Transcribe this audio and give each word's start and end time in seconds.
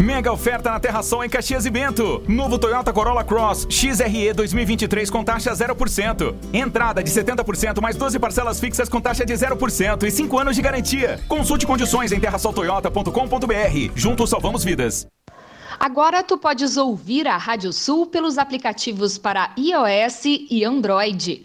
Mega 0.00 0.32
oferta 0.32 0.70
na 0.70 0.80
Terra 0.80 1.02
Sol 1.02 1.22
em 1.22 1.28
Caxias 1.28 1.66
e 1.66 1.70
Bento. 1.70 2.22
Novo 2.26 2.58
Toyota 2.58 2.90
Corolla 2.90 3.22
Cross 3.22 3.66
XRE 3.68 4.32
2023 4.32 5.10
com 5.10 5.22
taxa 5.22 5.52
0%. 5.52 6.34
Entrada 6.54 7.02
de 7.02 7.10
70% 7.10 7.82
mais 7.82 7.96
12 7.96 8.18
parcelas 8.18 8.58
fixas 8.58 8.88
com 8.88 8.98
taxa 8.98 9.26
de 9.26 9.34
0% 9.34 10.04
e 10.04 10.10
5 10.10 10.38
anos 10.38 10.56
de 10.56 10.62
garantia. 10.62 11.20
Consulte 11.28 11.66
condições 11.66 12.12
em 12.12 12.18
terrasoltoyota.com.br. 12.18 13.92
Juntos 13.94 14.30
salvamos 14.30 14.64
vidas. 14.64 15.06
Agora 15.78 16.22
tu 16.22 16.38
podes 16.38 16.78
ouvir 16.78 17.28
a 17.28 17.36
Rádio 17.36 17.72
Sul 17.72 18.06
pelos 18.06 18.38
aplicativos 18.38 19.18
para 19.18 19.52
iOS 19.58 20.24
e 20.24 20.64
Android. 20.64 21.44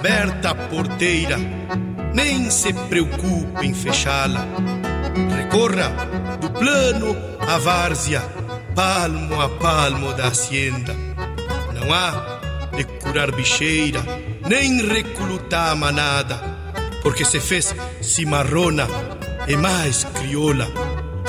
Aberta 0.00 0.50
a 0.50 0.54
porteira, 0.54 1.36
nem 2.14 2.50
se 2.50 2.72
preocupe 2.72 3.66
em 3.66 3.74
fechá-la. 3.74 4.46
Recorra 5.36 5.90
do 6.40 6.50
plano 6.50 7.14
à 7.46 7.58
várzea, 7.58 8.22
palmo 8.74 9.38
a 9.38 9.48
palmo 9.50 10.14
da 10.14 10.28
hacienda. 10.28 10.96
Não 11.74 11.92
há 11.92 12.40
de 12.74 12.84
curar 12.84 13.30
bicheira, 13.30 14.02
nem 14.48 14.86
reclutar 14.86 15.76
manada, 15.76 16.40
porque 17.02 17.26
se 17.26 17.38
fez 17.38 17.74
cimarrona 18.00 18.88
e 19.46 19.54
mais 19.54 20.04
crioula. 20.04 20.66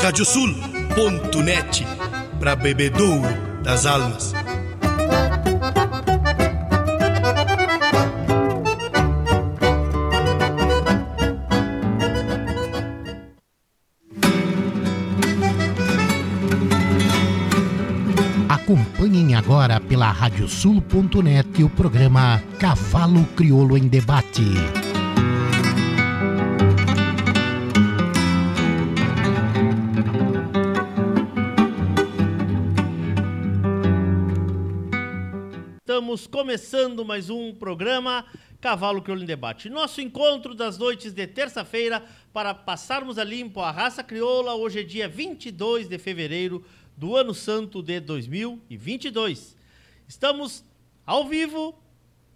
Radiosul.net 0.01 1.85
para 2.39 2.56
bebedouro 2.56 3.35
das 3.63 3.85
almas. 3.85 4.33
Agora 19.62 19.80
pela 19.80 20.12
radiosul.net 20.12 21.63
o 21.63 21.69
programa 21.69 22.42
Cavalo 22.58 23.24
Crioulo 23.36 23.78
em 23.78 23.88
Debate. 23.88 24.42
Estamos 35.78 36.25
começando 36.25 37.06
mais 37.06 37.30
um 37.30 37.54
programa 37.54 38.25
Cavalo 38.62 39.02
Crioulo 39.02 39.24
em 39.24 39.25
Debate. 39.25 39.72
Nosso 39.72 40.00
encontro 40.02 40.54
das 40.54 40.78
noites 40.78 41.12
de 41.12 41.25
terça-feira 41.25 42.06
para 42.31 42.54
passarmos 42.54 43.18
a 43.18 43.24
limpo 43.24 43.60
a 43.60 43.72
raça 43.72 44.04
crioula. 44.04 44.54
Hoje 44.54 44.81
é 44.81 44.84
dia 44.84 45.10
22 45.10 45.88
de 45.88 45.98
fevereiro 45.98 46.63
do 46.96 47.16
ano 47.18 47.34
santo 47.34 47.81
de 47.81 48.00
2022. 48.00 49.58
Estamos 50.08 50.63
ao 51.08 51.28
vivo 51.28 51.75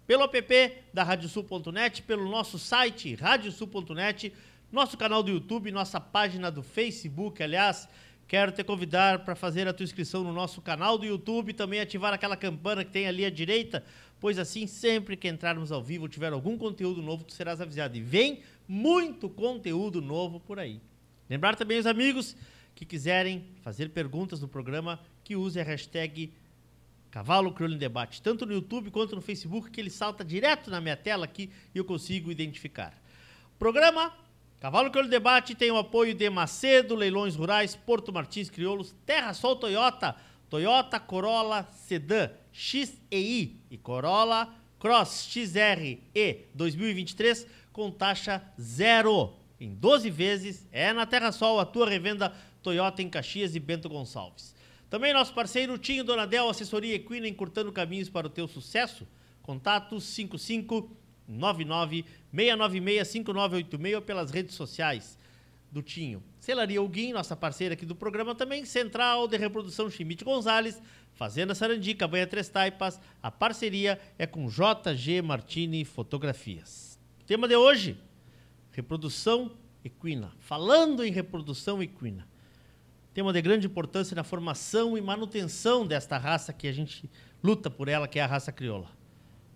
pelo 0.04 0.24
app 0.24 0.72
da 0.92 1.04
radiosul.net, 1.04 2.02
pelo 2.02 2.28
nosso 2.28 2.58
site 2.58 3.14
radiosul.net, 3.14 4.32
nosso 4.72 4.96
canal 4.96 5.22
do 5.22 5.30
YouTube, 5.30 5.70
nossa 5.70 6.00
página 6.00 6.50
do 6.50 6.62
Facebook. 6.62 7.40
Aliás, 7.40 7.88
quero 8.26 8.50
te 8.50 8.64
convidar 8.64 9.20
para 9.20 9.36
fazer 9.36 9.68
a 9.68 9.72
tua 9.72 9.84
inscrição 9.84 10.24
no 10.24 10.32
nosso 10.32 10.60
canal 10.60 10.98
do 10.98 11.06
YouTube, 11.06 11.52
também 11.52 11.78
ativar 11.78 12.12
aquela 12.12 12.36
campana 12.36 12.84
que 12.84 12.90
tem 12.90 13.06
ali 13.06 13.24
à 13.24 13.30
direita, 13.30 13.84
pois 14.20 14.38
assim 14.38 14.66
sempre 14.66 15.16
que 15.16 15.28
entrarmos 15.28 15.70
ao 15.70 15.82
vivo, 15.82 16.08
tiver 16.08 16.32
algum 16.32 16.56
conteúdo 16.56 17.02
novo, 17.02 17.24
tu 17.24 17.32
serás 17.32 17.60
avisado. 17.60 17.96
E 17.96 18.00
vem 18.00 18.40
muito 18.66 19.28
conteúdo 19.28 20.00
novo 20.00 20.40
por 20.40 20.58
aí. 20.58 20.80
Lembrar 21.28 21.56
também 21.56 21.78
os 21.78 21.86
amigos 21.86 22.36
que 22.74 22.84
quiserem 22.84 23.44
fazer 23.62 23.90
perguntas 23.90 24.40
no 24.40 24.48
programa, 24.48 25.00
que 25.24 25.34
use 25.36 25.58
a 25.58 25.64
hashtag 25.64 26.32
Cavalo 27.10 27.52
Crioulo 27.52 27.78
Debate, 27.78 28.20
tanto 28.20 28.44
no 28.44 28.52
YouTube 28.52 28.90
quanto 28.90 29.14
no 29.14 29.22
Facebook, 29.22 29.70
que 29.70 29.80
ele 29.80 29.90
salta 29.90 30.24
direto 30.24 30.70
na 30.70 30.80
minha 30.80 30.96
tela 30.96 31.24
aqui 31.24 31.50
e 31.74 31.78
eu 31.78 31.84
consigo 31.84 32.30
identificar. 32.30 32.92
Programa 33.58 34.12
Cavalo 34.60 34.90
Crioulo 34.90 35.10
Debate 35.10 35.54
tem 35.54 35.70
o 35.70 35.78
apoio 35.78 36.14
de 36.14 36.28
Macedo, 36.28 36.94
Leilões 36.94 37.36
Rurais, 37.36 37.74
Porto 37.74 38.12
Martins 38.12 38.50
Crioulos, 38.50 38.94
Terra 39.04 39.32
Sol 39.32 39.56
Toyota, 39.56 40.16
Toyota 40.48 41.00
Corolla 41.00 41.66
Sedan 41.72 42.30
XEI 42.56 43.60
e 43.70 43.76
Corolla 43.76 44.52
Cross 44.78 45.28
XR 45.30 45.98
E 46.14 46.46
2023 46.54 47.46
com 47.70 47.90
taxa 47.90 48.42
zero 48.58 49.34
em 49.60 49.74
12 49.74 50.08
vezes. 50.08 50.66
É 50.72 50.90
na 50.94 51.04
Terra 51.04 51.32
Sol 51.32 51.60
a 51.60 51.66
tua 51.66 51.86
revenda 51.86 52.32
Toyota 52.62 53.02
em 53.02 53.10
Caxias 53.10 53.54
e 53.54 53.60
Bento 53.60 53.90
Gonçalves. 53.90 54.54
Também 54.88 55.12
nosso 55.12 55.34
parceiro 55.34 55.76
Tinho 55.76 56.02
Donadel, 56.02 56.48
assessoria 56.48 56.94
equina, 56.94 57.28
encurtando 57.28 57.70
caminhos 57.70 58.08
para 58.08 58.26
o 58.26 58.30
teu 58.30 58.48
sucesso. 58.48 59.06
Contato 59.42 60.00
5599 60.00 62.06
696 62.32 63.08
5986 63.08 64.04
pelas 64.04 64.30
redes 64.30 64.54
sociais 64.54 65.18
do 65.70 65.82
Tinho. 65.82 66.22
Celaria 66.40 66.78
Alguim, 66.78 67.12
nossa 67.12 67.36
parceira 67.36 67.74
aqui 67.74 67.84
do 67.84 67.94
programa 67.94 68.34
também, 68.34 68.64
Central 68.64 69.28
de 69.28 69.36
Reprodução 69.36 69.90
Chimite 69.90 70.24
Gonzalez, 70.24 70.80
Fazenda 71.16 71.54
Sarandica, 71.54 72.06
Banha 72.06 72.26
Três 72.26 72.48
Taipas. 72.48 73.00
A 73.20 73.30
parceria 73.30 74.00
é 74.16 74.26
com 74.26 74.46
JG 74.46 75.20
Martini 75.22 75.84
Fotografias. 75.84 76.96
tema 77.26 77.48
de 77.48 77.56
hoje, 77.56 77.98
reprodução 78.70 79.50
equina. 79.84 80.32
Falando 80.38 81.04
em 81.04 81.10
reprodução 81.10 81.82
equina 81.82 82.28
tema 83.16 83.32
de 83.32 83.40
grande 83.40 83.66
importância 83.66 84.14
na 84.14 84.22
formação 84.22 84.98
e 84.98 85.00
manutenção 85.00 85.86
desta 85.86 86.18
raça 86.18 86.52
que 86.52 86.68
a 86.68 86.72
gente 86.72 87.10
luta 87.42 87.70
por 87.70 87.88
ela, 87.88 88.06
que 88.06 88.18
é 88.18 88.22
a 88.22 88.26
raça 88.26 88.52
crioula. 88.52 88.90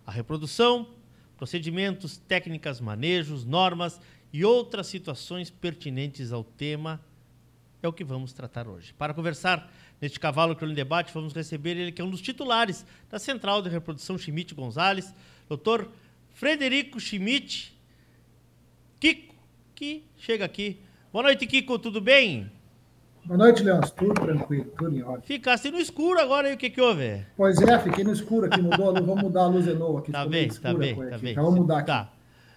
A 0.03 0.11
reprodução, 0.11 0.95
procedimentos, 1.37 2.17
técnicas, 2.17 2.81
manejos, 2.81 3.45
normas 3.45 4.01
e 4.33 4.43
outras 4.43 4.87
situações 4.87 5.51
pertinentes 5.51 6.33
ao 6.33 6.43
tema 6.43 6.99
é 7.83 7.87
o 7.87 7.93
que 7.93 8.03
vamos 8.03 8.33
tratar 8.33 8.67
hoje. 8.67 8.95
Para 8.95 9.13
conversar 9.13 9.71
neste 10.01 10.19
cavalo 10.19 10.55
crioulo 10.55 10.73
em 10.73 10.75
debate, 10.75 11.13
vamos 11.13 11.31
receber 11.33 11.77
ele 11.77 11.91
que 11.91 12.01
é 12.01 12.05
um 12.05 12.09
dos 12.09 12.21
titulares 12.21 12.85
da 13.09 13.19
Central 13.19 13.61
de 13.61 13.69
Reprodução 13.69 14.17
Schmidt 14.17 14.55
Gonzalez, 14.55 15.13
Dr. 15.47 15.85
Frederico 16.33 16.99
Schmidt, 16.99 17.77
Kiko, 18.99 19.35
que 19.75 20.03
chega 20.17 20.43
aqui. 20.43 20.79
Boa 21.13 21.23
noite, 21.23 21.45
Kiko, 21.45 21.77
tudo 21.77 22.01
bem? 22.01 22.51
Boa 23.23 23.37
noite, 23.37 23.61
Leôncio. 23.61 23.93
Tudo 23.95 24.13
tranquilo, 24.15 24.65
tudo 24.75 24.97
em 24.97 25.03
ordem. 25.03 25.21
Ficasse 25.21 25.69
no 25.69 25.79
escuro 25.79 26.19
agora 26.19 26.49
e 26.49 26.55
o 26.55 26.57
que 26.57 26.71
que 26.71 26.81
houve? 26.81 27.23
Pois 27.37 27.61
é, 27.61 27.77
fiquei 27.77 28.03
no 28.03 28.11
escuro 28.11 28.47
aqui, 28.47 28.59
mudou 28.59 28.89
a 28.89 28.91
luz, 28.93 29.05
vamos 29.05 29.23
mudar 29.23 29.43
a 29.43 29.47
luz 29.47 29.65
de 29.65 29.73
novo 29.73 29.99
aqui. 29.99 30.11
Tá 30.11 30.25
bem, 30.25 30.49
tá 30.49 30.73
bem, 30.73 30.95
tá 30.95 31.17
bem. 31.19 31.31
Então, 31.33 31.43
vamos 31.43 31.59
mudar 31.59 31.77
aqui. 31.79 31.87
Tá. 31.87 32.11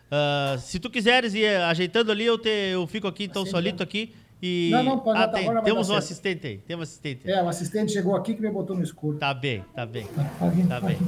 Uh, 0.05 0.59
se 0.59 0.79
tu 0.79 0.89
quiseres 0.89 1.35
ir 1.35 1.47
ajeitando 1.47 2.11
ali, 2.11 2.25
eu, 2.25 2.39
te, 2.39 2.49
eu 2.49 2.87
fico 2.87 3.07
aqui 3.07 3.25
então 3.25 3.43
assim, 3.43 3.51
solito 3.51 3.83
aqui. 3.83 4.15
E... 4.47 4.69
Não, 4.71 4.83
não, 4.83 4.99
pode 4.99 5.19
ah, 5.19 5.27
tá, 5.27 5.39
tem, 5.39 5.49
agora 5.49 5.63
Temos 5.63 5.89
um 5.89 5.97
assistente 5.97 6.47
aí, 6.47 6.59
tem 6.59 6.77
um 6.77 6.83
assistente. 6.83 7.31
É, 7.31 7.43
o 7.43 7.49
assistente 7.49 7.93
chegou 7.93 8.15
aqui 8.15 8.35
que 8.35 8.43
me 8.43 8.51
botou 8.51 8.77
no 8.77 8.83
escuro. 8.83 9.17
Tá 9.17 9.33
bem, 9.33 9.65
tá 9.75 9.87
bem. 9.87 10.07
Tá, 10.09 10.23
tá, 10.23 10.51
tá 10.69 10.81
bem. 10.87 10.99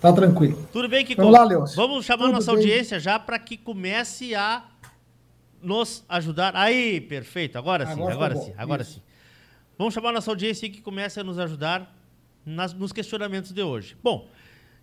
Tá 0.00 0.10
tranquilo. 0.10 0.66
Tudo 0.72 0.88
bem, 0.88 1.04
que 1.04 1.14
Vamos 1.14 1.34
lá, 1.34 1.44
Leôncio. 1.44 1.76
Vamos 1.76 2.06
chamar 2.06 2.24
Tudo 2.24 2.32
nossa 2.36 2.50
bem. 2.52 2.62
audiência 2.62 2.98
já 2.98 3.18
para 3.18 3.38
que 3.38 3.58
comece 3.58 4.34
a 4.34 4.64
nos 5.62 6.02
ajudar. 6.08 6.56
Aí, 6.56 7.02
perfeito. 7.02 7.58
Agora 7.58 7.84
sim, 7.84 7.92
Agora 7.92 8.30
ficou 8.34 8.46
sim, 8.46 8.54
agora 8.56 8.82
Isso. 8.82 8.94
sim. 8.94 9.02
Vamos 9.76 9.92
chamar 9.92 10.10
nossa 10.10 10.30
audiência 10.30 10.70
que 10.70 10.80
comece 10.80 11.20
a 11.20 11.24
nos 11.24 11.38
ajudar 11.38 11.94
nas- 12.46 12.72
nos 12.72 12.90
questionamentos 12.90 13.52
de 13.52 13.62
hoje. 13.62 13.98
Bom, 14.02 14.26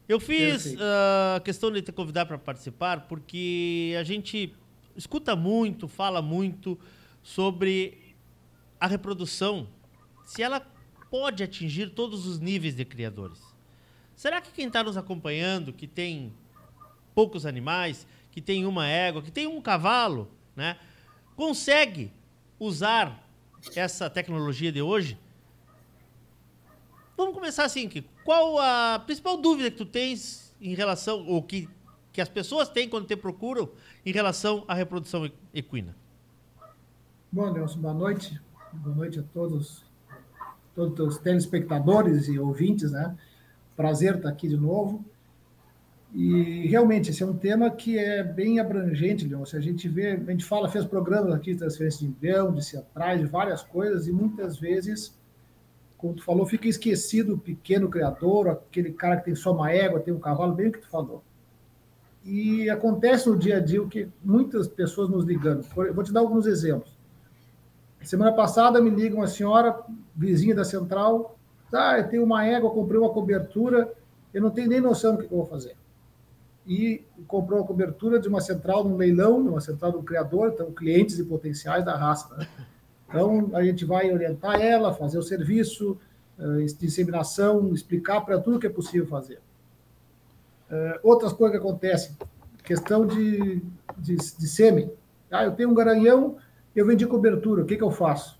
eu 0.07 0.19
fiz 0.19 0.62
Perfeito. 0.62 0.83
ah, 0.83 1.42
questão 1.44 1.71
de 1.71 1.81
te 1.81 1.92
convidar 1.92 2.27
para 2.27 2.38
participar 2.38 3.07
porque 3.07 3.95
a 4.00 4.04
gente 4.04 4.54
escuta 4.95 5.36
muito, 5.36 5.88
fala 5.88 6.21
muito 6.21 6.77
sobre 7.28 8.16
a 8.80 8.88
reprodução, 8.88 9.68
se 10.24 10.42
ela 10.42 10.62
pode 11.12 11.44
atingir 11.44 11.90
todos 11.90 12.26
os 12.26 12.40
níveis 12.40 12.74
de 12.74 12.86
criadores. 12.86 13.44
Será 14.16 14.40
que 14.40 14.50
quem 14.50 14.68
está 14.68 14.81
nos 14.81 14.96
acompanhando, 14.96 15.74
que 15.74 15.88
tem 15.88 16.34
poucos 17.14 17.46
animais, 17.46 18.07
que 18.31 18.40
tem 18.40 18.66
uma 18.66 18.88
égua, 18.88 19.22
que 19.22 19.30
tem 19.30 19.46
um 19.46 19.62
cavalo, 19.62 20.31
né, 20.56 20.80
consegue 21.36 22.14
usar 22.57 23.30
essa 23.76 24.10
tecnologia 24.10 24.72
de 24.72 24.81
hoje? 24.81 25.19
Vamos 27.18 27.34
começar 27.34 27.66
assim, 27.66 27.90
Kiko. 27.90 28.07
Qual 28.24 28.57
a 28.57 29.04
principal 29.06 29.36
dúvida 29.36 29.69
que 29.69 29.76
tu 29.76 29.86
tens 29.86 30.56
em 30.62 30.74
relação, 30.74 31.28
ou 31.28 31.44
que, 31.44 31.68
que 32.14 32.22
as 32.22 32.30
pessoas 32.30 32.69
têm 32.69 32.88
quando 32.88 33.06
te 33.06 33.18
procuram 33.18 33.69
em 34.06 34.14
relação 34.14 34.64
à 34.66 34.74
reprodução 34.74 35.30
equina? 35.54 35.94
Bom, 37.30 37.52
Leôncio, 37.52 37.78
boa 37.78 37.94
noite. 37.94 38.42
Boa 38.72 38.96
noite 38.96 39.19
a 39.19 39.24
todos, 39.34 39.84
todos 40.74 41.16
os 41.16 41.18
telespectadores 41.18 42.30
e 42.30 42.40
ouvintes, 42.40 42.94
né? 42.94 43.18
Prazer 43.76 44.16
estar 44.16 44.30
aqui 44.30 44.48
de 44.48 44.56
novo. 44.56 45.04
E 46.14 46.66
realmente 46.68 47.10
esse 47.10 47.22
é 47.22 47.26
um 47.26 47.36
tema 47.36 47.69
que 47.69 48.00
é 48.00 48.24
bem 48.24 48.62
abrangente, 48.62 49.28
Leôncio. 49.28 49.57
A 49.57 49.62
gente 49.62 49.90
vê, 49.90 50.12
a 50.12 50.31
gente 50.31 50.46
fala, 50.46 50.69
fez 50.69 50.86
programas 50.86 51.34
aqui 51.34 51.52
de 51.52 51.60
transferência 51.60 52.00
de 52.00 52.06
embrião, 52.06 52.54
de 52.54 52.64
centrais, 52.64 53.19
de 53.19 53.28
várias 53.28 53.62
coisas, 53.62 54.07
e 54.07 54.12
muitas 54.14 54.57
vezes, 54.57 55.14
como 55.98 56.14
tu 56.14 56.24
falou, 56.24 56.46
fica 56.46 56.69
esquecido 56.69 57.34
o 57.34 57.38
pequeno 57.38 57.90
criador, 57.90 58.48
aquele 58.48 58.94
cara 58.94 59.18
que 59.18 59.26
tem 59.26 59.36
só 59.36 59.52
uma 59.54 59.69
égua, 59.69 60.00
tem 60.00 60.14
um 60.14 60.19
cavalo, 60.19 60.56
bem 60.56 60.69
o 60.69 60.72
que 60.72 60.80
tu 60.80 60.88
falou. 60.88 61.22
E 62.24 62.69
acontece 62.69 63.28
no 63.28 63.38
dia 63.38 63.57
a 63.57 63.60
dia 63.60 63.84
o 63.84 63.90
que 63.90 64.07
muitas 64.24 64.66
pessoas 64.66 65.10
nos 65.10 65.26
ligando. 65.26 65.64
Vou 65.94 66.04
te 66.06 66.14
dar 66.14 66.22
alguns 66.22 66.46
exemplos. 66.46 66.96
Semana 68.07 68.31
passada 68.31 68.80
me 68.80 68.90
liga 68.90 69.18
uma 69.18 69.28
senhora, 69.28 69.81
vizinha 70.16 70.56
da 70.56 70.64
central, 70.64 71.37
ah, 71.73 71.97
eu 71.97 72.07
tenho 72.07 72.23
uma 72.23 72.45
égua, 72.45 72.71
comprei 72.71 72.97
uma 72.97 73.09
cobertura, 73.09 73.92
eu 74.33 74.42
não 74.42 74.49
tenho 74.49 74.69
nem 74.69 74.80
noção 74.80 75.18
do 75.18 75.18
que 75.18 75.26
eu 75.26 75.37
vou 75.40 75.45
fazer. 75.45 75.76
E 76.66 77.04
comprou 77.28 77.59
uma 77.59 77.68
cobertura 77.68 78.18
de 78.18 78.30
uma 78.30 78.40
central, 78.40 78.85
num 78.85 78.95
leilão, 78.95 79.40
uma 79.40 79.59
central 79.59 79.92
do 79.92 80.02
criador, 80.02 80.52
então 80.54 80.71
clientes 80.71 81.19
e 81.19 81.26
potenciais 81.26 81.83
da 81.83 81.97
raça. 81.97 82.33
né? 82.37 82.47
Então 83.09 83.49
a 83.54 83.61
gente 83.61 83.83
vai 83.83 84.09
orientar 84.09 84.61
ela, 84.61 84.94
fazer 84.94 85.18
o 85.18 85.23
serviço, 85.23 85.97
eh, 86.40 86.66
de 86.80 86.85
inseminação, 86.85 87.73
explicar 87.73 88.21
para 88.21 88.40
tudo 88.40 88.57
que 88.57 88.68
é 88.68 88.69
possível 88.69 89.06
fazer. 89.07 89.42
Eh, 90.71 90.99
outras 91.04 91.33
coisas 91.33 91.59
que 91.59 91.68
acontecem, 91.68 92.16
questão 92.64 93.06
de, 93.06 93.61
de, 93.97 94.16
de 94.16 94.47
sêmen. 94.47 94.90
Ah, 95.30 95.44
eu 95.44 95.52
tenho 95.52 95.69
um 95.69 95.73
garanhão, 95.73 96.37
eu 96.80 96.86
vendi 96.86 97.06
cobertura, 97.06 97.64
o 97.64 97.66
que, 97.66 97.76
que 97.76 97.84
eu 97.84 97.92
faço? 97.92 98.38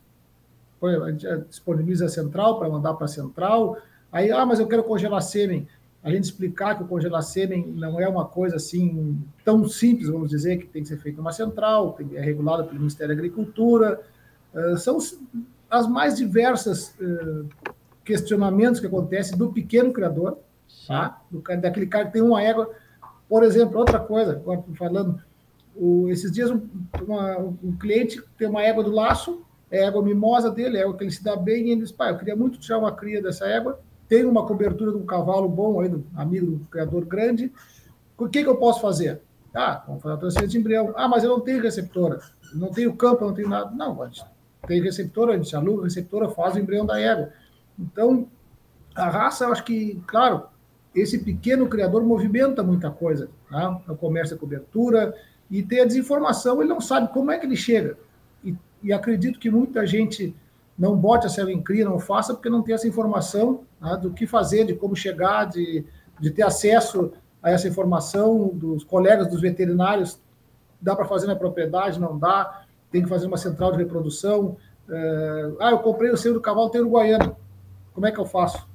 a 0.80 1.10
gente 1.10 1.26
disponibiliza 1.50 2.06
a 2.06 2.10
central 2.10 2.60
para 2.60 2.70
mandar 2.70 2.94
para 2.94 3.06
a 3.06 3.08
central. 3.08 3.78
Aí, 4.12 4.32
ah, 4.32 4.46
mas 4.46 4.60
eu 4.60 4.68
quero 4.68 4.84
congelar 4.84 5.22
sêmen. 5.22 5.68
A 6.04 6.12
gente 6.12 6.26
explicar 6.26 6.78
que 6.78 6.84
o 6.84 6.88
congelar 6.88 7.24
sêmen 7.24 7.66
não 7.76 8.00
é 8.00 8.08
uma 8.08 8.26
coisa 8.26 8.58
assim 8.58 9.20
tão 9.44 9.68
simples, 9.68 10.08
vamos 10.08 10.30
dizer, 10.30 10.58
que 10.58 10.68
tem 10.68 10.84
que 10.84 10.88
ser 10.88 10.98
feito 10.98 11.18
numa 11.18 11.32
central, 11.32 11.98
é 12.14 12.22
regulada 12.22 12.64
pelo 12.64 12.80
Ministério 12.80 13.14
da 13.14 13.20
Agricultura. 13.20 14.00
Uh, 14.54 14.78
são 14.78 15.00
as 15.70 15.88
mais 15.88 16.16
diversas 16.16 16.96
uh, 17.02 17.46
questionamentos 18.06 18.80
que 18.80 18.88
acontecem 18.88 19.38
do 19.38 19.52
pequeno 19.52 19.92
criador, 19.92 20.38
tá? 20.88 21.22
do, 21.30 21.42
daquele 21.42 21.88
cara 21.88 22.06
que 22.06 22.14
tem 22.14 22.22
uma 22.22 22.42
égua. 22.42 22.70
Por 23.28 23.44
exemplo, 23.44 23.80
outra 23.80 24.00
coisa, 24.00 24.34
agora 24.34 24.64
falando, 24.76 25.22
o, 25.80 26.10
esses 26.10 26.32
dias 26.32 26.50
um, 26.50 26.62
uma, 27.02 27.38
um 27.38 27.78
cliente 27.78 28.22
tem 28.38 28.48
uma 28.48 28.64
égua 28.64 28.84
do 28.84 28.92
laço, 28.92 29.42
é 29.70 29.84
a 29.84 29.88
égua 29.88 30.02
mimosa 30.02 30.50
dele, 30.50 30.78
é 30.78 30.82
égua 30.82 30.98
que 30.98 31.04
ele 31.04 31.12
se 31.12 31.24
dá 31.24 31.36
bem, 31.36 31.68
e 31.68 31.72
ele 31.72 31.82
diz, 31.82 31.92
pai, 31.92 32.12
eu 32.12 32.18
queria 32.18 32.36
muito 32.36 32.60
tirar 32.60 32.80
uma 32.80 32.92
cria 32.92 33.22
dessa 33.22 33.46
égua, 33.46 33.80
tem 34.08 34.26
uma 34.26 34.46
cobertura 34.46 34.92
de 34.92 34.98
um 34.98 35.06
cavalo 35.06 35.48
bom 35.48 35.82
aí, 35.82 35.94
amigo 36.16 36.58
do 36.58 36.66
criador 36.66 37.06
grande, 37.06 37.52
o 38.18 38.28
que, 38.28 38.44
que 38.44 38.50
eu 38.50 38.58
posso 38.58 38.82
fazer? 38.82 39.22
Ah, 39.54 39.84
vamos 39.88 40.02
fazer 40.02 40.16
a 40.16 40.18
transferência 40.18 40.52
de 40.52 40.58
embrião. 40.58 40.94
Ah, 40.96 41.08
mas 41.08 41.24
eu 41.24 41.30
não 41.30 41.40
tenho 41.40 41.62
receptora, 41.62 42.20
não 42.54 42.72
tenho 42.72 42.96
campo, 42.96 43.26
não 43.26 43.34
tenho 43.34 43.50
nada. 43.50 43.72
Não, 43.72 44.02
a 44.02 44.08
gente 44.08 44.24
tem 44.68 44.82
receptora, 44.82 45.34
a 45.34 45.38
gente 45.38 45.56
aluga 45.56 45.82
a 45.82 45.86
receptora, 45.86 46.30
faz 46.30 46.56
o 46.56 46.60
embrião 46.60 46.86
da 46.86 47.00
égua. 47.00 47.32
Então, 47.78 48.28
a 48.96 49.10
raça, 49.10 49.46
eu 49.46 49.52
acho 49.52 49.64
que, 49.64 50.02
claro, 50.08 50.44
esse 50.94 51.20
pequeno 51.20 51.68
criador 51.68 52.04
movimenta 52.04 52.64
muita 52.64 52.90
coisa, 52.90 53.30
né? 53.52 53.82
no 53.88 53.96
comércio 53.96 54.38
cobertura, 54.38 55.14
e 55.50 55.64
tem 55.64 55.82
a 55.82 55.86
desinformação, 55.86 56.62
ele 56.62 56.70
não 56.70 56.82
sabe 56.82 57.12
como 57.14 57.32
é 57.32 57.38
que 57.38 57.46
ele 57.46 57.56
chega. 57.56 57.98
E, 58.44 58.56
e 58.84 58.92
acredito 58.92 59.40
que 59.40 59.50
muita 59.50 59.86
gente 59.86 60.36
não 60.78 60.96
bote 60.96 61.26
a 61.26 61.30
célula 61.30 61.54
em 61.54 61.62
cria, 61.62 61.86
não 61.86 62.00
faça, 62.00 62.34
porque 62.34 62.50
não 62.50 62.62
tem 62.62 62.76
essa 62.76 62.88
informação 62.88 63.62
né, 63.82 63.98
do 64.02 64.12
que 64.12 64.28
fazer, 64.28 64.66
de 64.66 64.76
como 64.76 64.96
chegar, 64.96 65.46
de, 65.46 65.84
de 66.20 66.30
ter 66.30 66.44
acesso 66.44 67.12
a 67.42 67.50
essa 67.50 67.68
informação 67.68 68.50
dos 68.50 68.84
colegas 68.84 69.28
dos 69.28 69.42
veterinários. 69.42 70.20
Dá 70.80 70.96
para 70.96 71.06
fazer 71.06 71.26
na 71.26 71.36
propriedade, 71.36 72.00
não 72.00 72.18
dá, 72.18 72.64
tem 72.92 73.02
que 73.02 73.10
fazer 73.10 73.26
uma 73.26 73.38
central 73.38 73.72
de 73.72 73.78
reprodução. 73.78 74.58
É, 74.90 75.52
ah, 75.60 75.72
eu 75.72 75.80
comprei 75.80 76.12
o 76.12 76.18
selo 76.18 76.36
do 76.36 76.42
cavalo, 76.42 76.70
tem 76.70 76.82
Uruguaiano. 76.82 77.36
Como 77.94 78.06
é 78.06 78.12
que 78.12 78.20
eu 78.20 78.26
faço? 78.26 78.68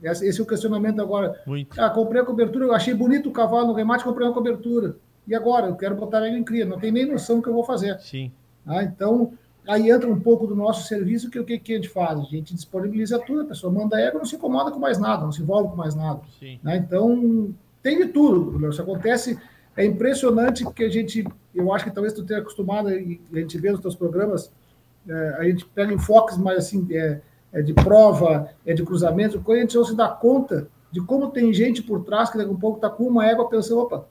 Esse 0.00 0.38
é 0.38 0.42
o 0.42 0.46
questionamento 0.46 1.02
agora. 1.02 1.42
Muito. 1.44 1.80
Ah, 1.80 1.90
comprei 1.90 2.22
a 2.22 2.24
cobertura, 2.24 2.72
achei 2.72 2.94
bonito 2.94 3.28
o 3.28 3.32
cavalo 3.32 3.66
no 3.66 3.72
remate, 3.72 4.04
comprei 4.04 4.26
uma 4.26 4.34
cobertura. 4.34 4.96
E 5.28 5.34
agora? 5.34 5.66
Eu 5.66 5.76
quero 5.76 5.94
botar 5.94 6.26
ele 6.26 6.38
em 6.38 6.42
cria, 6.42 6.64
não 6.64 6.78
tem 6.78 6.90
nem 6.90 7.04
noção 7.04 7.36
do 7.36 7.42
que 7.42 7.48
eu 7.50 7.54
vou 7.54 7.62
fazer. 7.62 8.00
Sim. 8.00 8.32
Ah, 8.66 8.82
então, 8.82 9.34
aí 9.66 9.90
entra 9.90 10.10
um 10.10 10.18
pouco 10.18 10.46
do 10.46 10.56
nosso 10.56 10.88
serviço, 10.88 11.30
que 11.30 11.38
o 11.38 11.44
que, 11.44 11.58
que 11.58 11.74
a 11.74 11.76
gente 11.76 11.90
faz? 11.90 12.18
A 12.18 12.22
gente 12.22 12.54
disponibiliza 12.54 13.18
tudo, 13.18 13.42
a 13.42 13.44
pessoa 13.44 13.70
manda 13.70 14.00
ego, 14.00 14.18
não 14.18 14.24
se 14.24 14.36
incomoda 14.36 14.70
com 14.70 14.78
mais 14.78 14.98
nada, 14.98 15.24
não 15.24 15.32
se 15.32 15.42
envolve 15.42 15.68
com 15.68 15.76
mais 15.76 15.94
nada. 15.94 16.22
Sim. 16.40 16.58
Ah, 16.64 16.76
então, 16.76 17.54
tem 17.82 17.98
de 17.98 18.06
tudo, 18.10 18.66
Isso 18.68 18.80
acontece, 18.80 19.38
é 19.76 19.84
impressionante 19.84 20.64
que 20.72 20.82
a 20.82 20.88
gente, 20.88 21.26
eu 21.54 21.72
acho 21.72 21.84
que 21.84 21.90
talvez 21.90 22.14
tu 22.14 22.24
tenha 22.24 22.40
acostumado, 22.40 22.90
e 22.90 23.20
a 23.32 23.38
gente 23.38 23.58
vê 23.58 23.70
nos 23.70 23.80
teus 23.80 23.94
programas, 23.94 24.50
é, 25.06 25.36
a 25.38 25.44
gente 25.44 25.66
pega 25.66 25.92
enfoques 25.92 26.38
mais 26.38 26.58
assim, 26.58 26.86
é, 26.90 27.20
é 27.52 27.62
de 27.62 27.74
prova, 27.74 28.48
é 28.64 28.72
de 28.72 28.82
cruzamento, 28.82 29.40
quando 29.40 29.58
a 29.58 29.60
gente 29.60 29.76
não 29.76 29.84
se 29.84 29.94
dá 29.94 30.08
conta 30.08 30.68
de 30.90 31.00
como 31.02 31.30
tem 31.30 31.52
gente 31.52 31.82
por 31.82 32.02
trás 32.02 32.30
que 32.30 32.38
daqui 32.38 32.50
a 32.50 32.52
um 32.52 32.58
pouco 32.58 32.78
está 32.78 32.88
com 32.88 33.04
uma 33.04 33.26
égua 33.26 33.48
pensando, 33.48 33.80
opa, 33.80 34.06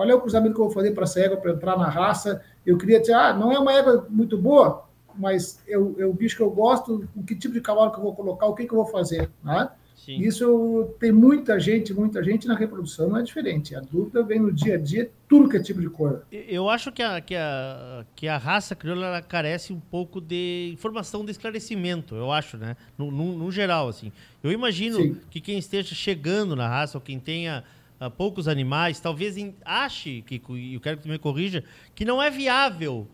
qual 0.00 0.08
é 0.08 0.14
o 0.14 0.20
cruzamento 0.22 0.54
que 0.54 0.60
eu 0.62 0.64
vou 0.64 0.72
fazer 0.72 0.92
para 0.92 1.04
essa 1.04 1.20
égua 1.20 1.36
para 1.36 1.52
entrar 1.52 1.76
na 1.76 1.86
raça? 1.86 2.42
Eu 2.64 2.78
queria 2.78 2.98
dizer, 2.98 3.12
ah, 3.12 3.34
não 3.34 3.52
é 3.52 3.58
uma 3.58 3.70
égua 3.70 4.06
muito 4.08 4.38
boa, 4.38 4.88
mas 5.14 5.62
é 5.68 5.76
o, 5.76 5.94
é 5.98 6.08
bicho 6.10 6.36
que 6.38 6.42
eu 6.42 6.50
gosto, 6.50 7.06
o 7.14 7.22
que 7.22 7.34
tipo 7.34 7.52
de 7.52 7.60
cavalo 7.60 7.92
que 7.92 7.98
eu 7.98 8.04
vou 8.04 8.14
colocar, 8.14 8.46
o 8.46 8.54
que, 8.54 8.64
que 8.64 8.72
eu 8.72 8.78
vou 8.78 8.86
fazer, 8.86 9.28
né? 9.44 9.68
Sim. 9.94 10.16
Isso 10.22 10.88
tem 10.98 11.12
muita 11.12 11.60
gente, 11.60 11.92
muita 11.92 12.24
gente 12.24 12.48
na 12.48 12.54
reprodução 12.54 13.10
não 13.10 13.18
é 13.18 13.22
diferente. 13.22 13.76
A 13.76 13.80
dúvida 13.80 14.22
vem 14.22 14.40
no 14.40 14.50
dia 14.50 14.76
a 14.76 14.78
dia, 14.78 15.10
tudo 15.28 15.50
que 15.50 15.58
é 15.58 15.62
tipo 15.62 15.82
de 15.82 15.90
coisa. 15.90 16.22
Eu 16.32 16.70
acho 16.70 16.90
que 16.90 17.02
a, 17.02 17.20
que 17.20 17.36
a, 17.36 18.06
que 18.16 18.26
a 18.26 18.38
raça 18.38 18.74
crioula 18.74 19.20
carece 19.20 19.70
um 19.70 19.80
pouco 19.80 20.18
de 20.18 20.70
informação 20.72 21.26
de 21.26 21.30
esclarecimento, 21.30 22.14
eu 22.14 22.32
acho, 22.32 22.56
né? 22.56 22.74
No, 22.96 23.10
no, 23.10 23.36
no 23.36 23.52
geral, 23.52 23.88
assim. 23.88 24.10
Eu 24.42 24.50
imagino 24.50 24.96
Sim. 24.96 25.20
que 25.30 25.42
quem 25.42 25.58
esteja 25.58 25.94
chegando 25.94 26.56
na 26.56 26.66
raça, 26.66 26.96
ou 26.96 27.02
quem 27.02 27.20
tenha 27.20 27.62
uh, 28.00 28.10
poucos 28.10 28.48
animais, 28.48 29.00
talvez 29.00 29.36
em, 29.36 29.54
ache, 29.64 30.22
que, 30.22 30.42
e 30.50 30.74
eu 30.74 30.80
quero 30.80 30.96
que 30.96 31.02
tu 31.04 31.08
me 31.08 31.18
corrija, 31.18 31.62
que 31.94 32.04
não 32.04 32.22
é 32.22 32.30
viável 32.30 33.06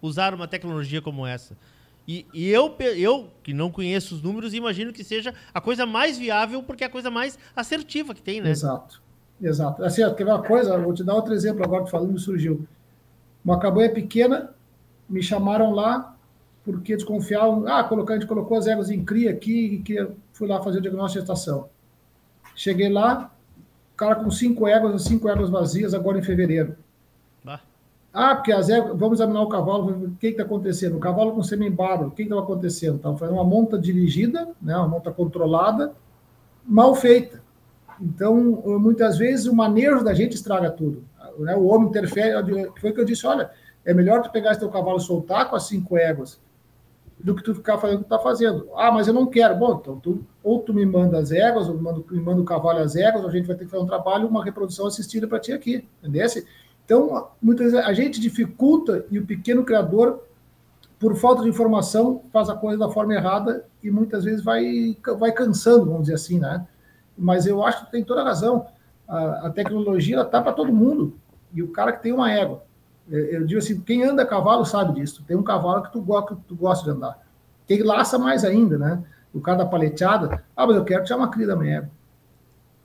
usar 0.00 0.34
uma 0.34 0.46
tecnologia 0.46 1.00
como 1.00 1.26
essa. 1.26 1.56
E, 2.06 2.26
e, 2.32 2.48
eu, 2.48 2.74
eu, 2.96 3.30
que 3.42 3.52
não 3.52 3.70
conheço 3.70 4.14
os 4.14 4.22
números, 4.22 4.54
imagino 4.54 4.92
que 4.92 5.04
seja 5.04 5.34
a 5.52 5.60
coisa 5.60 5.84
mais 5.84 6.16
viável, 6.16 6.62
porque 6.62 6.82
é 6.82 6.86
a 6.86 6.90
coisa 6.90 7.10
mais 7.10 7.38
assertiva 7.54 8.14
que 8.14 8.22
tem, 8.22 8.40
né? 8.40 8.50
Exato. 8.50 9.02
Exato. 9.40 9.84
Assim, 9.84 10.02
ver 10.02 10.24
uma 10.24 10.42
coisa? 10.42 10.76
Vou 10.78 10.92
te 10.92 11.04
dar 11.04 11.14
outro 11.14 11.32
exemplo 11.32 11.62
agora 11.62 11.84
que 11.84 11.90
falando 11.90 12.18
surgiu. 12.18 12.66
Uma 13.44 13.58
cabanha 13.58 13.92
pequena, 13.92 14.54
me 15.08 15.22
chamaram 15.22 15.70
lá 15.72 16.16
porque 16.64 16.96
desconfiavam. 16.96 17.66
Ah, 17.66 17.84
colocar, 17.84 18.14
a 18.14 18.18
gente 18.18 18.28
colocou 18.28 18.58
as 18.58 18.66
éguas 18.66 18.90
em 18.90 19.04
cria 19.04 19.30
aqui 19.30 19.74
e 19.74 19.78
que 19.78 20.08
fui 20.32 20.48
lá 20.48 20.62
fazer 20.62 20.78
o 20.78 20.82
diagnóstico 20.82 21.24
de 21.24 21.30
estação. 21.30 21.68
Cheguei 22.54 22.88
lá, 22.88 23.32
cara 23.98 24.14
com 24.14 24.30
cinco 24.30 24.66
éguas, 24.66 25.02
cinco 25.02 25.28
éguas 25.28 25.50
vazias 25.50 25.92
agora 25.92 26.18
em 26.18 26.22
fevereiro. 26.22 26.76
Ah, 28.14 28.34
porque 28.34 28.52
as 28.52 28.68
éguas, 28.68 28.96
vamos 28.98 29.18
examinar 29.18 29.42
o 29.42 29.48
cavalo, 29.48 30.06
o 30.06 30.10
que 30.12 30.28
está 30.28 30.44
acontecendo? 30.44 30.96
O 30.96 31.00
cavalo 31.00 31.32
com 31.32 31.42
semi-embaro, 31.42 32.06
o 32.06 32.10
que 32.10 32.22
estava 32.22 32.40
acontecendo? 32.40 32.96
Estava 32.96 33.16
fazendo 33.16 33.34
uma 33.34 33.44
monta 33.44 33.78
dirigida, 33.78 34.48
né, 34.62 34.76
uma 34.76 34.88
monta 34.88 35.10
controlada, 35.10 35.92
mal 36.64 36.94
feita. 36.94 37.42
Então, 38.00 38.34
muitas 38.80 39.18
vezes, 39.18 39.46
o 39.46 39.54
manejo 39.54 40.02
da 40.02 40.14
gente 40.14 40.34
estraga 40.34 40.70
tudo. 40.70 41.04
Né? 41.38 41.54
O 41.56 41.66
homem 41.66 41.88
interfere, 41.88 42.32
foi 42.80 42.90
o 42.90 42.94
que 42.94 43.00
eu 43.00 43.04
disse, 43.04 43.26
olha, 43.26 43.50
é 43.84 43.92
melhor 43.92 44.22
tu 44.22 44.30
pegar 44.30 44.52
esse 44.52 44.60
teu 44.60 44.70
cavalo 44.70 44.98
e 44.98 45.00
soltar 45.00 45.50
com 45.50 45.56
as 45.56 45.64
cinco 45.64 45.96
éguas, 45.96 46.40
do 47.20 47.34
que 47.34 47.42
tu 47.42 47.54
ficar 47.54 47.78
fazendo 47.78 47.96
o 47.96 48.00
que 48.00 48.06
está 48.06 48.18
fazendo. 48.18 48.68
Ah, 48.76 48.92
mas 48.92 49.08
eu 49.08 49.14
não 49.14 49.26
quero. 49.26 49.56
Bom, 49.56 49.78
então 49.80 49.98
tu, 49.98 50.24
ou 50.42 50.60
tu 50.60 50.72
me 50.72 50.86
manda 50.86 51.18
as 51.18 51.32
éguas, 51.32 51.68
ou 51.68 51.74
me 51.74 51.82
manda, 51.82 52.04
me 52.10 52.20
manda 52.20 52.40
o 52.40 52.44
cavalo 52.44 52.78
as 52.78 52.94
éguas, 52.94 53.22
ou 53.22 53.28
a 53.28 53.32
gente 53.32 53.46
vai 53.46 53.56
ter 53.56 53.64
que 53.64 53.70
fazer 53.70 53.82
um 53.82 53.86
trabalho, 53.86 54.28
uma 54.28 54.44
reprodução 54.44 54.86
assistida 54.86 55.26
para 55.26 55.40
ti 55.40 55.52
aqui, 55.52 55.86
entendeu? 56.00 56.26
Então, 56.84 57.28
muitas 57.42 57.72
vezes 57.72 57.86
a 57.86 57.92
gente 57.92 58.20
dificulta 58.20 59.04
e 59.10 59.18
o 59.18 59.26
pequeno 59.26 59.64
criador, 59.64 60.22
por 60.98 61.14
falta 61.16 61.42
de 61.42 61.48
informação, 61.48 62.22
faz 62.32 62.48
a 62.48 62.54
coisa 62.54 62.78
da 62.78 62.88
forma 62.88 63.14
errada 63.14 63.66
e 63.82 63.90
muitas 63.90 64.24
vezes 64.24 64.42
vai, 64.42 64.96
vai 65.18 65.32
cansando, 65.32 65.86
vamos 65.86 66.02
dizer 66.02 66.14
assim, 66.14 66.38
né? 66.38 66.66
Mas 67.16 67.46
eu 67.46 67.64
acho 67.64 67.84
que 67.84 67.92
tem 67.92 68.04
toda 68.04 68.22
a 68.22 68.24
razão. 68.24 68.66
A, 69.06 69.48
a 69.48 69.50
tecnologia 69.50 70.20
está 70.20 70.40
para 70.40 70.52
todo 70.52 70.72
mundo. 70.72 71.18
E 71.52 71.62
o 71.62 71.68
cara 71.68 71.92
que 71.92 72.02
tem 72.02 72.12
uma 72.12 72.30
égua, 72.32 72.62
eu 73.10 73.46
digo 73.46 73.58
assim, 73.58 73.80
quem 73.80 74.04
anda 74.04 74.22
a 74.22 74.26
cavalo 74.26 74.64
sabe 74.64 75.00
disso. 75.00 75.24
Tem 75.26 75.36
um 75.36 75.42
cavalo 75.42 75.82
que 75.82 75.92
tu, 75.92 76.02
que 76.02 76.36
tu 76.46 76.54
gosta 76.54 76.84
de 76.84 76.96
andar. 76.96 77.18
Quem 77.66 77.82
laça 77.82 78.18
mais 78.18 78.44
ainda, 78.44 78.78
né? 78.78 79.02
O 79.32 79.40
cara 79.40 79.58
da 79.58 79.66
paleteada, 79.66 80.42
ah, 80.56 80.66
mas 80.66 80.76
eu 80.76 80.84
quero 80.84 81.04
tirar 81.04 81.18
uma 81.18 81.30
cria 81.30 81.46
da 81.46 81.56
minha 81.56 81.78
égua. 81.78 81.90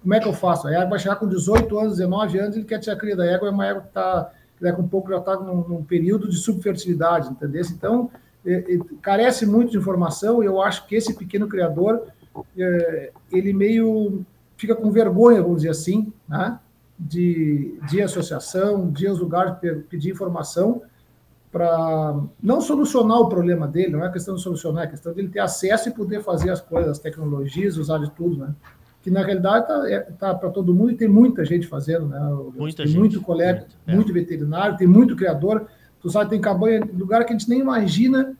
Como 0.02 0.14
é 0.14 0.20
que 0.20 0.28
eu 0.28 0.34
faço? 0.34 0.68
A 0.68 0.74
égua 0.74 0.90
vai 0.90 1.00
chegar 1.00 1.16
com 1.16 1.28
18 1.28 1.80
anos, 1.80 1.98
19 1.98 2.40
anos, 2.40 2.56
ele 2.56 2.66
quer 2.66 2.80
tirar 2.80 2.96
a 2.96 3.00
cria 3.00 3.16
da 3.16 3.26
égua, 3.26 3.48
é 3.48 3.52
uma 3.52 3.66
égua 3.66 3.82
que 3.82 3.88
está, 3.88 4.32
daqui 4.60 4.80
a 4.80 4.84
um 4.84 4.88
pouco 4.88 5.10
já 5.10 5.18
está 5.18 5.38
num, 5.38 5.68
num, 5.68 5.84
período 5.84 6.30
de 6.30 6.36
subfertilidade, 6.36 7.30
entendeu? 7.30 7.62
Então, 7.72 8.12
é, 8.46 8.76
é, 8.76 8.80
carece 9.02 9.46
muito 9.46 9.72
de 9.72 9.78
informação 9.78 10.44
e 10.44 10.46
eu 10.46 10.62
acho 10.62 10.86
que 10.88 10.96
esse 10.96 11.14
pequeno 11.14 11.48
criador, 11.48 12.08
é, 12.58 13.12
ele 13.32 13.54
meio 13.54 14.26
fica 14.58 14.76
com 14.76 14.92
vergonha, 14.92 15.42
vamos 15.42 15.58
dizer 15.58 15.70
assim, 15.70 16.12
né? 16.28 16.60
De, 17.08 17.78
de 17.90 18.02
associação, 18.02 18.90
de 18.90 19.08
aos 19.08 19.20
lugares 19.20 19.56
pedir 19.90 20.12
informação 20.12 20.82
para 21.52 22.20
não 22.42 22.60
solucionar 22.62 23.20
o 23.20 23.30
problema 23.30 23.68
dele, 23.68 23.92
não 23.92 24.04
é 24.04 24.12
questão 24.12 24.34
de 24.34 24.42
solucionar, 24.42 24.86
é 24.86 24.88
questão 24.88 25.14
de 25.14 25.20
ele 25.20 25.30
ter 25.30 25.40
acesso 25.40 25.90
e 25.90 25.92
poder 25.92 26.24
fazer 26.24 26.50
as 26.50 26.60
coisas, 26.60 26.92
as 26.92 27.00
tecnologias, 27.00 27.78
usar 27.78 28.00
de 28.00 28.10
tudo, 28.12 28.38
né? 28.38 28.56
Que 29.04 29.12
na 29.12 29.22
realidade 29.22 29.66
está 29.66 29.90
é, 29.90 30.00
tá 30.00 30.34
para 30.34 30.50
todo 30.50 30.74
mundo 30.74 30.92
e 30.92 30.96
tem 30.96 31.08
muita 31.08 31.46
gente 31.46 31.68
fazendo, 31.68 32.08
né? 32.08 32.20
Muita 32.56 32.78
tem 32.78 32.88
gente. 32.88 32.98
muito 32.98 33.22
colega, 33.22 33.60
muito, 33.60 33.78
é. 33.86 33.96
muito 33.96 34.14
veterinário, 34.14 34.78
tem 34.78 34.88
muito 34.88 35.16
criador. 35.16 35.68
Tu 36.02 36.10
sabe, 36.10 36.32
tem 36.32 36.42
cabanha, 36.42 36.82
lugar 36.92 37.24
que 37.24 37.34
a 37.34 37.38
gente 37.38 37.50
nem 37.50 37.60
imagina, 37.60 38.36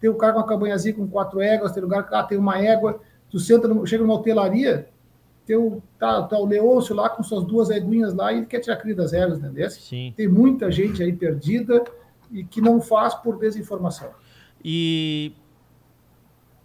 tem 0.00 0.10
o 0.10 0.14
um 0.14 0.18
cara 0.18 0.34
com 0.34 0.40
uma 0.40 0.46
cabanhazinha 0.46 0.94
com 0.94 1.08
quatro 1.08 1.40
éguas, 1.40 1.72
tem 1.72 1.82
lugar 1.82 2.06
que 2.06 2.14
ah, 2.14 2.22
tem 2.22 2.36
uma 2.36 2.58
égua, 2.58 3.00
tu 3.30 3.38
senta, 3.38 3.68
chega 3.86 4.02
numa 4.02 4.14
hotelaria, 4.14 4.88
teu, 5.48 5.82
tá, 5.98 6.22
tá 6.24 6.38
o 6.38 6.44
Leôncio 6.44 6.94
lá 6.94 7.08
com 7.08 7.22
suas 7.22 7.42
duas 7.42 7.70
eguinhas 7.70 8.12
lá 8.12 8.30
e 8.34 8.44
quer 8.44 8.60
tirar 8.60 8.74
a 8.74 8.76
cria 8.76 8.94
das 8.94 9.14
éguas, 9.14 9.38
entendeu? 9.38 9.70
Sim. 9.70 10.12
Tem 10.14 10.28
muita 10.28 10.70
gente 10.70 11.02
aí 11.02 11.10
perdida 11.10 11.82
e 12.30 12.44
que 12.44 12.60
não 12.60 12.82
faz 12.82 13.14
por 13.14 13.38
desinformação. 13.38 14.10
E 14.62 15.32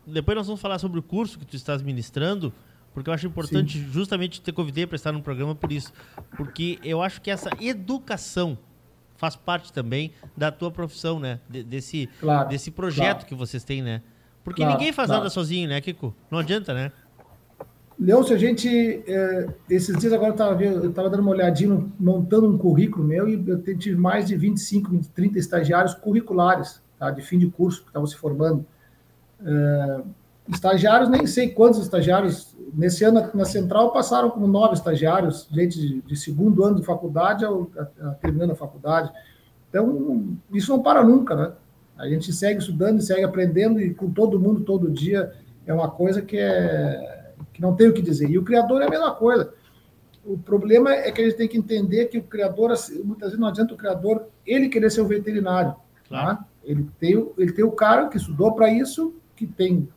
depois 0.06 0.36
nós 0.36 0.48
vamos 0.48 0.60
falar 0.60 0.80
sobre 0.80 1.00
o 1.00 1.04
curso 1.04 1.40
que 1.40 1.46
tu 1.46 1.56
estás 1.56 1.82
ministrando, 1.82 2.52
porque 2.94 3.10
eu 3.10 3.14
acho 3.14 3.26
importante 3.26 3.80
Sim. 3.80 3.90
justamente 3.90 4.42
ter 4.42 4.52
convidei 4.52 4.86
para 4.86 4.98
estar 4.98 5.14
no 5.14 5.24
programa 5.24 5.56
por 5.56 5.72
isso, 5.72 5.94
porque 6.36 6.78
eu 6.84 7.02
acho 7.02 7.22
que 7.22 7.32
essa 7.32 7.50
educação 7.62 8.58
faz 9.16 9.38
parte 9.38 9.72
também 9.72 10.12
da 10.36 10.52
tua 10.52 10.70
profissão, 10.70 11.22
né? 11.22 11.40
De, 11.50 11.64
desse, 11.64 12.10
claro, 12.20 12.50
desse 12.50 12.70
projeto 12.70 13.20
claro. 13.20 13.26
que 13.28 13.36
vocês 13.36 13.64
têm, 13.64 13.82
né? 13.82 14.02
Porque 14.44 14.62
Claro, 14.62 14.78
ninguém 14.78 14.92
faz 14.92 15.10
nada 15.10 15.30
sozinho, 15.30 15.70
né, 15.70 15.80
Kiko? 15.80 16.14
Não 16.30 16.40
adianta, 16.40 16.74
né? 16.74 16.92
Leôncio, 18.00 18.36
a 18.36 18.38
gente, 18.40 18.68
é, 19.08 19.48
esses 19.70 19.96
dias 19.98 20.12
agora 20.12 20.36
eu 20.62 20.90
estava 20.90 21.10
dando 21.10 21.22
uma 21.22 21.32
olhadinha, 21.32 21.86
montando 22.00 22.50
um 22.50 22.58
currículo 22.58 23.06
meu, 23.08 23.30
e 23.30 23.44
eu 23.48 23.78
tive 23.78 23.96
mais 23.96 24.26
de 24.28 24.36
25, 24.36 25.00
30 25.14 25.38
estagiários 25.38 25.94
curriculares, 25.94 26.82
tá, 26.98 27.12
de 27.12 27.22
fim 27.22 27.38
de 27.38 27.48
curso, 27.50 27.82
que 27.82 27.88
estavam 27.90 28.08
se 28.08 28.16
formando. 28.16 28.66
É, 29.46 30.02
estagiários, 30.50 31.10
nem 31.10 31.26
sei 31.28 31.50
quantos 31.50 31.80
estagiários, 31.80 32.56
nesse 32.74 33.04
ano 33.06 33.30
na 33.34 33.46
Central 33.46 33.94
passaram 33.94 34.30
como 34.32 34.48
nove 34.48 34.74
estagiários, 34.74 35.48
gente 35.52 35.80
de, 35.80 36.02
de 36.02 36.16
segundo 36.16 36.64
ano 36.64 36.78
de 36.80 36.86
faculdade 36.86 37.46
ao, 37.46 37.70
a- 37.78 37.88
a- 38.10 38.14
terminando 38.16 38.52
a 38.52 38.56
faculdade. 38.56 39.12
Então, 39.70 40.36
isso 40.52 40.72
não 40.72 40.82
para 40.84 41.04
nunca, 41.04 41.36
né? 41.36 41.52
A 41.98 42.08
gente 42.08 42.34
segue 42.34 42.60
estudando, 42.60 43.02
segue 43.02 43.24
aprendendo, 43.24 43.80
e 43.80 43.94
com 43.94 44.10
todo 44.10 44.40
mundo, 44.40 44.62
todo 44.62 44.90
dia, 44.90 45.32
é 45.66 45.74
uma 45.74 45.90
coisa 45.90 46.22
que 46.22 46.38
é 46.38 47.13
que 47.54 47.62
não 47.62 47.76
tem 47.76 47.88
o 47.88 47.94
que 47.94 48.02
dizer. 48.02 48.30
E 48.30 48.38
o 48.38 48.44
criador 48.44 48.82
é 48.82 48.88
a 48.88 48.90
mesma 48.90 49.14
coisa. 49.14 49.54
O 50.26 50.38
problema 50.38 50.92
é 50.94 51.12
que 51.12 51.22
a 51.22 51.26
gente 51.26 51.38
tem 51.38 51.48
que 51.48 51.58
entender 51.58 52.06
que 52.06 52.18
o 52.18 52.24
criador, 52.24 52.74
muitas 53.04 53.30
vezes 53.30 53.40
não 53.40 53.48
adianta 53.48 53.74
o 53.74 53.78
criador 53.78 54.26
ele 54.46 54.70
querer 54.70 54.90
ser 54.90 55.02
o 55.02 55.08
veterinário. 55.08 55.76
Claro. 56.08 56.38
Tá? 56.38 56.46
Ele, 56.64 56.88
tem, 57.00 57.18
o- 57.18 57.34
ele 57.38 57.52
tem 57.52 57.66
o 57.66 57.72
cara 57.72 58.08
que 58.08 58.18
estudou 58.18 58.54
para 58.54 58.72
isso, 58.72 59.14
que 59.36 59.46
tem, 59.46 59.88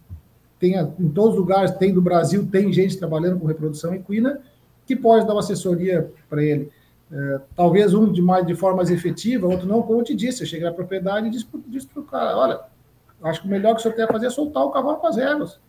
tem 0.58 0.74
em 0.98 1.08
todos 1.10 1.34
os 1.34 1.36
lugares, 1.38 1.70
tem 1.72 1.94
do 1.94 2.02
Brasil, 2.02 2.46
tem 2.50 2.72
gente 2.72 2.98
trabalhando 2.98 3.38
com 3.38 3.46
reprodução 3.46 3.94
equina, 3.94 4.40
que 4.84 4.96
pode 4.96 5.26
dar 5.26 5.32
uma 5.34 5.40
assessoria 5.40 6.10
para 6.28 6.42
ele. 6.42 6.70
É, 7.12 7.40
talvez 7.54 7.94
um 7.94 8.10
de, 8.10 8.20
mais, 8.20 8.44
de 8.44 8.54
forma 8.56 8.78
mais 8.78 8.90
efetiva, 8.90 9.46
outro 9.46 9.66
não, 9.66 9.80
como 9.80 10.00
eu 10.00 10.04
te 10.04 10.14
disse, 10.14 10.42
eu 10.42 10.46
cheguei 10.46 10.66
na 10.66 10.74
propriedade 10.74 11.28
e 11.28 11.30
disse 11.30 11.46
para 11.86 12.00
o 12.00 12.04
cara, 12.04 12.36
olha, 12.36 12.60
acho 13.22 13.42
que 13.42 13.46
o 13.46 13.50
melhor 13.50 13.74
que 13.74 13.80
o 13.80 13.82
senhor 13.82 13.94
tem 13.94 14.04
a 14.04 14.08
fazer 14.08 14.26
é 14.26 14.30
soltar 14.30 14.64
o 14.64 14.70
cavalo 14.72 14.96
com 14.96 15.06
as 15.06 15.16
éguas. 15.16 15.60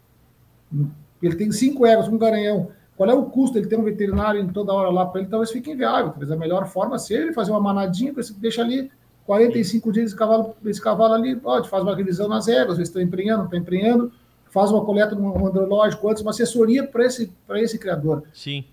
Ele 1.21 1.35
tem 1.35 1.51
cinco 1.51 1.85
éguas, 1.85 2.07
um 2.07 2.17
garanhão. 2.17 2.69
Qual 2.95 3.09
é 3.09 3.13
o 3.13 3.25
custo 3.25 3.57
ele 3.57 3.67
ter 3.67 3.77
um 3.77 3.83
veterinário 3.83 4.41
em 4.41 4.47
toda 4.47 4.73
hora 4.73 4.89
lá 4.89 5.05
para 5.05 5.21
ele? 5.21 5.29
Talvez 5.29 5.51
fique 5.51 5.71
inviável. 5.71 6.09
Talvez 6.09 6.31
a 6.31 6.35
melhor 6.35 6.67
forma 6.67 6.97
seja 6.97 7.23
ele 7.23 7.33
fazer 7.33 7.51
uma 7.51 7.61
manadinha, 7.61 8.13
deixa 8.39 8.61
ali 8.61 8.91
45 9.25 9.91
dias 9.91 10.07
esse 10.07 10.15
cavalo, 10.15 10.55
esse 10.65 10.81
cavalo 10.81 11.13
ali, 11.13 11.35
pode, 11.35 11.69
faz 11.69 11.83
uma 11.83 11.95
revisão 11.95 12.27
nas 12.27 12.47
éguas, 12.47 12.77
vê 12.77 12.85
se 12.85 12.89
estão 12.89 13.01
emprenhando, 13.01 13.39
não 13.39 13.45
estão 13.45 13.59
emprenhando, 13.59 14.11
faz 14.49 14.71
uma 14.71 14.83
coleta 14.83 15.13
no 15.13 15.21
um 15.25 15.47
andrológico 15.47 16.09
antes, 16.09 16.21
uma 16.21 16.31
assessoria 16.31 16.87
para 16.87 17.05
esse, 17.05 17.31
esse 17.55 17.77
criador. 17.77 18.23
Sim. 18.33 18.63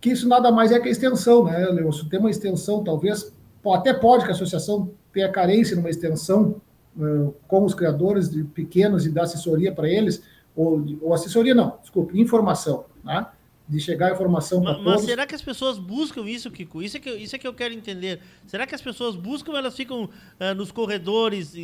Que 0.00 0.10
isso 0.10 0.26
nada 0.26 0.50
mais 0.50 0.72
é 0.72 0.80
que 0.80 0.88
a 0.88 0.90
extensão, 0.90 1.44
né, 1.44 1.58
Leôncio? 1.66 2.08
Tem 2.08 2.18
uma 2.18 2.30
extensão, 2.30 2.82
talvez, 2.82 3.34
até 3.74 3.92
pode 3.92 4.24
que 4.24 4.30
a 4.30 4.34
associação 4.34 4.90
tenha 5.12 5.28
carência 5.28 5.76
numa 5.76 5.90
extensão 5.90 6.56
eh, 6.98 7.28
com 7.46 7.64
os 7.64 7.74
criadores 7.74 8.30
de 8.30 8.42
pequenos 8.44 9.04
e 9.04 9.10
dar 9.10 9.24
assessoria 9.24 9.72
para 9.72 9.88
eles, 9.88 10.22
ou, 10.56 10.84
ou 11.02 11.14
assessoria 11.14 11.54
não, 11.54 11.78
desculpe, 11.80 12.18
informação, 12.20 12.84
né? 13.04 13.26
de 13.68 13.78
chegar 13.78 14.08
a 14.10 14.14
informação 14.14 14.60
para 14.62 14.72
Ma- 14.72 14.78
Mas, 14.78 14.92
todos. 14.94 15.04
será 15.04 15.24
que 15.24 15.34
as 15.34 15.42
pessoas 15.42 15.78
buscam 15.78 16.22
isso, 16.28 16.50
Kiko? 16.50 16.82
Isso 16.82 16.96
é 16.96 17.00
que, 17.00 17.08
eu- 17.08 17.16
isso 17.16 17.36
é 17.36 17.38
que 17.38 17.46
eu 17.46 17.54
quero 17.54 17.72
entender. 17.72 18.20
Será 18.46 18.66
que 18.66 18.74
as 18.74 18.82
pessoas 18.82 19.14
buscam, 19.14 19.52
elas 19.56 19.76
ficam 19.76 20.10
ah, 20.40 20.52
nos 20.54 20.72
corredores 20.72 21.54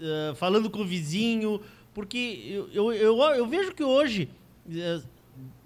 ah, 0.00 0.34
falando 0.34 0.70
com 0.70 0.80
o 0.80 0.84
vizinho? 0.84 1.60
Porque 1.92 2.66
eu, 2.72 2.90
eu, 2.92 2.92
eu, 2.92 3.18
eu 3.34 3.46
vejo 3.46 3.74
que 3.74 3.84
hoje, 3.84 4.30
eh, 4.70 5.00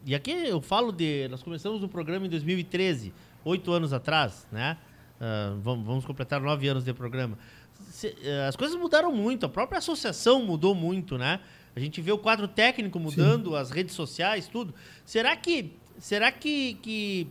e 0.06 0.14
aqui 0.14 0.30
eu 0.32 0.60
falo 0.60 0.90
de. 0.92 1.28
Nós 1.28 1.42
começamos 1.42 1.82
o 1.84 1.88
programa 1.88 2.26
em 2.26 2.28
2013, 2.28 3.12
oito 3.44 3.70
anos 3.72 3.92
atrás, 3.92 4.46
né? 4.50 4.76
Ah, 5.20 5.54
vamos, 5.62 5.86
vamos 5.86 6.04
completar 6.04 6.40
nove 6.40 6.66
anos 6.68 6.82
de 6.84 6.92
programa. 6.92 7.38
Se- 7.90 8.16
eh, 8.22 8.46
as 8.48 8.56
coisas 8.56 8.76
mudaram 8.76 9.12
muito, 9.12 9.46
a 9.46 9.48
própria 9.48 9.78
associação 9.78 10.42
mudou 10.44 10.74
muito, 10.74 11.16
né? 11.18 11.38
A 11.74 11.80
gente 11.80 12.00
vê 12.00 12.12
o 12.12 12.18
quadro 12.18 12.48
técnico 12.48 12.98
mudando, 12.98 13.54
as 13.56 13.70
redes 13.70 13.94
sociais, 13.94 14.48
tudo. 14.48 14.74
Será 15.04 15.36
que, 15.36 15.72
será 15.98 16.32
que, 16.32 16.74
que, 16.82 17.26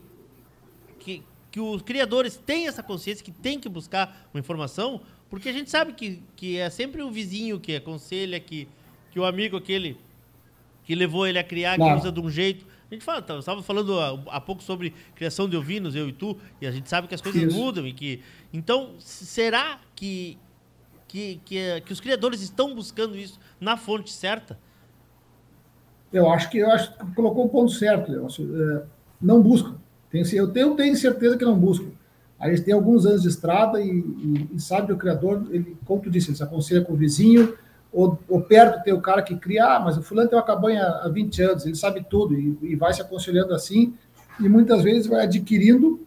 que, 1.00 1.24
que 1.52 1.60
os 1.60 1.82
criadores 1.82 2.38
têm 2.38 2.68
essa 2.68 2.82
consciência 2.82 3.24
que 3.24 3.32
tem 3.32 3.60
que 3.60 3.68
buscar 3.68 4.30
uma 4.34 4.40
informação? 4.40 5.02
Porque 5.30 5.50
a 5.50 5.54
gente 5.54 5.70
sabe 5.70 5.94
que, 5.94 6.22
que 6.36 6.58
é 6.58 6.70
sempre 6.70 7.02
o 7.02 7.12
vizinho 7.12 7.60
que 7.60 7.76
aconselha, 7.76 8.40
que, 8.40 8.68
que 9.12 9.20
o 9.20 9.26
amigo 9.26 9.58
aquele 9.58 9.98
que 10.84 10.96
levou 10.96 11.28
ele 11.28 11.38
a 11.38 11.44
criar, 11.44 11.74
que 11.74 11.78
Claro. 11.84 12.00
usa 12.00 12.12
de 12.12 12.20
um 12.20 12.32
jeito. 12.32 12.66
A 12.90 12.94
gente 12.96 13.06
fala, 13.06 13.22
tá, 13.22 13.38
estava 13.38 13.62
falando 13.62 14.00
há, 14.00 14.42
pouco 14.42 14.63
sobre 14.63 14.92
criação 15.13 15.48
de 15.48 15.56
ovinos, 15.56 15.96
eu 15.96 16.10
e 16.10 16.12
tu, 16.12 16.36
e 16.60 16.66
a 16.66 16.72
gente 16.72 16.90
sabe 16.90 17.08
que 17.08 17.13
as 17.13 17.22
coisas 17.22 17.44
Isso. 17.44 17.56
mudam 17.56 17.86
e 17.86 17.94
que. 17.94 18.22
Então, 18.52 18.96
será 18.98 19.80
que, 19.96 20.36
que, 21.10 21.41
que, 21.43 21.82
que 21.82 21.91
os 21.91 22.00
criadores 22.00 22.39
estão 22.41 22.74
buscando 22.74 23.17
isso 23.17 23.39
na 23.60 23.76
fonte 23.76 24.13
certa? 24.13 24.58
Eu 26.13 26.30
acho 26.32 26.50
que 26.50 26.60
eu 26.60 26.72
acho 26.72 26.95
que 26.95 27.15
colocou 27.15 27.45
o 27.45 27.50
ponto 27.50 27.72
certo, 27.72 28.12
Leôncio. 28.12 28.48
É, 28.56 28.84
não. 29.19 29.43
Tenho, 30.10 30.26
eu 30.34 30.48
tenho, 30.52 30.76
tenho 30.76 30.95
certeza 30.95 31.36
que 31.38 31.43
não 31.45 31.58
buscam. 31.58 31.89
A 32.39 32.50
gente 32.50 32.62
tem 32.62 32.74
alguns 32.74 33.06
anos 33.06 33.24
de 33.24 33.28
estrada 33.28 33.82
e, 33.82 33.89
e- 33.89 34.50
e 34.56 34.60
sabe 34.60 34.93
o 34.93 34.98
criador, 34.98 35.45
ele, 35.52 35.76
como 35.86 36.02
tu 36.02 36.10
disse, 36.10 36.30
ele 36.30 36.38
se 36.38 36.43
aconselha 36.43 36.82
com 36.86 36.93
o 36.93 36.95
vizinho, 36.95 37.54
ou, 37.91 38.17
ou 38.30 38.41
perto 38.41 38.84
tem 38.84 38.93
o 38.93 39.02
cara 39.02 39.22
que 39.22 39.36
cria, 39.36 39.65
ah, 39.76 39.80
mas 39.80 39.98
o 39.98 40.02
fulano 40.04 40.30
tem 40.30 40.38
uma 40.38 40.45
cabanha 40.45 40.84
há 40.84 41.10
20 41.10 41.41
anos, 41.41 41.65
ele 41.65 41.76
sabe 41.76 42.06
tudo, 42.08 42.34
e, 42.39 42.58
e 42.62 42.76
vai 42.76 42.93
se 42.93 43.02
aconselhando 43.02 43.54
assim, 43.54 43.93
e 44.39 44.48
muitas 44.48 44.82
vezes 44.84 45.06
vai 45.06 45.26
adquirindo, 45.26 46.00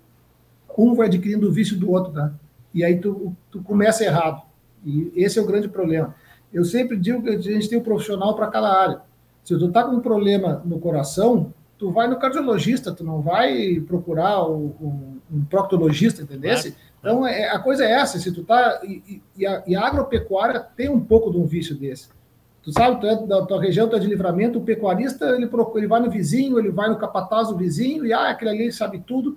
um 0.79 0.95
vai 0.95 1.07
adquirindo 1.09 1.49
o 1.49 1.53
vício 1.53 1.77
do 1.79 1.91
outro, 1.91 2.13
né? 2.13 2.33
E 2.73 2.83
aí 2.83 2.99
tu, 2.99 3.37
tu 3.51 3.63
começa 3.63 4.03
errado. 4.03 4.43
E 4.85 5.13
esse 5.17 5.39
é 5.39 5.43
o 5.43 5.47
grande 5.47 5.69
problema. 5.69 6.15
Eu 6.53 6.65
sempre 6.65 6.97
digo 6.97 7.23
que 7.23 7.31
a 7.31 7.41
gente 7.41 7.69
tem 7.69 7.79
um 7.79 7.83
profissional 7.83 8.35
para 8.35 8.49
cada 8.49 8.69
área. 8.69 9.01
Se 9.45 9.57
tu 9.59 9.71
tá 9.71 9.85
com 9.85 9.97
um 9.97 10.01
problema 10.01 10.63
no 10.65 10.79
coração, 10.79 11.53
tu 11.79 11.91
vai 11.91 12.07
no 12.09 12.17
cardiologista, 12.17 12.93
tu 12.93 13.03
não 13.05 13.21
vai 13.21 13.81
procurar 13.81 14.43
o- 14.47 14.67
o- 14.81 15.17
um 15.33 15.45
proctologista, 15.45 16.23
entendeu? 16.23 16.51
Claro. 17.01 17.17
Então, 17.17 17.27
é, 17.27 17.49
a 17.51 17.59
coisa 17.59 17.85
é 17.85 17.91
essa, 17.91 18.19
se 18.19 18.31
tu 18.31 18.45
tá... 18.45 18.81
E, 18.85 19.21
e- 19.37 19.47
a, 19.47 19.63
e 19.67 19.75
a 19.75 19.85
agropecuária 19.87 20.61
tem 20.77 20.89
um 20.89 21.01
pouco 21.01 21.31
de 21.33 21.39
um 21.39 21.47
vício 21.47 21.75
desse. 21.75 22.09
Tu 22.63 22.73
sabe, 22.73 23.01
tu 23.01 23.07
é 23.09 23.27
da 23.27 23.45
tua 23.45 23.61
região, 23.61 23.89
tu 23.89 23.97
é 23.97 23.99
de 23.99 24.07
livramento, 24.07 24.61
o 24.61 24.63
pecuarista, 24.63 25.31
ele, 25.31 25.49
procura, 25.49 25.81
ele 25.81 25.89
vai 25.89 26.01
no 26.01 26.09
vizinho, 26.11 26.57
ele 26.61 26.71
vai 26.71 26.89
no 26.89 26.97
capataz 26.97 27.49
do 27.49 27.57
vizinho, 27.57 28.07
e 28.07 28.13
ah, 28.13 28.29
aquele 28.29 28.51
ali 28.53 28.73
sabe 28.73 29.03
tudo. 29.05 29.37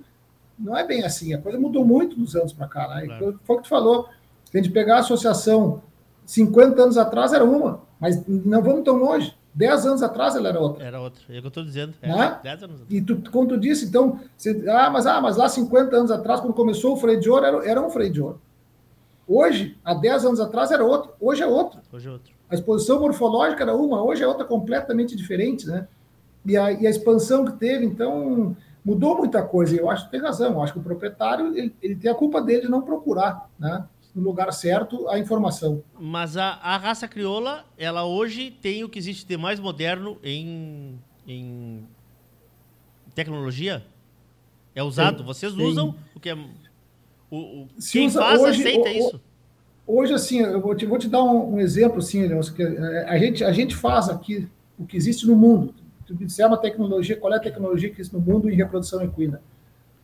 Não 0.56 0.76
é 0.76 0.86
bem 0.86 1.02
assim, 1.04 1.34
a 1.34 1.38
coisa 1.38 1.58
mudou 1.58 1.84
muito 1.84 2.14
dos 2.16 2.36
anos 2.36 2.52
para 2.52 2.68
cá. 2.68 2.86
Né? 2.88 3.06
Claro. 3.06 3.40
Foi 3.44 3.56
o 3.56 3.58
que 3.58 3.64
tu 3.64 3.68
falou. 3.68 4.08
Se 4.56 4.60
a 4.60 4.62
gente 4.62 4.72
pegar 4.72 4.96
a 4.96 5.00
associação 5.00 5.82
50 6.24 6.80
anos 6.82 6.96
atrás 6.96 7.34
era 7.34 7.44
uma, 7.44 7.80
mas 8.00 8.26
não 8.26 8.62
vamos 8.62 8.84
tão 8.84 8.96
longe. 8.96 9.36
10 9.52 9.84
anos 9.86 10.02
atrás 10.02 10.34
ela 10.34 10.48
era 10.48 10.58
outra. 10.58 10.82
Era 10.82 10.98
outra. 11.00 11.22
É 11.28 11.36
o 11.36 11.40
que 11.40 11.46
eu 11.46 11.48
estou 11.48 11.62
dizendo. 11.64 11.92
É, 12.00 12.08
Né? 12.08 12.38
10 12.42 12.62
anos 12.62 12.76
atrás. 12.76 12.90
E 12.90 13.02
tu, 13.02 13.30
como 13.30 13.46
tu 13.48 13.58
disse, 13.58 13.84
então, 13.84 14.18
você- 14.36 14.64
ah, 14.68 14.88
mas, 14.90 15.06
ah, 15.06 15.20
mas 15.20 15.36
lá 15.36 15.46
50 15.48 15.94
anos 15.96 16.10
atrás, 16.10 16.40
quando 16.40 16.54
começou 16.54 16.94
o 16.94 16.96
freio 16.96 17.20
de 17.20 17.28
ouro, 17.28 17.44
era, 17.44 17.68
era 17.70 17.82
um 17.82 17.90
freio 17.90 18.10
de 18.10 18.22
ouro. 18.22 18.40
Hoje, 19.28 19.76
há 19.84 19.92
10 19.92 20.24
anos 20.24 20.40
atrás, 20.40 20.70
era 20.70 20.82
outro. 20.84 21.10
Hoje 21.20 21.42
é 21.42 21.46
outro. 21.46 21.78
Hoje 21.92 22.08
é 22.08 22.10
outro. 22.12 22.32
A 22.48 22.54
exposição 22.54 22.98
morfológica 23.00 23.62
era 23.62 23.74
uma, 23.76 24.02
hoje 24.02 24.22
é 24.22 24.26
outra 24.26 24.44
completamente 24.46 25.14
diferente, 25.16 25.66
né? 25.66 25.86
E 26.46 26.56
a, 26.56 26.72
e 26.72 26.86
a 26.86 26.90
expansão 26.90 27.44
que 27.44 27.52
teve, 27.52 27.84
então, 27.84 28.56
mudou 28.84 29.18
muita 29.18 29.42
coisa. 29.42 29.74
E 29.74 29.78
eu 29.78 29.90
acho 29.90 30.06
que 30.06 30.12
tem 30.12 30.20
razão. 30.20 30.52
Eu 30.52 30.62
acho 30.62 30.72
que 30.72 30.78
o 30.78 30.82
proprietário, 30.82 31.56
ele, 31.56 31.74
ele 31.82 31.96
tem 31.96 32.10
a 32.10 32.14
culpa 32.14 32.40
dele 32.40 32.62
de 32.62 32.68
não 32.70 32.80
procurar, 32.82 33.48
né? 33.58 33.84
No 34.16 34.22
lugar 34.22 34.50
certo, 34.52 35.06
a 35.10 35.18
informação. 35.18 35.82
Mas 36.00 36.38
a, 36.38 36.52
a 36.54 36.78
raça 36.78 37.06
crioula, 37.06 37.66
ela 37.76 38.06
hoje 38.06 38.50
tem 38.50 38.82
o 38.82 38.88
que 38.88 38.98
existe 38.98 39.26
de 39.26 39.36
mais 39.36 39.60
moderno 39.60 40.16
em, 40.24 40.98
em 41.28 41.82
tecnologia. 43.14 43.84
É 44.74 44.82
usado. 44.82 45.18
Tem, 45.18 45.26
Vocês 45.26 45.52
tem. 45.54 45.66
usam 45.66 45.94
o 46.14 46.20
que 46.20 46.30
é. 46.30 46.34
O, 47.30 47.36
o- 47.36 47.68
Se 47.78 47.92
quem 47.98 48.06
usa 48.06 48.20
faz 48.20 48.40
hoje, 48.40 48.60
aceita 48.62 48.88
o- 48.88 48.92
isso. 48.92 49.20
Hoje, 49.86 50.14
assim, 50.14 50.40
eu 50.40 50.60
vou 50.60 50.74
te, 50.74 50.84
vou 50.86 50.98
te 50.98 51.08
dar 51.08 51.22
um, 51.22 51.54
um 51.54 51.60
exemplo, 51.60 51.98
assim, 51.98 52.26
Leôncio, 52.26 52.54
que 52.54 52.62
é, 52.62 53.08
a 53.08 53.18
gente, 53.18 53.44
a 53.44 53.52
gente 53.52 53.76
faz 53.76 54.08
aqui 54.08 54.48
o 54.78 54.84
que 54.86 54.96
existe 54.96 55.26
no 55.26 55.36
mundo. 55.36 55.74
Tu 56.06 56.14
me 56.14 56.24
disser 56.24 56.46
uma 56.46 56.56
tecnologia, 56.56 57.16
qual 57.16 57.32
é 57.32 57.36
a 57.36 57.40
tecnologia 57.40 57.88
que 57.90 58.00
existe 58.00 58.14
no 58.14 58.20
mundo 58.20 58.48
em 58.50 58.56
reprodução 58.56 59.02
equina? 59.02 59.40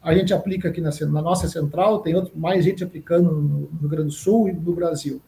A 0.03 0.15
gente 0.15 0.35
aplica 0.35 0.69
aqui 0.69 0.81
na, 0.81 0.91
na 0.91 1.23
nossa 1.23 1.47
central, 1.47 2.01
tem 2.01 2.15
outro, 2.15 2.33
mais 2.37 2.65
gente 2.65 2.83
aplicando 2.83 3.31
no, 3.31 3.71
no 3.81 3.89
Grande 3.89 4.13
Sul 4.13 4.49
e 4.49 4.53
no 4.53 4.75
Brasil. 4.75 5.21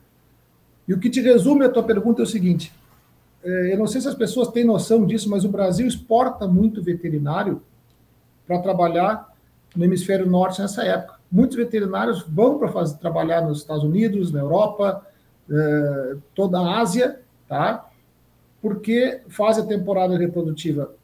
E 0.87 0.93
o 0.93 0.99
que 0.99 1.09
te 1.09 1.21
resume 1.21 1.65
a 1.65 1.69
tua 1.69 1.83
pergunta 1.83 2.23
é 2.23 2.25
o 2.25 2.27
seguinte: 2.27 2.73
é, 3.45 3.73
eu 3.73 3.79
não 3.79 3.87
sei 3.87 4.01
se 4.01 4.09
as 4.09 4.15
pessoas 4.15 4.49
têm 4.49 4.65
noção 4.65 5.07
disso, 5.07 5.31
mas 5.31 5.45
o 5.45 5.49
Brasil 5.49 5.87
exporta 5.87 6.47
muito 6.47 6.83
veterinário 6.83 7.63
para 8.47 8.59
trabalhar 8.59 9.33
no 9.77 9.85
hemisfério 9.85 10.27
norte 10.27 10.61
nessa 10.61 10.83
época. 10.85 11.19
Muitos 11.31 11.57
veterinários 11.57 12.25
vão 12.29 12.59
para 12.59 12.85
trabalhar 12.95 13.43
nos 13.43 13.59
Estados 13.59 13.85
Unidos, 13.85 14.31
na 14.31 14.41
Europa, 14.41 15.05
eh, 15.51 16.17
toda 16.35 16.59
a 16.59 16.81
Ásia, 16.81 17.21
tá? 17.49 17.91
Porque 18.63 19.21
faz 19.29 19.59
a 19.59 19.67
temporada 19.67 20.17
reprodutiva 20.17 20.95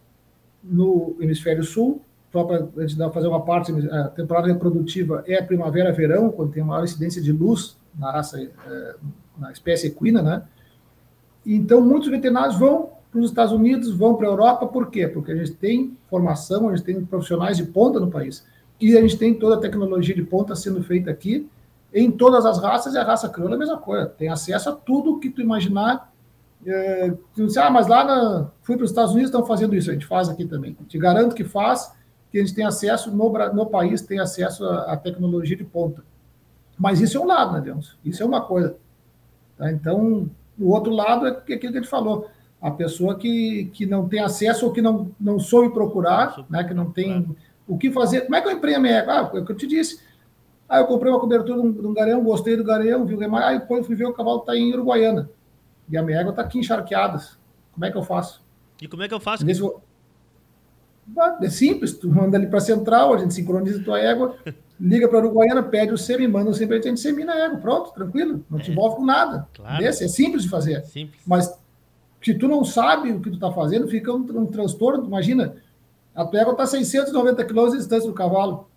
no 0.62 1.16
hemisfério 1.20 1.64
sul, 1.64 2.00
só 2.32 2.44
para 2.44 2.68
a 2.76 2.86
gente 2.86 2.96
fazer 3.12 3.26
uma 3.26 3.42
parte, 3.42 3.72
a 3.90 4.08
temporada 4.08 4.46
reprodutiva 4.46 5.24
é 5.26 5.42
primavera-verão, 5.42 6.30
quando 6.30 6.52
tem 6.52 6.62
maior 6.62 6.84
incidência 6.84 7.20
de 7.20 7.32
luz 7.32 7.76
na 7.98 8.12
raça, 8.12 8.40
eh, 8.40 8.96
na 9.36 9.50
espécie 9.50 9.88
equina, 9.88 10.22
né? 10.22 10.42
Então, 11.44 11.80
muitos 11.80 12.08
veterinários 12.08 12.56
vão 12.56 12.90
para 13.10 13.20
os 13.20 13.30
Estados 13.30 13.52
Unidos, 13.52 13.92
vão 13.92 14.14
para 14.14 14.28
a 14.28 14.30
Europa, 14.30 14.66
por 14.66 14.90
quê? 14.90 15.08
Porque 15.08 15.32
a 15.32 15.36
gente 15.36 15.52
tem 15.52 15.96
formação, 16.08 16.68
a 16.68 16.76
gente 16.76 16.84
tem 16.84 17.04
profissionais 17.04 17.56
de 17.56 17.64
ponta 17.64 17.98
no 17.98 18.10
país. 18.10 18.46
E 18.80 18.96
a 18.96 19.00
gente 19.00 19.18
tem 19.18 19.34
toda 19.34 19.56
a 19.56 19.58
tecnologia 19.58 20.14
de 20.14 20.22
ponta 20.22 20.54
sendo 20.54 20.82
feita 20.82 21.10
aqui, 21.10 21.48
em 21.92 22.10
todas 22.10 22.46
as 22.46 22.62
raças, 22.62 22.94
e 22.94 22.98
a 22.98 23.02
raça 23.02 23.28
crioula 23.28 23.54
é 23.54 23.56
a 23.56 23.58
mesma 23.58 23.78
coisa. 23.78 24.06
Tem 24.06 24.28
acesso 24.28 24.68
a 24.68 24.72
tudo 24.72 25.18
que 25.18 25.28
tu 25.28 25.40
imaginar. 25.40 26.12
É, 26.64 27.12
tu 27.34 27.46
diz, 27.46 27.56
ah, 27.56 27.70
mas 27.70 27.88
lá 27.88 28.04
na, 28.04 28.50
fui 28.62 28.76
para 28.76 28.84
os 28.84 28.90
Estados 28.90 29.12
Unidos, 29.12 29.30
estão 29.30 29.44
fazendo 29.44 29.74
isso, 29.74 29.90
a 29.90 29.92
gente 29.92 30.06
faz 30.06 30.28
aqui 30.28 30.44
também. 30.44 30.76
Te 30.86 30.98
garanto 30.98 31.34
que 31.34 31.42
faz, 31.42 31.92
que 32.30 32.38
a 32.38 32.40
gente 32.40 32.54
tem 32.54 32.64
acesso, 32.64 33.10
no, 33.10 33.32
no 33.52 33.66
país 33.66 34.02
tem 34.02 34.20
acesso 34.20 34.64
à, 34.64 34.96
tecnologia 34.96 35.56
de 35.56 35.64
ponta. 35.64 36.04
Mas 36.78 37.00
isso 37.00 37.18
é 37.18 37.20
um 37.20 37.26
lado, 37.26 37.54
né, 37.54 37.60
Deus? 37.60 37.98
Isso 38.04 38.22
é 38.22 38.26
uma 38.26 38.40
coisa. 38.42 38.76
Tá? 39.56 39.70
Então, 39.72 40.30
o 40.58 40.70
outro 40.70 40.92
lado 40.92 41.26
é 41.26 41.30
aquilo 41.30 41.58
que 41.58 41.66
a 41.66 41.72
gente 41.72 41.88
falou. 41.88 42.28
A 42.60 42.70
pessoa 42.70 43.16
que, 43.16 43.70
que 43.72 43.84
não 43.84 44.08
tem 44.08 44.20
acesso 44.20 44.66
ou 44.66 44.72
que 44.72 44.80
não, 44.80 45.10
não 45.18 45.38
soube 45.38 45.72
procurar, 45.74 46.44
né, 46.48 46.62
que 46.62 46.74
não 46.74 46.90
tem 46.90 47.26
o 47.66 47.76
que 47.76 47.90
fazer. 47.90 48.22
Como 48.22 48.36
é 48.36 48.40
que 48.40 48.48
eu 48.48 48.52
emprego 48.52 48.78
a 48.78 48.80
minha 48.80 48.94
égua? 48.94 49.12
Ah, 49.14 49.30
é 49.34 49.40
o 49.40 49.44
que 49.44 49.52
eu 49.52 49.56
te 49.56 49.66
disse. 49.66 50.00
Ah, 50.68 50.78
eu 50.78 50.86
comprei 50.86 51.10
uma 51.10 51.18
cobertura 51.18 51.60
de 51.60 51.86
um, 51.86 51.92
gareão, 51.92 52.22
gostei 52.22 52.56
do 52.56 52.62
gareão, 52.62 53.04
vi 53.04 53.14
o 53.14 53.18
remar, 53.18 53.48
aí 53.48 53.58
depois 53.58 53.84
fui 53.84 53.96
ver 53.96 54.06
o 54.06 54.12
cavalo 54.12 54.38
está 54.38 54.54
em 54.54 54.72
Uruguaiana. 54.72 55.28
E 55.88 55.96
a 55.96 56.02
minha 56.02 56.20
égua 56.20 56.30
está 56.30 56.42
aqui 56.42 56.58
encharqueadas. 56.58 57.38
Como 57.72 57.84
é 57.84 57.90
que 57.90 57.96
eu 57.96 58.02
faço? 58.04 58.40
E 58.80 58.86
como 58.86 59.02
é 59.02 59.08
que 59.08 59.14
eu 59.14 59.18
faço? 59.18 59.44
É 61.40 61.50
simples, 61.50 61.92
tu 61.92 62.08
manda 62.08 62.36
ali 62.36 62.46
para 62.46 62.58
a 62.58 62.62
central, 62.62 63.14
a 63.14 63.18
gente 63.18 63.34
sincroniza 63.34 63.80
a 63.80 63.84
tua 63.84 63.98
égua, 63.98 64.36
liga 64.80 65.08
para 65.08 65.18
a 65.18 65.20
Uruguaiana, 65.22 65.62
pede 65.62 65.92
o 65.92 65.98
semi, 65.98 66.26
manda 66.26 66.50
o 66.50 66.54
semi, 66.54 66.74
a 66.74 66.80
gente 66.80 67.00
semina 67.00 67.32
a 67.32 67.38
égua, 67.46 67.58
pronto, 67.58 67.92
tranquilo, 67.92 68.44
não 68.50 68.58
te 68.58 68.70
é. 68.70 68.72
envolve 68.72 68.96
com 68.96 69.04
nada. 69.04 69.46
Claro. 69.54 69.84
Esse 69.84 70.04
é 70.04 70.08
simples 70.08 70.44
de 70.44 70.48
fazer. 70.48 70.84
Simples. 70.84 71.20
Mas 71.26 71.52
se 72.22 72.34
tu 72.34 72.46
não 72.46 72.64
sabe 72.64 73.12
o 73.12 73.20
que 73.20 73.30
tu 73.30 73.34
está 73.34 73.50
fazendo, 73.50 73.88
fica 73.88 74.12
um, 74.12 74.18
um 74.18 74.46
transtorno, 74.46 75.04
imagina, 75.04 75.56
a 76.14 76.24
tua 76.24 76.40
égua 76.40 76.52
está 76.52 76.64
a 76.64 76.66
690 76.66 77.44
km 77.44 77.70
de 77.70 77.78
distância 77.78 78.08
do 78.08 78.14
cavalo. 78.14 78.68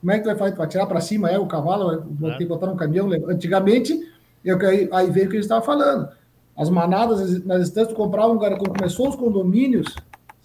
Como 0.00 0.12
é 0.12 0.16
que 0.16 0.22
tu 0.22 0.26
vai 0.26 0.36
fazer? 0.36 0.52
Tu 0.52 0.58
vai 0.58 0.68
tirar 0.68 0.86
para 0.86 1.00
cima 1.00 1.28
é 1.28 1.38
o 1.38 1.46
cavalo, 1.46 2.06
vai 2.18 2.32
ter 2.32 2.44
que 2.44 2.46
botar 2.46 2.66
no 2.66 2.76
caminhão. 2.76 3.10
Antigamente, 3.28 4.00
eu, 4.44 4.58
aí, 4.66 4.88
aí 4.92 5.10
veio 5.10 5.26
o 5.26 5.30
que 5.30 5.36
a 5.36 5.40
gente 5.40 5.44
estava 5.44 5.64
falando. 5.64 6.08
As 6.56 6.70
manadas 6.70 7.44
nas 7.44 7.60
distâncias, 7.60 7.88
tu 7.88 7.94
comprava 7.94 8.32
um 8.32 8.38
quando 8.38 8.58
começou 8.58 9.08
os 9.08 9.16
condomínios, 9.16 9.94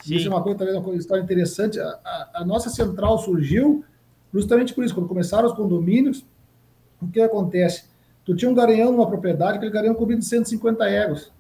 Sim. 0.04 0.16
isso 0.16 0.28
é 0.28 0.32
uma 0.32 0.42
coisa, 0.42 0.58
talvez 0.58 0.78
uma 0.78 0.96
história 0.96 1.22
interessante. 1.22 1.80
A, 1.80 1.88
a, 2.04 2.30
a, 2.36 2.46
nossa 2.46 2.70
central 2.70 3.18
surgiu 3.20 3.86
justamente 4.34 4.74
por 4.74 4.84
isso. 4.84 4.94
Quando 4.94 5.08
começaram 5.08 5.48
os 5.48 5.56
condomínios, 5.56 6.26
o 7.02 7.08
que 7.08 7.22
acontece? 7.22 7.86
Tu 8.26 8.36
tinha 8.36 8.52
um 8.52 8.54
garanhão 8.54 8.92
numa 8.92 9.08
propriedade, 9.08 9.58
aquele 9.58 9.72
garanhão 9.72 9.96
cobrindo 9.96 10.20
de 10.20 10.28
150 10.28 10.86
éguas. 10.90 11.32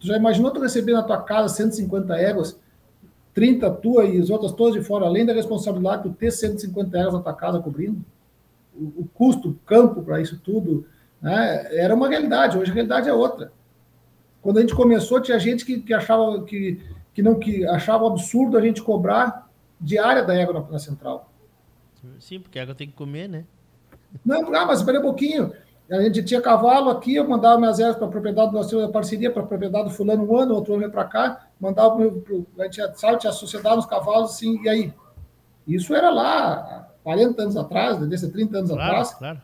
Tu 0.00 0.06
já 0.06 0.16
imaginou 0.16 0.50
tu 0.50 0.60
receber 0.60 0.92
na 0.92 1.02
tua 1.02 1.20
casa 1.22 1.54
150 1.54 2.16
éguas? 2.16 2.58
30 3.34 3.70
tua 3.72 4.04
e 4.06 4.18
as 4.18 4.30
outras 4.30 4.52
todas 4.52 4.74
de 4.74 4.82
fora, 4.82 5.04
além 5.04 5.26
da 5.26 5.34
responsabilidade 5.34 6.08
de 6.08 6.14
ter 6.14 6.30
150 6.30 6.96
euros 6.96 7.14
na 7.14 7.20
tua 7.20 7.34
casa 7.34 7.60
cobrindo, 7.60 8.02
o, 8.74 9.02
o 9.02 9.08
custo, 9.12 9.50
o 9.50 9.54
campo 9.66 10.02
para 10.02 10.20
isso 10.20 10.40
tudo, 10.42 10.86
né, 11.20 11.66
era 11.70 11.94
uma 11.94 12.08
realidade, 12.08 12.56
hoje 12.56 12.70
a 12.70 12.74
realidade 12.74 13.10
é 13.10 13.12
outra. 13.12 13.52
Quando 14.40 14.58
a 14.58 14.60
gente 14.60 14.74
começou, 14.74 15.20
tinha 15.20 15.38
gente 15.38 15.66
que, 15.66 15.80
que 15.80 15.92
achava 15.92 16.42
que, 16.44 16.80
que 17.16 17.22
não 17.22 17.38
que 17.38 17.66
achava 17.66 18.06
absurdo 18.06 18.58
a 18.58 18.60
gente 18.60 18.82
cobrar 18.82 19.48
diária 19.80 20.22
da 20.22 20.34
égua 20.34 20.60
na, 20.60 20.72
na 20.72 20.78
central. 20.78 21.32
Sim, 22.20 22.38
porque 22.40 22.58
a 22.58 22.62
égua 22.62 22.74
tem 22.74 22.86
que 22.86 22.92
comer, 22.92 23.26
né? 23.26 23.46
Não, 24.22 24.54
ah, 24.54 24.66
mas 24.66 24.80
espera 24.80 24.98
um 24.98 25.02
pouquinho. 25.02 25.50
A 25.90 26.02
gente 26.02 26.22
tinha 26.24 26.42
cavalo 26.42 26.90
aqui, 26.90 27.14
eu 27.14 27.26
mandava 27.26 27.58
minhas 27.58 27.80
ervas 27.80 27.96
para 27.96 28.06
a 28.06 28.10
propriedade, 28.10 28.52
nós 28.52 28.68
tínhamos 28.68 28.92
parceria 28.92 29.30
para 29.30 29.42
a 29.42 29.46
propriedade 29.46 29.84
do 29.84 29.94
fulano 29.94 30.30
um 30.30 30.36
ano, 30.36 30.54
outro 30.54 30.74
ano 30.74 30.90
para 30.90 31.04
cá, 31.04 31.48
mandava 31.58 31.96
pro, 31.96 32.46
a 32.58 32.64
gente 32.64 32.98
sabe, 32.98 33.18
tinha 33.18 33.32
sociedade 33.32 33.76
nos 33.76 33.86
cavalos, 33.86 34.32
assim, 34.32 34.62
e 34.62 34.68
aí? 34.68 34.94
Isso 35.66 35.94
era 35.94 36.10
lá, 36.10 36.86
40 37.02 37.42
anos 37.42 37.56
atrás, 37.56 37.96
desde 38.06 38.28
30 38.28 38.58
anos 38.58 38.70
claro, 38.72 38.90
atrás. 38.90 39.14
Claro. 39.14 39.42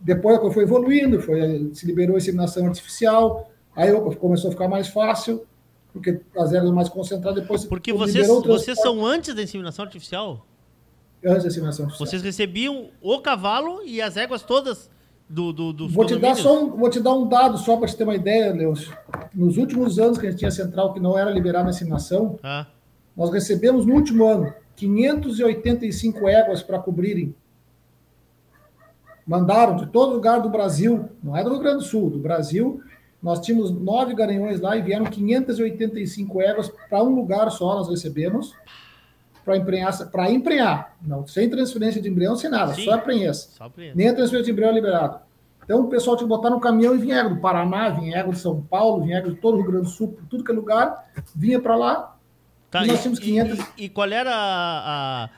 Depois 0.00 0.52
foi 0.52 0.64
evoluindo, 0.64 1.20
foi, 1.20 1.70
se 1.72 1.86
liberou 1.86 2.16
a 2.16 2.18
inseminação 2.18 2.66
artificial, 2.66 3.48
aí 3.76 3.92
começou 4.16 4.48
a 4.48 4.52
ficar 4.52 4.66
mais 4.66 4.88
fácil, 4.88 5.46
porque 5.92 6.20
as 6.36 6.52
ervas 6.52 6.70
mais 6.70 6.88
concentradas, 6.88 7.42
depois... 7.42 7.64
Porque 7.64 7.92
vocês, 7.92 8.26
vocês 8.26 8.80
são 8.80 9.04
antes 9.04 9.34
da 9.34 9.42
inseminação 9.42 9.84
artificial? 9.84 10.46
Antes 11.24 11.42
da 11.42 11.48
inseminação 11.48 11.84
artificial. 11.86 12.06
Vocês 12.06 12.22
recebiam 12.22 12.90
o 13.00 13.20
cavalo 13.20 13.82
e 13.84 14.00
as 14.00 14.16
éguas 14.16 14.42
todas 14.42 14.90
do, 15.30 15.52
do, 15.52 15.72
do 15.72 15.88
vou 15.88 16.04
te 16.04 16.16
dar 16.16 16.34
só 16.34 16.64
um, 16.64 16.70
vou 16.70 16.90
te 16.90 16.98
dar 16.98 17.14
um 17.14 17.28
dado 17.28 17.56
só 17.56 17.76
para 17.76 17.86
te 17.86 17.96
ter 17.96 18.02
uma 18.02 18.16
ideia, 18.16 18.52
Leôncio. 18.52 18.92
Nos 19.32 19.56
últimos 19.56 19.96
anos 19.98 20.18
que 20.18 20.26
a 20.26 20.30
gente 20.30 20.40
tinha 20.40 20.50
central 20.50 20.92
que 20.92 20.98
não 20.98 21.16
era 21.16 21.30
liberada 21.30 21.68
a 21.68 21.70
inseminação, 21.70 22.36
ah. 22.42 22.66
nós 23.16 23.30
recebemos 23.30 23.86
no 23.86 23.94
último 23.94 24.26
ano 24.26 24.52
585 24.74 26.28
éguas 26.28 26.64
para 26.64 26.80
cobrirem. 26.80 27.32
Mandaram 29.24 29.76
de 29.76 29.86
todo 29.86 30.14
lugar 30.14 30.40
do 30.40 30.50
Brasil, 30.50 31.08
não 31.22 31.36
é 31.36 31.44
do 31.44 31.50
Rio 31.50 31.60
Grande 31.60 31.78
do 31.78 31.84
Sul, 31.84 32.10
do 32.10 32.18
Brasil. 32.18 32.82
Nós 33.22 33.40
tínhamos 33.40 33.70
nove 33.70 34.14
garanhões 34.14 34.60
lá 34.60 34.76
e 34.76 34.82
vieram 34.82 35.04
585 35.04 36.40
éguas 36.40 36.72
para 36.88 37.02
um 37.02 37.14
lugar 37.14 37.50
só, 37.50 37.74
nós 37.74 37.88
recebemos 37.88 38.54
para 39.44 39.56
emprenhar, 39.56 40.10
para 40.10 40.30
emprenhar, 40.30 40.96
não, 41.02 41.26
sem 41.26 41.48
transferência 41.48 42.00
de 42.00 42.08
embrião, 42.08 42.36
sem 42.36 42.50
nada, 42.50 42.74
Sim, 42.74 42.84
só 42.84 42.98
prenhessa. 42.98 43.50
Nem 43.94 44.08
a 44.08 44.14
transferência 44.14 44.44
de 44.44 44.52
embrião 44.52 44.70
é 44.70 44.74
liberada. 44.74 45.22
Então 45.64 45.82
o 45.82 45.88
pessoal 45.88 46.16
tinha 46.16 46.26
que 46.26 46.34
botar 46.34 46.50
no 46.50 46.60
caminhão 46.60 46.94
e 46.94 46.98
vinha 46.98 47.18
égua 47.18 47.34
do 47.34 47.40
Paraná, 47.40 47.90
vinha 47.90 48.18
égua 48.18 48.32
de 48.32 48.38
São 48.38 48.60
Paulo, 48.60 49.04
vinha 49.04 49.22
de 49.22 49.34
todo 49.36 49.54
o 49.54 49.56
Rio 49.58 49.70
Grande 49.70 49.86
do 49.86 49.90
Sul, 49.90 50.18
tudo 50.28 50.42
que 50.42 50.50
é 50.50 50.54
lugar, 50.54 51.10
vinha 51.34 51.60
para 51.60 51.76
lá. 51.76 52.16
Tá, 52.70 52.84
e 52.84 52.88
nós 52.88 53.00
tínhamos 53.00 53.18
500. 53.18 53.58
E, 53.58 53.84
e, 53.84 53.88
qual 53.88 54.08
era 54.08 54.34
a, 54.34 55.24
a, 55.24 55.30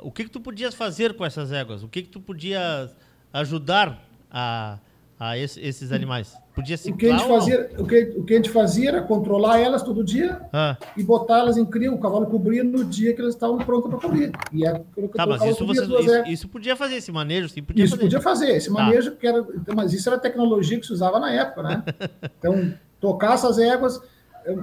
o 0.00 0.10
que 0.10 0.24
que 0.24 0.30
tu 0.30 0.40
podias 0.40 0.74
fazer 0.74 1.14
com 1.14 1.24
essas 1.24 1.52
éguas? 1.52 1.82
O 1.82 1.88
que 1.88 2.02
que 2.02 2.08
tu 2.08 2.20
podias 2.20 2.96
ajudar 3.32 4.02
a, 4.30 4.78
a 5.20 5.36
esses 5.36 5.92
animais? 5.92 6.34
Podia 6.54 6.76
o 6.86 6.96
que 6.96 7.10
a 7.10 7.18
gente 7.18 7.28
fazia, 7.28 7.70
o 7.78 7.86
que, 7.86 8.14
o 8.16 8.24
que 8.24 8.32
a 8.32 8.36
gente 8.36 8.48
fazia 8.50 8.88
era 8.88 9.02
controlar 9.02 9.58
elas 9.58 9.82
todo 9.82 10.02
dia 10.02 10.40
ah. 10.50 10.78
e 10.96 11.02
botar 11.02 11.40
elas 11.40 11.58
em 11.58 11.64
cria, 11.66 11.92
o 11.92 11.98
cavalo 11.98 12.26
cobria 12.26 12.64
no 12.64 12.82
dia 12.84 13.14
que 13.14 13.20
elas 13.20 13.34
estavam 13.34 13.58
prontas 13.58 13.90
para 13.90 14.00
cobrir. 14.00 14.32
E 14.50 14.66
é, 14.66 14.72
tá, 15.14 15.26
mas 15.26 15.42
isso, 15.42 15.64
isso, 15.70 16.22
isso, 16.26 16.48
podia 16.48 16.74
fazer, 16.74 16.96
esse 16.96 17.12
manejo, 17.12 17.50
sim, 17.50 17.62
podia 17.62 17.84
Isso 17.84 17.96
fazer. 17.96 18.04
podia 18.04 18.20
fazer, 18.22 18.48
esse 18.56 18.68
tá. 18.68 18.82
manejo, 18.82 19.14
que 19.14 19.26
era, 19.26 19.46
mas 19.74 19.92
isso 19.92 20.08
era 20.08 20.16
a 20.16 20.20
tecnologia 20.20 20.80
que 20.80 20.86
se 20.86 20.92
usava 20.92 21.20
na 21.20 21.30
época, 21.30 21.62
né? 21.62 21.84
Então, 22.38 22.72
tocar 22.98 23.34
essas 23.34 23.58
éguas. 23.58 24.00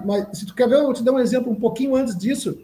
Mas 0.04 0.40
se 0.40 0.46
tu 0.48 0.56
quer 0.56 0.68
ver, 0.68 0.76
eu 0.76 0.86
vou 0.86 0.94
te 0.94 1.04
dar 1.04 1.12
um 1.12 1.20
exemplo 1.20 1.52
um 1.52 1.56
pouquinho 1.56 1.96
antes 1.96 2.18
disso. 2.18 2.60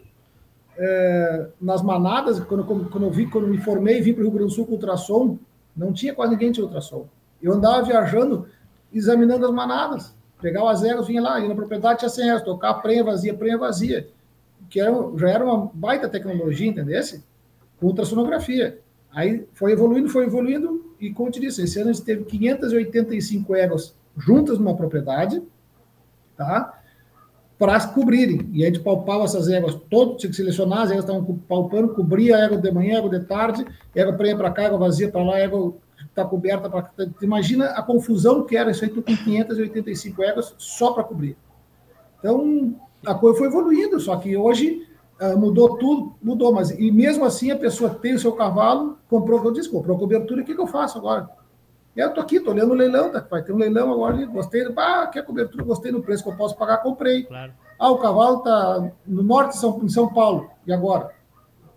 É, 0.76 1.46
nas 1.60 1.80
manadas, 1.80 2.40
quando, 2.40 2.64
quando 2.64 3.04
eu 3.04 3.10
vi, 3.10 3.26
quando 3.28 3.46
me 3.46 3.58
formei 3.58 3.98
e 3.98 4.00
vim 4.00 4.12
para 4.12 4.22
o 4.22 4.24
Rio 4.24 4.32
Grande 4.32 4.50
do 4.50 4.54
Sul 4.54 4.66
com 4.66 4.72
ultrassom, 4.72 5.38
não 5.76 5.92
tinha 5.92 6.12
quase 6.12 6.32
ninguém 6.32 6.50
de 6.50 6.60
ultrassom. 6.60 7.06
Eu 7.44 7.52
andava 7.52 7.82
viajando 7.82 8.46
examinando 8.94 9.44
as 9.44 9.52
manadas. 9.52 10.14
Pegava 10.40 10.70
as 10.70 10.82
éguas, 10.84 11.06
vinha 11.06 11.20
lá, 11.20 11.40
ia 11.40 11.48
na 11.48 11.54
propriedade, 11.54 11.98
tinha 11.98 12.08
100 12.08 12.28
éguas, 12.28 12.42
tocar 12.42 12.74
prenha 12.74 13.02
vazia, 13.02 13.34
prenha 13.34 13.58
vazia. 13.58 14.08
Que 14.70 14.80
era, 14.80 14.92
já 15.16 15.28
era 15.28 15.44
uma 15.44 15.70
baita 15.74 16.08
tecnologia, 16.08 16.68
entendesse? 16.68 17.24
Com 17.78 17.88
ultrassonografia. 17.88 18.78
Aí 19.12 19.46
foi 19.54 19.72
evoluindo, 19.72 20.08
foi 20.08 20.24
evoluindo, 20.24 20.94
e 21.00 21.12
como 21.12 21.28
eu 21.28 21.32
te 21.32 21.40
disse, 21.40 21.62
esse 21.62 21.78
ano 21.80 21.90
a 21.90 21.92
gente 21.92 22.04
teve 22.04 22.24
585 22.24 23.54
éguas 23.54 23.94
juntas 24.16 24.58
numa 24.58 24.76
propriedade, 24.76 25.42
tá? 26.36 26.80
Para 27.58 27.86
cobrirem. 27.88 28.48
E 28.52 28.64
a 28.64 28.66
gente 28.66 28.80
palpava 28.80 29.24
essas 29.24 29.48
éguas, 29.48 29.78
todo, 29.88 30.16
tinha 30.16 30.30
que 30.30 30.36
selecionar, 30.36 30.80
as 30.80 30.90
éguas 30.90 31.04
estavam 31.04 31.24
palpando, 31.48 31.94
cobria 31.94 32.36
a 32.36 32.40
égua 32.40 32.58
de 32.58 32.70
manhã, 32.72 32.98
égua 32.98 33.10
de 33.10 33.24
tarde, 33.24 33.64
égua 33.94 34.14
prenha 34.14 34.36
para 34.36 34.50
cá, 34.50 34.64
égua 34.64 34.78
vazia 34.78 35.10
para 35.10 35.22
lá, 35.22 35.38
égua 35.38 35.74
está 36.14 36.24
coberta. 36.24 36.70
Pra, 36.70 36.90
imagina 37.20 37.66
a 37.70 37.82
confusão 37.82 38.44
que 38.44 38.56
era 38.56 38.70
isso 38.70 38.84
aí, 38.84 38.90
tu 38.90 39.02
com 39.02 39.16
585 39.16 40.22
éguas 40.22 40.54
só 40.56 40.92
para 40.92 41.04
cobrir. 41.04 41.36
Então, 42.18 42.74
a 43.04 43.14
coisa 43.14 43.36
foi 43.36 43.48
evoluindo, 43.48 44.00
só 44.00 44.16
que 44.16 44.36
hoje 44.36 44.88
uh, 45.20 45.36
mudou 45.36 45.76
tudo, 45.76 46.14
mudou, 46.22 46.52
mas 46.52 46.70
e 46.70 46.90
mesmo 46.90 47.24
assim 47.24 47.50
a 47.50 47.56
pessoa 47.56 47.90
tem 47.90 48.14
o 48.14 48.18
seu 48.18 48.32
cavalo, 48.32 48.98
comprou, 49.10 49.44
eu 49.44 49.52
disse, 49.52 49.68
comprou 49.68 49.98
cobertura, 49.98 50.40
o 50.40 50.44
que, 50.44 50.54
que 50.54 50.60
eu 50.60 50.66
faço 50.66 50.96
agora? 50.96 51.28
Eu 51.94 52.12
tô 52.12 52.20
aqui, 52.20 52.40
tô 52.40 52.50
olhando 52.50 52.72
o 52.72 52.74
leilão, 52.74 53.10
tá, 53.10 53.24
vai 53.30 53.42
ter 53.42 53.52
um 53.52 53.58
leilão 53.58 53.92
agora, 53.92 54.24
gostei, 54.26 54.66
ah, 54.76 55.06
quer 55.06 55.24
cobertura, 55.24 55.62
gostei 55.64 55.92
no 55.92 56.02
preço 56.02 56.24
que 56.24 56.30
eu 56.30 56.36
posso 56.36 56.56
pagar, 56.56 56.78
comprei. 56.78 57.24
Claro. 57.24 57.52
Ah, 57.78 57.90
o 57.90 57.98
cavalo 57.98 58.40
tá 58.40 58.90
no 59.06 59.22
norte 59.22 59.52
de 59.52 59.58
São, 59.58 59.80
em 59.82 59.88
São 59.88 60.12
Paulo, 60.12 60.50
e 60.66 60.72
agora? 60.72 61.10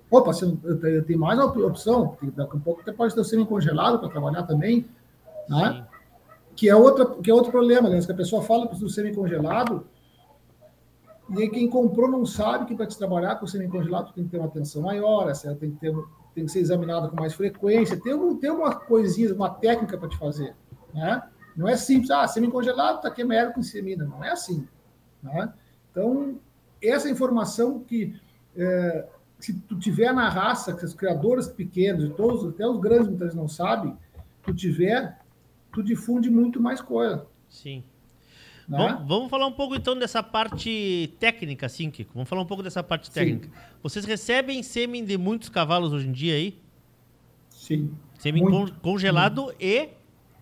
Opa, 0.09 0.31
eu 0.63 1.03
tenho 1.03 1.19
mais 1.19 1.37
uma 1.37 1.47
opção, 1.67 2.17
daqui 2.35 2.55
a 2.55 2.59
pouco 2.59 2.81
até 2.81 2.93
pode 2.93 3.13
ter 3.13 3.23
semi-congelado 3.25 3.99
para 3.99 4.09
trabalhar 4.09 4.43
também, 4.43 4.85
né? 5.49 5.85
Que 6.55 6.69
é, 6.69 6.75
outra, 6.75 7.05
que 7.21 7.29
é 7.29 7.33
outro 7.33 7.51
problema, 7.51 7.89
né? 7.89 7.99
que 7.99 8.11
a 8.11 8.15
pessoa 8.15 8.41
fala 8.41 8.65
do 8.67 8.89
semi-congelado, 8.89 9.85
e 11.29 11.41
aí 11.41 11.49
quem 11.49 11.69
comprou 11.69 12.09
não 12.09 12.25
sabe 12.25 12.65
que 12.65 12.75
para 12.75 12.87
te 12.87 12.97
trabalhar 12.97 13.35
com 13.35 13.45
semi-congelado 13.45 14.13
tem 14.13 14.23
que 14.23 14.29
ter 14.29 14.37
uma 14.37 14.47
atenção 14.47 14.81
maior, 14.81 15.29
essa 15.29 15.53
tem 15.55 15.71
que, 15.71 15.77
ter, 15.77 15.93
tem 16.33 16.45
que 16.45 16.51
ser 16.51 16.59
examinada 16.59 17.09
com 17.09 17.15
mais 17.17 17.33
frequência, 17.33 17.99
tem, 17.99 18.13
um, 18.13 18.37
tem 18.37 18.49
uma 18.49 18.73
coisinha, 18.73 19.33
uma 19.33 19.49
técnica 19.49 19.97
para 19.97 20.07
te 20.07 20.17
fazer, 20.17 20.55
né? 20.93 21.21
Não 21.57 21.67
é 21.67 21.75
simples, 21.75 22.11
ah, 22.11 22.27
semi-congelado, 22.27 23.01
tá 23.01 23.07
aqui 23.07 23.23
égua 23.23 23.51
com 23.51 23.63
semina. 23.63 24.05
Não 24.05 24.23
é 24.23 24.29
assim. 24.29 24.67
Né? 25.23 25.51
Então, 25.89 26.39
essa 26.79 27.09
informação 27.09 27.79
que 27.79 28.15
é, 28.55 29.07
se 29.39 29.54
tu 29.54 29.78
tiver 29.78 30.13
na 30.13 30.30
raça, 30.30 30.76
que 30.76 30.84
os 30.84 30.93
criadores 30.93 31.47
pequenos, 31.47 32.04
e 32.04 32.10
todos, 32.10 32.47
até 32.54 32.67
os 32.67 32.80
grandes 32.80 33.08
muitas 33.08 33.28
vezes 33.28 33.36
não 33.36 33.47
sabem, 33.47 33.95
tu 34.43 34.54
tiver, 34.54 35.19
tu 35.71 35.84
difunde 35.84 36.30
muito 36.30 36.62
mais 36.62 36.82
coisa. 36.82 37.26
Sim. 37.50 37.84
Né? 38.67 38.78
Vamos, 38.78 39.08
vamos, 39.08 39.30
falar 39.30 39.47
um 39.47 39.52
pouco 39.52 39.76
então 39.76 39.97
dessa 39.97 40.21
parte 40.21 41.15
técnica, 41.19 41.67
assim, 41.67 41.89
Kiko. 41.89 42.13
Vamos 42.13 42.28
falar 42.28 42.41
um 42.41 42.45
pouco 42.45 42.62
dessa 42.62 42.84
parte 42.84 43.10
técnica. 43.10 43.47
Sim. 43.47 43.54
Vocês 43.82 44.06
recebem 44.06 44.62
sêmen 44.62 45.06
de 45.06 45.17
muitos 45.17 45.47
cavalos 45.47 45.93
hoje 45.93 46.08
em 46.08 46.12
dia 46.12 46.34
aí? 46.34 46.60
Sim. 47.50 47.93
Sêmen 48.17 48.43
con 48.43 48.67
congelado 48.82 49.43
muito. 49.43 49.62
e 49.62 49.89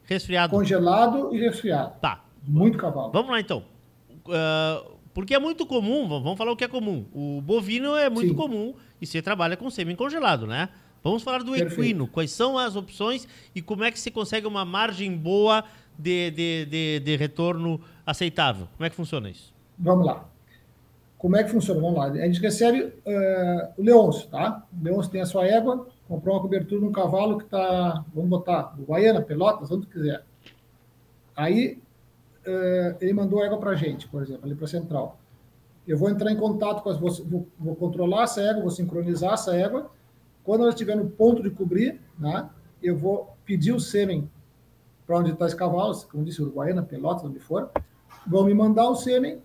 resfriado. 0.06 0.56
Congelado 0.56 1.36
e 1.36 1.40
resfriado. 1.40 2.00
Tá. 2.00 2.24
Muito 2.48 2.78
cavalo. 2.78 3.12
Vamos 3.12 3.32
lá 3.32 3.40
então. 3.40 3.64
Uh, 4.26 4.95
porque 5.16 5.34
é 5.34 5.40
muito 5.40 5.66
comum, 5.66 6.10
vamos 6.10 6.38
falar 6.38 6.52
o 6.52 6.58
que 6.58 6.66
é 6.66 6.68
comum. 6.68 7.06
O 7.14 7.42
bovino 7.42 7.96
é 7.96 8.10
muito 8.10 8.32
Sim. 8.32 8.36
comum 8.36 8.76
e 9.00 9.08
você 9.08 9.22
trabalha 9.22 9.56
com 9.56 9.70
sêmen 9.70 9.96
congelado, 9.96 10.46
né? 10.46 10.68
Vamos 11.02 11.24
falar 11.24 11.42
do 11.42 11.54
Perfeito. 11.54 11.82
equino. 11.82 12.06
Quais 12.06 12.32
são 12.32 12.58
as 12.58 12.76
opções 12.76 13.26
e 13.56 13.62
como 13.62 13.86
é 13.86 13.92
que 13.92 14.00
se 14.00 14.12
consegue 14.12 14.46
uma 14.46 14.66
margem 14.66 15.16
boa 15.16 15.64
de, 15.98 16.32
de, 16.32 16.66
de, 16.66 17.00
de 17.00 17.16
retorno 17.16 17.80
aceitável? 18.06 18.68
Como 18.76 18.86
é 18.86 18.90
que 18.90 18.96
funciona 18.98 19.30
isso? 19.30 19.54
Vamos 19.80 20.06
lá. 20.06 20.26
Como 21.18 21.38
é 21.38 21.46
que 21.46 21.50
funciona? 21.50 21.80
Vamos 21.80 21.98
lá. 21.98 22.08
A 22.08 22.28
gente 22.28 22.42
recebe 22.42 22.82
uh, 22.84 23.72
o 23.78 23.84
Leôncio, 23.84 24.28
tá? 24.28 24.66
O 24.78 24.84
Leôncio 24.84 25.10
tem 25.10 25.22
a 25.22 25.26
sua 25.26 25.48
égua, 25.48 25.88
comprou 26.10 26.36
uma 26.36 26.42
cobertura 26.42 26.82
num 26.82 26.92
cavalo 26.92 27.38
que 27.38 27.46
está, 27.46 28.04
vamos 28.14 28.30
botar, 28.30 28.76
Guaiana, 28.86 29.22
Pelotas, 29.22 29.72
onde 29.72 29.88
quiser. 29.88 30.26
Aí 31.34 31.80
uh, 32.48 32.98
ele 33.02 33.14
mandou 33.14 33.44
égua 33.44 33.58
para 33.58 33.72
a 33.72 33.76
gente, 33.76 34.08
por 34.08 34.22
exemplo, 34.22 34.46
ali 34.46 34.56
para 34.56 34.66
a 34.66 34.68
central. 34.68 35.20
Eu 35.88 35.98
vou 35.98 36.10
entrar 36.10 36.32
em 36.32 36.38
contato 36.38 36.82
com 36.82 36.90
as, 36.90 36.98
vou, 36.98 37.12
vou, 37.12 37.48
vou, 37.60 37.76
controlar 37.76 38.24
essa 38.24 38.42
égua, 38.42 38.62
vou 38.62 38.72
sincronizar 38.72 39.34
essa 39.34 39.56
égua. 39.56 39.92
Quando 40.44 40.62
ela 40.62 40.70
estiver 40.70 40.96
no 40.96 41.10
ponto 41.10 41.44
de 41.44 41.50
cobrir, 41.50 42.02
né, 42.18 42.50
eu 42.82 42.98
vou 42.98 43.36
pedir 43.46 43.72
o 43.72 43.80
sêmen 43.80 44.30
para 45.06 45.20
onde 45.20 45.32
está 45.32 45.46
esse 45.46 45.56
cavalo, 45.56 45.96
como 46.12 46.24
disse, 46.24 46.42
Uruguaiana, 46.42 46.82
Pelotas, 46.82 47.24
onde 47.24 47.40
for, 47.40 47.70
vão 48.26 48.46
me 48.46 48.54
mandar 48.54 48.90
o 48.90 48.96
sêmen 48.96 49.40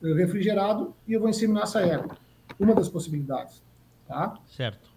refrigerado 0.00 0.94
e 1.06 1.14
eu 1.14 1.20
vou 1.20 1.28
inseminar 1.28 1.64
essa 1.64 1.80
égua. 1.80 2.16
Uma 2.58 2.74
das 2.74 2.88
possibilidades. 2.88 3.62
Tá? 4.06 4.38
Certo. 4.46 4.88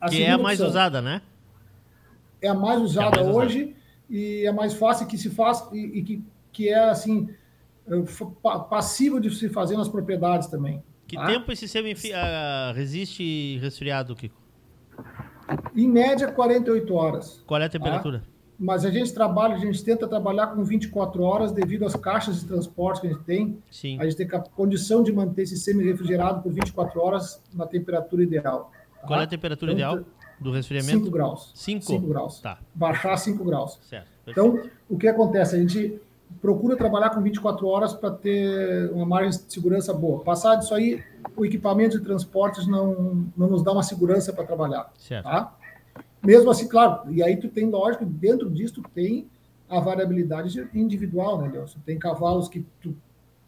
A 0.00 0.08
que 0.08 0.22
é 0.22 0.30
a 0.30 0.38
mais 0.38 0.58
opção, 0.58 0.70
usada, 0.70 1.02
né? 1.02 1.22
É 2.40 2.48
a 2.48 2.54
mais 2.54 2.80
usada 2.80 3.18
é 3.18 3.20
a 3.20 3.24
mais 3.24 3.36
hoje 3.36 3.62
usada. 3.62 3.76
e 4.08 4.46
é 4.46 4.52
mais 4.52 4.74
fácil 4.74 5.06
que 5.06 5.18
se 5.18 5.30
faz 5.30 5.66
e, 5.72 5.98
e 5.98 6.02
que, 6.02 6.24
que 6.52 6.68
é 6.68 6.90
assim 6.90 7.28
passivo 8.68 9.20
de 9.20 9.30
se 9.34 9.48
fazer 9.48 9.76
nas 9.76 9.88
propriedades 9.88 10.48
também. 10.48 10.82
Que 11.06 11.16
tá? 11.16 11.26
tempo 11.26 11.50
esse 11.50 11.66
sêmen 11.66 11.94
uh, 11.94 12.74
resiste 12.74 13.58
resfriado, 13.58 14.14
Kiko? 14.14 14.36
Em 15.74 15.88
média, 15.88 16.30
48 16.30 16.94
horas. 16.94 17.42
Qual 17.46 17.60
é 17.60 17.64
a 17.64 17.68
temperatura? 17.68 18.18
Tá? 18.18 18.38
mas 18.58 18.84
a 18.84 18.90
gente 18.90 19.14
trabalha, 19.14 19.54
a 19.54 19.58
gente 19.58 19.84
tenta 19.84 20.08
trabalhar 20.08 20.48
com 20.48 20.64
24 20.64 21.22
horas 21.22 21.52
devido 21.52 21.86
às 21.86 21.94
caixas 21.94 22.40
de 22.40 22.46
transporte 22.46 23.00
que 23.00 23.06
a 23.06 23.10
gente 23.10 23.22
tem. 23.22 23.62
Sim. 23.70 24.00
A 24.00 24.04
gente 24.04 24.16
tem 24.16 24.26
a 24.26 24.40
condição 24.40 25.02
de 25.02 25.12
manter 25.12 25.42
esse 25.42 25.56
semi-refrigerado 25.56 26.42
por 26.42 26.52
24 26.52 27.00
horas 27.00 27.40
na 27.54 27.66
temperatura 27.66 28.24
ideal. 28.24 28.72
Tá? 29.00 29.06
Qual 29.06 29.20
é 29.20 29.22
a 29.22 29.26
temperatura 29.28 29.72
então, 29.72 29.92
ideal 29.92 30.04
do 30.40 30.50
resfriamento? 30.50 31.04
5 31.04 31.10
graus. 31.10 31.52
5? 31.54 31.84
5 31.84 32.06
graus. 32.08 32.40
Tá. 32.40 32.58
Baixar 32.74 33.16
5 33.16 33.44
graus. 33.44 33.78
Certo. 33.82 34.08
Então, 34.26 34.60
o 34.88 34.98
que 34.98 35.06
acontece? 35.06 35.54
A 35.54 35.58
gente 35.60 36.00
procura 36.40 36.76
trabalhar 36.76 37.10
com 37.10 37.20
24 37.20 37.66
horas 37.66 37.94
para 37.94 38.10
ter 38.10 38.90
uma 38.92 39.04
margem 39.06 39.30
de 39.30 39.52
segurança 39.52 39.92
boa. 39.92 40.20
Passar 40.22 40.56
disso 40.56 40.74
aí, 40.74 41.02
o 41.36 41.44
equipamento 41.44 41.98
de 41.98 42.04
transportes 42.04 42.66
não, 42.66 43.26
não 43.36 43.48
nos 43.48 43.62
dá 43.62 43.72
uma 43.72 43.82
segurança 43.82 44.32
para 44.32 44.44
trabalhar. 44.44 44.92
Certo. 44.98 45.24
Tá? 45.24 45.56
Mesmo 46.22 46.50
assim, 46.50 46.68
claro, 46.68 47.10
e 47.12 47.22
aí 47.22 47.36
tu 47.36 47.48
tem, 47.48 47.68
lógico, 47.70 48.04
dentro 48.04 48.50
disso 48.50 48.74
tu 48.74 48.82
tem 48.94 49.26
a 49.68 49.80
variabilidade 49.80 50.68
individual, 50.74 51.40
né, 51.40 51.48
Nelson? 51.48 51.78
Tem 51.84 51.98
cavalos 51.98 52.48
que 52.48 52.64
tu, 52.80 52.96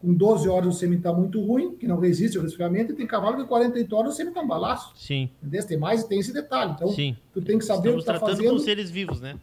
com 0.01 0.13
12 0.15 0.49
horas 0.49 0.75
o 0.75 0.79
semi 0.79 0.97
está 0.97 1.13
muito 1.13 1.41
ruim, 1.45 1.75
que 1.77 1.87
não 1.87 1.99
resiste 1.99 2.37
ao 2.37 2.45
resfriamento, 2.45 2.93
e 2.93 2.95
tem 2.95 3.07
cavalo 3.07 3.37
que 3.37 3.43
com 3.43 3.49
48 3.49 3.97
horas 3.97 4.13
o 4.13 4.17
semi 4.17 4.31
está 4.31 4.41
um 4.41 4.47
balaço. 4.47 4.93
Sim. 4.97 5.31
Entendeu? 5.43 5.67
Tem 5.67 5.79
mais 5.79 6.03
e 6.03 6.09
tem 6.09 6.21
esse 6.21 6.33
detalhe. 6.33 6.73
Então, 6.73 6.89
Sim. 6.89 7.17
tu 7.33 7.43
tem 7.43 7.59
que 7.59 7.65
saber 7.65 7.89
Estamos 7.89 8.03
o 8.03 8.07
que 8.07 8.13
está 8.13 8.27
fazendo. 8.27 8.53
com 8.53 8.59
seres 8.59 8.91
vivos, 8.91 9.21
né? 9.21 9.39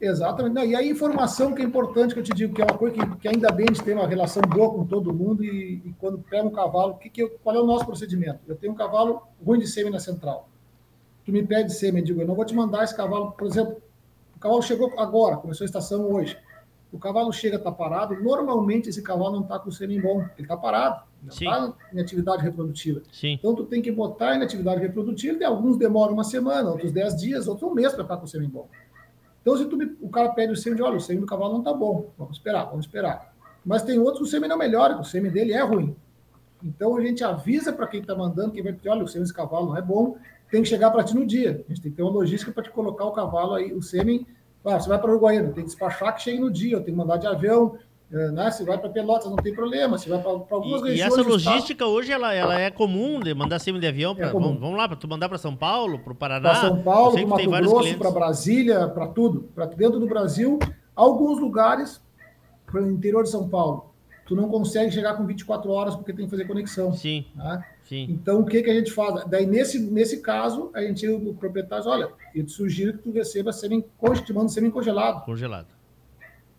Exatamente. 0.00 0.54
Não, 0.54 0.64
e 0.64 0.76
a 0.76 0.84
informação 0.84 1.54
que 1.54 1.62
é 1.62 1.64
importante, 1.64 2.12
que 2.12 2.20
eu 2.20 2.24
te 2.24 2.34
digo, 2.34 2.54
que 2.54 2.60
é 2.60 2.64
uma 2.64 2.76
coisa 2.76 2.96
que, 2.96 3.16
que 3.16 3.28
ainda 3.28 3.50
bem 3.50 3.66
a 3.68 3.72
gente 3.72 3.84
tem 3.84 3.94
uma 3.94 4.06
relação 4.06 4.42
boa 4.42 4.70
com 4.70 4.84
todo 4.84 5.14
mundo, 5.14 5.42
e, 5.42 5.82
e 5.84 5.94
quando 5.98 6.18
pega 6.18 6.46
um 6.46 6.50
cavalo, 6.50 6.96
que 6.98 7.08
que 7.08 7.22
eu, 7.22 7.30
qual 7.42 7.56
é 7.56 7.60
o 7.60 7.66
nosso 7.66 7.86
procedimento? 7.86 8.40
Eu 8.46 8.56
tenho 8.56 8.72
um 8.72 8.76
cavalo 8.76 9.22
ruim 9.44 9.58
de 9.58 9.66
semi 9.66 9.90
na 9.90 9.98
central 9.98 10.48
tu 11.26 11.32
me 11.32 11.44
pede 11.44 11.72
sêmen, 11.74 12.04
digo, 12.04 12.22
eu 12.22 12.26
não 12.26 12.36
vou 12.36 12.44
te 12.44 12.54
mandar 12.54 12.84
esse 12.84 12.96
cavalo, 12.96 13.32
por 13.32 13.48
exemplo, 13.48 13.82
o 14.36 14.38
cavalo 14.38 14.62
chegou 14.62 14.94
agora, 14.96 15.36
começou 15.36 15.64
a 15.64 15.66
estação 15.66 16.08
hoje. 16.12 16.38
O 16.92 16.98
cavalo 17.00 17.32
chega, 17.32 17.56
está 17.56 17.72
parado, 17.72 18.14
normalmente 18.22 18.88
esse 18.88 19.02
cavalo 19.02 19.34
não 19.34 19.42
está 19.42 19.58
com 19.58 19.70
sêmen 19.70 20.00
bom, 20.00 20.20
ele 20.20 20.42
está 20.42 20.56
parado, 20.56 21.02
está 21.26 21.74
em 21.92 22.00
atividade 22.00 22.42
reprodutiva. 22.42 23.02
Sim. 23.10 23.32
Então 23.32 23.56
tu 23.56 23.64
tem 23.64 23.82
que 23.82 23.90
botar 23.90 24.36
em 24.36 24.42
atividade 24.42 24.80
reprodutiva, 24.80 25.38
e 25.40 25.44
alguns 25.44 25.76
demoram 25.76 26.14
uma 26.14 26.22
semana, 26.22 26.70
outros 26.70 26.92
dez 26.92 27.16
dias, 27.16 27.48
outros 27.48 27.68
um 27.68 27.74
mês 27.74 27.92
para 27.92 28.02
estar 28.02 28.16
com 28.18 28.26
sêmen 28.26 28.48
bom. 28.48 28.68
Então 29.46 29.56
se 29.56 29.64
tu 29.66 29.78
o 30.00 30.08
cara 30.08 30.30
pede 30.30 30.52
o 30.52 30.56
sêmen 30.56 30.82
olha, 30.82 30.96
o 30.96 31.00
sêmen 31.00 31.20
do 31.20 31.26
cavalo 31.26 31.52
não 31.52 31.60
está 31.60 31.72
bom, 31.72 32.10
vamos 32.18 32.36
esperar, 32.36 32.64
vamos 32.64 32.84
esperar. 32.84 33.32
Mas 33.64 33.84
tem 33.84 33.96
outros 33.96 34.18
que 34.18 34.24
o 34.24 34.26
sêmen 34.26 34.48
não 34.48 34.58
melhora, 34.58 34.98
o 34.98 35.04
sêmen 35.04 35.30
dele 35.30 35.52
é 35.52 35.62
ruim. 35.62 35.94
Então 36.64 36.96
a 36.96 37.00
gente 37.00 37.22
avisa 37.22 37.72
para 37.72 37.86
quem 37.86 38.00
está 38.00 38.12
mandando, 38.12 38.50
quem 38.50 38.60
vai 38.64 38.72
pedir, 38.72 38.88
olha, 38.88 39.04
o 39.04 39.06
sêmen 39.06 39.22
desse 39.22 39.32
cavalo 39.32 39.66
não 39.66 39.76
é 39.76 39.82
bom, 39.82 40.16
tem 40.50 40.64
que 40.64 40.68
chegar 40.68 40.90
para 40.90 41.04
ti 41.04 41.14
no 41.14 41.24
dia. 41.24 41.64
A 41.64 41.68
gente 41.68 41.80
tem 41.80 41.92
que 41.92 41.96
ter 41.96 42.02
uma 42.02 42.10
logística 42.10 42.50
para 42.50 42.64
te 42.64 42.70
colocar 42.70 43.04
o 43.04 43.12
cavalo 43.12 43.54
aí, 43.54 43.72
o 43.72 43.80
sêmen. 43.80 44.26
Ah, 44.64 44.80
você 44.80 44.88
vai 44.88 44.98
para 44.98 45.12
Uruguaiana, 45.12 45.52
tem 45.52 45.62
que 45.62 45.70
despachar 45.70 46.16
que 46.16 46.22
chegue 46.22 46.40
no 46.40 46.50
dia, 46.50 46.72
eu 46.72 46.80
tenho 46.80 46.96
que 46.96 46.98
mandar 46.98 47.16
de 47.16 47.28
avião. 47.28 47.78
Eh, 48.12 48.30
né? 48.30 48.50
Se 48.50 48.64
vai 48.64 48.78
para 48.78 48.88
Pelotas, 48.88 49.28
não 49.28 49.36
tem 49.36 49.54
problema. 49.54 49.98
Se 49.98 50.08
vai 50.08 50.20
para 50.20 50.30
algumas 50.30 50.80
e, 50.82 50.90
regiões. 50.90 50.98
E 50.98 51.02
essa 51.02 51.22
logística 51.22 51.84
estado, 51.84 51.90
hoje 51.90 52.12
ela, 52.12 52.32
ela 52.32 52.60
é 52.60 52.70
comum 52.70 53.20
de 53.20 53.34
mandar 53.34 53.58
sêmen 53.58 53.80
de 53.80 53.86
avião. 53.86 54.14
Pra, 54.14 54.28
é 54.28 54.32
vamos, 54.32 54.58
vamos, 54.60 54.76
lá, 54.76 54.86
para 54.88 54.96
tu 54.96 55.08
mandar 55.08 55.28
para 55.28 55.38
São 55.38 55.56
Paulo, 55.56 55.98
para 55.98 56.12
o 56.12 56.16
Paraná. 56.16 56.50
Para 56.50 56.60
São 56.60 56.82
Paulo, 56.82 57.12
para 57.12 57.26
Mato 57.26 57.50
Grosso, 57.50 57.98
para 57.98 58.10
Brasília, 58.10 58.88
para 58.88 59.08
tudo. 59.08 59.48
Para 59.54 59.66
dentro 59.66 59.98
do 59.98 60.06
Brasil, 60.06 60.58
alguns 60.94 61.40
lugares, 61.40 62.00
para 62.64 62.82
o 62.82 62.90
interior 62.90 63.24
de 63.24 63.30
São 63.30 63.48
Paulo, 63.48 63.92
tu 64.24 64.36
não 64.36 64.48
consegue 64.48 64.92
chegar 64.92 65.14
com 65.14 65.26
24 65.26 65.70
horas 65.70 65.96
porque 65.96 66.12
tem 66.12 66.26
que 66.26 66.30
fazer 66.30 66.44
conexão. 66.44 66.92
Sim. 66.92 67.26
Né? 67.34 67.64
sim. 67.84 68.06
Então, 68.08 68.40
o 68.40 68.46
que, 68.46 68.62
que 68.62 68.70
a 68.70 68.74
gente 68.74 68.92
faz? 68.92 69.24
Daí, 69.26 69.46
nesse, 69.46 69.80
nesse 69.80 70.20
caso, 70.20 70.70
a 70.74 70.80
gente, 70.80 71.08
o 71.08 71.34
proprietário, 71.34 71.88
olha, 71.88 72.08
eu 72.34 72.44
te 72.44 72.52
sugiro 72.52 72.92
que 72.92 73.04
tu 73.04 73.10
receba 73.10 73.52
semi, 73.52 73.84
te 74.24 74.32
mando 74.32 74.50
semi 74.50 74.70
congelado. 74.70 75.24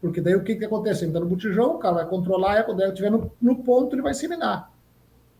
Porque 0.01 0.21
daí 0.21 0.35
o 0.35 0.43
que, 0.43 0.55
que 0.55 0.65
acontece? 0.65 1.03
Ele 1.03 1.09
está 1.09 1.19
no 1.19 1.25
botijão, 1.25 1.75
o 1.75 1.79
cara 1.79 1.95
vai 1.95 2.05
controlar, 2.05 2.63
quando 2.63 2.81
ele 2.81 2.89
estiver 2.89 3.09
no, 3.09 3.31
no 3.41 3.55
ponto, 3.63 3.95
ele 3.95 4.01
vai 4.01 4.13
seminar. 4.13 4.71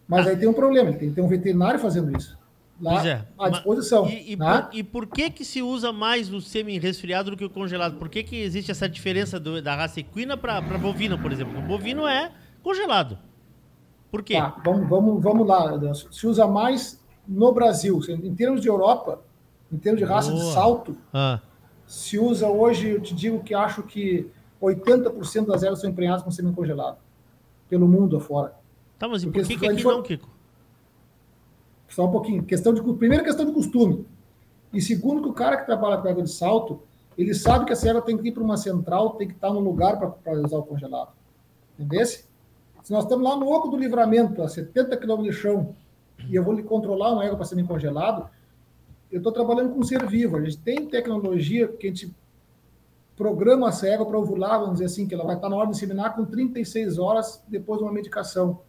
Mas 0.08 0.26
ah. 0.26 0.32
aí 0.32 0.38
tem 0.38 0.48
um 0.48 0.54
problema, 0.54 0.90
ele 0.90 0.98
tem 0.98 1.10
que 1.10 1.16
ter 1.16 1.22
um 1.22 1.28
veterinário 1.28 1.80
fazendo 1.80 2.16
isso 2.18 2.38
lá 2.82 3.08
é, 3.08 3.26
à 3.38 3.50
disposição. 3.50 4.08
E, 4.08 4.34
e, 4.34 4.36
né? 4.36 4.62
por, 4.62 4.76
e, 4.76 4.84
por, 4.84 5.08
que 5.08 5.30
que 5.30 5.44
se 5.44 5.62
usa 5.62 5.92
mais 5.92 6.32
o 6.32 6.40
semi-resfriado 6.40 7.32
do 7.32 7.38
que 7.38 7.46
o 7.46 7.50
congelado? 7.50 7.98
Por 7.98 8.10
que, 8.10 8.24
que 8.24 8.36
existe 8.36 8.72
essa 8.72 8.88
diferença 8.88 9.40
do, 9.40 9.62
da 9.62 9.76
raça 9.76 10.00
equina 10.00 10.38
para 10.38 10.62
bovina, 10.78 11.18
por 11.18 11.32
exemplo? 11.32 11.60
O 11.60 11.62
bovino 11.62 12.08
é 12.08 12.32
congelado. 12.64 13.18
Por 14.12 14.24
quê? 14.24 14.36
Tá, 14.36 14.56
vamos, 14.64 14.88
vamos, 14.88 15.24
vamos 15.24 15.48
lá. 15.48 15.80
Se 16.12 16.28
usa 16.28 16.48
mais 16.48 17.04
no 17.28 17.52
Brasil, 17.52 18.00
em 18.08 18.34
termos 18.34 18.62
de 18.62 18.68
Europa, 18.68 19.22
em 19.72 19.78
termos 19.78 20.00
de 20.00 20.06
raça 20.06 20.32
Boa. 20.32 20.44
de 20.44 20.54
salto, 20.54 20.98
ah. 21.14 21.42
se 21.86 22.18
usa 22.18 22.48
hoje, 22.48 22.90
eu 22.90 23.02
te 23.02 23.14
digo 23.14 23.44
que 23.44 23.54
acho 23.54 23.84
que 23.84 24.32
80% 24.62 25.46
das 25.46 25.64
ervas 25.64 25.80
são 25.80 25.90
emprenhadas 25.90 26.24
com 26.24 26.32
semi-congelado, 26.32 26.98
pelo 27.70 27.88
mundo 27.88 28.18
afora. 28.18 28.54
Tá, 28.98 29.08
mas 29.08 29.24
e 29.24 29.28
por 29.28 29.46
que, 29.46 29.58
que 29.58 29.68
aqui 29.68 29.84
for... 29.84 29.94
não, 29.94 30.04
Kiko? 30.04 30.28
Só 31.88 32.06
um 32.06 32.12
pouquinho. 32.12 32.44
Questão 32.44 32.74
de, 32.74 32.82
primeira 32.96 33.24
questão 33.24 33.46
de 33.46 33.52
costume. 33.52 34.06
E 34.74 34.82
segundo, 34.82 35.22
que 35.22 35.30
o 35.30 35.34
cara 35.34 35.58
que 35.58 35.66
trabalha 35.66 35.98
com 35.98 36.08
água 36.08 36.24
de 36.24 36.32
salto, 36.32 36.82
ele 37.18 37.34
sabe 37.34 37.66
que 37.66 37.74
a 37.74 37.76
serra 37.76 38.02
tem 38.02 38.18
que 38.18 38.28
ir 38.28 38.32
para 38.32 38.44
uma 38.44 38.58
central, 38.58 39.12
tem 39.12 39.28
que 39.28 39.34
estar 39.34 39.52
no 39.52 39.60
lugar 39.60 39.98
para 39.98 40.34
usar 40.42 40.58
o 40.58 40.64
congelado. 40.64 41.12
Entendesse? 41.78 42.26
Se 42.84 42.92
nós 42.92 43.04
estamos 43.04 43.24
lá 43.24 43.36
no 43.36 43.50
oco 43.52 43.70
do 43.70 43.78
livramento, 43.78 44.42
a 44.42 44.48
70 44.48 44.98
km 44.98 45.24
de 45.24 45.34
chão, 45.34 45.76
e 46.30 46.36
eu 46.36 46.44
vou 46.44 46.54
lhe 46.54 46.64
controlar 46.64 47.14
uma 47.14 47.24
égua 47.24 47.38
para 47.38 47.46
ser 47.46 47.62
congelado, 47.66 48.30
eu 49.12 49.18
estou 49.18 49.32
trabalhando 49.32 49.74
com 49.74 49.84
ser 49.84 50.06
vivo. 50.06 50.38
A 50.38 50.42
gente 50.42 50.58
tem 50.58 50.88
tecnologia 50.88 51.68
que 51.68 51.88
a 51.88 51.90
gente 51.90 52.14
programa 53.18 53.70
essa 53.70 53.88
égua 53.88 54.06
para 54.06 54.18
ovular, 54.18 54.60
vamos 54.60 54.76
dizer 54.76 54.86
assim, 54.86 55.08
que 55.08 55.16
ela 55.16 55.26
vai 55.26 55.36
estar 55.36 55.50
na 55.50 55.56
hora 55.56 55.66
de 55.66 55.76
inseminar 55.76 56.16
com 56.16 56.24
36 56.24 57.00
horas 57.00 57.44
depois 57.48 57.80
de 57.80 57.84
uma 57.84 57.92
medicação. 57.92 58.62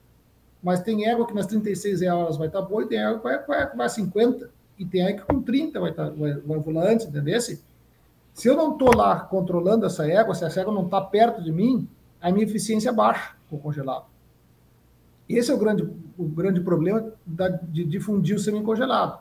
Mas 0.63 0.81
tem 0.81 1.07
égua 1.07 1.27
que 1.27 1.35
nas 1.35 1.47
36 1.47 2.03
horas 2.03 2.37
vai 2.39 2.49
estar 2.49 2.63
boa 2.63 2.83
e 2.83 2.87
tem 2.87 2.99
égua 2.99 3.19
que 3.19 3.25
vai, 3.25 3.45
vai, 3.45 3.77
vai 3.77 3.89
50. 3.89 4.51
E 4.79 4.85
tem 4.87 5.07
égua 5.07 5.21
que 5.21 5.33
com 5.33 5.43
30 5.43 5.79
vai, 5.79 5.91
estar, 5.91 6.11
vai, 6.11 6.33
vai 6.33 6.59
volar 6.59 6.89
antes, 6.89 7.07
entendeu? 7.07 7.39
Se 7.41 7.61
eu 8.49 8.57
não 8.57 8.73
estou 8.73 8.97
lá 8.97 9.21
controlando 9.21 9.85
essa 9.85 10.09
égua, 10.11 10.35
se 10.35 10.45
essa 10.45 10.61
égua 10.61 10.73
não 10.73 10.87
está 10.87 11.01
perto 11.01 11.43
de 11.43 11.53
mim, 11.53 11.87
a 12.21 12.33
minha 12.33 12.45
eficiência 12.45 12.93
baixa 12.93 13.35
com 13.51 13.57
o 13.57 13.59
congelado. 13.61 14.07
Esse 15.29 15.51
é 15.51 15.55
o 15.55 15.59
grande, 15.59 15.83
o 16.17 16.25
grande 16.25 16.61
problema 16.61 17.13
da, 17.27 17.49
de 17.49 17.85
difundir 17.85 18.35
o 18.35 18.39
semi-congelado. 18.39 19.21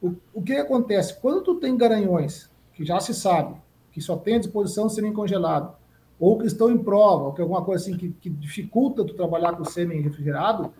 O, 0.00 0.14
o 0.32 0.42
que 0.42 0.52
acontece? 0.54 1.18
Quando 1.20 1.42
tu 1.42 1.56
tem 1.56 1.76
garanhões, 1.76 2.48
que 2.72 2.84
já 2.84 3.00
se 3.00 3.12
sabe, 3.12 3.56
que 3.98 4.04
só 4.04 4.16
tem 4.16 4.36
à 4.36 4.38
disposição 4.38 4.88
semi-congelado, 4.88 5.74
ou 6.20 6.38
que 6.38 6.46
estão 6.46 6.70
em 6.70 6.78
prova, 6.78 7.24
ou 7.24 7.32
que 7.32 7.40
é 7.40 7.42
alguma 7.42 7.64
coisa 7.64 7.82
assim 7.82 7.96
que, 7.96 8.10
que 8.10 8.30
dificulta 8.30 9.04
tu 9.04 9.14
trabalhar 9.14 9.52
com 9.52 9.64
semi-refrigerado, 9.64 10.72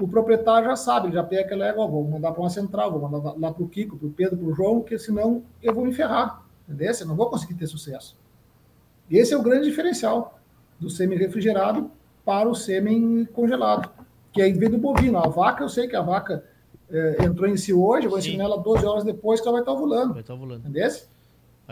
o 0.00 0.08
proprietário 0.08 0.68
já 0.68 0.76
sabe, 0.76 1.08
ele 1.08 1.14
já 1.14 1.22
pega 1.22 1.42
aquela 1.42 1.66
égua, 1.66 1.86
vou 1.86 2.02
mandar 2.04 2.32
para 2.32 2.40
uma 2.40 2.50
central, 2.50 2.90
vou 2.90 3.08
mandar 3.08 3.34
lá 3.38 3.52
para 3.52 3.62
o 3.62 3.68
Kiko, 3.68 3.96
para 3.96 4.08
o 4.08 4.10
Pedro, 4.10 4.38
para 4.38 4.48
o 4.48 4.54
João, 4.54 4.80
porque 4.80 4.98
senão 4.98 5.42
eu 5.62 5.74
vou 5.74 5.84
me 5.84 5.92
ferrar, 5.92 6.42
entendeu? 6.66 6.92
Eu 6.98 7.06
não 7.06 7.14
vou 7.14 7.28
conseguir 7.28 7.54
ter 7.54 7.66
sucesso. 7.66 8.16
Esse 9.10 9.34
é 9.34 9.36
o 9.36 9.42
grande 9.42 9.68
diferencial 9.68 10.38
do 10.80 10.88
semi-refrigerado 10.88 11.90
para 12.24 12.48
o 12.48 12.54
sêmen 12.54 13.26
congelado, 13.26 13.90
que 14.32 14.40
é 14.40 14.48
em 14.48 14.54
vez 14.54 14.70
do 14.70 14.78
bovino. 14.78 15.18
A 15.18 15.28
vaca, 15.28 15.62
eu 15.62 15.68
sei 15.68 15.86
que 15.86 15.94
a 15.94 16.02
vaca 16.02 16.42
é, 16.90 17.24
entrou 17.24 17.48
em 17.48 17.56
si 17.56 17.72
hoje, 17.72 18.06
eu 18.06 18.10
vou 18.10 18.18
ensinar 18.18 18.44
ela 18.44 18.58
12 18.58 18.86
horas 18.86 19.04
depois 19.04 19.40
que 19.40 19.46
ela 19.46 19.56
vai 19.56 19.62
estar 19.62 19.72
ovulando. 19.72 20.12
Vai 20.14 20.22
estar 20.22 20.34
ovulando. 20.34 20.60
Entendeu? 20.60 20.90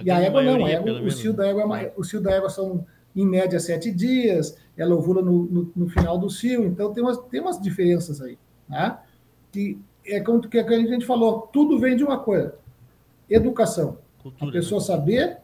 E 0.03 0.11
a 0.11 0.21
égua 0.21 0.43
não, 0.43 0.65
a 0.65 0.71
égua, 0.71 1.03
o, 1.03 1.11
cio 1.11 1.33
da 1.33 1.47
égua, 1.47 1.81
é 1.81 1.93
o 1.97 2.05
cio 2.05 2.21
da 2.21 2.33
égua 2.33 2.49
são, 2.49 2.85
em 3.15 3.27
média, 3.27 3.59
sete 3.59 3.91
dias, 3.91 4.57
ela 4.77 4.95
ovula 4.95 5.23
no, 5.23 5.45
no, 5.45 5.73
no, 5.75 5.89
final 5.89 6.17
do 6.19 6.31
cio, 6.31 6.65
então 6.65 6.93
tem 6.93 7.03
umas, 7.03 7.19
tem 7.25 7.41
umas 7.41 7.61
diferenças 7.61 8.21
aí. 8.21 8.39
Né? 8.69 8.97
Que 9.51 9.79
é 10.07 10.21
como 10.21 10.41
que 10.41 10.59
a 10.59 10.87
gente 10.87 11.05
falou, 11.07 11.49
tudo 11.53 11.79
vem 11.79 11.97
de 11.97 12.05
uma 12.05 12.19
coisa: 12.19 12.55
educação. 13.29 13.99
Cultura. 14.23 14.51
A 14.51 14.53
pessoa 14.53 14.81
saber, 14.81 15.39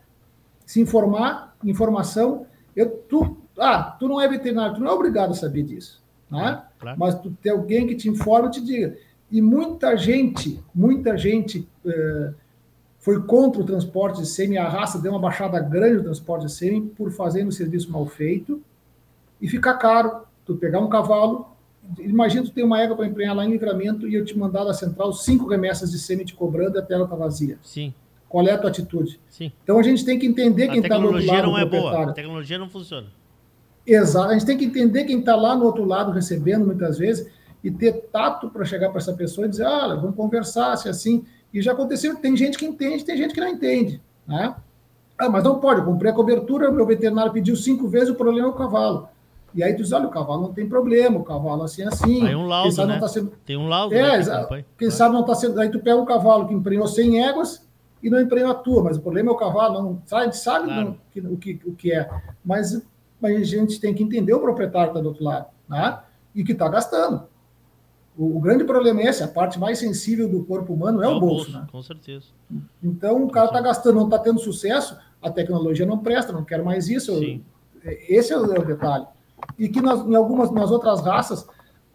se 0.65 0.81
informar, 0.81 1.57
informação. 1.65 2.47
Eu, 2.75 2.91
tu, 2.91 3.39
ah, 3.59 3.97
tu 3.99 4.07
não 4.07 4.21
é 4.21 4.29
veterinário, 4.29 4.75
tu 4.75 4.81
não 4.81 4.91
é 4.91 4.93
obrigado 4.93 5.31
a 5.31 5.35
saber 5.35 5.63
disso. 5.63 6.03
Né? 6.31 6.63
Claro. 6.79 6.99
Mas 6.99 7.15
tu 7.19 7.31
tem 7.43 7.53
alguém 7.53 7.87
que 7.87 7.95
te 7.95 8.09
informa 8.09 8.49
e 8.49 8.51
te 8.51 8.61
diga. 8.61 8.97
E 9.31 9.41
muita 9.41 9.97
gente, 9.97 10.63
muita 10.75 11.17
gente 11.17 11.67
eh, 11.85 12.33
foi 13.07 13.23
contra 13.23 13.63
o 13.63 13.65
transporte 13.65 14.21
de 14.21 14.27
sêmen, 14.27 14.59
a 14.59 14.69
raça 14.69 14.99
deu 14.99 15.13
uma 15.13 15.21
baixada 15.21 15.61
grande 15.61 15.99
no 15.99 16.03
transporte 16.03 16.47
de 16.47 16.51
sêmen 16.51 16.89
por 16.89 17.13
fazer 17.13 17.47
um 17.47 17.53
serviço 17.53 17.89
mal 17.89 18.05
feito 18.05 18.61
e 19.41 19.47
ficar 19.47 19.75
caro. 19.75 20.23
Tu 20.45 20.57
pegar 20.57 20.81
um 20.81 20.89
cavalo, 20.89 21.47
imagina 22.01 22.43
tu 22.43 22.51
ter 22.51 22.65
uma 22.65 22.81
égua 22.81 22.97
para 22.97 23.07
emprenhar 23.07 23.37
lá 23.37 23.47
em 23.47 23.53
livramento 23.53 24.09
e 24.09 24.15
eu 24.17 24.25
te 24.25 24.37
mandar 24.37 24.65
da 24.65 24.75
central 24.75 25.13
cinco 25.13 25.49
remessas 25.49 25.93
de 25.93 26.01
sêmen 26.01 26.27
te 26.27 26.35
cobrando 26.35 26.79
e 26.79 26.81
a 26.81 26.83
tela 26.83 27.07
tá 27.07 27.15
vazia. 27.15 27.61
Sim. 27.63 27.95
Qual 28.29 28.45
é 28.45 28.51
a 28.51 28.59
tua 28.59 28.71
atitude? 28.71 29.21
Sim. 29.31 29.53
Então 29.63 29.79
a 29.79 29.85
gente 29.85 30.05
tem 30.05 30.19
que 30.19 30.27
entender 30.27 30.67
quem 30.67 30.81
está 30.81 30.99
do 30.99 31.05
outro 31.05 31.25
lado. 31.25 31.31
A 31.31 31.37
tecnologia 31.37 31.43
não 31.43 31.59
é 31.59 31.65
boa, 31.65 32.11
a 32.11 32.13
tecnologia 32.13 32.59
não 32.59 32.69
funciona. 32.69 33.07
Exato. 33.87 34.31
A 34.31 34.33
gente 34.33 34.47
tem 34.47 34.59
que 34.59 34.65
entender 34.65 35.05
quem 35.05 35.21
está 35.21 35.37
lá 35.37 35.55
no 35.55 35.65
outro 35.65 35.85
lado 35.85 36.11
recebendo 36.11 36.67
muitas 36.67 36.99
vezes 36.99 37.33
e 37.63 37.71
ter 37.71 38.09
tato 38.13 38.51
para 38.51 38.65
chegar 38.65 38.89
para 38.89 38.99
essa 38.99 39.13
pessoa 39.13 39.47
e 39.47 39.51
dizer, 39.51 39.65
ah, 39.65 39.95
vamos 39.95 40.17
conversar, 40.17 40.77
se 40.77 40.89
assim. 40.89 41.25
E 41.53 41.63
já 41.63 41.73
aconteceu, 41.73 42.17
tem 42.17 42.37
gente 42.37 42.59
que 42.59 42.67
entende, 42.67 43.05
tem 43.05 43.17
gente 43.17 43.35
que 43.35 43.41
não 43.41 43.49
entende. 43.49 44.01
Né? 44.27 44.55
Ah, 45.19 45.29
mas 45.29 45.45
não 45.45 45.59
pode, 45.59 45.81
eu 45.81 45.87
comprei 45.87 46.11
a 46.11 46.15
cobertura, 46.15 46.71
meu 46.71 46.87
veterinário 46.87 47.33
pediu 47.33 47.57
cinco 47.57 47.89
vezes, 47.89 48.11
o 48.11 48.15
problema 48.15 48.49
é 48.49 48.51
o 48.51 48.55
cavalo. 48.55 49.09
E 49.55 49.63
aí 49.63 49.73
tu 49.75 49.83
diz, 49.83 49.93
olha, 49.93 50.07
o 50.07 50.11
cavalo 50.11 50.43
não 50.43 50.53
tem 50.53 50.69
problema, 50.69 51.19
o 51.19 51.25
cavalo 51.25 51.63
assim 51.63 51.83
assim. 51.83 52.21
Tem 52.21 52.37
um 52.37 52.47
laudo, 52.47 52.87
né? 52.87 52.99
Tá 52.99 53.09
sendo... 53.09 53.33
Tem 53.47 53.57
um 53.57 53.69
laudo. 53.69 53.95
É, 53.95 54.19
né, 54.19 54.65
quem 54.77 54.91
sabe 54.91 55.15
não 55.15 55.23
está 55.23 55.35
sendo... 55.35 55.59
Aí 55.59 55.71
tu 55.71 55.79
pega 55.79 55.97
um 55.97 56.05
cavalo 56.05 56.47
que 56.47 56.53
emprenhou 56.53 56.87
100 56.87 57.25
éguas 57.25 57.67
e 58.03 58.11
não 58.11 58.21
emprenhou 58.21 58.51
a 58.51 58.55
tua, 58.55 58.83
mas 58.83 58.99
o 58.99 59.01
problema 59.01 59.31
é 59.31 59.33
o 59.33 59.37
cavalo, 59.37 59.83
não, 59.83 60.23
gente 60.25 60.37
sabe 60.37 60.67
claro. 60.67 60.85
não, 60.85 60.97
que, 61.11 61.21
o, 61.21 61.37
que, 61.39 61.61
o 61.65 61.75
que 61.75 61.93
é. 61.93 62.11
Mas 62.45 62.83
mas 63.21 63.41
a 63.41 63.45
gente 63.45 63.81
tem 63.81 63.95
que 63.95 64.03
entender 64.03 64.33
o 64.35 64.41
proprietário 64.41 64.93
que 64.93 64.99
está 64.99 65.03
do 65.03 65.09
outro 65.09 65.25
lado, 65.25 65.47
né? 65.69 65.99
E 66.35 66.45
que 66.45 66.53
está 66.53 66.69
gastando. 66.69 67.25
O, 68.17 68.37
o, 68.37 68.41
grande 68.41 68.65
problema 68.65 69.01
é 69.03 69.07
esse, 69.07 69.23
a 69.23 69.29
parte 69.29 69.59
mais 69.59 69.79
sensível 69.79 70.29
do 70.29 70.45
corpo 70.45 70.73
humano 70.73 71.03
é, 71.03 71.07
é 71.07 71.09
o 71.09 71.21
bolso, 71.21 71.51
bolso, 71.51 71.53
né? 71.53 71.67
Com 71.71 71.83
certeza. 71.83 72.27
Então, 72.83 73.25
o 73.25 73.31
cara 73.31 73.47
está 73.47 73.61
gastando, 73.61 73.97
não 73.97 74.05
está 74.05 74.19
tendo 74.19 74.39
sucesso, 74.41 74.97
a 75.21 75.31
tecnologia 75.31 75.85
não 75.85 75.99
presta, 75.99 76.33
não 76.33 76.45
quero 76.45 76.65
mais 76.65 76.89
isso. 76.89 77.19
Sim. 77.19 77.45
Esse 78.09 78.33
é 78.33 78.39
o, 78.39 78.53
é 78.55 78.59
o 78.59 78.65
detalhe. 78.65 79.07
E 79.59 79.69
que 79.69 79.81
nas, 79.81 80.01
em 80.01 80.15
algumas 80.15 80.51
nas 80.51 80.71
outras 80.71 81.03
raças, 81.03 81.47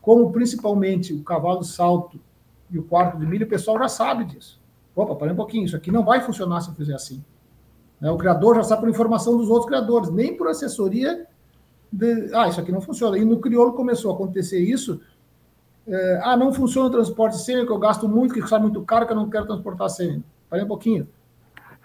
como 0.01 0.31
principalmente 0.31 1.13
o 1.13 1.23
cavalo 1.23 1.63
salto 1.63 2.19
e 2.69 2.77
o 2.77 2.83
quarto 2.83 3.17
de 3.17 3.25
milho, 3.25 3.45
o 3.45 3.49
pessoal 3.49 3.77
já 3.79 3.87
sabe 3.87 4.25
disso. 4.25 4.59
Opa, 4.95 5.15
para 5.15 5.31
um 5.31 5.35
pouquinho, 5.35 5.65
isso 5.65 5.75
aqui 5.75 5.91
não 5.91 6.03
vai 6.03 6.21
funcionar 6.21 6.61
se 6.61 6.69
eu 6.69 6.75
fizer 6.75 6.93
assim. 6.93 7.23
Né? 7.99 8.09
O 8.09 8.17
criador 8.17 8.55
já 8.55 8.63
sabe 8.63 8.81
por 8.81 8.89
informação 8.89 9.37
dos 9.37 9.49
outros 9.49 9.67
criadores, 9.67 10.09
nem 10.09 10.35
por 10.35 10.47
assessoria 10.47 11.25
de, 11.91 12.33
ah, 12.33 12.47
isso 12.47 12.59
aqui 12.59 12.71
não 12.71 12.81
funciona. 12.81 13.17
E 13.17 13.23
no 13.23 13.39
crioulo 13.39 13.73
começou 13.73 14.11
a 14.11 14.15
acontecer 14.15 14.59
isso. 14.59 15.01
É, 15.87 16.21
ah, 16.23 16.37
não 16.37 16.53
funciona 16.53 16.87
o 16.87 16.91
transporte 16.91 17.43
que 17.43 17.51
eu 17.51 17.79
gasto 17.79 18.07
muito, 18.07 18.33
que 18.33 18.47
sai 18.47 18.59
muito 18.59 18.81
caro, 18.83 19.05
que 19.05 19.11
eu 19.11 19.17
não 19.17 19.29
quero 19.29 19.47
transportar 19.47 19.89
sêmen. 19.89 20.23
Parei 20.49 20.63
um 20.63 20.67
pouquinho. 20.67 21.07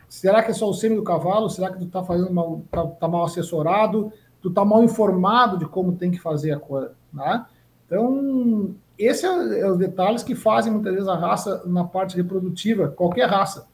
Será 0.08 0.42
que 0.42 0.50
é 0.50 0.54
só 0.54 0.68
o 0.68 0.74
sêmen 0.74 0.96
do 0.96 1.02
cavalo? 1.02 1.48
Será 1.48 1.70
que 1.70 1.78
tu 1.78 1.84
está 1.84 2.02
fazendo 2.02 2.32
mal, 2.32 2.62
tá, 2.70 2.86
tá, 2.86 3.08
mal 3.08 3.24
assessorado? 3.24 4.12
Tu 4.40 4.48
está 4.48 4.64
mal 4.64 4.84
informado 4.84 5.58
de 5.58 5.66
como 5.66 5.96
tem 5.96 6.10
que 6.10 6.20
fazer 6.20 6.52
a 6.52 6.60
coisa, 6.60 6.94
né? 7.12 7.44
Então, 7.86 8.74
esses 8.98 9.24
é, 9.24 9.60
é 9.60 9.70
os 9.70 9.78
detalhes 9.78 10.22
que 10.22 10.34
fazem 10.34 10.72
muitas 10.72 10.92
vezes 10.92 11.08
a 11.08 11.16
raça 11.16 11.62
na 11.66 11.84
parte 11.84 12.16
reprodutiva, 12.16 12.88
qualquer 12.88 13.28
raça, 13.28 13.68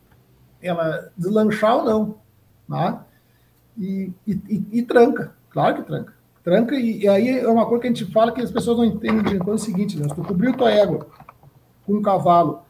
ela 0.61 1.11
deslanchar 1.17 1.79
ou 1.79 1.85
não. 1.85 2.15
Né? 2.69 3.01
E, 3.77 4.13
e, 4.27 4.67
e, 4.73 4.83
tranca, 4.83 5.35
claro 5.51 5.77
que 5.77 5.83
tranca. 5.83 6.15
Tranca, 6.43 6.75
e, 6.75 7.03
e, 7.03 7.09
aí 7.09 7.39
é 7.39 7.49
uma 7.49 7.67
coisa 7.67 7.83
que 7.83 7.87
a 7.87 7.91
gente 7.91 8.05
fala 8.07 8.33
que 8.33 8.41
as 8.41 8.51
pessoas 8.51 8.77
não 8.77 8.85
entendem 8.85 9.39
quando 9.39 9.53
é 9.53 9.55
o 9.55 9.59
seguinte, 9.59 9.99
né? 9.99 10.09
Se 10.09 10.15
tu 10.15 10.23
cobriu 10.23 10.57
tua 10.57 10.71
égua 10.71 11.07
com 11.87 11.95
um 11.95 12.03
cavalo 12.03 12.63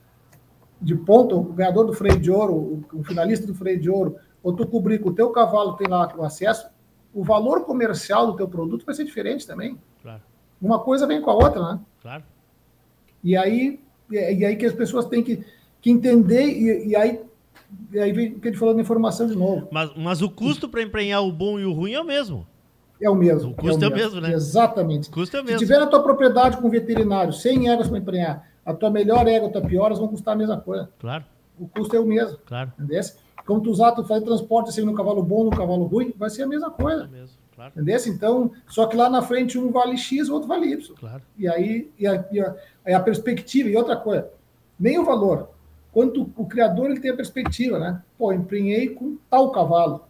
de 0.80 0.94
ponta, 0.94 1.34
o 1.34 1.42
ganhador 1.42 1.86
do 1.86 1.92
freio 1.92 2.18
de 2.20 2.30
ouro, 2.30 2.52
o, 2.52 2.84
o 2.92 3.04
finalista 3.04 3.46
do 3.46 3.54
freio 3.54 3.80
de 3.80 3.88
ouro, 3.88 4.16
ou 4.42 4.52
tu 4.52 4.66
cobrir 4.66 4.98
com 4.98 5.08
o 5.08 5.14
teu 5.14 5.30
cavalo 5.30 5.74
tem 5.74 5.88
lá 5.88 6.12
o 6.16 6.22
acesso, 6.22 6.68
o 7.14 7.24
valor 7.24 7.64
comercial 7.64 8.26
do 8.26 8.36
teu 8.36 8.48
produto 8.48 8.84
vai 8.84 8.94
ser 8.94 9.04
diferente 9.04 9.46
também. 9.46 9.78
Claro. 10.02 10.20
Uma 10.60 10.78
coisa 10.78 11.06
vem 11.06 11.20
com 11.20 11.30
a 11.30 11.34
outra, 11.34 11.62
né? 11.72 11.80
Claro. 12.00 12.24
E 13.24 13.36
aí, 13.36 13.80
e 14.10 14.44
aí 14.44 14.56
que 14.56 14.66
as 14.66 14.74
pessoas 14.74 15.06
têm 15.06 15.22
que, 15.22 15.44
que 15.80 15.90
entender, 15.90 16.46
e, 16.46 16.88
e 16.88 16.96
aí 16.96 17.20
e 17.90 17.98
aí 17.98 18.12
vem 18.12 18.32
o 18.34 18.40
que 18.40 18.48
ele 18.48 18.56
falou 18.56 18.74
da 18.74 18.80
informação 18.80 19.26
de 19.26 19.36
novo. 19.36 19.68
Mas, 19.70 19.90
mas 19.96 20.22
o 20.22 20.30
custo 20.30 20.68
para 20.68 20.82
emprenhar 20.82 21.22
o 21.22 21.32
bom 21.32 21.58
e 21.58 21.64
o 21.64 21.72
ruim 21.72 21.92
é 21.92 22.00
o 22.00 22.04
mesmo. 22.04 22.46
É 23.02 23.10
o 23.10 23.14
mesmo. 23.16 23.50
O 23.50 23.54
custo 23.54 23.84
é 23.84 23.88
o, 23.88 23.90
é 23.90 23.92
o 23.92 23.96
mesmo, 23.96 24.20
né? 24.20 24.32
Exatamente. 24.32 25.08
O 25.10 25.12
custo 25.12 25.36
é 25.36 25.40
o 25.40 25.44
mesmo. 25.44 25.58
Se 25.58 25.66
tiver 25.66 25.80
na 25.80 25.86
tua 25.88 26.02
propriedade 26.02 26.56
com 26.56 26.70
veterinário 26.70 27.32
100 27.32 27.70
éguas 27.70 27.88
para 27.88 27.98
emprenhar, 27.98 28.48
a 28.64 28.72
tua 28.72 28.90
melhor 28.90 29.26
égua, 29.26 29.48
a 29.48 29.52
tua 29.52 29.62
pior, 29.62 29.86
elas 29.86 29.98
vão 29.98 30.08
custar 30.08 30.34
a 30.34 30.38
mesma 30.38 30.60
coisa. 30.60 30.88
Claro. 31.00 31.24
O 31.58 31.66
custo 31.66 31.96
é 31.96 32.00
o 32.00 32.06
mesmo. 32.06 32.38
Claro. 32.46 32.72
Entendeu? 32.78 33.02
Como 33.44 33.60
tu 33.60 33.70
usar, 33.70 33.92
tu 33.92 34.04
fazer 34.04 34.24
transporte 34.24 34.70
assim 34.70 34.82
no 34.82 34.94
cavalo 34.94 35.22
bom, 35.22 35.44
no 35.44 35.50
cavalo 35.50 35.84
ruim, 35.84 36.14
vai 36.16 36.30
ser 36.30 36.44
a 36.44 36.46
mesma 36.46 36.70
coisa. 36.70 37.04
É 37.04 37.08
mesmo. 37.08 37.36
Claro. 37.54 37.72
Entendeu? 37.74 38.00
Então, 38.06 38.52
só 38.68 38.86
que 38.86 38.96
lá 38.96 39.10
na 39.10 39.20
frente 39.20 39.58
um 39.58 39.72
vale 39.72 39.96
X, 39.96 40.28
o 40.28 40.34
outro 40.34 40.48
vale 40.48 40.72
Y. 40.72 40.94
Claro. 40.94 41.22
E 41.36 41.48
aí 41.48 41.90
e 41.98 42.06
a, 42.06 42.24
e 42.30 42.40
a, 42.40 42.54
a 42.96 43.00
perspectiva, 43.00 43.68
e 43.68 43.76
outra 43.76 43.96
coisa, 43.96 44.30
nem 44.78 44.98
o 44.98 45.04
valor, 45.04 45.50
quando 45.92 46.32
o 46.36 46.46
criador 46.46 46.90
ele 46.90 47.00
tem 47.00 47.10
a 47.10 47.16
perspectiva, 47.16 47.78
né? 47.78 48.00
Pô, 48.16 48.32
emprenhei 48.32 48.90
com 48.90 49.18
tal 49.28 49.50
cavalo. 49.50 50.04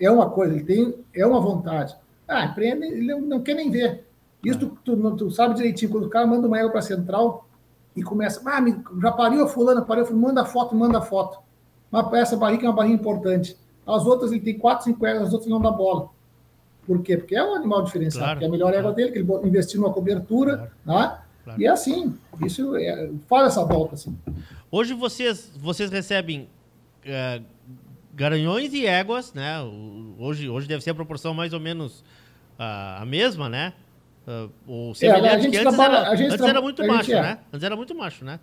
É 0.00 0.10
uma 0.10 0.28
coisa, 0.28 0.54
ele 0.54 0.64
tem, 0.64 0.94
é 1.14 1.24
uma 1.24 1.40
vontade. 1.40 1.94
Ah, 2.26 2.46
empreende, 2.46 2.86
ele 2.86 3.14
não 3.14 3.40
quer 3.40 3.54
nem 3.54 3.70
ver. 3.70 4.06
Isso 4.44 4.58
tu, 4.58 4.78
tu, 4.84 5.16
tu 5.16 5.30
sabe 5.30 5.54
direitinho, 5.54 5.90
quando 5.90 6.04
o 6.04 6.10
cara 6.10 6.26
manda 6.26 6.46
uma 6.46 6.58
égua 6.58 6.70
para 6.70 6.80
a 6.80 6.82
central 6.82 7.48
e 7.96 8.02
começa, 8.02 8.42
ah, 8.44 8.60
já 9.00 9.12
pariu 9.12 9.44
a 9.44 9.48
fulana, 9.48 9.82
pariu, 9.82 10.06
manda 10.16 10.44
foto, 10.44 10.74
manda 10.74 11.00
foto. 11.00 11.38
Mas 11.90 12.12
essa 12.14 12.36
barriga 12.36 12.66
é 12.66 12.68
uma 12.68 12.76
barriga 12.76 12.94
importante. 12.94 13.56
As 13.86 14.04
outras, 14.04 14.32
ele 14.32 14.40
tem 14.40 14.58
quatro, 14.58 14.84
cinco 14.84 15.06
éguas, 15.06 15.28
as 15.28 15.32
outras 15.32 15.50
não 15.50 15.60
dá 15.60 15.70
bola. 15.70 16.08
Por 16.86 17.02
quê? 17.02 17.16
Porque 17.16 17.34
é 17.34 17.42
um 17.42 17.54
animal 17.54 17.82
diferenciado, 17.82 18.26
claro, 18.26 18.38
que 18.38 18.44
é 18.44 18.48
a 18.48 18.50
melhor 18.50 18.74
égua 18.74 18.92
dele, 18.92 19.12
que 19.12 19.18
ele 19.18 19.48
investiu 19.48 19.80
numa 19.80 19.92
cobertura, 19.92 20.72
claro, 20.84 21.00
né? 21.00 21.18
Claro. 21.44 21.60
E 21.60 21.66
é 21.66 21.70
assim, 21.70 22.14
isso 22.44 22.74
é, 22.76 23.10
faz 23.28 23.48
essa 23.48 23.64
volta 23.64 23.94
assim. 23.94 24.16
Hoje 24.70 24.94
vocês, 24.94 25.52
vocês 25.56 25.90
recebem 25.90 26.48
uh, 27.04 27.44
garanhões 28.14 28.72
e 28.72 28.86
éguas, 28.86 29.32
né? 29.34 29.56
Hoje, 30.18 30.48
hoje 30.48 30.68
deve 30.68 30.82
ser 30.82 30.90
a 30.90 30.94
proporção 30.94 31.34
mais 31.34 31.52
ou 31.52 31.60
menos 31.60 32.00
uh, 32.58 33.00
a 33.00 33.04
mesma, 33.06 33.48
né? 33.48 33.72
Uh, 34.26 34.90
o 34.90 34.94
semelhante 34.94 35.46
é, 35.46 35.50
que 35.50 35.56
antes, 35.58 35.76
trabalha, 35.76 35.96
era, 35.98 36.10
antes 36.10 36.40
era 36.40 36.60
muito 36.62 36.86
macho, 36.86 37.12
é. 37.12 37.22
né? 37.22 37.38
Antes 37.52 37.64
era 37.64 37.76
muito 37.76 37.94
macho, 37.94 38.24
né? 38.24 38.40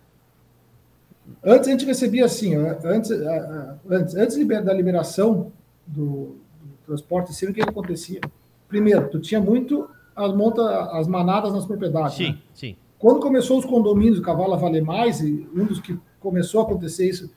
Antes 1.44 1.68
a 1.68 1.72
gente 1.72 1.86
recebia 1.86 2.26
assim, 2.26 2.56
antes, 2.56 3.12
antes, 3.90 4.16
antes 4.16 4.48
da 4.64 4.74
liberação 4.74 5.52
do, 5.88 6.36
do 6.62 6.78
transporte 6.86 7.34
civil, 7.34 7.52
o 7.52 7.56
que 7.56 7.62
acontecia? 7.62 8.20
Primeiro, 8.68 9.10
tu 9.10 9.20
tinha 9.20 9.40
muito 9.40 9.90
as, 10.16 10.34
monta, 10.34 10.62
as 10.92 11.08
manadas 11.08 11.54
nas 11.54 11.66
propriedades. 11.66 12.16
Sim, 12.16 12.32
né? 12.32 12.38
sim. 12.54 12.76
Quando 13.00 13.20
começou 13.20 13.58
os 13.58 13.66
condomínios, 13.66 14.20
o 14.20 14.22
cavalo 14.22 14.54
a 14.54 14.58
valer 14.58 14.84
mais, 14.84 15.22
e 15.22 15.48
um 15.56 15.66
dos 15.66 15.80
que 15.80 15.98
começou 16.20 16.62
a 16.62 16.64
acontecer 16.64 17.10
isso 17.10 17.32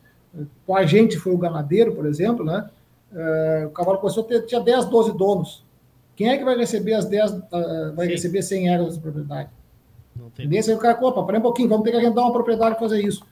com 0.66 0.76
a 0.76 0.85
gente 0.85 1.16
foi 1.18 1.32
o 1.32 1.39
ganadeiro, 1.39 1.95
por 1.95 2.07
exemplo, 2.07 2.45
né? 2.45 2.68
uh, 3.14 3.66
o 3.66 3.70
cavalo 3.70 3.99
começou 3.99 4.24
a 4.24 4.26
ter, 4.26 4.43
tinha 4.43 4.61
10, 4.61 4.87
12 4.87 5.16
donos. 5.16 5.64
Quem 6.16 6.28
é 6.28 6.39
que 6.39 6.45
vai 6.45 6.57
receber 6.57 6.95
as 6.95 7.07
10, 7.07 7.32
uh, 7.32 7.41
vai 7.95 8.07
Sim. 8.07 8.12
receber 8.12 8.43
100 8.43 8.68
euros 8.68 8.87
dessa 8.89 9.01
propriedade? 9.01 9.51
Não 10.14 10.30
tem. 10.30 10.47
Nesse 10.47 10.70
aí 10.70 10.76
o 10.76 10.80
cara, 10.80 10.99
opa, 11.01 11.24
para 11.24 11.39
um 11.39 11.43
pouquinho, 11.43 11.68
vamos 11.68 11.85
ter 11.85 11.91
que 11.91 11.97
arrendar 11.97 12.24
uma 12.24 12.32
propriedade 12.32 12.76
para 12.76 12.80
fazer 12.80 13.03
isso. 13.03 13.24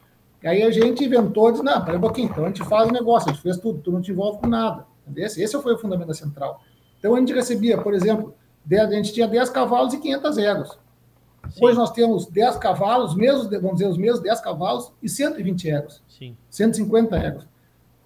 E 0.43 0.49
aí 0.49 0.63
a 0.63 0.71
gente 0.71 1.05
inventou, 1.05 1.53
disse, 1.53 1.63
não, 1.63 1.85
para 1.85 1.97
um 1.97 2.01
pouquinho, 2.01 2.29
então 2.29 2.45
a 2.45 2.49
gente 2.49 2.65
faz 2.65 2.89
o 2.89 2.93
negócio, 2.93 3.31
a 3.31 3.33
gente 3.33 3.43
fez 3.43 3.57
tudo, 3.59 3.81
tu 3.81 3.93
não 3.93 4.01
te 4.01 4.11
envolve 4.11 4.41
com 4.41 4.49
nada. 4.49 4.85
Esse, 5.17 5.43
esse 5.43 5.61
foi 5.63 5.75
o 5.75 5.79
fundamento 5.79 6.09
da 6.09 6.15
central. 6.15 6.61
Então 6.99 7.15
a 7.15 7.19
gente 7.19 7.33
recebia, 7.33 7.79
por 7.79 7.95
exemplo, 7.95 8.35
a 8.71 8.87
gente 8.91 9.13
tinha 9.13 9.29
10 9.29 9.51
cavalos 9.51 9.95
e 9.95 9.99
500 9.99 10.39
éguas. 10.39 10.79
Sim. 11.51 11.65
Hoje 11.65 11.77
nós 11.77 11.91
temos 11.91 12.27
10 12.27 12.57
cavalos, 12.57 13.15
mesmos, 13.15 13.49
vamos 13.51 13.75
dizer, 13.75 13.89
os 13.89 13.99
mesmos 13.99 14.21
10 14.21 14.41
cavalos 14.41 14.93
e 15.03 15.09
120 15.09 15.71
éguas. 15.71 16.03
Sim. 16.09 16.37
150 16.51 17.17
éguas. 17.17 17.47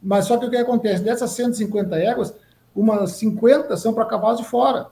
Mas 0.02 0.26
só 0.26 0.36
que 0.36 0.46
o 0.46 0.50
que 0.50 0.56
acontece? 0.56 1.02
Dessas 1.02 1.30
150 1.30 1.96
éguas, 1.96 2.34
umas 2.74 3.12
50 3.12 3.76
são 3.76 3.92
para 3.92 4.04
cavalos 4.04 4.40
de 4.40 4.46
fora. 4.46 4.88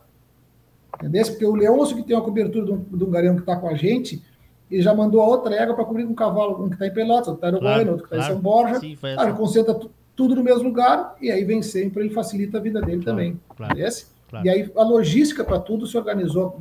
Entendeu? 0.96 1.24
Porque 1.26 1.44
o 1.44 1.54
Leôncio, 1.54 1.96
que 1.96 2.02
tem 2.02 2.16
uma 2.16 2.24
cobertura 2.24 2.64
de 2.64 2.72
um, 2.72 2.78
de 2.78 3.04
um 3.04 3.34
que 3.34 3.40
está 3.40 3.56
com 3.56 3.68
a 3.68 3.74
gente, 3.74 4.22
ele 4.70 4.82
já 4.82 4.94
mandou 4.94 5.20
a 5.20 5.26
outra 5.26 5.54
égua 5.54 5.74
para 5.74 5.84
cobrir 5.84 6.04
um 6.04 6.14
cavalo, 6.14 6.64
um 6.64 6.68
que 6.68 6.74
está 6.74 6.86
em 6.86 6.92
Pelotas, 6.92 7.28
outro 7.28 7.46
está 7.46 7.56
em 7.56 7.60
claro, 7.60 7.90
outro 7.90 8.08
que 8.08 8.14
está 8.14 8.16
claro. 8.16 8.32
em 8.32 8.34
São 8.34 8.42
Borja. 8.42 8.80
Sim, 8.80 8.98
ah, 9.02 9.24
ele 9.24 9.32
concentra 9.34 9.78
tudo 10.16 10.36
no 10.36 10.42
mesmo 10.42 10.64
lugar 10.64 11.16
e 11.20 11.30
aí 11.30 11.44
vem 11.44 11.60
sempre, 11.62 12.04
ele 12.04 12.14
facilita 12.14 12.58
a 12.58 12.60
vida 12.60 12.80
dele 12.80 13.02
claro, 13.02 13.18
também. 13.18 13.40
Claro. 13.56 14.46
E 14.46 14.48
aí 14.48 14.72
a 14.76 14.82
logística 14.82 15.44
para 15.44 15.60
tudo 15.60 15.86
se 15.86 15.96
organizou 15.96 16.60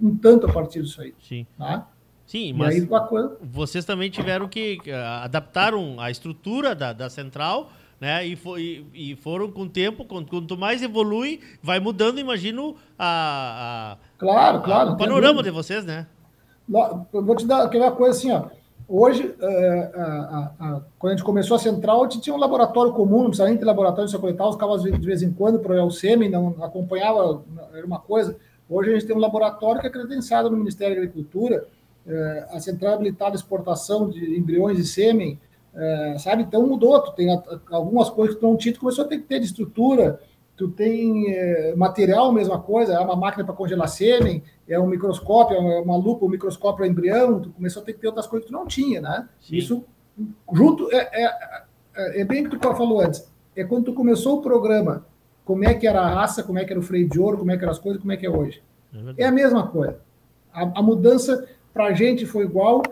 um, 0.00 0.16
tanto 0.16 0.46
a 0.46 0.52
partir 0.52 0.82
disso 0.82 1.00
aí. 1.00 1.14
Sim. 1.20 1.46
Tá? 1.58 1.88
Sim, 2.26 2.52
mas 2.52 2.76
aí, 2.76 2.88
vocês 3.42 3.84
também 3.84 4.08
tiveram 4.08 4.48
que 4.48 4.78
uh, 4.86 5.24
adaptaram 5.24 5.98
a 5.98 6.10
estrutura 6.10 6.74
da, 6.74 6.92
da 6.92 7.10
central 7.10 7.70
né? 8.00 8.26
E, 8.26 8.34
for, 8.34 8.58
e, 8.58 8.86
e, 8.94 9.16
foram 9.16 9.50
com 9.50 9.62
o 9.62 9.68
tempo, 9.68 10.06
quanto 10.06 10.56
mais 10.56 10.82
evolui, 10.82 11.40
vai 11.62 11.78
mudando, 11.78 12.18
imagino, 12.18 12.74
a, 12.98 13.92
a 13.92 14.18
claro, 14.18 14.62
claro, 14.62 14.92
o 14.92 14.96
panorama 14.96 15.42
de 15.42 15.50
vocês, 15.50 15.84
né? 15.84 16.06
Eu 17.12 17.22
vou 17.22 17.36
te 17.36 17.46
dar 17.46 17.64
aquela 17.64 17.92
coisa 17.92 18.16
assim, 18.16 18.32
ó. 18.32 18.44
Hoje, 18.88 19.34
é, 19.40 19.92
a, 19.94 20.02
a, 20.02 20.66
a, 20.66 20.80
quando 20.98 21.12
a 21.12 21.16
gente 21.16 21.24
começou 21.24 21.56
a 21.56 21.60
central, 21.60 22.00
a 22.00 22.08
gente 22.08 22.22
tinha 22.22 22.34
um 22.34 22.38
laboratório 22.38 22.92
comum, 22.92 23.18
não 23.18 23.24
precisava 23.26 23.50
nem 23.50 23.58
ter 23.58 23.64
laboratório 23.64 24.10
de 24.10 24.18
coletar, 24.18 24.48
os 24.48 24.56
cavalos 24.56 24.82
de 24.82 25.06
vez 25.06 25.22
em 25.22 25.30
quando 25.32 25.60
para 25.60 25.84
o 25.84 25.90
sêmen, 25.90 26.28
não 26.28 26.56
acompanhava, 26.60 27.42
era 27.72 27.86
uma 27.86 28.00
coisa. 28.00 28.36
Hoje 28.70 28.90
a 28.90 28.92
gente 28.92 29.06
tem 29.06 29.16
um 29.16 29.20
laboratório 29.20 29.80
que 29.80 29.88
é 29.88 29.90
credenciado 29.90 30.48
no 30.48 30.56
Ministério 30.56 30.94
da 30.94 31.02
Agricultura, 31.02 31.66
é, 32.06 32.46
a 32.52 32.60
central 32.60 32.94
habilitada 32.94 33.32
à 33.32 33.34
exportação 33.34 34.08
de 34.08 34.38
embriões 34.38 34.78
e 34.78 34.86
sêmen, 34.86 35.40
é, 35.74 36.16
sabe? 36.18 36.44
Então 36.44 36.64
mudou, 36.64 37.00
tu 37.02 37.12
tem 37.12 37.28
algumas 37.70 38.08
coisas 38.08 38.36
que 38.36 38.40
tu 38.40 38.46
não 38.46 38.56
tinha, 38.56 38.72
tu 38.72 38.80
começou 38.80 39.04
a 39.04 39.08
ter 39.08 39.18
que 39.18 39.24
ter 39.24 39.40
de 39.40 39.46
estrutura, 39.46 40.20
tu 40.56 40.68
tem 40.68 41.32
é, 41.34 41.74
material, 41.74 42.32
mesma 42.32 42.60
coisa, 42.60 42.94
é 42.94 43.00
uma 43.00 43.16
máquina 43.16 43.44
para 43.44 43.54
congelar 43.54 43.88
sêmen, 43.88 44.40
é 44.68 44.78
um 44.78 44.86
microscópio, 44.86 45.56
é 45.56 45.80
uma 45.80 45.96
lupa, 45.96 46.24
um 46.24 46.28
microscópio 46.28 46.78
para 46.78 46.86
embrião, 46.86 47.40
tu 47.40 47.50
começou 47.50 47.82
a 47.82 47.84
ter 47.84 47.94
que 47.94 47.98
ter 47.98 48.06
outras 48.06 48.28
coisas 48.28 48.46
que 48.46 48.52
tu 48.52 48.56
não 48.56 48.68
tinha, 48.68 49.00
né? 49.00 49.28
Sim. 49.40 49.56
Isso 49.56 49.84
junto, 50.52 50.88
é, 50.92 51.08
é, 51.12 51.24
é, 51.96 52.20
é 52.20 52.24
bem 52.24 52.46
o 52.46 52.50
que 52.50 52.56
tu 52.56 52.74
falou 52.74 53.00
antes, 53.00 53.28
é 53.56 53.64
quando 53.64 53.86
tu 53.86 53.94
começou 53.94 54.38
o 54.38 54.42
programa, 54.42 55.04
como 55.50 55.64
é 55.64 55.74
que 55.74 55.84
era 55.84 56.00
a 56.00 56.08
raça, 56.08 56.44
como 56.44 56.60
é 56.60 56.64
que 56.64 56.72
era 56.72 56.78
o 56.78 56.82
freio 56.82 57.08
de 57.08 57.18
ouro, 57.18 57.38
como 57.38 57.50
é 57.50 57.56
que 57.56 57.64
eram 57.64 57.72
as 57.72 57.78
coisas, 57.80 58.00
como 58.00 58.12
é 58.12 58.16
que 58.16 58.24
é 58.24 58.30
hoje. 58.30 58.62
É, 59.18 59.24
é 59.24 59.26
a 59.26 59.32
mesma 59.32 59.66
coisa. 59.66 59.98
A, 60.52 60.78
a 60.78 60.80
mudança 60.80 61.44
para 61.74 61.86
a 61.86 61.92
gente 61.92 62.24
foi 62.24 62.44
igual 62.44 62.84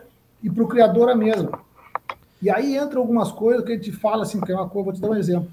e 0.42 0.50
para 0.50 0.64
o 0.64 0.66
criador 0.66 1.08
a 1.08 1.14
mesma. 1.14 1.60
E 2.42 2.50
aí 2.50 2.76
entra 2.76 2.98
algumas 2.98 3.30
coisas 3.30 3.64
que 3.64 3.70
a 3.70 3.76
gente 3.76 3.92
fala 3.92 4.24
assim, 4.24 4.40
que 4.40 4.50
é 4.50 4.56
uma 4.56 4.68
coisa, 4.68 4.86
vou 4.86 4.92
te 4.92 5.00
dar 5.00 5.10
um 5.10 5.14
exemplo. 5.14 5.48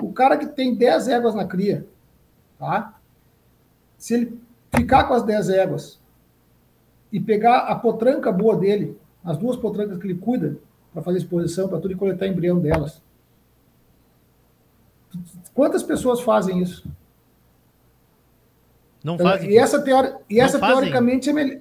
O 0.00 0.12
cara 0.12 0.36
que 0.36 0.46
tem 0.46 0.76
10 0.76 1.08
éguas 1.08 1.34
na 1.34 1.44
cria, 1.44 1.84
tá? 2.56 2.94
Se 3.98 4.14
ele 4.14 4.40
ficar 4.76 5.08
com 5.08 5.14
as 5.14 5.24
10 5.24 5.48
éguas 5.48 5.98
e 7.10 7.18
pegar 7.18 7.66
a 7.66 7.74
potranca 7.74 8.30
boa 8.30 8.56
dele, 8.56 8.96
as 9.24 9.36
duas 9.36 9.56
potrancas 9.56 9.98
que 9.98 10.06
ele 10.06 10.20
cuida 10.20 10.56
para 10.92 11.02
fazer 11.02 11.18
exposição, 11.18 11.68
para 11.68 11.80
tudo 11.80 11.94
e 11.94 11.96
coletar 11.96 12.28
embrião 12.28 12.60
delas. 12.60 13.02
Quantas 15.56 15.82
pessoas 15.82 16.20
fazem 16.20 16.60
isso? 16.60 16.86
Não 19.02 19.14
então, 19.14 19.26
fazem. 19.26 19.50
E 19.50 19.56
essa, 19.56 19.80
teori... 19.80 20.12
e 20.28 20.38
essa 20.38 20.60
teoricamente 20.60 21.30
é 21.30 21.32
melhor. 21.32 21.60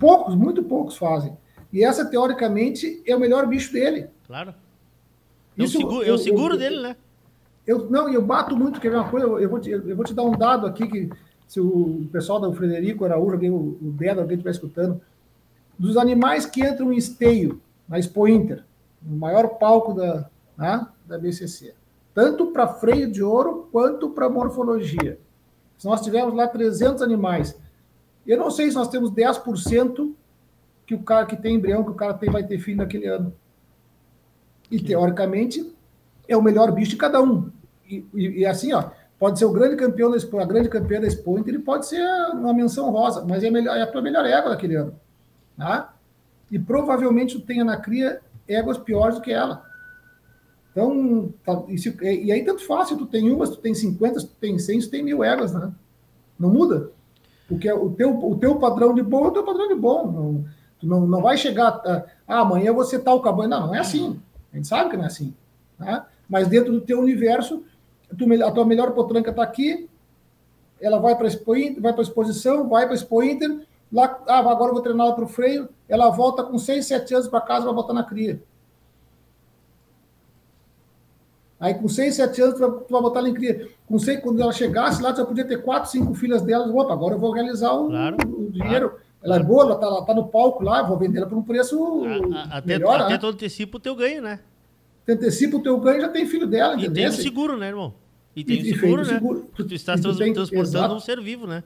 Poucos, 0.00 0.34
muito 0.34 0.64
poucos 0.64 0.96
fazem. 0.96 1.32
E 1.72 1.84
essa, 1.84 2.04
teoricamente, 2.04 3.00
é 3.06 3.14
o 3.14 3.20
melhor 3.20 3.46
bicho 3.46 3.72
dele. 3.72 4.08
Claro. 4.26 4.52
É 5.56 5.62
Isso, 5.62 5.78
o 5.78 5.80
seguro, 5.80 6.02
eu, 6.04 6.14
é 6.14 6.16
o 6.16 6.18
seguro 6.18 6.54
eu, 6.54 6.58
dele, 6.58 6.82
né? 6.82 6.96
Eu, 7.64 7.88
não, 7.88 8.12
eu 8.12 8.20
bato 8.20 8.56
muito, 8.56 8.80
quer 8.80 8.90
ver 8.90 8.96
uma 8.96 9.08
coisa? 9.08 9.26
Eu 9.26 9.48
vou, 9.48 9.60
te, 9.60 9.70
eu 9.70 9.94
vou 9.94 10.04
te 10.04 10.12
dar 10.12 10.24
um 10.24 10.36
dado 10.36 10.66
aqui 10.66 10.88
que 10.88 11.08
se 11.46 11.60
o 11.60 12.08
pessoal 12.10 12.40
do 12.40 12.52
Frederico 12.52 13.04
Araújo, 13.04 13.34
alguém, 13.34 13.50
o 13.50 13.78
Deda, 13.80 14.22
alguém 14.22 14.34
estiver 14.34 14.50
escutando, 14.50 15.00
dos 15.78 15.96
animais 15.96 16.46
que 16.46 16.66
entram 16.66 16.92
em 16.92 16.96
esteio 16.96 17.60
na 17.88 17.96
Expo 17.96 18.26
Inter, 18.26 18.64
no 19.00 19.16
maior 19.16 19.50
palco 19.50 19.94
da, 19.94 20.28
né, 20.58 20.84
da 21.06 21.16
BCC, 21.16 21.74
tanto 22.16 22.46
para 22.46 22.66
freio 22.66 23.12
de 23.12 23.22
ouro 23.22 23.68
quanto 23.70 24.08
para 24.08 24.30
morfologia. 24.30 25.20
Se 25.76 25.86
nós 25.86 26.00
tivermos 26.00 26.32
lá 26.32 26.48
300 26.48 27.02
animais, 27.02 27.54
eu 28.26 28.38
não 28.38 28.50
sei 28.50 28.70
se 28.70 28.74
nós 28.74 28.88
temos 28.88 29.10
10% 29.10 30.14
que 30.86 30.94
o 30.94 31.02
cara 31.02 31.26
que 31.26 31.36
tem 31.36 31.56
embrião, 31.56 31.84
que 31.84 31.90
o 31.90 31.94
cara 31.94 32.14
tem, 32.14 32.30
vai 32.30 32.42
ter 32.42 32.58
filho 32.58 32.78
naquele 32.78 33.06
ano. 33.06 33.34
E, 34.70 34.80
teoricamente, 34.80 35.70
é 36.26 36.34
o 36.34 36.42
melhor 36.42 36.72
bicho 36.72 36.92
de 36.92 36.96
cada 36.96 37.20
um. 37.20 37.50
E, 37.86 38.02
e, 38.14 38.40
e 38.40 38.46
assim, 38.46 38.72
ó, 38.72 38.84
pode 39.18 39.38
ser 39.38 39.44
o 39.44 39.52
grande 39.52 39.76
campeão 39.76 40.10
da 40.10 40.16
Expo, 40.16 40.38
a 40.38 40.46
grande 40.46 40.70
campeã 40.70 40.98
da 40.98 41.06
Expo, 41.06 41.38
ele 41.46 41.58
pode 41.58 41.86
ser 41.86 42.02
uma 42.32 42.54
menção 42.54 42.90
rosa, 42.90 43.26
mas 43.28 43.44
é, 43.44 43.50
melhor, 43.50 43.76
é 43.76 43.82
a 43.82 43.86
tua 43.86 44.00
melhor 44.00 44.24
égua 44.24 44.48
daquele 44.48 44.74
ano. 44.74 44.98
Tá? 45.54 45.94
E 46.50 46.58
provavelmente 46.58 47.38
tu 47.38 47.44
tenha 47.44 47.62
na 47.62 47.76
cria 47.76 48.22
éguas 48.48 48.78
piores 48.78 49.16
do 49.16 49.20
que 49.20 49.32
ela. 49.32 49.66
Então, 50.76 51.32
tá, 51.42 51.62
e, 51.68 51.78
se, 51.78 51.96
e, 52.02 52.30
aí 52.30 52.44
tanto 52.44 52.62
faz, 52.66 52.88
se 52.88 52.96
tu 52.98 53.06
tem 53.06 53.30
uma, 53.30 53.46
se 53.46 53.52
tu 53.52 53.58
tem 53.62 53.74
50, 53.74 54.20
se 54.20 54.26
tu 54.26 54.34
tem 54.38 54.58
100, 54.58 54.80
se 54.82 54.88
tu 54.88 54.90
tem 54.90 55.02
mil 55.02 55.24
éguas, 55.24 55.54
né? 55.54 55.72
Não 56.38 56.50
muda. 56.50 56.90
Porque 57.48 57.72
o 57.72 57.88
teu, 57.88 58.14
o 58.22 58.36
teu 58.36 58.56
padrão 58.56 58.92
de 58.92 59.02
bom 59.02 59.24
é 59.24 59.28
o 59.28 59.30
teu 59.30 59.42
padrão 59.42 59.68
de 59.68 59.74
bom. 59.74 60.12
Não, 60.12 60.44
Tu 60.78 60.86
não, 60.86 61.06
não 61.06 61.22
vai 61.22 61.38
chegar, 61.38 61.80
ah, 62.28 62.40
amanhã 62.40 62.74
você 62.74 62.98
tá 62.98 63.14
o 63.14 63.22
cabana. 63.22 63.58
Não, 63.58 63.68
não 63.68 63.74
é 63.74 63.78
assim. 63.78 64.20
A 64.52 64.56
gente 64.56 64.68
sabe 64.68 64.90
que 64.90 64.98
não 64.98 65.04
é 65.04 65.06
assim. 65.06 65.34
Né? 65.78 66.04
Mas 66.28 66.46
dentro 66.46 66.70
do 66.70 66.82
teu 66.82 67.00
universo, 67.00 67.62
tu, 68.18 68.26
a 68.44 68.50
tua 68.50 68.66
melhor 68.66 68.92
potranca 68.92 69.30
está 69.30 69.42
aqui, 69.42 69.88
ela 70.78 70.98
vai 70.98 71.16
para 71.16 71.28
vai 71.80 71.94
para 71.94 72.02
exposição, 72.02 72.68
vai 72.68 72.84
para 72.84 72.94
Expo 72.94 73.22
Inter, 73.22 73.66
lá, 73.90 74.22
ah, 74.26 74.40
agora 74.40 74.68
eu 74.68 74.74
vou 74.74 74.82
treinar 74.82 75.14
para 75.14 75.24
o 75.24 75.28
freio, 75.28 75.70
ela 75.88 76.10
volta 76.10 76.44
com 76.44 76.58
6, 76.58 76.84
7 76.84 77.14
anos 77.14 77.28
para 77.28 77.40
casa, 77.40 77.64
vai 77.64 77.74
botar 77.74 77.94
na 77.94 78.04
cria. 78.04 78.42
Aí 81.58 81.74
com 81.74 81.88
6, 81.88 82.14
7 82.14 82.42
anos, 82.42 82.54
tu 82.54 82.60
vai, 82.60 82.70
tu 82.80 82.92
vai 82.92 83.02
botar 83.02 83.20
ela 83.20 83.28
em 83.28 83.34
cria. 83.34 83.68
Com 83.86 83.98
6, 83.98 84.20
quando 84.20 84.40
ela 84.40 84.52
chegasse 84.52 85.02
lá, 85.02 85.12
tu 85.12 85.18
já 85.18 85.24
podia 85.24 85.44
ter 85.44 85.62
4, 85.62 85.90
5 85.90 86.14
filhas 86.14 86.42
dela. 86.42 86.66
Opa, 86.66 86.92
agora 86.92 87.14
eu 87.14 87.18
vou 87.18 87.32
realizar 87.32 87.72
o, 87.72 87.88
claro, 87.88 88.16
o 88.26 88.50
dinheiro. 88.50 88.90
Claro. 88.90 89.06
Ela 89.22 89.36
é 89.36 89.42
boa, 89.42 89.64
ela 89.64 89.76
tá, 89.76 89.86
ela 89.86 90.04
tá 90.04 90.14
no 90.14 90.28
palco 90.28 90.62
lá, 90.62 90.82
vou 90.82 90.98
vender 90.98 91.18
ela 91.18 91.26
por 91.26 91.36
um 91.36 91.42
preço 91.42 92.04
a, 92.32 92.58
até, 92.58 92.78
melhor. 92.78 93.00
Até 93.00 93.14
né? 93.14 93.18
tu 93.18 93.26
antecipa 93.26 93.78
o 93.78 93.80
teu 93.80 93.96
ganho, 93.96 94.22
né? 94.22 94.40
Tu 95.04 95.12
antecipa 95.12 95.56
o 95.56 95.62
teu 95.62 95.80
ganho 95.80 96.02
já 96.02 96.08
tem 96.08 96.26
filho 96.26 96.46
dela, 96.46 96.74
entendeu? 96.74 96.92
E 96.92 96.94
tem 96.94 97.08
o 97.08 97.12
seguro, 97.12 97.56
né, 97.56 97.68
irmão? 97.68 97.94
E 98.36 98.44
tem 98.44 98.60
e, 98.60 98.72
o 98.72 98.78
seguro, 98.78 99.02
né? 99.02 99.14
Seguro. 99.14 99.48
Tu, 99.54 99.64
tu 99.64 99.74
estás 99.74 100.00
tu 100.00 100.16
tem, 100.16 100.32
transportando 100.32 100.68
exato. 100.68 100.94
um 100.94 101.00
ser 101.00 101.20
vivo, 101.20 101.46
né? 101.46 101.64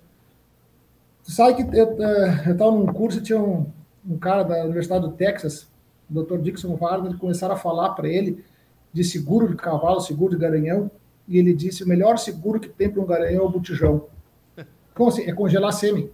Tu 1.24 1.32
sabe 1.32 1.55
que 1.55 1.76
eu, 1.76 1.99
eu 2.47 2.57
tava 2.57 2.70
num 2.70 2.86
curso, 2.86 3.20
tinha 3.20 3.38
um, 3.38 3.66
um 4.09 4.16
cara 4.16 4.43
da 4.45 4.64
Universidade 4.64 5.03
do 5.03 5.12
Texas, 5.12 5.68
o 6.09 6.22
Dr. 6.22 6.38
Dixon 6.38 6.76
Varda, 6.76 7.14
começaram 7.16 7.55
a 7.55 7.59
falar 7.59 7.91
para 7.91 8.09
ele 8.09 8.43
de 8.93 9.05
seguro 9.05 9.49
de 9.49 9.57
cavalo, 9.57 10.01
seguro 10.01 10.34
de 10.34 10.41
garanhão, 10.41 10.91
e 11.28 11.38
ele 11.38 11.55
disse: 11.55 11.84
o 11.84 11.88
melhor 11.88 12.18
seguro 12.18 12.59
que 12.61 12.68
tem 12.68 12.91
para 12.91 13.01
um 13.01 13.07
garanhão 13.07 13.45
é 13.45 13.47
o 13.47 13.51
botijão. 13.51 14.07
Como 14.95 15.09
assim? 15.09 15.22
É 15.22 15.32
congelar 15.32 15.72
sêmen 15.72 16.11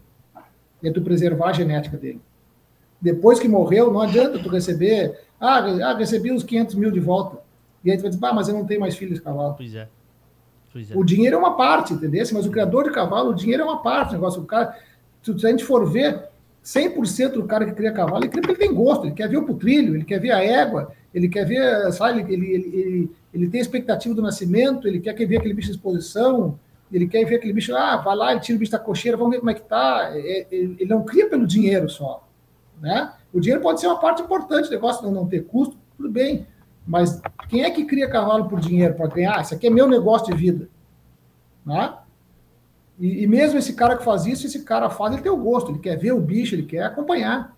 é 0.89 0.93
tu 0.93 1.01
preservar 1.01 1.49
a 1.49 1.53
genética 1.53 1.97
dele. 1.97 2.21
Depois 3.01 3.39
que 3.39 3.49
morreu, 3.49 3.93
não 3.93 4.01
adianta 4.01 4.39
tu 4.39 4.49
receber, 4.49 5.21
ah, 5.41 5.59
ah 5.59 5.97
recebi 5.97 6.33
os 6.33 6.43
500 6.43 6.75
mil 6.75 6.91
de 6.91 7.01
volta. 7.01 7.39
E 7.85 7.91
aí 7.91 7.97
tu 7.97 8.03
vai 8.03 8.11
dizer, 8.11 8.25
ah, 8.25 8.33
mas 8.33 8.49
eu 8.49 8.55
não 8.55 8.65
tenho 8.65 8.81
mais 8.81 8.97
filhos 8.97 9.19
de 9.19 9.23
cavalo. 9.23 9.55
Pois 9.57 9.75
é. 9.75 9.89
Pois 10.73 10.91
é. 10.91 10.97
O 10.97 11.05
dinheiro 11.05 11.37
é 11.37 11.39
uma 11.39 11.57
parte, 11.57 11.93
entendeu? 11.93 12.25
Mas 12.33 12.47
o 12.47 12.51
criador 12.51 12.85
de 12.85 12.91
cavalo, 12.91 13.31
o 13.31 13.35
dinheiro 13.35 13.63
é 13.63 13.65
uma 13.65 13.83
parte. 13.83 14.11
O 14.11 14.13
negócio, 14.15 14.43
o 14.43 14.47
cara, 14.47 14.77
se 15.23 15.31
a 15.31 15.51
gente 15.51 15.65
for 15.65 15.91
ver, 15.91 16.25
100% 16.67 17.31
do 17.31 17.45
cara 17.45 17.65
que 17.65 17.73
cria 17.73 17.93
cavalo, 17.93 18.25
ele 18.25 18.29
cria 18.29 18.43
porque 18.43 18.61
ele 18.61 18.69
tem 18.69 18.77
gosto, 18.77 19.07
ele 19.07 19.15
quer 19.15 19.29
ver 19.29 19.37
o 19.37 19.45
putrilho, 19.45 19.95
ele 19.95 20.05
quer 20.05 20.19
ver 20.19 20.33
a 20.33 20.43
égua, 20.43 20.93
ele 21.15 21.29
quer 21.29 21.45
ver, 21.47 21.93
sabe, 21.93 22.21
ele, 22.21 22.53
ele, 22.53 22.77
ele, 22.77 23.11
ele 23.33 23.49
tem 23.49 23.61
expectativa 23.61 24.13
do 24.13 24.21
nascimento, 24.21 24.89
ele 24.89 24.99
quer 24.99 25.15
ver 25.15 25.37
aquele 25.37 25.55
bicho 25.55 25.69
de 25.69 25.77
exposição, 25.77 26.59
ele 26.93 27.07
quer 27.07 27.25
ver 27.25 27.37
aquele 27.37 27.53
bicho, 27.53 27.73
ah, 27.77 27.99
vai 27.99 28.17
lá, 28.17 28.33
ele 28.33 28.41
tira 28.41 28.57
o 28.57 28.59
bicho 28.59 28.73
da 28.73 28.81
cocheira, 28.81 29.17
vamos 29.17 29.33
ver 29.33 29.39
como 29.39 29.51
é 29.51 29.55
que 29.55 29.63
tá. 29.63 30.11
É, 30.13 30.41
é, 30.41 30.47
ele 30.51 30.87
não 30.87 31.05
cria 31.05 31.31
pelo 31.31 31.47
dinheiro 31.47 31.89
só. 31.89 32.27
Né? 32.81 33.13
O 33.33 33.41
dinheiro 33.41 33.63
pode 33.63 33.81
ser 33.81 33.87
uma 33.87 34.01
parte 34.01 34.23
importante 34.23 34.65
do 34.65 34.73
negócio, 34.73 35.05
não, 35.05 35.13
não 35.13 35.27
ter 35.29 35.45
custo, 35.45 35.77
tudo 35.97 36.11
bem. 36.11 36.49
Mas 36.85 37.21
quem 37.49 37.63
é 37.63 37.71
que 37.71 37.85
cria 37.85 38.11
cavalo 38.11 38.49
por 38.49 38.59
dinheiro 38.59 38.95
para 38.95 39.07
ganhar? 39.07 39.41
Isso 39.41 39.55
aqui 39.55 39.69
é 39.69 39.71
meu 39.71 39.89
negócio 39.89 40.33
de 40.33 40.37
vida. 40.37 40.69
Né? 41.65 41.95
E, 42.99 43.25
e, 43.25 43.27
mesmo 43.27 43.59
esse 43.59 43.75
cara 43.75 43.97
que 43.97 44.05
faz 44.05 44.25
isso, 44.25 44.47
esse 44.47 44.65
cara 44.65 44.89
faz, 44.89 45.13
ele 45.13 45.23
tem 45.23 45.31
o 45.31 45.37
gosto, 45.37 45.71
ele 45.71 45.79
quer 45.79 45.97
ver 45.97 46.13
o 46.13 46.21
bicho, 46.21 46.55
ele 46.55 46.63
quer 46.63 46.83
acompanhar. 46.85 47.55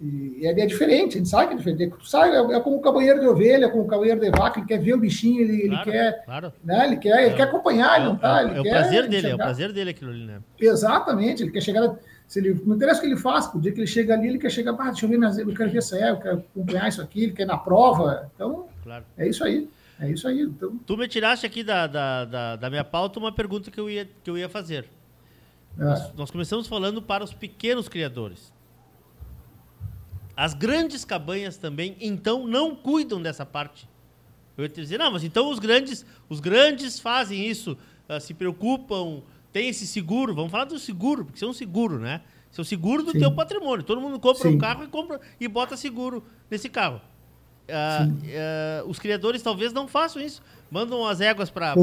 E, 0.00 0.38
e 0.40 0.46
é, 0.46 0.66
diferente, 0.66 1.14
a 1.14 1.18
gente 1.18 1.28
sabe 1.28 1.48
que 1.48 1.54
é 1.54 1.56
diferente. 1.58 1.94
Tu 1.96 2.08
sabe, 2.08 2.34
é, 2.34 2.56
é 2.56 2.60
como 2.60 2.76
o 2.76 2.80
cabanheiro 2.80 3.20
de 3.20 3.28
ovelha, 3.28 3.68
como 3.68 3.84
o 3.84 3.86
cabanheiro 3.86 4.20
de 4.20 4.30
vaca, 4.30 4.58
ele 4.58 4.66
quer 4.66 4.80
ver 4.80 4.94
o 4.94 4.98
bichinho, 4.98 5.42
ele, 5.42 5.68
claro, 5.68 5.88
ele 5.88 5.92
quer. 5.92 6.24
Claro. 6.24 6.52
Né, 6.64 6.86
ele 6.86 6.96
quer, 6.96 7.22
ele 7.22 7.34
é, 7.34 7.36
quer 7.36 7.42
acompanhar, 7.44 8.00
ele 8.00 8.06
não 8.06 8.16
tá. 8.16 8.42
Ele 8.42 8.56
é, 8.56 8.60
o 8.60 8.64
prazer 8.64 9.08
dele, 9.08 9.22
chegar. 9.22 9.30
é 9.30 9.34
o 9.34 9.38
prazer 9.38 9.72
dele 9.72 9.90
aquilo 9.90 10.10
ali, 10.10 10.26
né? 10.26 10.40
Exatamente, 10.60 11.44
ele 11.44 11.52
quer 11.52 11.60
chegar. 11.60 11.96
Se 12.26 12.40
ele, 12.40 12.60
não 12.64 12.74
interessa 12.74 12.98
o 12.98 13.02
que 13.02 13.08
ele 13.08 13.16
faz, 13.16 13.48
o 13.54 13.60
dia 13.60 13.70
que 13.70 13.78
ele 13.78 13.86
chega 13.86 14.14
ali, 14.14 14.26
ele 14.26 14.38
quer 14.38 14.50
chegar, 14.50 14.74
ah, 14.76 14.90
deixa 14.90 15.06
eu 15.06 15.10
ver, 15.10 15.18
minhas, 15.18 15.38
eu 15.38 15.54
quero 15.54 15.70
ver 15.70 15.78
essa 15.78 15.96
é, 15.96 16.10
eu 16.10 16.16
quero 16.16 16.38
acompanhar 16.38 16.88
isso 16.88 17.00
aqui, 17.00 17.22
ele 17.22 17.32
quer 17.32 17.42
ir 17.42 17.46
na 17.46 17.58
prova. 17.58 18.28
Então, 18.34 18.66
claro. 18.82 19.04
é 19.16 19.28
isso 19.28 19.44
aí. 19.44 19.68
É 20.02 20.10
isso 20.10 20.26
aí. 20.26 20.42
Então... 20.42 20.76
Tu 20.78 20.96
me 20.96 21.06
tiraste 21.06 21.46
aqui 21.46 21.62
da, 21.62 21.86
da, 21.86 22.24
da, 22.24 22.56
da, 22.56 22.68
minha 22.68 22.82
pauta 22.82 23.20
uma 23.20 23.30
pergunta 23.30 23.70
que 23.70 23.78
eu 23.78 23.88
ia, 23.88 24.10
que 24.24 24.28
eu 24.28 24.36
ia 24.36 24.48
fazer. 24.48 24.88
É. 25.78 25.84
Nós, 25.84 26.14
nós 26.14 26.30
começamos 26.30 26.66
falando 26.66 27.00
para 27.00 27.22
os 27.22 27.32
pequenos 27.32 27.88
criadores. 27.88 28.52
As 30.36 30.54
grandes 30.54 31.04
cabanhas 31.04 31.56
também, 31.56 31.96
então, 32.00 32.48
não 32.48 32.74
cuidam 32.74 33.22
dessa 33.22 33.46
parte. 33.46 33.88
Eu 34.56 34.64
ia 34.64 34.68
te 34.68 34.80
dizer, 34.80 34.98
não, 34.98 35.12
mas 35.12 35.22
então 35.22 35.48
os 35.48 35.60
grandes, 35.60 36.04
os 36.28 36.40
grandes 36.40 36.98
fazem 36.98 37.46
isso, 37.46 37.78
uh, 38.08 38.20
se 38.20 38.34
preocupam, 38.34 39.22
tem 39.52 39.68
esse 39.68 39.86
seguro. 39.86 40.34
Vamos 40.34 40.50
falar 40.50 40.64
do 40.64 40.80
seguro, 40.80 41.24
porque 41.24 41.36
isso 41.36 41.44
é 41.44 41.48
um 41.48 41.52
seguro, 41.52 42.00
né? 42.00 42.22
Isso 42.50 42.60
é 42.60 42.62
o 42.62 42.64
seguro 42.64 43.04
do 43.04 43.12
Sim. 43.12 43.20
teu 43.20 43.32
patrimônio. 43.32 43.84
Todo 43.84 44.00
mundo 44.00 44.18
compra 44.18 44.48
Sim. 44.48 44.56
um 44.56 44.58
carro 44.58 44.82
e 44.82 44.88
compra 44.88 45.20
e 45.38 45.46
bota 45.46 45.76
seguro 45.76 46.24
nesse 46.50 46.68
carro. 46.68 47.00
Uh, 47.68 48.84
uh, 48.84 48.90
os 48.90 48.98
criadores 48.98 49.42
talvez 49.42 49.72
não 49.72 49.86
façam 49.86 50.20
isso. 50.20 50.42
Mandam 50.70 51.06
as 51.06 51.20
éguas 51.20 51.50
para 51.50 51.74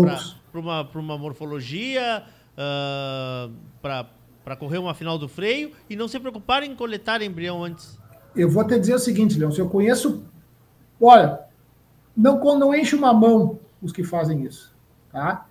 uma, 0.54 0.90
uma 0.94 1.18
morfologia, 1.18 2.24
uh, 2.54 3.52
para 3.82 4.56
correr 4.58 4.78
uma 4.78 4.94
final 4.94 5.18
do 5.18 5.28
freio 5.28 5.72
e 5.90 5.96
não 5.96 6.08
se 6.08 6.20
preocuparem 6.20 6.72
em 6.72 6.76
coletar 6.76 7.22
embrião 7.22 7.64
antes. 7.64 7.98
Eu 8.36 8.50
vou 8.50 8.66
te 8.66 8.80
dizer 8.80 8.96
o 8.96 9.00
seguinte, 9.00 9.38
Leão, 9.38 9.52
se 9.52 9.60
eu 9.60 9.70
conheço. 9.70 10.24
Olha, 11.02 11.40
não, 12.16 12.38
não 12.58 12.76
enche 12.76 12.96
uma 12.96 13.14
mão 13.14 13.60
os 13.82 13.92
que 13.92 14.04
fazem 14.04 14.44
isso. 14.44 14.76
Tá? 15.12 15.46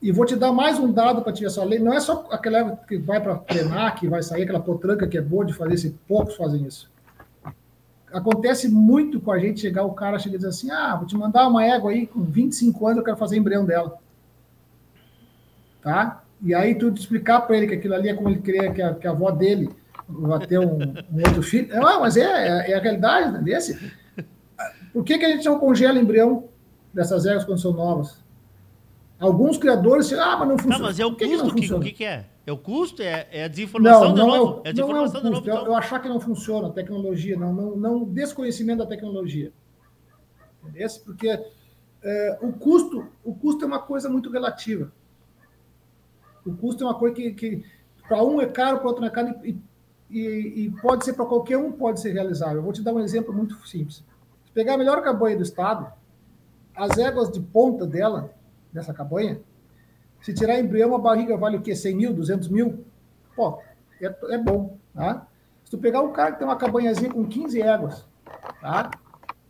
E 0.00 0.12
vou 0.12 0.24
te 0.24 0.36
dar 0.36 0.52
mais 0.52 0.78
um 0.78 0.92
dado 0.92 1.22
para 1.22 1.32
te 1.32 1.44
essa 1.44 1.64
lei. 1.64 1.78
Não 1.78 1.92
é 1.92 2.00
só 2.00 2.26
aquela 2.30 2.76
que 2.76 2.96
vai 2.98 3.20
para 3.20 3.36
treinar, 3.36 3.96
que 3.96 4.08
vai 4.08 4.22
sair 4.22 4.44
aquela 4.44 4.60
potranca 4.60 5.06
que 5.06 5.18
é 5.18 5.20
boa 5.20 5.44
de 5.44 5.52
fazer, 5.52 5.76
se 5.76 5.90
poucos 6.06 6.36
fazem 6.36 6.64
isso 6.64 6.91
acontece 8.12 8.68
muito 8.68 9.20
com 9.20 9.32
a 9.32 9.38
gente 9.38 9.60
chegar, 9.60 9.84
o 9.84 9.94
cara 9.94 10.18
chega 10.18 10.36
e 10.36 10.38
diz 10.38 10.48
assim: 10.48 10.70
ah, 10.70 10.96
vou 10.96 11.06
te 11.06 11.16
mandar 11.16 11.48
uma 11.48 11.64
égua 11.64 11.90
aí 11.90 12.06
com 12.06 12.22
25 12.22 12.86
anos, 12.86 12.98
eu 12.98 13.04
quero 13.04 13.16
fazer 13.16 13.36
embrião 13.36 13.64
dela. 13.64 13.98
Tá? 15.80 16.22
E 16.42 16.54
aí 16.54 16.74
tu 16.74 16.88
explicar 16.88 17.40
para 17.42 17.56
ele 17.56 17.66
que 17.66 17.74
aquilo 17.74 17.94
ali 17.94 18.08
é 18.08 18.14
como 18.14 18.28
ele 18.28 18.40
queria 18.40 18.72
que 18.72 18.82
a, 18.82 18.94
que 18.94 19.06
a 19.06 19.10
avó 19.10 19.30
dele 19.30 19.70
vai 20.08 20.46
ter 20.46 20.58
um, 20.58 20.78
um 20.78 21.18
outro 21.26 21.42
filho. 21.42 21.68
Não, 21.74 22.00
mas 22.00 22.16
é, 22.16 22.22
é, 22.22 22.70
é 22.72 22.74
a 22.74 22.80
realidade, 22.80 23.32
né? 23.32 23.40
Desse. 23.40 23.92
Por 24.92 25.04
que, 25.04 25.18
que 25.18 25.24
a 25.24 25.30
gente 25.30 25.44
não 25.46 25.58
congela 25.58 25.98
embrião 25.98 26.48
dessas 26.92 27.24
éguas 27.26 27.44
quando 27.44 27.60
são 27.60 27.72
novas? 27.72 28.22
Alguns 29.18 29.56
criadores, 29.56 30.12
ah, 30.12 30.36
mas 30.36 30.48
não 30.48 30.58
funciona. 30.58 30.78
Não, 30.78 30.86
mas 30.86 31.00
é 31.00 31.06
o 31.06 31.14
que 31.14 31.28
custo, 31.28 31.54
que, 31.54 31.74
o 31.74 31.80
que, 31.80 31.92
que 31.92 32.04
é? 32.04 32.26
É 32.46 32.52
o 32.52 32.58
custo? 32.58 33.02
É, 33.02 33.28
é 33.30 33.44
a 33.44 33.48
desinformação 33.48 34.08
não, 34.08 34.08
não 34.08 34.14
de 34.14 34.38
novo? 34.38 34.62
É, 34.64 34.68
é 34.68 34.72
a 34.72 34.74
não 34.74 34.96
é 34.96 35.00
o 35.00 35.04
custo. 35.04 35.22
Novo, 35.22 35.36
então. 35.38 35.58
eu, 35.58 35.66
eu, 35.66 35.74
achar 35.76 36.00
que 36.00 36.08
não 36.08 36.20
funciona 36.20 36.68
a 36.68 36.72
tecnologia, 36.72 37.36
não, 37.36 37.52
não, 37.52 37.76
não 37.76 38.04
desconhecimento 38.04 38.78
da 38.78 38.86
tecnologia. 38.86 39.52
Entendeu? 40.62 40.88
Porque 41.04 41.28
é, 42.02 42.38
o, 42.40 42.52
custo, 42.52 43.06
o 43.24 43.34
custo 43.34 43.64
é 43.64 43.66
uma 43.66 43.78
coisa 43.78 44.08
muito 44.08 44.30
relativa. 44.30 44.92
O 46.44 46.54
custo 46.54 46.82
é 46.82 46.86
uma 46.86 46.98
coisa 46.98 47.14
que, 47.14 47.32
que 47.32 47.64
para 48.08 48.22
um 48.24 48.40
é 48.40 48.46
caro, 48.46 48.78
para 48.78 48.88
outro 48.88 49.00
não 49.00 49.08
é 49.08 49.10
caro, 49.10 49.34
e, 49.44 49.56
e, 50.10 50.64
e 50.64 50.70
pode 50.82 51.04
ser 51.04 51.12
para 51.12 51.24
qualquer 51.24 51.56
um, 51.56 51.70
pode 51.70 52.00
ser 52.00 52.12
realizável. 52.12 52.56
Eu 52.56 52.62
vou 52.62 52.72
te 52.72 52.82
dar 52.82 52.92
um 52.92 53.00
exemplo 53.00 53.32
muito 53.32 53.54
simples. 53.66 54.04
Se 54.44 54.52
pegar 54.52 54.74
a 54.74 54.78
melhor 54.78 55.00
cabanha 55.02 55.36
do 55.36 55.42
estado, 55.44 55.92
as 56.74 56.98
éguas 56.98 57.30
de 57.30 57.40
ponta 57.40 57.86
dela, 57.86 58.34
dessa 58.72 58.92
cabanha, 58.92 59.40
se 60.22 60.32
tirar 60.32 60.58
embrião, 60.58 60.94
a 60.94 60.98
barriga 60.98 61.36
vale 61.36 61.56
o 61.56 61.60
quê? 61.60 61.74
100 61.74 61.96
mil, 61.96 62.14
200 62.14 62.48
mil? 62.48 62.84
Pô, 63.34 63.58
é, 64.00 64.14
é 64.30 64.38
bom, 64.38 64.78
tá? 64.94 65.26
Se 65.64 65.70
tu 65.70 65.78
pegar 65.78 66.00
um 66.00 66.12
cara 66.12 66.32
que 66.32 66.38
tem 66.38 66.46
uma 66.46 66.56
cabanhazinha 66.56 67.12
com 67.12 67.26
15 67.26 67.60
éguas, 67.60 68.06
tá? 68.60 68.90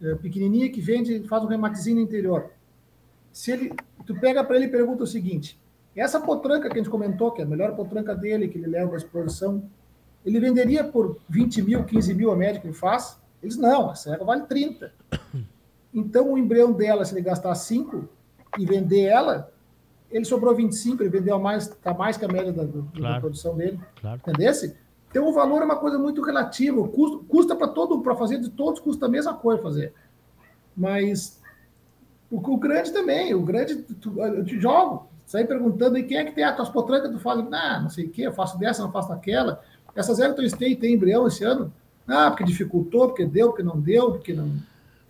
É, 0.03 0.15
pequenininha 0.15 0.71
que 0.71 0.81
vende, 0.81 1.27
faz 1.29 1.45
um 1.45 1.47
rematezinho 1.47 1.97
no 1.97 2.03
interior. 2.03 2.51
Se 3.33 3.53
ele, 3.53 3.73
tu 4.07 4.19
pega 4.19 4.43
para 4.43 4.57
ele 4.57 4.67
e 4.67 4.71
pergunta 4.71 5.05
o 5.05 5.07
seguinte: 5.07 5.61
essa 5.95 6.19
potranca 6.19 6.69
que 6.69 6.75
a 6.75 6.79
gente 6.79 6.91
comentou, 6.91 7.31
que 7.33 7.43
é 7.43 7.45
a 7.45 7.49
melhor 7.49 7.77
potranca 7.77 8.15
dele, 8.15 8.49
que 8.49 8.59
ele 8.59 8.67
leva 8.67 8.89
para 8.89 8.99
exposição, 8.99 9.63
ele 10.25 10.41
venderia 10.41 10.83
por 10.85 11.19
20 11.29 11.63
mil, 11.63 11.85
15 11.85 12.15
mil 12.15 12.31
a 12.31 12.37
média 12.37 12.61
que 12.61 12.67
ele 12.67 12.75
faz? 12.75 13.21
Eles 13.43 13.57
não, 13.57 13.91
essa 13.91 14.15
égua 14.15 14.27
vale 14.27 14.43
30. 14.47 14.93
Então 15.95 16.33
o 16.33 16.39
embrião 16.39 16.73
dela, 16.73 17.05
se 17.05 17.13
ele 17.13 17.21
gastar 17.21 17.55
5 17.55 18.09
e 18.59 18.65
vender 18.65 19.03
ela, 19.03 19.52
ele 20.13 20.25
sobrou 20.25 20.55
25, 20.55 21.03
ele 21.03 21.11
vendeu 21.11 21.39
mais, 21.39 21.69
tá 21.69 21.95
mais 21.95 22.17
que 22.17 22.25
a 22.25 22.29
média 22.29 22.53
da, 22.53 22.67
claro. 22.67 23.15
da 23.15 23.21
produção 23.21 23.57
dele. 23.57 23.81
Claro. 24.01 24.21
Entendesse? 24.21 24.77
Então 25.11 25.27
o 25.29 25.33
valor 25.33 25.63
é 25.63 25.65
uma 25.65 25.77
coisa 25.77 25.99
muito 25.99 26.23
relativa. 26.23 26.81
O 26.81 26.89
custo, 26.89 27.25
custa 27.29 27.57
para 27.57 27.69
todo, 27.69 28.01
para 28.01 28.15
fazer 28.15 28.39
de 28.39 28.51
todos, 28.51 28.79
custa 28.79 29.07
a 29.07 29.09
mesma 29.09 29.35
coisa 29.35 29.63
fazer. 29.63 29.93
Mas 30.77 31.41
o, 32.31 32.37
o 32.37 32.57
grande 32.57 32.93
também, 32.93 33.35
o 33.35 33.43
grande, 33.43 33.77
tu, 33.77 34.21
eu 34.21 34.45
te 34.45 34.61
jogo, 34.61 35.09
sair 35.27 35.47
perguntando 35.47 35.99
e 35.99 36.03
quem 36.03 36.19
é 36.19 36.25
que 36.25 36.33
tem 36.33 36.45
a 36.45 36.53
tua 36.53 36.71
potranca, 36.71 37.11
tu 37.11 37.19
fala, 37.19 37.47
ah, 37.53 37.81
não 37.81 37.91
sei 37.91 38.07
o 38.07 38.11
que, 38.11 38.23
eu 38.23 38.33
faço 38.33 38.59
dessa, 38.59 38.83
não 38.83 38.93
faço 38.93 39.09
daquela. 39.09 39.63
Essas 39.95 40.19
Everton 40.19 40.43
State 40.43 40.77
tem 40.77 40.95
embrião 40.95 41.27
esse 41.27 41.45
ano? 41.45 41.73
Ah, 42.07 42.31
porque 42.31 42.45
dificultou, 42.45 43.09
porque 43.09 43.25
deu, 43.25 43.49
porque 43.49 43.63
não 43.63 43.81
deu, 43.81 44.13
porque 44.13 44.33
não 44.33 44.51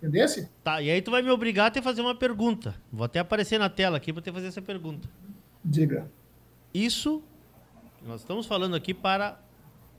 Entendesse? 0.02 0.50
Tá, 0.64 0.82
e 0.82 0.90
aí 0.90 1.00
tu 1.00 1.12
vai 1.12 1.22
me 1.22 1.30
obrigar 1.30 1.68
a 1.68 1.70
ter 1.70 1.80
fazer 1.80 2.00
uma 2.00 2.14
pergunta. 2.14 2.74
Vou 2.92 3.04
até 3.04 3.20
aparecer 3.20 3.56
na 3.56 3.68
tela 3.68 3.98
aqui 3.98 4.12
para 4.12 4.20
ter 4.20 4.32
fazer 4.32 4.48
essa 4.48 4.60
pergunta. 4.60 5.08
Diga. 5.64 6.10
Isso, 6.74 7.22
nós 8.04 8.22
estamos 8.22 8.44
falando 8.44 8.74
aqui 8.74 8.92
para 8.92 9.40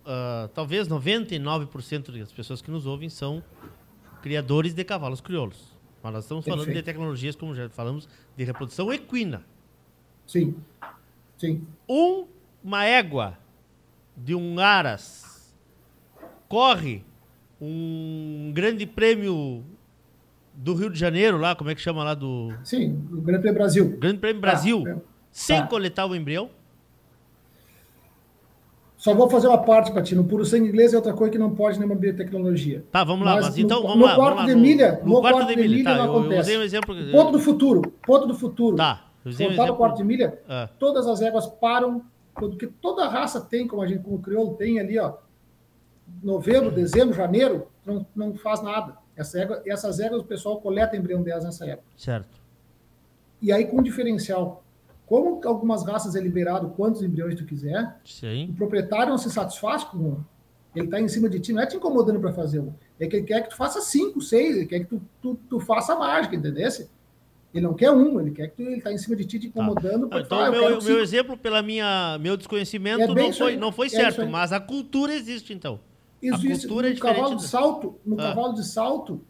uh, 0.02 0.50
talvez 0.50 0.90
99% 0.90 2.20
das 2.20 2.34
pessoas 2.34 2.62
que 2.62 2.70
nos 2.70 2.86
ouvem 2.86 3.08
são 3.08 3.42
criadores 4.22 4.74
de 4.74 4.84
cavalos 4.84 5.22
crioulos. 5.22 5.72
Mas 6.04 6.12
nós 6.12 6.26
estamos 6.26 6.44
falando 6.44 6.66
Perfeito. 6.66 6.86
de 6.86 6.92
tecnologias, 6.92 7.34
como 7.38 7.56
já 7.56 7.70
falamos, 7.70 8.10
de 8.36 8.44
reprodução 8.44 8.92
equina. 8.92 9.46
Sim. 10.28 10.54
Sim. 11.38 11.66
Um, 11.88 12.26
uma 12.62 12.84
égua 12.84 13.40
de 14.18 14.36
um 14.36 14.60
aras 14.60 15.56
corre 16.50 17.06
um 17.62 18.52
grande 18.54 18.86
prêmio 18.86 19.64
do 20.56 20.74
Rio 20.74 20.90
de 20.90 21.00
Janeiro, 21.00 21.38
lá, 21.38 21.56
como 21.56 21.70
é 21.70 21.76
que 21.76 21.82
chama 21.82 22.04
lá 22.04 22.14
do. 22.14 22.54
Sim, 22.64 23.02
o 23.12 23.22
Grande 23.22 23.42
Prêmio 23.42 23.60
Brasil. 23.60 23.98
Grande 23.98 24.20
Prêmio 24.20 24.42
Brasil, 24.42 24.84
ah, 24.88 24.90
é. 24.92 24.96
sem 25.32 25.62
tá. 25.62 25.68
coletar 25.68 26.06
o 26.06 26.16
embrião? 26.16 26.50
Só 28.96 29.14
vou 29.14 29.30
fazer 29.30 29.48
uma 29.48 29.58
parte 29.58 29.92
para 29.92 30.02
ti. 30.02 30.16
No 30.16 30.24
puro 30.24 30.46
sangue 30.46 30.70
inglês 30.70 30.94
é 30.94 30.96
outra 30.96 31.12
coisa 31.14 31.30
que 31.30 31.38
não 31.38 31.54
pode 31.54 31.78
nenhuma 31.78 31.96
biotecnologia. 31.96 32.86
Tá, 32.90 33.04
vamos 33.04 33.26
lá. 33.26 33.36
Mas, 33.36 33.48
mas 33.48 33.58
então, 33.58 33.82
no, 33.82 33.88
vamos 33.88 34.00
no 34.00 34.06
lá. 34.06 34.16
Quarto 34.16 34.36
vamos 34.38 34.54
de 34.54 34.62
milha, 34.62 35.02
no, 35.04 35.16
no 35.16 35.22
quarto, 35.22 35.36
quarto 35.36 35.50
de 35.50 35.56
milha, 35.58 35.70
milha 35.70 35.84
tá, 35.84 35.98
não 35.98 36.06
eu, 36.06 36.20
acontece. 36.20 36.54
Eu 36.54 36.60
um 36.62 36.64
exemplo... 36.64 36.96
Ponto 37.12 37.32
do 37.34 37.40
futuro. 37.40 37.82
Ponto 38.06 38.28
do 38.28 38.34
futuro. 38.34 38.78
Tá. 38.78 39.08
Voltar 39.26 39.68
no 39.68 39.76
quarto 39.76 39.98
de 39.98 40.04
milha, 40.04 40.40
é. 40.48 40.70
todas 40.80 41.08
as 41.08 41.22
éguas 41.22 41.48
param, 41.48 42.02
porque 42.34 42.68
toda 42.68 43.08
raça 43.08 43.40
tem, 43.40 43.68
como 43.68 43.82
a 43.82 43.88
gente, 43.88 44.04
como 44.04 44.18
o 44.18 44.22
crioulo 44.22 44.56
tem 44.56 44.80
ali, 44.80 45.00
ó, 45.00 45.14
novembro, 46.22 46.72
dezembro, 46.72 47.14
janeiro, 47.14 47.68
não, 47.86 48.06
não 48.14 48.36
faz 48.36 48.62
nada. 48.62 48.98
Essa 49.16 49.40
égua, 49.40 49.62
essas 49.66 50.00
éguas 50.00 50.22
o 50.22 50.26
pessoal 50.26 50.60
coleta 50.60 50.98
embrião 50.98 51.22
delas 51.22 51.44
nessa 51.44 51.66
época. 51.66 51.88
Certo. 51.96 52.42
E 53.42 53.52
aí 53.52 53.66
com 53.66 53.82
diferencial. 53.82 54.64
Como 55.06 55.42
algumas 55.46 55.86
raças 55.86 56.16
é 56.16 56.20
liberado 56.20 56.70
quantos 56.70 57.04
embriões 57.04 57.36
tu 57.36 57.46
quiser, 57.46 57.98
Sim. 58.06 58.50
o 58.50 58.54
proprietário 58.54 59.10
não 59.10 59.18
se 59.18 59.30
satisfaz 59.30 59.84
com 59.84 59.98
um. 59.98 60.24
Ele 60.76 60.86
está 60.86 61.00
em 61.00 61.08
cima 61.08 61.30
de 61.30 61.40
ti, 61.40 61.54
não 61.54 61.62
é 61.62 61.68
te 61.68 61.76
incomodando 61.76 62.20
para 62.20 62.34
fazer 62.34 62.60
um. 62.60 62.74
É 63.00 63.06
que 63.06 63.18
ele 63.18 63.26
quer 63.26 63.44
que 63.44 63.50
tu 63.50 63.56
faça 63.56 63.82
cinco, 63.82 64.22
seis, 64.22 64.56
ele 64.56 64.66
quer 64.66 64.80
que 64.80 64.86
tu, 64.86 65.02
tu, 65.22 65.40
tu 65.50 65.60
faça 65.60 65.96
mágica, 65.96 66.36
entendeu? 66.36 66.68
Ele 67.54 67.64
não 67.64 67.76
quer 67.76 67.92
um, 67.92 68.20
ele 68.20 68.32
quer 68.32 68.48
que 68.48 68.56
tu, 68.56 68.62
ele 68.64 68.78
está 68.78 68.92
em 68.92 68.98
cima 68.98 69.16
de 69.16 69.26
ti 69.26 69.38
te 69.38 69.48
incomodando. 69.48 70.10
Tá. 70.10 70.22
então, 70.22 70.48
o 70.48 70.52
meu, 70.52 70.82
meu 70.82 71.00
exemplo, 71.00 71.38
pela 71.38 71.62
minha 71.62 72.18
meu 72.20 72.36
desconhecimento, 72.36 73.04
é 73.04 73.08
não, 73.08 73.34
foi, 73.34 73.56
não 73.56 73.72
foi 73.72 73.88
é 73.88 73.90
certo, 73.90 74.26
mas 74.26 74.52
a 74.52 74.60
cultura 74.60 75.14
existe, 75.14 75.54
então. 75.54 75.80
Existe 76.28 76.68
no 76.68 76.86
é 76.86 76.96
cavalo 76.96 77.36
de 77.36 77.44
salto, 77.48 78.00
no 78.06 78.20
ah. 78.20 78.24
cavalo 78.24 78.54
de 78.54 78.64
salto, 78.64 79.22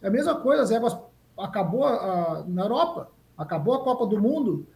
é 0.00 0.08
a 0.08 0.10
mesma 0.10 0.34
coisa, 0.40 0.62
as 0.62 0.70
éguas 0.70 0.96
acabou 1.38 1.84
a, 1.84 2.44
na 2.48 2.62
Europa, 2.62 3.10
acabou 3.36 3.74
a 3.74 3.84
Copa 3.84 4.06
do 4.06 4.20
Mundo, 4.20 4.66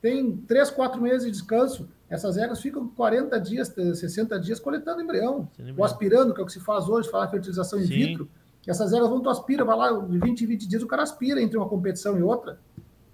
tem 0.00 0.36
três, 0.36 0.70
quatro 0.70 1.00
meses 1.00 1.24
de 1.24 1.32
descanso. 1.32 1.88
Essas 2.08 2.36
éguas 2.36 2.60
ficam 2.60 2.86
40 2.86 3.40
dias, 3.40 3.68
60 3.68 4.38
dias 4.38 4.60
coletando 4.60 5.02
embrião, 5.02 5.48
ou 5.76 5.84
aspirando, 5.84 6.32
que 6.32 6.40
é 6.40 6.42
o 6.44 6.46
que 6.46 6.52
se 6.52 6.60
faz 6.60 6.88
hoje, 6.88 7.10
falar 7.10 7.28
fertilização 7.28 7.80
in 7.80 7.84
vitro. 7.84 8.28
Essas 8.66 8.92
éguas 8.92 9.08
vão, 9.08 9.20
tu 9.20 9.30
aspira, 9.30 9.64
vai 9.64 9.76
lá, 9.76 9.92
de 9.92 10.18
20 10.18 10.40
em 10.42 10.46
20 10.46 10.68
dias 10.68 10.82
o 10.82 10.86
cara 10.86 11.02
aspira 11.02 11.40
entre 11.40 11.56
uma 11.56 11.68
competição 11.68 12.18
e 12.18 12.22
outra. 12.22 12.60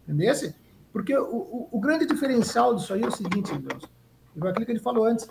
Entendesse? 0.05 0.55
Porque 0.93 1.17
o, 1.17 1.25
o, 1.25 1.69
o 1.73 1.81
grande 1.81 2.07
diferencial 2.07 2.75
disso 2.75 2.93
aí 2.93 3.03
é 3.03 3.07
o 3.07 3.11
seguinte, 3.11 3.57
Deus. 3.59 3.85
Aquilo 4.49 4.67
que 4.67 4.73
ele 4.73 4.79
falou 4.81 5.05
antes. 5.05 5.29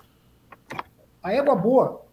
A 1.21 1.33
égua 1.33 1.55
boa, 1.55 2.03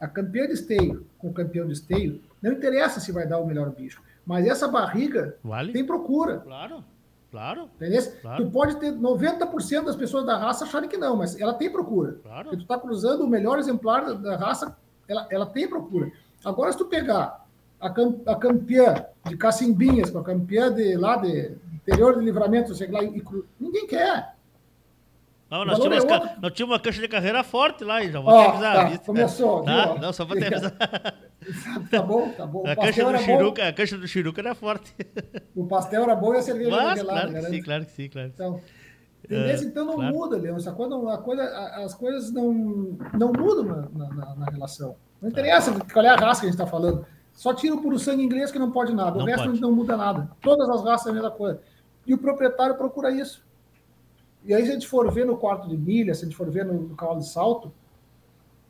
a 0.00 0.06
campeã 0.06 0.46
de 0.46 0.52
esteio 0.54 1.06
com 1.18 1.28
o 1.28 1.32
campeão 1.32 1.66
de 1.66 1.72
esteio, 1.72 2.20
não 2.42 2.52
interessa 2.52 3.00
se 3.00 3.10
vai 3.12 3.26
dar 3.26 3.38
o 3.38 3.46
melhor 3.46 3.70
bicho. 3.70 4.00
Mas 4.24 4.46
essa 4.46 4.68
barriga 4.68 5.36
Vale. 5.42 5.72
tem 5.72 5.84
procura. 5.84 6.38
Claro, 6.38 6.84
claro. 7.30 7.68
Entendeu? 7.76 8.02
Claro. 8.20 8.44
Tu 8.44 8.50
pode 8.50 8.76
ter 8.76 8.92
90% 8.92 9.84
das 9.84 9.96
pessoas 9.96 10.24
da 10.26 10.36
raça 10.36 10.64
acharem 10.64 10.88
que 10.88 10.96
não, 10.96 11.16
mas 11.16 11.38
ela 11.40 11.54
tem 11.54 11.70
procura. 11.70 12.16
Claro. 12.22 12.44
Porque 12.44 12.56
tu 12.58 12.62
está 12.62 12.78
cruzando 12.78 13.24
o 13.24 13.28
melhor 13.28 13.58
exemplar 13.58 14.14
da, 14.14 14.36
raça, 14.36 14.76
ela, 15.08 15.26
ela 15.30 15.46
tem 15.46 15.66
procura. 15.68 16.10
Agora, 16.44 16.70
se 16.70 16.78
tu 16.78 16.84
pegar 16.84 17.44
a, 17.80 17.90
cam- 17.90 18.20
a 18.26 18.34
campeã 18.36 19.04
de 19.26 19.36
Cacimbinhas 19.36 20.10
com 20.10 20.18
a 20.18 20.24
campeã 20.24 20.72
de 20.72 20.94
lá 20.96 21.16
de 21.16 21.52
interior 21.74 22.18
de 22.18 22.24
livramento, 22.24 22.74
sei 22.74 22.88
lá, 22.90 23.02
e 23.02 23.22
ninguém 23.58 23.86
quer. 23.86 24.34
Não, 25.50 25.62
O 25.62 25.64
nós 25.64 25.78
tínhamos, 25.78 26.04
é 26.04 26.06
ca- 26.06 26.36
nós 26.42 26.52
tínhamos 26.52 26.74
uma 26.74 26.80
cancha 26.80 27.00
de 27.00 27.08
carreira 27.08 27.42
forte 27.42 27.82
lá, 27.82 28.02
já 28.02 28.20
vou 28.20 28.32
te 28.38 28.48
avisar. 28.48 28.90
tá, 28.92 28.98
começou, 28.98 29.62
Tá? 29.62 29.92
viu. 29.92 29.98
Não, 30.02 30.12
só 30.12 30.24
vou 30.24 30.36
te 30.36 30.44
avisar. 30.44 30.72
Tá 31.90 32.02
bom, 32.02 32.28
tá 32.36 32.46
bom. 32.46 32.66
A 32.66 32.72
O 32.72 32.76
cancha 32.76 33.02
do 33.02 33.08
era 33.08 33.18
bom, 33.18 33.24
Chiruca, 33.24 33.68
a 33.68 33.72
cancha 33.72 33.96
do 33.96 34.06
Chiruca 34.06 34.40
era 34.42 34.54
forte. 34.54 34.94
o 35.56 35.66
pastel 35.66 36.02
era 36.02 36.14
bom 36.14 36.34
e 36.34 36.38
a 36.38 36.42
cerveja 36.42 36.70
era 36.74 36.82
Mas, 36.82 36.98
gelada. 36.98 37.20
claro 37.30 37.32
que 37.44 37.50
sim, 37.50 37.62
claro 37.62 37.84
que 37.86 37.90
sim, 37.92 38.08
claro. 38.10 38.28
Então, 38.34 38.60
entendeu? 39.24 39.56
então 39.62 39.84
não 39.86 39.94
claro. 39.94 40.14
muda, 40.14 40.36
Leão. 40.36 40.56
Essa 40.56 40.72
coisa, 40.72 40.90
não- 40.94 41.22
coisa, 41.22 41.42
as 41.84 41.94
coisas 41.94 42.30
não, 42.32 42.52
não 43.14 43.32
mudam 43.32 43.64
na, 43.64 44.08
na- 44.08 44.34
na- 44.34 44.50
relação. 44.50 44.96
Não 45.22 45.30
interessa 45.30 45.72
qual 45.90 46.04
é 46.04 46.08
a 46.08 46.16
raça 46.16 46.40
que 46.42 46.46
a 46.48 46.50
gente 46.50 46.60
está 46.60 46.66
falando. 46.66 47.06
Só 47.32 47.54
tira 47.54 47.74
o 47.76 47.80
puro 47.80 47.98
sangue 47.98 48.22
inglês 48.22 48.50
que 48.52 48.58
não 48.58 48.70
pode 48.70 48.92
nada. 48.94 49.16
O 49.16 49.20
Não 49.20 49.24
resto 49.26 49.46
pode. 49.46 49.60
não 49.60 49.72
muda 49.72 49.96
nada. 49.96 50.28
Todas 50.42 50.68
as 50.68 50.84
raças 50.84 51.06
é 51.06 51.10
a 51.10 51.14
mesma 51.14 51.30
coisa. 51.30 51.60
E 52.06 52.12
o 52.12 52.18
proprietário 52.18 52.74
procura 52.76 53.10
isso. 53.10 53.42
E 54.48 54.54
aí, 54.54 54.64
se 54.64 54.70
a 54.70 54.72
gente 54.72 54.88
for 54.88 55.12
ver 55.12 55.26
no 55.26 55.36
quarto 55.36 55.68
de 55.68 55.76
milha, 55.76 56.14
se 56.14 56.22
a 56.22 56.24
gente 56.24 56.34
for 56.36 56.50
ver 56.50 56.64
no, 56.64 56.72
no 56.72 56.96
cavalo 56.96 57.20
de 57.20 57.28
salto, 57.28 57.70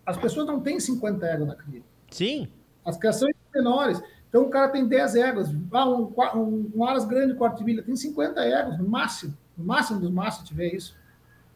as 0.05 0.16
pessoas 0.16 0.45
não 0.45 0.59
têm 0.59 0.81
50 0.81 1.24
éguas 1.24 1.49
na 1.49 1.55
cria. 1.55 1.83
Sim, 2.11 2.49
As 2.85 2.97
criações 2.97 3.33
são 3.53 3.62
menores. 3.62 4.03
Então 4.29 4.43
o 4.43 4.51
cara 4.51 4.68
tem 4.70 4.89
10 4.89 5.14
éguas. 5.14 5.49
Ah, 5.72 5.89
um, 5.89 6.12
um, 6.35 6.72
um 6.74 6.85
aras 6.85 7.05
grande, 7.05 7.35
quarto 7.35 7.59
de 7.59 7.64
milha, 7.64 7.83
tem 7.83 7.95
50 7.95 8.41
éguas, 8.41 8.76
no 8.76 8.89
máximo. 8.89 9.35
No 9.57 9.64
máximo 9.64 10.01
dos 10.01 10.11
máximos 10.11 10.49
tiver 10.49 10.74
isso. 10.74 10.97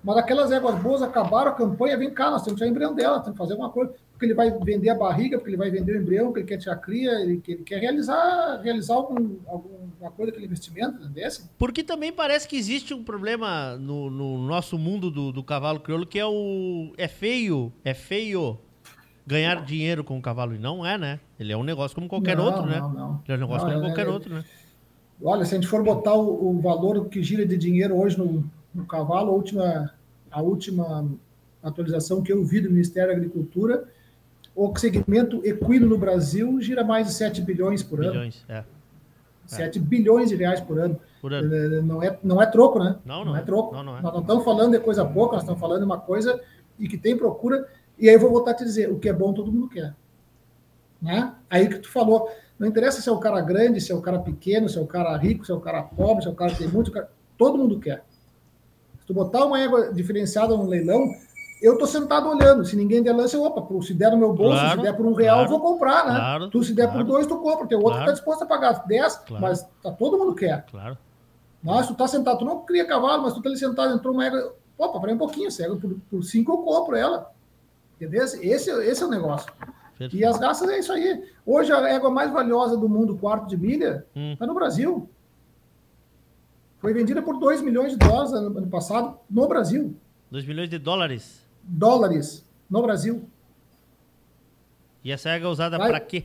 Mas 0.04 0.16
aquelas 0.16 0.52
éguas 0.52 0.80
boas 0.80 1.02
acabaram 1.02 1.50
a 1.50 1.54
campanha, 1.54 1.96
vem 1.96 2.10
cá, 2.10 2.30
nós 2.30 2.44
temos 2.44 2.60
que 2.60 2.64
tirar 2.64 2.68
o 2.68 2.70
embrião 2.70 2.94
dela, 2.94 3.20
temos 3.20 3.32
que 3.32 3.38
fazer 3.38 3.52
alguma 3.54 3.70
coisa. 3.70 3.92
Porque 4.12 4.26
ele 4.26 4.34
vai 4.34 4.50
vender 4.50 4.90
a 4.90 4.94
barriga, 4.94 5.36
porque 5.36 5.50
ele 5.50 5.56
vai 5.56 5.70
vender 5.70 5.96
o 5.96 6.00
embrião, 6.00 6.26
porque 6.26 6.40
ele 6.40 6.48
quer 6.48 6.58
tirar 6.58 6.74
a 6.74 6.78
cria, 6.78 7.10
ele, 7.20 7.42
ele 7.48 7.62
quer 7.64 7.80
realizar, 7.80 8.60
realizar 8.62 8.94
algum, 8.94 9.36
alguma 10.02 10.10
coisa, 10.10 10.30
aquele 10.32 10.46
investimento, 10.46 11.00
né, 11.00 11.10
desse. 11.12 11.48
porque 11.58 11.82
também 11.84 12.12
parece 12.12 12.48
que 12.48 12.56
existe 12.56 12.92
um 12.92 13.02
problema 13.02 13.76
no, 13.76 14.10
no 14.10 14.38
nosso 14.46 14.76
mundo 14.78 15.10
do, 15.10 15.32
do 15.32 15.42
cavalo 15.42 15.80
crioulo 15.80 16.06
que 16.06 16.18
é 16.18 16.26
o. 16.26 16.92
É 16.96 17.06
feio, 17.08 17.72
é 17.84 17.94
feio 17.94 18.58
ganhar 19.26 19.64
dinheiro 19.64 20.02
com 20.02 20.18
o 20.18 20.22
cavalo. 20.22 20.54
E 20.54 20.58
não 20.58 20.84
é, 20.84 20.98
né? 20.98 21.20
Ele 21.38 21.52
é 21.52 21.56
um 21.56 21.62
negócio 21.62 21.94
como 21.94 22.08
qualquer 22.08 22.36
Não, 22.36 22.44
outro, 22.44 22.66
né? 22.66 22.80
não, 22.80 22.92
não. 22.92 23.22
Ele 23.26 23.34
é 23.34 23.36
um 23.36 23.40
negócio 23.40 23.66
Não, 23.66 23.74
como 23.74 23.84
é- 23.86 23.88
qualquer 23.90 24.06
é- 24.06 24.10
outro, 24.10 24.34
né? 24.34 24.44
Olha, 25.24 25.44
se 25.44 25.54
a 25.54 25.58
gente 25.60 25.68
for 25.68 25.84
botar 25.84 26.14
o, 26.14 26.50
o 26.50 26.60
valor 26.60 27.08
que 27.08 27.22
gira 27.22 27.46
de 27.46 27.56
dinheiro 27.56 27.96
hoje 27.96 28.18
no, 28.18 28.44
no 28.74 28.84
cavalo, 28.84 29.30
a 29.30 29.34
última, 29.34 29.94
a 30.28 30.42
última 30.42 31.08
atualização 31.62 32.22
que 32.22 32.32
eu 32.32 32.44
vi 32.44 32.60
do 32.60 32.68
Ministério 32.68 33.12
da 33.12 33.16
Agricultura, 33.16 33.88
o 34.54 34.76
segmento 34.76 35.40
equino 35.44 35.86
no 35.86 35.96
Brasil 35.96 36.60
gira 36.60 36.82
mais 36.82 37.06
de 37.06 37.12
7 37.12 37.40
bilhões 37.40 37.84
por 37.84 38.00
ano. 38.00 38.10
Milhões, 38.10 38.44
é. 38.48 38.64
7 39.56 39.78
bilhões 39.78 40.28
de 40.28 40.36
reais 40.36 40.60
por 40.60 40.78
ano. 40.78 40.98
Por 41.20 41.32
ano. 41.32 41.54
Eh, 41.54 41.80
Não 41.82 42.02
é, 42.02 42.18
não 42.22 42.40
é 42.42 42.46
troco, 42.46 42.78
né? 42.78 42.96
Não, 43.04 43.24
não 43.24 43.36
é 43.36 43.40
é. 43.40 43.42
troco. 43.42 43.74
Não, 43.74 43.82
não 43.82 43.98
é. 43.98 44.02
Nós 44.02 44.12
não 44.12 44.20
estamos 44.20 44.44
falando 44.44 44.72
de 44.72 44.80
coisa 44.80 45.04
pouca, 45.04 45.34
nós 45.34 45.42
estamos 45.42 45.60
falando 45.60 45.78
de 45.80 45.84
uma 45.84 45.98
coisa 45.98 46.40
e 46.78 46.88
que 46.88 46.96
tem 46.98 47.16
procura. 47.16 47.66
E 47.98 48.08
aí 48.08 48.14
eu 48.14 48.20
vou 48.20 48.30
voltar 48.30 48.52
a 48.52 48.54
te 48.54 48.64
dizer, 48.64 48.90
o 48.90 48.98
que 48.98 49.08
é 49.08 49.12
bom 49.12 49.32
todo 49.32 49.52
mundo 49.52 49.68
quer. 49.68 49.94
Né? 51.00 51.34
Aí 51.50 51.68
que 51.68 51.78
tu 51.78 51.90
falou, 51.90 52.28
não 52.58 52.68
interessa 52.68 53.00
se 53.00 53.08
é 53.08 53.12
o 53.12 53.18
cara 53.18 53.40
grande, 53.40 53.80
se 53.80 53.90
é 53.92 53.94
o 53.94 54.00
cara 54.00 54.18
pequeno, 54.20 54.68
se 54.68 54.78
é 54.78 54.80
o 54.80 54.86
cara 54.86 55.16
rico, 55.16 55.44
se 55.44 55.50
é 55.52 55.54
o 55.54 55.60
cara 55.60 55.82
pobre, 55.82 56.22
se 56.22 56.28
é 56.28 56.32
o 56.32 56.34
cara 56.34 56.52
que 56.52 56.58
tem 56.58 56.68
muito, 56.68 56.90
cara- 56.92 57.08
todo 57.36 57.58
mundo 57.58 57.78
quer. 57.80 58.04
Se 59.00 59.06
tu 59.06 59.12
botar 59.14 59.44
uma 59.44 59.60
égua 59.60 59.92
diferenciada 59.92 60.56
no 60.56 60.64
leilão, 60.66 61.08
eu 61.62 61.78
tô 61.78 61.86
sentado 61.86 62.28
olhando. 62.28 62.64
Se 62.64 62.74
ninguém 62.76 63.02
der 63.02 63.14
lance, 63.14 63.34
eu, 63.34 63.42
opa, 63.44 63.82
se 63.82 63.94
der 63.94 64.10
no 64.10 64.18
meu 64.18 64.32
bolso, 64.32 64.58
Claro, 64.60 64.80
se 64.80 64.86
der 64.86 64.92
por 64.96 65.06
um 65.06 65.14
real, 65.14 65.36
claro, 65.38 65.52
eu 65.52 65.58
vou 65.58 65.72
comprar, 65.72 66.04
né? 66.06 66.14
claro, 66.16 66.50
tu, 66.50 66.62
se 66.64 66.74
der 66.74 66.90
por 66.92 67.04
dois, 67.04 67.26
tu 67.26 67.36
compra. 67.38 67.66
Tem 67.66 67.78
outro 67.78 67.98
que 68.00 68.06
tá 68.06 68.12
disposto 68.12 68.42
a 68.42 68.46
pagar 68.46 68.84
10, 68.86 69.16
Claro. 69.18 69.42
mas 69.42 69.62
tá, 69.82 69.90
todo 69.92 70.18
mundo 70.18 70.34
quer. 70.34 70.64
Claro. 70.70 70.98
Mas 71.62 71.86
tu 71.86 71.94
tá 71.94 72.06
sentado, 72.08 72.38
tu 72.40 72.44
não 72.44 72.60
cria 72.64 72.84
cavalo, 72.84 73.22
mas 73.22 73.32
tu 73.34 73.40
tá 73.40 73.48
ali 73.48 73.56
sentado, 73.58 73.94
entrou 73.94 74.12
uma 74.12 74.26
égua, 74.26 74.54
opa, 74.76 74.98
para 75.00 75.12
um 75.12 75.18
pouquinho, 75.18 75.50
se 75.50 75.62
a 75.62 75.66
égua 75.66 75.78
por, 75.78 75.94
por 76.10 76.22
cinco 76.24 76.52
eu 76.52 76.58
compro 76.58 76.96
ela. 76.96 77.30
Entendeu? 77.96 78.24
Esse, 78.24 78.70
esse 78.70 79.02
é 79.02 79.06
o 79.06 79.10
negócio. 79.10 79.52
Perfeito. 79.96 80.16
E 80.16 80.24
as 80.24 80.40
raças 80.40 80.68
é 80.68 80.78
isso 80.80 80.92
aí. 80.92 81.22
Hoje 81.46 81.72
a 81.72 81.88
égua 81.88 82.10
mais 82.10 82.32
valiosa 82.32 82.76
do 82.76 82.88
mundo, 82.88 83.16
quarto 83.16 83.46
de 83.46 83.56
milha, 83.56 84.04
Hum. 84.16 84.32
está 84.32 84.44
no 84.46 84.54
Brasil. 84.54 85.08
Foi 86.78 86.92
vendida 86.92 87.22
por 87.22 87.38
2 87.38 87.62
milhões 87.62 87.92
de 87.92 87.98
dólares 87.98 88.32
ano, 88.32 88.58
ano 88.58 88.66
passado 88.66 89.16
no 89.30 89.46
Brasil. 89.46 89.94
2 90.32 90.44
milhões 90.44 90.68
de 90.68 90.78
dólares. 90.78 91.41
Dólares 91.62 92.44
no 92.68 92.82
Brasil. 92.82 93.24
E 95.04 95.10
essa 95.10 95.30
égua 95.30 95.48
é 95.48 95.52
usada 95.52 95.78
Vai. 95.78 95.88
pra 95.90 96.00
quê? 96.00 96.24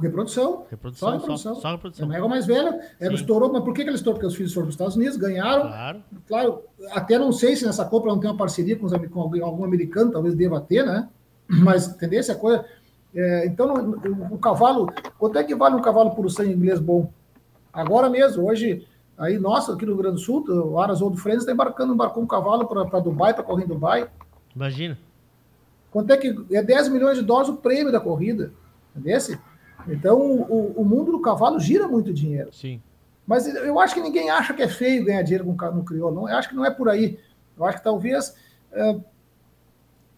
Reprodução. 0.00 0.64
Reprodução, 0.70 1.08
Só 1.10 1.14
reprodução. 1.18 1.54
só- 1.56 1.60
só 1.60 1.70
reprodução. 1.72 2.04
É 2.04 2.08
uma 2.08 2.16
égua 2.16 2.28
mais 2.28 2.46
velha. 2.46 2.80
Ela 2.98 3.14
estourou, 3.14 3.52
mas 3.52 3.62
por 3.62 3.74
que 3.74 3.82
ela 3.82 3.90
estourou? 3.92 4.14
Porque 4.14 4.26
os 4.26 4.34
filhos 4.34 4.52
foram 4.54 4.66
para 4.66 4.70
os 4.70 4.74
Estados 4.74 4.96
Unidos, 4.96 5.16
ganharam. 5.18 5.62
Claro. 5.62 6.02
Claro, 6.26 6.62
até 6.92 7.18
não 7.18 7.30
sei 7.32 7.56
se 7.56 7.66
nessa 7.66 7.84
compra 7.84 8.10
não 8.10 8.18
tem 8.18 8.30
uma 8.30 8.36
parceria 8.36 8.76
com, 8.78 8.86
os 8.86 8.92
com 9.08 9.20
algum 9.20 9.64
americano, 9.64 10.10
talvez 10.10 10.34
deva 10.34 10.60
ter, 10.60 10.84
né? 10.86 11.08
Mas, 11.46 11.88
entendeu? 11.88 12.20
Essa 12.20 12.34
coisa. 12.34 12.64
é, 13.14 13.44
então, 13.46 13.74
o, 14.30 14.34
o 14.34 14.38
cavalo, 14.38 14.86
quanto 15.18 15.38
é 15.38 15.44
que 15.44 15.54
vale 15.54 15.74
um 15.76 15.82
cavalo 15.82 16.12
por 16.12 16.30
sangue 16.30 16.52
inglês 16.54 16.80
bom? 16.80 17.12
Agora 17.70 18.08
mesmo, 18.08 18.46
hoje, 18.48 18.86
aí, 19.18 19.38
nossa, 19.38 19.74
aqui 19.74 19.84
no 19.84 19.92
Rio 19.92 20.02
Grande 20.02 20.16
do 20.16 20.20
Sul, 20.22 20.42
o 20.48 20.78
Aras 20.78 21.02
Old 21.02 21.20
Friends 21.20 21.42
está 21.42 21.52
embarcando, 21.52 21.92
embarcou 21.92 22.22
um 22.22 22.26
cavalo 22.26 22.66
para 22.66 23.00
Dubai, 23.00 23.34
para 23.34 23.42
correr 23.44 23.64
em 23.64 23.68
Dubai. 23.68 24.08
Imagina. 24.54 24.98
Quanto 25.90 26.12
é 26.12 26.16
que 26.16 26.34
é 26.50 26.62
10 26.62 26.88
milhões 26.88 27.18
de 27.18 27.24
dólares 27.24 27.50
o 27.50 27.56
prêmio 27.56 27.92
da 27.92 28.00
corrida? 28.00 28.52
Entendeu? 28.94 29.38
Então, 29.88 30.20
o, 30.20 30.72
o 30.76 30.84
mundo 30.84 31.12
do 31.12 31.20
cavalo 31.20 31.58
gira 31.58 31.88
muito 31.88 32.12
dinheiro. 32.12 32.52
Sim. 32.52 32.80
Mas 33.26 33.46
eu 33.46 33.78
acho 33.78 33.94
que 33.94 34.00
ninguém 34.00 34.30
acha 34.30 34.52
que 34.52 34.62
é 34.62 34.68
feio 34.68 35.04
ganhar 35.04 35.22
dinheiro 35.22 35.44
com 35.44 35.70
no 35.70 35.84
crioulo. 35.84 36.14
Não, 36.14 36.28
eu 36.28 36.36
acho 36.36 36.48
que 36.48 36.54
não 36.54 36.64
é 36.64 36.70
por 36.70 36.88
aí. 36.88 37.18
Eu 37.56 37.64
acho 37.64 37.78
que 37.78 37.84
talvez 37.84 38.34
eh, 38.72 38.96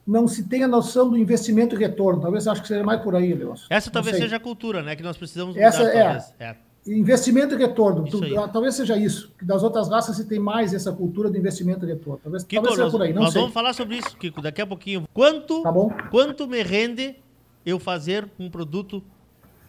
não 0.06 0.26
se 0.26 0.44
tenha 0.48 0.66
noção 0.66 1.10
do 1.10 1.16
investimento 1.16 1.74
e 1.74 1.78
retorno. 1.78 2.20
Talvez 2.20 2.46
acho 2.46 2.62
que 2.62 2.68
seja 2.68 2.82
mais 2.82 3.02
por 3.02 3.14
aí, 3.14 3.34
Leôncio. 3.34 3.66
Essa 3.70 3.90
talvez 3.90 4.16
seja 4.16 4.36
a 4.36 4.40
cultura, 4.40 4.82
né? 4.82 4.96
Que 4.96 5.02
nós 5.02 5.16
precisamos 5.16 5.56
Essa 5.56 5.80
mudar, 5.80 5.94
é. 5.94 6.02
talvez. 6.02 6.34
É. 6.38 6.56
Investimento 6.86 7.54
e 7.54 7.56
retorno. 7.58 8.04
Tu- 8.04 8.38
ah, 8.38 8.46
talvez 8.46 8.74
seja 8.74 8.96
isso. 8.96 9.32
Das 9.40 9.62
outras 9.62 9.88
raças 9.88 10.16
se 10.16 10.26
tem 10.26 10.38
mais 10.38 10.74
essa 10.74 10.92
cultura 10.92 11.30
do 11.30 11.38
investimento 11.38 11.84
e 11.84 11.88
retorno. 11.88 12.20
Talvez, 12.22 12.44
Kiko, 12.44 12.62
talvez 12.62 12.74
seja 12.74 12.84
nós, 12.84 12.92
por 12.92 13.02
aí. 13.02 13.12
Não 13.14 13.22
nós 13.22 13.32
sei. 13.32 13.40
vamos 13.40 13.54
falar 13.54 13.72
sobre 13.72 13.96
isso, 13.96 14.14
Kiko, 14.18 14.42
daqui 14.42 14.60
a 14.60 14.66
pouquinho. 14.66 15.08
Quanto, 15.14 15.62
Tá 15.62 15.72
quanto 16.10 16.46
me 16.46 16.62
rende 16.62 17.16
eu 17.64 17.78
fazer 17.78 18.28
um 18.38 18.50
produto, 18.50 19.02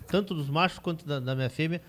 tanto 0.07 0.34
dos 0.34 0.49
machos 0.49 0.80
quanto 0.80 1.05
da, 1.05 1.20
da 1.22 1.34
minha 1.36 1.49
fêmea, 1.49 1.82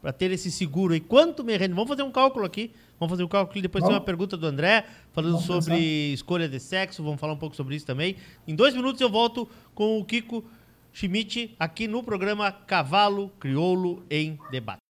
para 0.00 0.12
ter 0.12 0.30
esse 0.30 0.48
seguro 0.48 0.94
aí? 0.94 1.00
Quanto 1.00 1.42
me 1.42 1.56
rende? 1.56 1.74
Vamos 1.74 1.88
fazer 1.88 2.04
um 2.04 2.12
cálculo 2.12 2.44
aqui. 2.44 2.70
Vamos 3.00 3.10
fazer 3.10 3.24
um 3.24 3.28
cálculo 3.28 3.58
e 3.58 3.62
depois 3.62 3.82
tem 3.82 3.88
Vamos. 3.90 4.00
uma 4.00 4.04
pergunta 4.06 4.36
do 4.36 4.46
André, 4.46 4.84
falando 5.12 5.32
Vamos 5.32 5.46
sobre 5.46 5.74
pensar. 5.74 6.14
escolha 6.14 6.48
de 6.48 6.60
sexo. 6.60 7.02
Vamos 7.02 7.20
falar 7.20 7.32
um 7.32 7.36
pouco 7.38 7.56
sobre 7.56 7.74
isso 7.74 7.84
também. 7.86 8.14
Em 8.46 8.54
dois 8.54 8.74
minutos 8.74 9.00
eu 9.00 9.10
volto 9.10 9.48
com 9.74 9.98
o 9.98 10.04
Kiko 10.04 10.44
Schmidt 10.98 11.54
aqui 11.60 11.86
no 11.86 12.02
programa 12.02 12.50
Cavalo 12.50 13.30
Crioulo 13.38 14.04
em 14.10 14.36
Debate. 14.50 14.80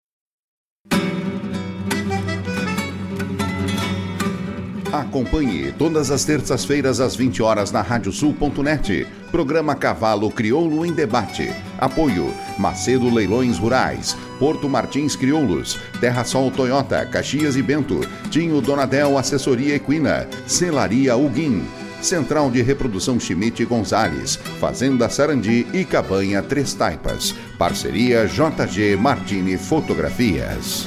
Acompanhe 4.90 5.70
todas 5.72 6.10
as 6.10 6.24
terças-feiras 6.24 6.98
às 6.98 7.14
20 7.14 7.42
horas 7.42 7.70
na 7.70 7.82
radiosul.net. 7.82 9.06
Programa 9.30 9.74
Cavalo 9.74 10.30
Crioulo 10.30 10.86
em 10.86 10.94
Debate. 10.94 11.50
Apoio 11.78 12.34
Macedo 12.58 13.12
Leilões 13.12 13.58
Rurais, 13.58 14.16
Porto 14.38 14.66
Martins 14.66 15.14
Crioulos, 15.14 15.78
Terra 16.00 16.24
Sol 16.24 16.50
Toyota, 16.50 17.04
Caxias 17.04 17.54
e 17.54 17.60
Bento, 17.60 18.00
Tinho 18.30 18.62
Donadel 18.62 19.18
Assessoria 19.18 19.74
Equina, 19.74 20.26
Celaria 20.46 21.14
Uguim, 21.18 21.66
Central 22.02 22.50
de 22.50 22.62
Reprodução 22.62 23.18
Schmidt 23.18 23.64
Gonzales, 23.64 24.36
Fazenda 24.60 25.08
Sarandi 25.08 25.66
e 25.72 25.84
Cabanha 25.84 26.42
Três 26.42 26.72
Taipas. 26.72 27.32
Parceria 27.58 28.26
JG 28.26 28.96
Martini 28.96 29.58
Fotografias. 29.58 30.86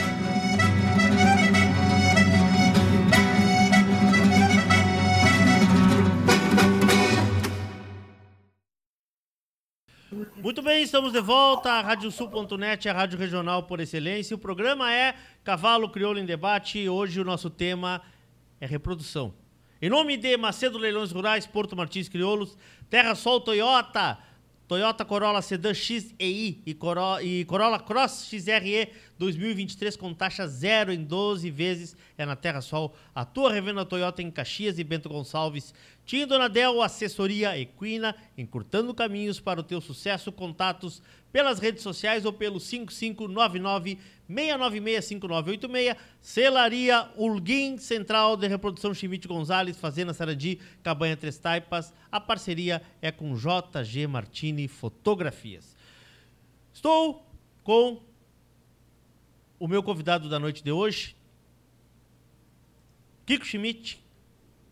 Muito 10.37 10.61
bem, 10.61 10.83
estamos 10.83 11.11
de 11.11 11.21
volta. 11.21 11.71
A 11.71 11.81
Radiosul.net, 11.81 12.89
a 12.89 12.93
rádio 12.93 13.19
regional 13.19 13.63
por 13.63 13.79
excelência. 13.79 14.35
O 14.35 14.39
programa 14.39 14.91
é 14.91 15.15
Cavalo 15.43 15.89
Crioulo 15.89 16.19
em 16.19 16.25
Debate. 16.25 16.89
Hoje 16.89 17.19
o 17.19 17.25
nosso 17.25 17.49
tema 17.49 18.01
é 18.59 18.65
reprodução. 18.65 19.40
Em 19.83 19.89
nome 19.89 20.15
de 20.15 20.37
Macedo 20.37 20.77
Leilões 20.77 21.11
Rurais, 21.11 21.47
Porto 21.47 21.75
Martins 21.75 22.07
Crioulos, 22.07 22.55
Terra 22.87 23.15
Sol 23.15 23.41
Toyota, 23.41 24.15
Toyota 24.67 25.03
Corolla 25.03 25.41
Sedan 25.41 25.73
XEI 25.73 26.61
e, 26.63 26.73
Coro 26.75 27.19
e 27.19 27.43
Corolla 27.45 27.79
Cross 27.79 28.29
XRE 28.29 28.89
2023 29.17 29.97
com 29.97 30.13
taxa 30.13 30.45
zero 30.47 30.93
em 30.93 31.03
12 31.03 31.49
vezes. 31.49 31.97
É 32.15 32.27
na 32.27 32.35
Terra 32.35 32.61
Sol, 32.61 32.95
a 33.15 33.25
tua 33.25 33.51
revenda 33.51 33.83
Toyota 33.83 34.21
em 34.21 34.29
Caxias 34.29 34.77
e 34.77 34.83
Bento 34.83 35.09
Gonçalves. 35.09 35.73
Tim 36.05 36.27
Donadel, 36.27 36.79
assessoria 36.83 37.57
equina, 37.57 38.15
encurtando 38.37 38.93
caminhos 38.93 39.39
para 39.39 39.61
o 39.61 39.63
teu 39.63 39.81
sucesso. 39.81 40.31
Contatos 40.31 41.01
pelas 41.31 41.57
redes 41.57 41.81
sociais 41.81 42.23
ou 42.23 42.31
pelo 42.31 42.59
5599 42.59 43.97
6965986. 44.31 45.97
Celaria 46.21 47.09
Ulguim, 47.15 47.77
Central 47.77 48.37
de 48.37 48.47
Reprodução 48.47 48.93
Chimite 48.93 49.27
Gonzalez, 49.27 49.77
Fazenda 49.77 50.13
Sarandi, 50.13 50.59
Cabanha 50.81 51.17
Três 51.17 51.37
Taipas. 51.37 51.93
A 52.11 52.19
parceria 52.19 52.81
é 53.01 53.11
com 53.11 53.35
JG 53.35 54.07
Martini 54.07 54.67
Fotografias. 54.67 55.75
Estou 56.73 57.25
com 57.63 58.01
o 59.59 59.67
meu 59.67 59.83
convidado 59.83 60.27
da 60.27 60.39
noite 60.39 60.63
de 60.63 60.71
hoje, 60.71 61.15
Kiko 63.25 63.45
Schmidt, 63.45 64.03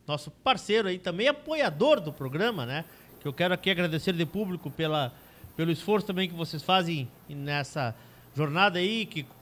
nosso 0.07 0.31
parceiro 0.31 0.87
aí, 0.87 0.97
também 0.97 1.27
apoiador 1.27 2.01
do 2.01 2.11
programa, 2.11 2.65
né? 2.65 2.83
Que 3.21 3.27
eu 3.27 3.33
quero 3.33 3.53
aqui 3.53 3.69
agradecer 3.69 4.13
de 4.13 4.25
público 4.25 4.71
pela, 4.71 5.13
pelo 5.55 5.71
esforço 5.71 6.07
também 6.07 6.27
que 6.27 6.33
vocês 6.33 6.63
fazem 6.63 7.07
nessa 7.29 7.95
jornada 8.35 8.79
aí, 8.79 9.05
Kiko. 9.05 9.38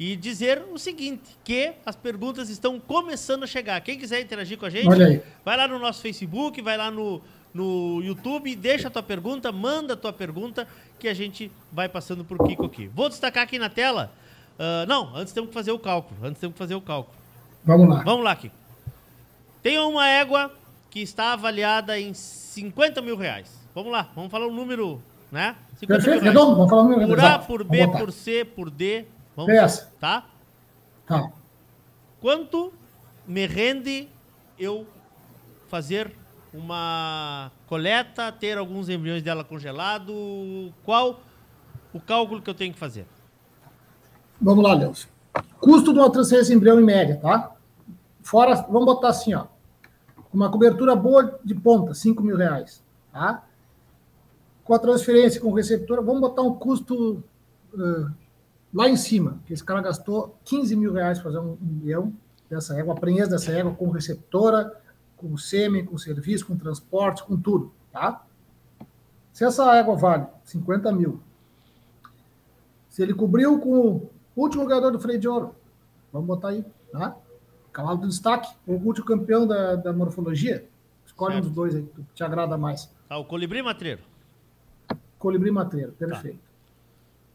E 0.00 0.16
dizer 0.16 0.64
o 0.72 0.78
seguinte, 0.78 1.36
que 1.44 1.74
as 1.84 1.94
perguntas 1.94 2.48
estão 2.48 2.80
começando 2.80 3.44
a 3.44 3.46
chegar. 3.46 3.78
Quem 3.82 3.98
quiser 3.98 4.22
interagir 4.22 4.56
com 4.56 4.64
a 4.64 4.70
gente, 4.70 4.88
vai 5.44 5.58
lá 5.58 5.68
no 5.68 5.78
nosso 5.78 6.00
Facebook, 6.00 6.62
vai 6.62 6.74
lá 6.78 6.90
no, 6.90 7.20
no 7.52 8.00
YouTube, 8.02 8.56
deixa 8.56 8.88
a 8.88 8.90
tua 8.90 9.02
pergunta, 9.02 9.52
manda 9.52 9.92
a 9.92 9.96
tua 9.98 10.10
pergunta, 10.10 10.66
que 10.98 11.06
a 11.06 11.12
gente 11.12 11.52
vai 11.70 11.86
passando 11.86 12.24
por 12.24 12.38
Kiko 12.46 12.64
aqui. 12.64 12.88
Vou 12.88 13.10
destacar 13.10 13.42
aqui 13.42 13.58
na 13.58 13.68
tela. 13.68 14.10
Uh, 14.58 14.88
não, 14.88 15.14
antes 15.14 15.34
temos 15.34 15.48
que 15.50 15.54
fazer 15.54 15.72
o 15.72 15.78
cálculo. 15.78 16.18
Antes 16.24 16.40
temos 16.40 16.54
que 16.54 16.58
fazer 16.58 16.74
o 16.74 16.80
cálculo. 16.80 17.14
Vamos 17.62 17.86
lá. 17.86 18.02
Vamos 18.02 18.24
lá, 18.24 18.34
Kiko. 18.34 18.54
Tem 19.62 19.78
uma 19.78 20.08
égua 20.08 20.50
que 20.88 21.00
está 21.00 21.34
avaliada 21.34 22.00
em 22.00 22.14
50 22.14 23.02
mil 23.02 23.18
reais. 23.18 23.50
Vamos 23.74 23.92
lá, 23.92 24.08
vamos 24.14 24.30
falar 24.30 24.46
um 24.46 24.54
número, 24.54 25.02
né? 25.30 25.56
50 25.78 26.02
Perfeito, 26.02 26.24
redondo, 26.24 26.56
vamos 26.56 26.70
falar 26.70 26.84
um 26.84 26.88
número. 26.88 27.08
Por 27.08 27.20
A, 27.20 27.38
por 27.38 27.64
B, 27.64 27.86
por 27.86 28.10
C, 28.10 28.46
por 28.46 28.70
D. 28.70 29.04
Vamos 29.36 29.52
Peça. 29.52 29.92
Tá? 30.00 30.26
Tá. 31.06 31.30
Quanto 32.20 32.72
me 33.26 33.46
rende 33.46 34.08
eu 34.58 34.86
fazer 35.68 36.12
uma 36.52 37.50
coleta, 37.66 38.30
ter 38.32 38.58
alguns 38.58 38.88
embriões 38.88 39.22
dela 39.22 39.44
congelado? 39.44 40.72
Qual 40.84 41.20
o 41.92 42.00
cálculo 42.00 42.42
que 42.42 42.50
eu 42.50 42.54
tenho 42.54 42.72
que 42.72 42.78
fazer? 42.78 43.06
Vamos 44.40 44.64
lá, 44.64 44.74
Leus. 44.74 45.08
Custo 45.60 45.92
de 45.92 45.98
uma 45.98 46.10
transferência 46.10 46.50
de 46.50 46.56
embrião 46.56 46.80
em 46.80 46.84
média, 46.84 47.18
tá? 47.20 47.52
Fora, 48.22 48.54
vamos 48.54 48.84
botar 48.84 49.08
assim, 49.08 49.34
ó. 49.34 49.46
Uma 50.32 50.50
cobertura 50.50 50.94
boa 50.94 51.38
de 51.44 51.54
ponta, 51.54 51.92
5 51.94 52.22
mil 52.22 52.36
reais, 52.36 52.82
tá? 53.12 53.44
Com 54.64 54.74
a 54.74 54.78
transferência, 54.78 55.40
com 55.40 55.52
receptora, 55.52 56.00
vamos 56.00 56.20
botar 56.20 56.42
um 56.42 56.54
custo 56.54 57.22
uh, 57.74 58.10
lá 58.72 58.88
em 58.88 58.96
cima, 58.96 59.40
que 59.46 59.52
esse 59.52 59.64
cara 59.64 59.80
gastou 59.80 60.38
15 60.44 60.76
mil 60.76 60.92
reais 60.92 61.18
para 61.18 61.30
fazer 61.30 61.44
um 61.44 61.56
embrião 61.60 62.12
dessa 62.48 62.78
égua, 62.78 62.94
a 62.94 63.00
prenhez 63.00 63.28
dessa 63.28 63.52
égua 63.52 63.74
com 63.74 63.90
receptora, 63.90 64.80
com 65.16 65.36
sêmen, 65.36 65.84
com 65.84 65.98
serviço, 65.98 66.46
com 66.46 66.56
transporte, 66.56 67.22
com 67.24 67.36
tudo, 67.36 67.72
tá? 67.92 68.24
Se 69.32 69.44
essa 69.44 69.74
égua 69.76 69.94
vale 69.96 70.26
50 70.44 70.90
mil, 70.92 71.20
se 72.88 73.02
ele 73.02 73.14
cobriu 73.14 73.58
com 73.58 73.78
o 73.78 74.10
último 74.34 74.66
ganhador 74.66 74.90
do 74.90 74.98
freio 74.98 75.20
de 75.20 75.28
ouro, 75.28 75.54
vamos 76.12 76.26
botar 76.26 76.48
aí, 76.48 76.64
tá? 76.90 77.16
Cavalo 77.72 77.98
do 77.98 78.08
destaque, 78.08 78.52
o 78.66 78.72
último 78.72 79.06
campeão 79.06 79.46
da, 79.46 79.76
da 79.76 79.92
morfologia, 79.92 80.68
escolhe 81.06 81.34
certo. 81.34 81.44
um 81.44 81.48
dos 81.48 81.54
dois 81.54 81.74
aí 81.76 81.82
que 81.82 82.02
te 82.14 82.24
agrada 82.24 82.58
mais. 82.58 82.90
Ah, 83.08 83.18
o 83.18 83.24
colibri 83.24 83.62
matreiro. 83.62 84.02
Colibri 85.18 85.50
matreiro, 85.50 85.92
perfeito. 85.92 86.38
Tá. 86.38 86.49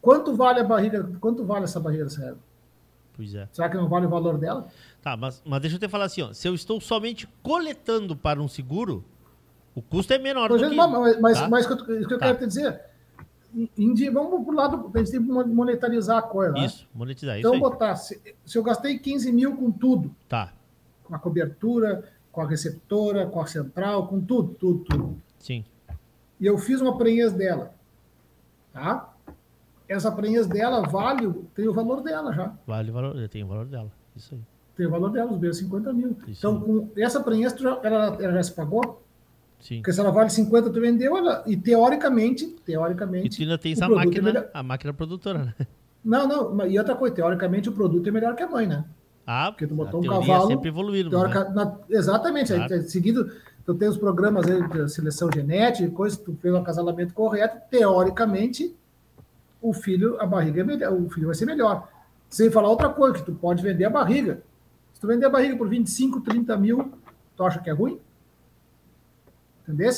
Quanto 0.06 0.36
vale 0.36 0.60
a 0.60 0.62
barriga? 0.62 1.02
Quanto 1.20 1.44
vale 1.44 1.64
essa 1.64 1.80
barriga 1.80 2.04
dessa? 2.04 2.38
Pois 3.12 3.34
é. 3.34 3.48
Será 3.50 3.68
que 3.68 3.76
não 3.76 3.88
vale 3.88 4.06
o 4.06 4.08
valor 4.08 4.38
dela? 4.38 4.68
Tá, 5.02 5.16
mas, 5.16 5.42
mas 5.44 5.60
deixa 5.60 5.74
eu 5.74 5.80
te 5.80 5.88
falar 5.88 6.04
assim, 6.04 6.22
ó. 6.22 6.32
Se 6.32 6.46
eu 6.46 6.54
estou 6.54 6.80
somente 6.80 7.28
coletando 7.42 8.14
para 8.14 8.40
um 8.40 8.46
seguro, 8.46 9.04
o 9.74 9.82
custo 9.82 10.12
é 10.12 10.18
menor 10.18 10.48
do 10.48 10.58
que... 10.58 10.76
Mas, 10.76 11.20
mas, 11.20 11.40
tá? 11.40 11.48
mas 11.48 11.66
o 11.66 11.84
que 11.84 11.92
eu, 11.92 12.18
tá. 12.20 12.26
quero 12.26 12.38
te 12.38 12.46
dizer, 12.46 12.80
em, 13.76 14.10
vamos 14.12 14.44
para 14.44 14.52
o 14.52 14.54
lado, 14.54 14.92
a 14.94 14.98
gente 14.98 15.10
tem 15.10 15.20
que 15.20 15.28
monetarizar 15.28 16.18
a 16.18 16.22
coisa, 16.22 16.52
né? 16.52 16.66
Isso, 16.66 16.86
monetizar, 16.94 17.40
então, 17.40 17.54
isso 17.54 17.60
botar, 17.60 17.96
se, 17.96 18.22
se, 18.44 18.56
eu 18.56 18.62
gastei 18.62 19.00
15 19.00 19.32
mil 19.32 19.56
com 19.56 19.72
tudo, 19.72 20.14
tá. 20.28 20.52
com 21.02 21.16
a 21.16 21.18
cobertura, 21.18 22.04
com 22.30 22.42
a 22.42 22.46
receptora, 22.46 23.26
com 23.26 23.40
a 23.40 23.46
central, 23.48 24.06
com 24.06 24.20
tudo, 24.20 24.54
tudo, 24.54 24.84
tudo. 24.84 25.22
Sim. 25.40 25.64
E 26.38 26.46
eu 26.46 26.56
fiz 26.58 26.80
uma 26.80 26.96
prenhez 26.96 27.32
dela, 27.32 27.74
tá? 28.72 29.15
Essa 29.88 30.10
prenhez 30.10 30.46
dela 30.46 30.82
vale, 30.82 31.32
tem 31.54 31.68
o 31.68 31.72
valor 31.72 32.02
dela 32.02 32.32
já. 32.32 32.52
Vale 32.66 32.90
o 32.90 32.92
valor, 32.92 33.28
tem 33.28 33.44
o 33.44 33.46
valor 33.46 33.66
dela, 33.66 33.90
isso 34.14 34.34
aí. 34.34 34.40
Tem 34.76 34.86
o 34.86 34.90
valor 34.90 35.10
dela, 35.10 35.32
os 35.32 35.40
meus 35.40 35.56
50 35.56 35.92
mil. 35.92 36.16
Isso 36.28 36.46
então, 36.46 36.60
com 36.60 36.90
essa 36.96 37.22
prenhez, 37.22 37.54
já, 37.58 37.80
ela, 37.82 38.16
ela 38.20 38.32
já 38.34 38.42
se 38.42 38.52
pagou? 38.52 39.02
Sim. 39.58 39.76
Porque 39.76 39.92
se 39.92 40.00
ela 40.00 40.10
vale 40.10 40.28
50, 40.28 40.70
tu 40.70 40.80
vendeu, 40.80 41.16
ela, 41.16 41.42
e 41.46 41.56
teoricamente, 41.56 42.46
teoricamente... 42.64 43.26
E 43.26 43.30
tu 43.30 43.42
ainda 43.42 43.56
tem 43.56 43.72
essa 43.72 43.88
máquina, 43.88 44.30
é 44.30 44.50
a 44.52 44.62
máquina 44.62 44.92
produtora, 44.92 45.44
né? 45.46 45.54
Não, 46.04 46.28
não, 46.28 46.66
e 46.66 46.78
outra 46.78 46.94
coisa, 46.94 47.14
teoricamente 47.14 47.68
o 47.68 47.72
produto 47.72 48.06
é 48.06 48.12
melhor 48.12 48.36
que 48.36 48.42
a 48.42 48.48
mãe, 48.48 48.66
né? 48.66 48.84
Ah, 49.26 49.50
porque 49.50 49.66
tu 49.66 49.74
botou 49.74 50.00
um 50.00 50.06
cavalo... 50.06 50.46
sempre 50.46 50.68
evoluindo. 50.68 51.10
Teorica, 51.10 51.44
né? 51.44 51.50
na, 51.52 51.76
exatamente, 51.90 52.54
claro. 52.54 52.72
aí, 52.72 52.82
seguido, 52.82 53.28
tu 53.64 53.74
tem 53.74 53.88
os 53.88 53.96
programas 53.96 54.46
aí 54.46 54.68
de 54.68 54.88
seleção 54.88 55.28
genética, 55.34 55.90
coisa, 55.90 56.16
tu 56.16 56.36
fez 56.40 56.54
o 56.54 56.58
acasalamento 56.58 57.12
correto, 57.12 57.60
teoricamente 57.68 58.76
o 59.60 59.72
filho, 59.72 60.20
a 60.20 60.26
barriga 60.26 60.60
é 60.60 60.64
melhor, 60.64 60.92
o 60.92 61.08
filho 61.08 61.26
vai 61.26 61.34
ser 61.34 61.46
melhor. 61.46 61.88
Sem 62.28 62.50
falar 62.50 62.68
outra 62.68 62.88
coisa, 62.88 63.14
que 63.14 63.22
tu 63.24 63.32
pode 63.32 63.62
vender 63.62 63.84
a 63.84 63.90
barriga. 63.90 64.42
Se 64.92 65.00
tu 65.00 65.06
vender 65.06 65.26
a 65.26 65.30
barriga 65.30 65.56
por 65.56 65.68
25, 65.68 66.20
30 66.20 66.56
mil, 66.56 66.92
tu 67.36 67.44
acha 67.44 67.60
que 67.60 67.70
é 67.70 67.72
ruim? 67.72 68.00
Entendeu? 69.62 69.90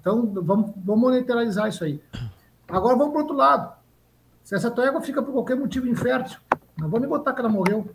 Então, 0.00 0.26
vamos, 0.34 0.72
vamos 0.76 1.00
monetarizar 1.00 1.68
isso 1.68 1.84
aí. 1.84 2.02
Agora 2.68 2.96
vamos 2.96 3.12
para 3.12 3.22
outro 3.22 3.36
lado. 3.36 3.76
Se 4.42 4.54
essa 4.54 4.70
tua 4.70 4.86
égua 4.86 5.00
fica 5.00 5.22
por 5.22 5.32
qualquer 5.32 5.56
motivo 5.56 5.86
infértil, 5.86 6.40
não 6.76 6.88
vamos 6.88 7.08
botar 7.08 7.32
que 7.32 7.40
ela 7.40 7.48
morreu. 7.48 7.88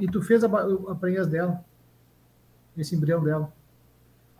E 0.00 0.06
tu 0.06 0.22
fez 0.22 0.44
a, 0.44 0.46
a 0.46 0.94
prenhez 0.94 1.26
dela, 1.26 1.64
esse 2.76 2.94
embrião 2.94 3.22
dela. 3.22 3.52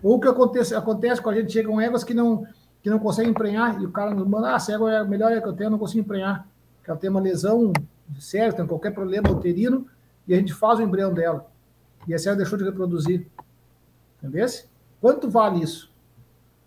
Ou 0.03 0.17
o 0.17 0.21
que 0.21 0.29
acontece, 0.29 0.75
acontece 0.75 1.21
com 1.21 1.31
a 1.31 1.35
gente, 1.35 1.53
chegam 1.53 1.81
éguas 1.81 2.05
que 2.05 2.15
não, 2.15 2.47
que 2.83 2.91
não 2.91 2.99
consegue 2.99 3.29
emprenhar, 3.29 3.81
e 3.81 3.87
o 3.87 3.91
cara 3.91 4.15
nos 4.15 4.27
manda, 4.27 4.55
ah, 4.55 4.59
cego 4.59 4.89
é 4.89 4.99
a 4.99 5.05
melhor 5.05 5.33
é 5.33 5.41
que 5.41 5.49
eu 5.49 5.53
tenho, 5.53 5.69
eu 5.69 5.73
não 5.73 5.79
consigo 5.79 6.01
emprenhar. 6.01 6.47
Que 6.85 6.91
ela 6.91 6.99
tem 6.99 7.11
uma 7.11 7.21
lesão 7.21 7.73
séria, 8.19 8.53
tem 8.53 8.67
qualquer 8.67 8.93
problema 8.93 9.31
uterino, 9.31 9.87
e 10.27 10.35
a 10.35 10.37
gente 10.37 10.55
faz 10.55 10.79
o 10.79 10.83
embrião 10.83 11.13
dela. 11.13 11.47
E 12.07 12.15
a 12.15 12.19
cega 12.19 12.37
deixou 12.37 12.59
de 12.59 12.65
reproduzir. 12.65 13.27
Entendeu? 14.19 14.47
Quanto 15.01 15.29
vale 15.31 15.63
isso? 15.63 15.93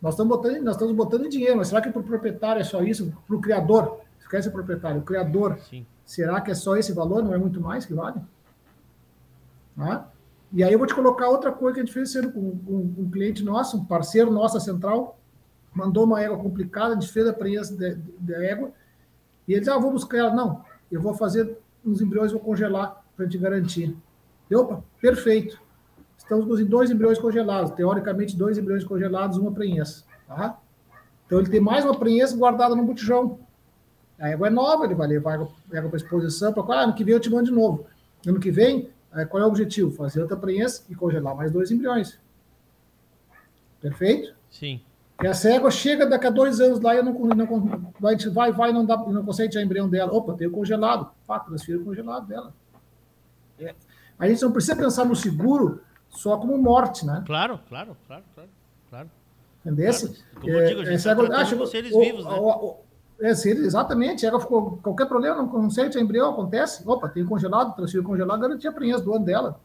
Nós 0.01 0.13
estamos 0.13 0.35
botando, 0.35 0.61
nós 0.63 0.75
estamos 0.75 0.95
botando 0.95 1.29
dinheiro, 1.29 1.57
mas 1.57 1.67
será 1.67 1.81
que 1.81 1.89
para 1.89 1.99
o 1.99 2.03
proprietário 2.03 2.59
é 2.59 2.63
só 2.63 2.81
isso? 2.81 3.13
Para 3.27 3.35
o 3.35 3.41
criador? 3.41 3.99
Esquece 4.19 4.49
o 4.49 4.51
proprietário, 4.51 5.01
o 5.01 5.03
criador. 5.03 5.59
Sim. 5.69 5.85
Será 6.05 6.41
que 6.41 6.51
é 6.51 6.55
só 6.55 6.75
esse 6.75 6.91
valor? 6.91 7.23
Não 7.23 7.33
é 7.33 7.37
muito 7.37 7.61
mais 7.61 7.85
que 7.85 7.93
vale? 7.93 8.19
Ah? 9.77 10.05
E 10.51 10.63
aí 10.63 10.73
eu 10.73 10.77
vou 10.77 10.87
te 10.87 10.93
colocar 10.93 11.29
outra 11.29 11.51
coisa 11.51 11.75
que 11.75 11.81
a 11.81 11.85
gente 11.85 11.93
fez 11.93 12.11
sendo 12.11 12.31
com 12.31 12.39
um, 12.39 12.95
um, 12.97 13.09
cliente 13.09 13.43
nosso, 13.43 13.77
um 13.77 13.85
parceiro 13.85 14.31
nosso, 14.31 14.59
central, 14.59 15.17
mandou 15.73 16.03
uma 16.03 16.21
égua 16.21 16.37
complicada, 16.37 16.95
a 16.95 16.99
gente 16.99 17.11
fez 17.11 17.27
a 17.27 17.33
prenhez 17.33 17.69
da 17.69 18.43
égua, 18.43 18.71
e 19.47 19.53
eles, 19.53 19.67
ah, 19.67 19.77
vou 19.77 19.91
buscar 19.91 20.17
ela. 20.17 20.33
Não, 20.33 20.63
eu 20.91 21.01
vou 21.01 21.13
fazer 21.13 21.57
uns 21.85 22.01
embriões, 22.01 22.31
vou 22.31 22.41
congelar 22.41 23.03
para 23.15 23.27
te 23.27 23.37
garantir. 23.37 23.95
E, 24.49 24.55
opa, 24.55 24.83
perfeito. 24.99 25.59
Estamos 26.17 26.45
com 26.45 26.65
dois 26.65 26.91
embriões 26.91 27.17
congelados, 27.17 27.71
teoricamente 27.71 28.37
dois 28.37 28.57
embriões 28.57 28.83
congelados, 28.83 29.37
uma 29.37 29.51
prenhez. 29.51 30.05
Tá? 30.27 30.59
Então 31.25 31.39
ele 31.39 31.49
tem 31.49 31.59
mais 31.59 31.83
uma 31.83 31.97
prenhez 31.97 32.33
guardada 32.33 32.75
no 32.75 32.85
botijão. 32.85 33.39
A 34.19 34.29
égua 34.29 34.47
é 34.47 34.49
nova, 34.49 34.85
ele 34.85 34.93
vai 34.93 35.07
levar 35.07 35.39
a 35.39 35.77
égua 35.77 35.89
para 35.89 35.97
exposição, 35.97 36.53
para 36.53 36.75
ah, 36.75 36.83
ano 36.83 36.93
que 36.93 37.03
vem 37.03 37.13
eu 37.13 37.19
te 37.19 37.29
mando 37.29 37.45
de 37.45 37.51
novo. 37.51 37.85
Ano 38.25 38.39
que 38.39 38.51
vem, 38.51 38.89
qual 39.29 39.41
é 39.41 39.45
o 39.45 39.49
objetivo? 39.49 39.91
Fazer 39.91 40.21
outra 40.21 40.37
prenhez 40.37 40.85
e 40.89 40.95
congelar 40.95 41.35
mais 41.35 41.51
dois 41.51 41.71
embriões. 41.71 42.19
Perfeito? 43.81 44.35
Sim. 44.49 44.81
E 45.21 45.27
a 45.27 45.51
égua 45.51 45.69
chega 45.69 46.05
daqui 46.05 46.25
a 46.25 46.29
dois 46.31 46.59
anos 46.59 46.79
lá 46.79 46.95
e 46.95 46.97
eu 46.97 47.03
não, 47.03 47.13
não, 47.13 47.93
vai, 47.99 48.15
vai, 48.15 48.51
vai 48.51 48.73
não, 48.73 48.85
dá, 48.85 48.97
não 48.97 49.23
consegue 49.23 49.49
tirar 49.49 49.63
embrião 49.63 49.87
dela. 49.87 50.11
Opa, 50.11 50.33
tem 50.33 50.47
o 50.47 50.51
congelado. 50.51 51.11
Pá, 51.27 51.39
transfira 51.39 51.79
o 51.79 51.85
congelado 51.85 52.25
dela. 52.25 52.53
É. 53.59 53.75
A 54.17 54.27
gente 54.27 54.41
não 54.41 54.51
precisa 54.51 54.75
pensar 54.75 55.05
no 55.05 55.15
seguro 55.15 55.81
só 56.09 56.37
como 56.37 56.57
morte, 56.57 57.05
né? 57.05 57.23
Claro, 57.25 57.59
claro, 57.69 57.95
claro, 58.07 58.23
claro. 58.33 58.49
claro. 58.89 59.11
Entendesse? 59.63 60.07
Claro. 60.07 60.41
Como 60.41 60.53
eu 60.53 60.67
digo, 60.67 60.81
a 60.81 60.85
gente 60.85 60.95
essa 60.95 61.11
está 61.11 61.23
égua, 61.23 61.35
ah, 61.35 61.45
tratando 61.45 61.67
seres 61.67 61.95
vivos, 61.95 62.25
né? 62.25 62.31
O, 62.31 62.47
o, 62.47 62.79
é, 63.19 63.35
se 63.35 63.51
ele, 63.51 63.65
exatamente, 63.65 64.25
a 64.25 64.29
égua 64.29 64.39
ficou 64.39 64.79
qualquer 64.81 65.05
problema, 65.05 65.35
não 65.35 65.47
consegue 65.47 65.91
tirar 65.91 66.03
embrião, 66.03 66.31
acontece. 66.31 66.81
Opa, 66.87 67.07
tem 67.07 67.23
congelado, 67.23 67.75
transfira 67.75 68.01
o 68.01 68.05
congelado, 68.05 68.39
garantia 68.39 68.71
a 68.71 68.73
prenhez 68.73 69.01
do 69.01 69.13
ano 69.13 69.23
dela. 69.23 69.59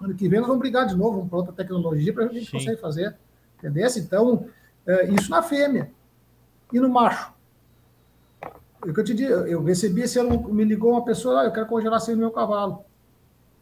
Ano 0.00 0.14
que 0.14 0.28
vem 0.28 0.38
nós 0.38 0.46
vamos 0.46 0.60
brigar 0.60 0.86
de 0.86 0.94
novo, 0.94 1.16
vamos 1.16 1.28
para 1.28 1.38
outra 1.38 1.52
tecnologia 1.52 2.12
para 2.12 2.26
a 2.26 2.28
gente 2.28 2.46
Sim. 2.46 2.52
conseguir 2.52 2.76
fazer. 2.76 3.16
Entendesse? 3.58 3.98
Então, 4.00 4.46
é, 4.46 4.55
isso 5.14 5.30
na 5.30 5.42
fêmea. 5.42 5.90
E 6.72 6.80
no 6.80 6.88
macho? 6.88 7.32
É 8.86 8.90
eu 8.90 9.04
te 9.04 9.14
digo, 9.14 9.32
eu 9.32 9.62
recebi 9.62 10.02
esse 10.02 10.22
me 10.22 10.64
ligou 10.64 10.92
uma 10.92 11.04
pessoa, 11.04 11.40
ah, 11.40 11.44
eu 11.44 11.52
quero 11.52 11.66
congelar 11.66 12.00
sem 12.00 12.14
o 12.14 12.18
meu 12.18 12.30
cavalo. 12.30 12.84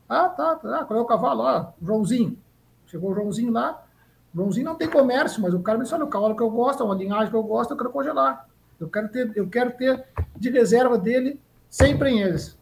Ah, 0.08 0.28
tá, 0.28 0.56
tá, 0.56 0.84
qual 0.84 0.98
é 0.98 1.02
o 1.02 1.06
cavalo? 1.06 1.42
Ah, 1.42 1.72
Joãozinho. 1.80 2.38
Chegou 2.86 3.10
o 3.10 3.14
Joãozinho 3.14 3.50
lá, 3.50 3.84
o 4.34 4.36
Joãozinho 4.36 4.66
não 4.66 4.74
tem 4.74 4.88
comércio, 4.88 5.40
mas 5.40 5.54
o 5.54 5.60
cara 5.60 5.78
me 5.78 5.84
disse, 5.84 5.94
olha, 5.94 6.04
o 6.04 6.08
cavalo 6.08 6.36
que 6.36 6.42
eu 6.42 6.50
gosto, 6.50 6.82
é 6.82 6.86
uma 6.86 6.94
linhagem 6.94 7.30
que 7.30 7.36
eu 7.36 7.42
gosto, 7.42 7.70
eu 7.70 7.76
quero 7.76 7.90
congelar. 7.90 8.48
Eu 8.78 8.88
quero 8.88 9.08
ter, 9.08 9.32
eu 9.34 9.48
quero 9.48 9.70
ter 9.72 10.04
de 10.36 10.50
reserva 10.50 10.98
dele 10.98 11.40
100 11.70 11.98
prenhes. 11.98 12.58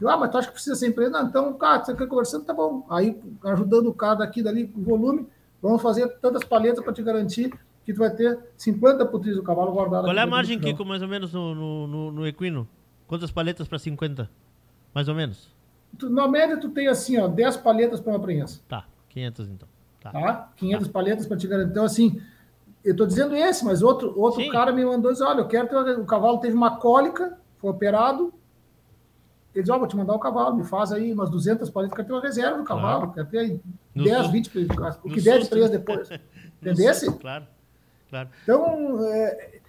Eu, 0.00 0.08
ah, 0.08 0.16
mas 0.16 0.30
tu 0.30 0.38
acha 0.38 0.48
que 0.48 0.54
precisa 0.54 0.74
ser 0.74 0.88
empresa? 0.88 1.10
Não, 1.10 1.28
então, 1.28 1.52
cara, 1.54 1.84
você 1.84 1.94
quer 1.94 2.06
conversando, 2.06 2.44
tá 2.44 2.52
bom. 2.52 2.84
Aí, 2.90 3.18
ajudando 3.44 3.86
o 3.88 3.94
cara 3.94 4.16
daqui, 4.16 4.42
dali, 4.42 4.72
o 4.76 4.82
volume, 4.82 5.28
vamos 5.62 5.80
fazer 5.80 6.08
tantas 6.18 6.44
palhetas 6.44 6.84
para 6.84 6.92
te 6.92 7.02
garantir 7.02 7.52
que 7.86 7.92
tu 7.94 7.98
vai 8.00 8.10
ter 8.10 8.38
50 8.56 9.06
putris 9.06 9.36
do 9.36 9.42
cavalo 9.42 9.70
guardado. 9.72 10.04
Qual 10.04 10.16
é 10.16 10.20
a 10.20 10.26
margem, 10.26 10.58
Kiko, 10.58 10.84
mais 10.84 11.00
ou 11.02 11.08
menos, 11.08 11.32
no, 11.32 11.54
no, 11.54 11.86
no, 11.86 12.12
no 12.12 12.26
equino? 12.26 12.68
Quantas 13.06 13.30
palhetas 13.30 13.68
para 13.68 13.78
50? 13.78 14.28
Mais 14.92 15.08
ou 15.08 15.14
menos? 15.14 15.54
Tu- 15.96 16.10
Na 16.10 16.26
média, 16.26 16.58
tu 16.58 16.68
tem 16.70 16.88
assim, 16.88 17.16
ó, 17.16 17.28
10 17.28 17.56
palhetas 17.58 18.00
para 18.00 18.12
uma 18.12 18.18
prenhez. 18.20 18.62
Tá, 18.68 18.86
500 19.10 19.48
então. 19.48 19.68
Tá. 20.00 20.10
Tá? 20.10 20.52
500 20.56 20.88
palhetas 20.88 21.26
para 21.26 21.36
te 21.36 21.46
garantir. 21.46 21.70
Então, 21.70 21.84
assim, 21.84 22.20
eu 22.84 22.94
tô 22.96 23.06
dizendo 23.06 23.34
esse, 23.36 23.64
mas 23.64 23.82
outro, 23.82 24.12
outro 24.18 24.42
Sim. 24.42 24.50
cara 24.50 24.72
me 24.72 24.84
mandou 24.84 25.12
dizer: 25.12 25.24
olha, 25.24 25.40
eu 25.40 25.46
quero 25.48 25.68
ter. 25.68 25.98
O 25.98 26.04
cavalo 26.04 26.38
teve 26.38 26.54
uma 26.56 26.76
cólica, 26.78 27.38
foi 27.58 27.70
operado. 27.70 28.34
Ele 29.54 29.62
disse: 29.62 29.72
ó, 29.72 29.78
vou 29.78 29.86
te 29.86 29.96
mandar 29.96 30.12
o 30.14 30.18
cavalo, 30.18 30.56
me 30.56 30.64
faz 30.64 30.90
aí 30.92 31.12
umas 31.12 31.30
200 31.30 31.70
palhetas, 31.70 31.94
quero 31.96 32.08
ter 32.08 32.14
uma 32.14 32.20
reserva 32.22 32.58
do 32.58 32.64
cavalo, 32.64 33.12
quero 33.12 33.26
ter 33.28 33.38
aí 33.38 33.60
No 33.94 34.02
10, 34.04 34.16
susto. 34.18 34.32
20, 34.32 34.46
o 35.04 35.08
que 35.10 35.20
der 35.20 35.40
de 35.42 35.54
né? 35.60 35.68
depois. 35.68 36.08
Entendesse? 36.60 37.12
Claro, 37.18 37.46
claro. 38.08 38.28
Então, 38.42 39.04
é, 39.08 39.60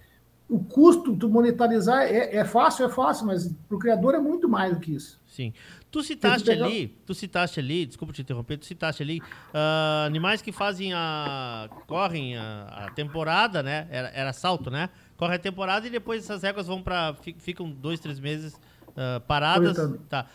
o 0.48 0.58
custo 0.58 1.14
tu 1.14 1.28
monetarizar 1.28 2.02
é, 2.02 2.36
é 2.36 2.44
fácil, 2.44 2.86
é 2.86 2.88
fácil, 2.88 3.26
mas 3.26 3.52
para 3.68 3.76
o 3.76 3.78
criador 3.78 4.14
é 4.14 4.18
muito 4.18 4.48
mais 4.48 4.72
do 4.72 4.80
que 4.80 4.94
isso. 4.94 5.20
Sim. 5.26 5.52
Tu 5.90 6.02
citaste 6.02 6.50
ali, 6.50 6.88
tu 7.06 7.14
citaste 7.14 7.60
ali, 7.60 7.86
desculpa 7.86 8.12
te 8.12 8.22
interromper, 8.22 8.58
tu 8.58 8.66
citaste 8.66 9.02
ali 9.02 9.22
ah, 9.52 10.04
animais 10.06 10.42
que 10.42 10.52
fazem 10.52 10.92
a. 10.94 11.68
correm 11.86 12.36
a, 12.36 12.86
a 12.86 12.90
temporada, 12.90 13.62
né? 13.62 13.86
Era, 13.90 14.08
era 14.08 14.32
salto, 14.32 14.70
né? 14.70 14.90
Corre 15.16 15.36
a 15.36 15.38
temporada 15.38 15.86
e 15.86 15.90
depois 15.90 16.24
essas 16.24 16.44
éguas 16.44 16.66
vão 16.66 16.82
para 16.82 17.14
ficam 17.38 17.70
dois, 17.70 18.00
três 18.00 18.18
meses 18.18 18.58
ah, 18.96 19.20
paradas. 19.26 19.76
Tá. 20.08 20.26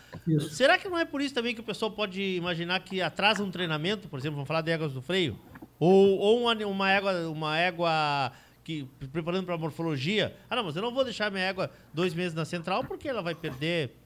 Será 0.50 0.78
que 0.78 0.88
não 0.88 0.98
é 0.98 1.04
por 1.04 1.20
isso 1.20 1.34
também 1.34 1.54
que 1.54 1.60
o 1.60 1.64
pessoal 1.64 1.90
pode 1.90 2.20
imaginar 2.36 2.80
que 2.80 3.02
atrasa 3.02 3.44
um 3.44 3.50
treinamento, 3.50 4.08
por 4.08 4.18
exemplo, 4.18 4.36
vamos 4.36 4.48
falar 4.48 4.62
de 4.62 4.70
éguas 4.70 4.92
do 4.92 5.02
freio? 5.02 5.38
Ou, 5.78 6.18
ou 6.18 6.40
uma, 6.42 6.54
uma 6.66 6.90
égua, 6.90 7.28
uma 7.28 7.58
égua 7.58 8.32
que 8.62 8.88
preparando 9.12 9.44
para 9.44 9.58
morfologia. 9.58 10.34
Ah, 10.48 10.56
não, 10.56 10.64
mas 10.64 10.76
eu 10.76 10.82
não 10.82 10.92
vou 10.92 11.04
deixar 11.04 11.30
minha 11.30 11.44
égua 11.44 11.70
dois 11.92 12.14
meses 12.14 12.34
na 12.34 12.44
central 12.44 12.84
porque 12.84 13.08
ela 13.08 13.22
vai 13.22 13.34
perder. 13.34 13.96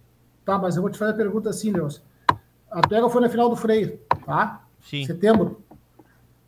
Tá, 0.45 0.59
mas 0.59 0.77
eu 0.77 0.83
vou 0.83 0.91
te 0.91 0.99
fazer 0.99 1.13
a 1.13 1.17
pergunta 1.17 1.51
assim, 1.51 1.71
Leôncio. 1.71 2.03
A 2.71 2.81
tua 2.81 2.99
égua 2.99 3.11
foi 3.11 3.21
na 3.21 3.29
final 3.29 3.49
do 3.49 3.57
freio, 3.57 4.01
tá? 4.27 4.65
Sim. 4.81 5.05
Setembro. 5.07 5.63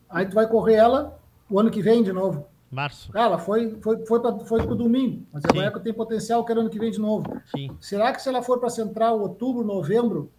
Aí 0.08 0.26
tu 0.26 0.34
vai 0.34 0.48
correr 0.48 0.74
ela 0.74 1.18
o 1.48 1.58
ano 1.58 1.70
que 1.70 1.80
vem 1.80 2.02
de 2.02 2.12
novo. 2.12 2.46
Março. 2.70 3.10
Cara, 3.10 3.36
foi, 3.36 3.78
foi, 3.82 4.06
foi, 4.06 4.20
pra, 4.20 4.38
foi 4.40 4.62
pro 4.62 4.76
domingo, 4.76 5.26
mas 5.32 5.42
a 5.44 5.64
égua 5.64 5.80
tem 5.80 5.92
potencial, 5.92 6.44
quero 6.44 6.60
ano 6.60 6.70
que 6.70 6.78
vem 6.78 6.90
de 6.90 7.00
novo. 7.00 7.24
Sim. 7.54 7.76
Será 7.80 8.12
que 8.12 8.22
se 8.22 8.28
ela 8.28 8.42
for 8.42 8.60
para 8.60 8.70
central, 8.70 9.20
outubro, 9.20 9.64
novembro, 9.64 10.30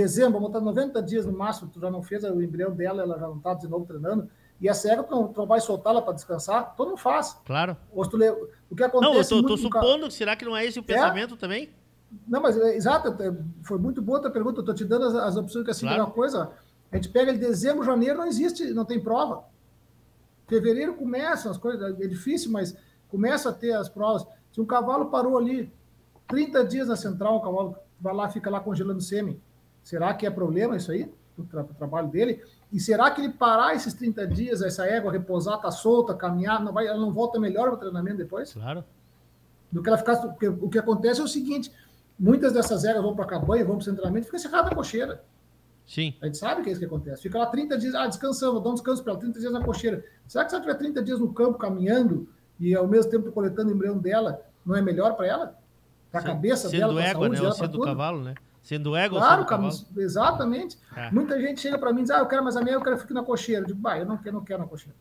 dezembro, 0.00 0.34
vamos 0.34 0.48
botar 0.52 0.62
90 0.64 1.02
dias 1.02 1.24
no 1.26 1.32
máximo, 1.32 1.70
tu 1.72 1.80
já 1.80 1.90
não 1.90 2.02
fez 2.02 2.22
o 2.24 2.40
embrião 2.42 2.70
dela, 2.72 3.02
ela 3.02 3.18
já 3.18 3.26
não 3.26 3.38
tá 3.38 3.54
de 3.54 3.66
novo 3.66 3.86
treinando, 3.86 4.28
e 4.60 4.68
essa 4.68 4.90
égua 4.92 5.04
tu 5.04 5.10
não, 5.14 5.32
não 5.34 5.46
vai 5.46 5.60
soltá-la 5.60 6.02
para 6.02 6.12
descansar? 6.12 6.74
Todo 6.76 6.88
mundo 6.90 6.98
faz. 6.98 7.38
Claro. 7.44 7.76
Le- 8.14 8.30
O 8.70 8.76
que 8.76 8.82
Não, 8.82 8.86
eu 8.86 8.86
acontece 8.86 9.30
tô, 9.30 9.36
tô 9.42 9.48
muito 9.48 9.62
no 9.62 9.70
ca- 9.70 9.80
supondo, 9.80 10.10
será 10.10 10.36
que 10.36 10.44
não 10.44 10.56
é 10.56 10.64
esse 10.66 10.78
o 10.78 10.82
pensamento 10.82 11.36
também? 11.36 11.70
Não, 12.28 12.40
mas 12.40 12.56
é, 12.58 12.76
exato, 12.76 13.08
é, 13.22 13.34
foi 13.62 13.78
muito 13.78 14.00
boa 14.00 14.18
a 14.18 14.22
tua 14.22 14.30
pergunta. 14.30 14.58
Eu 14.58 14.60
estou 14.60 14.74
te 14.74 14.84
dando 14.84 15.06
as, 15.06 15.14
as 15.14 15.36
opções 15.36 15.64
que 15.64 15.70
assim, 15.72 15.86
Claro. 15.86 16.04
uma 16.04 16.10
coisa. 16.10 16.50
A 16.92 16.96
gente 16.96 17.08
pega 17.08 17.32
em 17.32 17.38
dezembro, 17.38 17.84
janeiro, 17.84 18.18
não 18.18 18.26
existe, 18.26 18.72
não 18.72 18.84
tem 18.84 19.00
prova. 19.00 19.44
Fevereiro 20.46 20.94
começa 20.94 21.50
as 21.50 21.58
coisas, 21.58 21.98
é 22.00 22.06
difícil, 22.06 22.50
mas 22.52 22.76
começa 23.08 23.48
a 23.50 23.52
ter 23.52 23.72
as 23.72 23.88
provas. 23.88 24.24
Se 24.52 24.60
um 24.60 24.64
cavalo 24.66 25.06
parou 25.06 25.36
ali 25.36 25.72
30 26.28 26.64
dias 26.64 26.88
na 26.88 26.96
central, 26.96 27.38
um 27.38 27.40
cavalo 27.40 27.76
vai 28.00 28.14
lá, 28.14 28.28
fica 28.28 28.48
lá 28.48 28.60
congelando 28.60 29.00
sêmen, 29.00 29.40
será 29.86 30.12
que 30.14 30.26
é 30.26 30.30
problema 30.30 30.76
isso 30.76 30.90
aí? 30.90 31.08
O 31.38 31.44
tra 31.44 31.62
trabalho 31.64 32.08
dele? 32.08 32.42
E 32.72 32.80
será 32.80 33.10
que 33.10 33.20
ele 33.20 33.32
parar 33.32 33.74
esses 33.74 33.94
30 33.94 34.26
dias, 34.26 34.60
essa 34.60 34.84
égua 34.86 35.12
repousar, 35.12 35.60
tá 35.60 35.70
solta, 35.70 36.12
caminhar, 36.14 36.62
não 36.62 36.72
vai, 36.72 36.86
ela 36.88 36.98
não 36.98 37.12
volta 37.12 37.38
melhor 37.38 37.66
para 37.68 37.74
o 37.74 37.78
treinamento 37.78 38.16
depois? 38.18 38.52
Claro. 38.52 38.82
do 39.70 39.82
que 39.82 39.88
ela 39.88 39.98
ficar. 39.98 40.16
Porque 40.16 40.48
o 40.48 40.68
que 40.68 40.78
acontece 40.78 41.20
é 41.20 41.24
o 41.24 41.28
seguinte: 41.28 41.70
muitas 42.18 42.52
dessas 42.52 42.84
éguas 42.84 43.02
vão 43.04 43.14
para 43.14 43.24
a 43.24 43.28
cabanha, 43.28 43.64
vão 43.64 43.76
para 43.76 43.82
o 43.82 43.84
centramento, 43.84 44.26
fica 44.26 44.38
cerrada 44.38 44.70
na 44.70 44.74
cocheira. 44.76 45.22
Sim. 45.86 46.14
A 46.20 46.26
gente 46.26 46.38
sabe 46.38 46.62
que 46.62 46.68
é 46.68 46.72
isso 46.72 46.80
que 46.80 46.86
acontece. 46.86 47.22
Fica 47.22 47.38
lá 47.38 47.46
30 47.46 47.78
dias, 47.78 47.94
ah, 47.94 48.06
descansamos, 48.08 48.60
dá 48.62 48.70
um 48.70 48.74
descanso 48.74 49.04
para 49.04 49.12
ela, 49.12 49.20
30 49.20 49.38
dias 49.38 49.52
na 49.52 49.62
cocheira. 49.64 50.04
Será 50.26 50.44
que 50.44 50.50
se 50.50 50.56
ela 50.56 50.64
tiver 50.64 50.76
30 50.78 51.00
dias 51.02 51.20
no 51.20 51.32
campo 51.32 51.58
caminhando 51.58 52.28
e 52.58 52.74
ao 52.74 52.88
mesmo 52.88 53.08
tempo 53.10 53.30
coletando 53.30 53.70
o 53.70 53.74
embrião 53.74 53.96
dela, 53.96 54.40
não 54.64 54.74
é 54.74 54.82
melhor 54.82 55.14
para 55.14 55.26
ela? 55.28 55.58
Para 56.10 56.20
a 56.20 56.22
Sendo- 56.22 56.32
cabeça 56.34 56.68
sendo 56.68 56.80
dela, 56.80 56.94
para 56.94 57.02
a 57.02 57.06
égua, 57.08 57.20
saúde 57.26 57.30
né? 57.30 57.36
Ou 57.38 57.42
dela, 57.44 57.54
para 57.56 57.66
sendo 57.66 57.72
tudo? 57.78 57.84
cavalo, 57.84 58.24
né? 58.24 58.34
Sendo 58.66 58.96
égua 58.96 59.20
Claro, 59.20 59.46
cavalo. 59.46 59.72
exatamente. 59.96 60.76
É. 60.96 61.08
Muita 61.12 61.40
gente 61.40 61.60
chega 61.60 61.78
para 61.78 61.92
mim 61.92 62.00
e 62.00 62.02
diz, 62.02 62.10
ah, 62.10 62.18
eu 62.18 62.26
quero 62.26 62.42
mais 62.42 62.56
a 62.56 62.60
minha, 62.60 62.74
eu 62.74 62.82
quero 62.82 62.98
ficar 62.98 63.14
na 63.14 63.22
cocheira. 63.22 63.62
Eu 63.62 63.66
digo, 63.68 63.78
bah, 63.78 63.96
eu 63.96 64.04
não 64.04 64.16
quero, 64.16 64.34
não 64.34 64.44
quero 64.44 64.58
na 64.58 64.66
cocheira. 64.66 64.96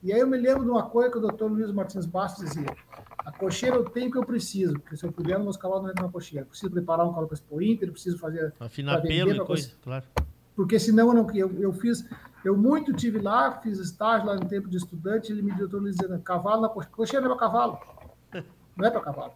E 0.00 0.12
aí 0.12 0.20
eu 0.20 0.26
me 0.28 0.38
lembro 0.38 0.62
de 0.62 0.70
uma 0.70 0.84
coisa 0.84 1.10
que 1.10 1.18
o 1.18 1.20
doutor 1.20 1.50
Luiz 1.50 1.72
Martins 1.72 2.06
Bastos 2.06 2.44
dizia, 2.44 2.72
a 3.18 3.32
cocheira 3.32 3.74
eu 3.74 3.84
tenho 3.86 4.08
o 4.08 4.12
que 4.12 4.18
eu 4.18 4.24
preciso, 4.24 4.74
porque 4.74 4.96
se 4.96 5.04
eu 5.04 5.10
puder, 5.10 5.36
meus 5.40 5.56
cavalos 5.56 5.82
não 5.82 5.90
entram 5.90 6.06
na 6.06 6.12
cocheira. 6.12 6.44
Eu 6.44 6.48
preciso 6.48 6.70
preparar 6.70 7.04
um 7.04 7.08
cavalo 7.08 7.26
para 7.26 7.34
Expo 7.34 7.60
Inter, 7.60 7.88
eu 7.88 7.92
preciso 7.92 8.16
fazer... 8.18 8.54
Afinar 8.60 9.02
pelo 9.02 9.32
e 9.32 9.44
coisa, 9.44 9.72
claro. 9.82 10.04
Porque 10.54 10.78
senão 10.78 11.08
eu 11.08 11.14
não... 11.14 11.30
Eu, 11.34 11.52
eu 11.60 11.72
fiz... 11.72 12.08
Eu 12.44 12.56
muito 12.56 12.92
tive 12.92 13.18
lá, 13.18 13.50
fiz 13.60 13.80
estágio 13.80 14.28
lá 14.28 14.36
no 14.36 14.46
tempo 14.46 14.68
de 14.68 14.76
estudante, 14.76 15.32
ele 15.32 15.42
me 15.42 15.52
deu 15.54 15.68
Luiz 15.72 15.96
dizendo, 15.96 16.16
cavalo 16.20 16.62
na 16.62 16.68
cocheira, 16.68 16.94
cocheira 16.94 17.26
não 17.26 17.34
é 17.34 17.36
para 17.36 17.46
cavalo. 17.48 17.78
Não 18.76 18.86
é 18.86 18.90
para 18.92 19.00
cavalo. 19.00 19.32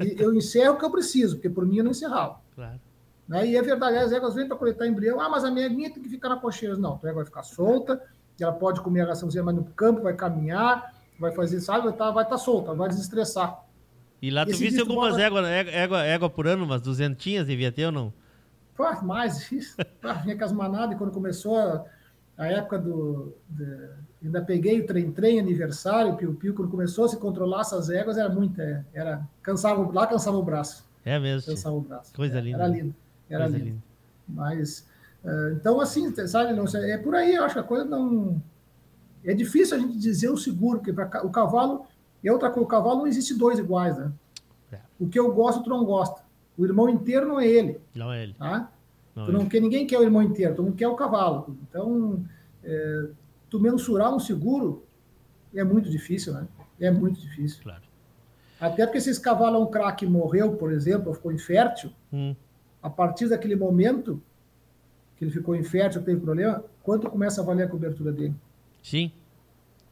E 0.00 0.20
eu 0.20 0.34
encerro 0.34 0.74
o 0.74 0.78
que 0.78 0.84
eu 0.84 0.90
preciso, 0.90 1.36
porque 1.36 1.48
por 1.48 1.64
mim 1.64 1.76
eu 1.78 1.84
não 1.84 1.92
encerrava. 1.92 2.41
Claro. 2.54 2.80
Né? 3.28 3.46
E 3.46 3.56
é 3.56 3.62
verdade, 3.62 3.96
as 3.96 4.12
éguas 4.12 4.34
vêm 4.34 4.46
para 4.48 4.56
coletar 4.56 4.86
embrião. 4.86 5.20
Ah, 5.20 5.28
mas 5.28 5.44
a 5.44 5.50
minha 5.50 5.68
minha 5.70 5.90
tem 5.92 6.02
que 6.02 6.08
ficar 6.08 6.28
na 6.28 6.36
cocheira. 6.36 6.76
Não, 6.76 6.94
a 6.94 6.96
égua 7.08 7.14
vai 7.14 7.24
ficar 7.24 7.42
solta, 7.42 8.02
ela 8.40 8.52
pode 8.52 8.80
comer 8.80 9.02
a 9.02 9.06
raçãozinha, 9.06 9.42
mas 9.44 9.54
no 9.54 9.64
campo 9.64 10.02
vai 10.02 10.14
caminhar, 10.14 10.92
vai 11.18 11.30
fazer, 11.32 11.60
sabe, 11.60 11.82
vai 11.84 11.92
estar 11.92 12.10
vai 12.10 12.28
tá 12.28 12.36
solta, 12.36 12.74
vai 12.74 12.88
desestressar. 12.88 13.62
E 14.20 14.30
lá 14.30 14.44
tu 14.44 14.56
viste 14.56 14.80
algumas 14.80 15.10
bota- 15.12 15.22
éguas, 15.22 15.46
égua, 15.46 15.72
égua, 15.72 16.02
égua 16.04 16.30
por 16.30 16.46
ano, 16.46 16.64
umas 16.64 16.80
duzentinhas 16.82 17.46
devia 17.46 17.70
ter 17.72 17.86
ou 17.86 17.92
não? 17.92 18.12
Pá, 18.76 19.00
mais 19.02 19.50
isso. 19.52 19.76
Pá, 20.00 20.14
vinha 20.14 20.36
com 20.36 20.44
as 20.44 20.52
manadas, 20.52 20.94
e 20.94 20.98
quando 20.98 21.12
começou 21.12 21.56
a, 21.58 21.84
a 22.36 22.46
época 22.48 22.78
do. 22.78 23.34
de- 23.48 23.90
ainda 24.24 24.40
peguei 24.42 24.80
o 24.80 24.86
trem-trem, 24.86 25.38
aniversário, 25.40 26.16
piu-piu, 26.16 26.54
quando 26.54 26.70
começou 26.70 27.04
a 27.04 27.08
se 27.08 27.16
controlar 27.16 27.60
essas 27.62 27.88
éguas, 27.90 28.16
era 28.16 28.28
muito. 28.28 28.60
é, 28.60 28.84
Era, 28.92 29.22
cansava, 29.42 29.88
lá 29.92 30.06
cansava 30.06 30.36
o 30.36 30.42
braço. 30.42 30.84
É 31.04 31.18
mesmo. 31.18 31.50
Cansava 31.52 31.76
o 31.76 31.80
braço. 31.80 32.12
Coisa 32.14 32.38
É, 32.38 32.40
linda. 32.40 32.58
Era 32.58 32.66
lindo. 32.68 32.94
Era 33.28 33.44
Coisa 33.44 33.58
lindo. 33.58 33.70
linda. 33.70 33.82
Mas, 34.28 34.86
eh, 35.24 35.52
então, 35.56 35.80
assim, 35.80 36.14
sabe, 36.26 36.52
não 36.52 36.64
é 36.66 36.98
por 36.98 37.14
aí, 37.14 37.34
eu 37.34 37.44
acho 37.44 37.54
que 37.54 37.60
a 37.60 37.64
coisa 37.64 37.84
não. 37.84 38.40
É 39.24 39.32
difícil 39.34 39.76
a 39.76 39.80
gente 39.80 39.96
dizer 39.98 40.28
o 40.30 40.36
seguro, 40.36 40.78
porque 40.78 40.92
pra 40.92 41.24
o 41.24 41.30
cavalo. 41.30 41.84
E 42.22 42.30
outra 42.30 42.50
coisa, 42.50 42.64
o 42.64 42.68
cavalo 42.68 42.98
não 43.00 43.06
existe 43.06 43.34
dois 43.34 43.58
iguais, 43.58 43.96
né? 43.98 44.12
É. 44.72 44.78
O 44.98 45.08
que 45.08 45.18
eu 45.18 45.32
gosto, 45.32 45.62
tu 45.64 45.70
não 45.70 45.84
gosta. 45.84 46.22
O 46.56 46.64
irmão 46.64 46.88
inteiro 46.88 47.26
não 47.26 47.40
é 47.40 47.46
ele, 47.46 47.80
Não 47.94 48.12
é 48.12 48.22
ele. 48.22 48.34
tá? 48.34 48.70
Não 49.14 49.24
Tu 49.24 49.30
é 49.30 49.34
não 49.34 49.40
ele. 49.40 49.50
quer, 49.50 49.60
ninguém 49.60 49.86
quer 49.86 49.98
o 49.98 50.02
irmão 50.02 50.22
inteiro, 50.22 50.54
todo 50.54 50.66
mundo 50.66 50.76
quer 50.76 50.86
o 50.88 50.94
cavalo. 50.94 51.56
Então, 51.68 52.24
eh, 52.62 53.08
tu 53.50 53.58
mensurar 53.58 54.14
um 54.14 54.20
seguro 54.20 54.84
é 55.54 55.64
muito 55.64 55.90
difícil, 55.90 56.32
né? 56.32 56.46
É 56.80 56.90
muito 56.90 57.20
difícil. 57.20 57.62
Claro. 57.62 57.82
Até 58.62 58.86
porque 58.86 59.00
se 59.00 59.10
esse 59.10 59.20
cavalo 59.20 59.56
é 59.56 59.58
um 59.58 59.66
craque 59.66 60.06
morreu, 60.06 60.52
por 60.52 60.72
exemplo, 60.72 61.08
ou 61.08 61.14
ficou 61.14 61.32
infértil, 61.32 61.90
Hum, 62.12 62.36
a 62.80 62.88
partir 62.88 63.28
daquele 63.28 63.56
momento 63.56 64.22
que 65.16 65.24
ele 65.24 65.32
ficou 65.32 65.56
infértil, 65.56 66.00
teve 66.02 66.20
problema, 66.20 66.62
quanto 66.82 67.10
começa 67.10 67.40
a 67.40 67.44
valer 67.44 67.64
a 67.64 67.68
cobertura 67.68 68.12
dele? 68.12 68.34
Sim. 68.80 69.10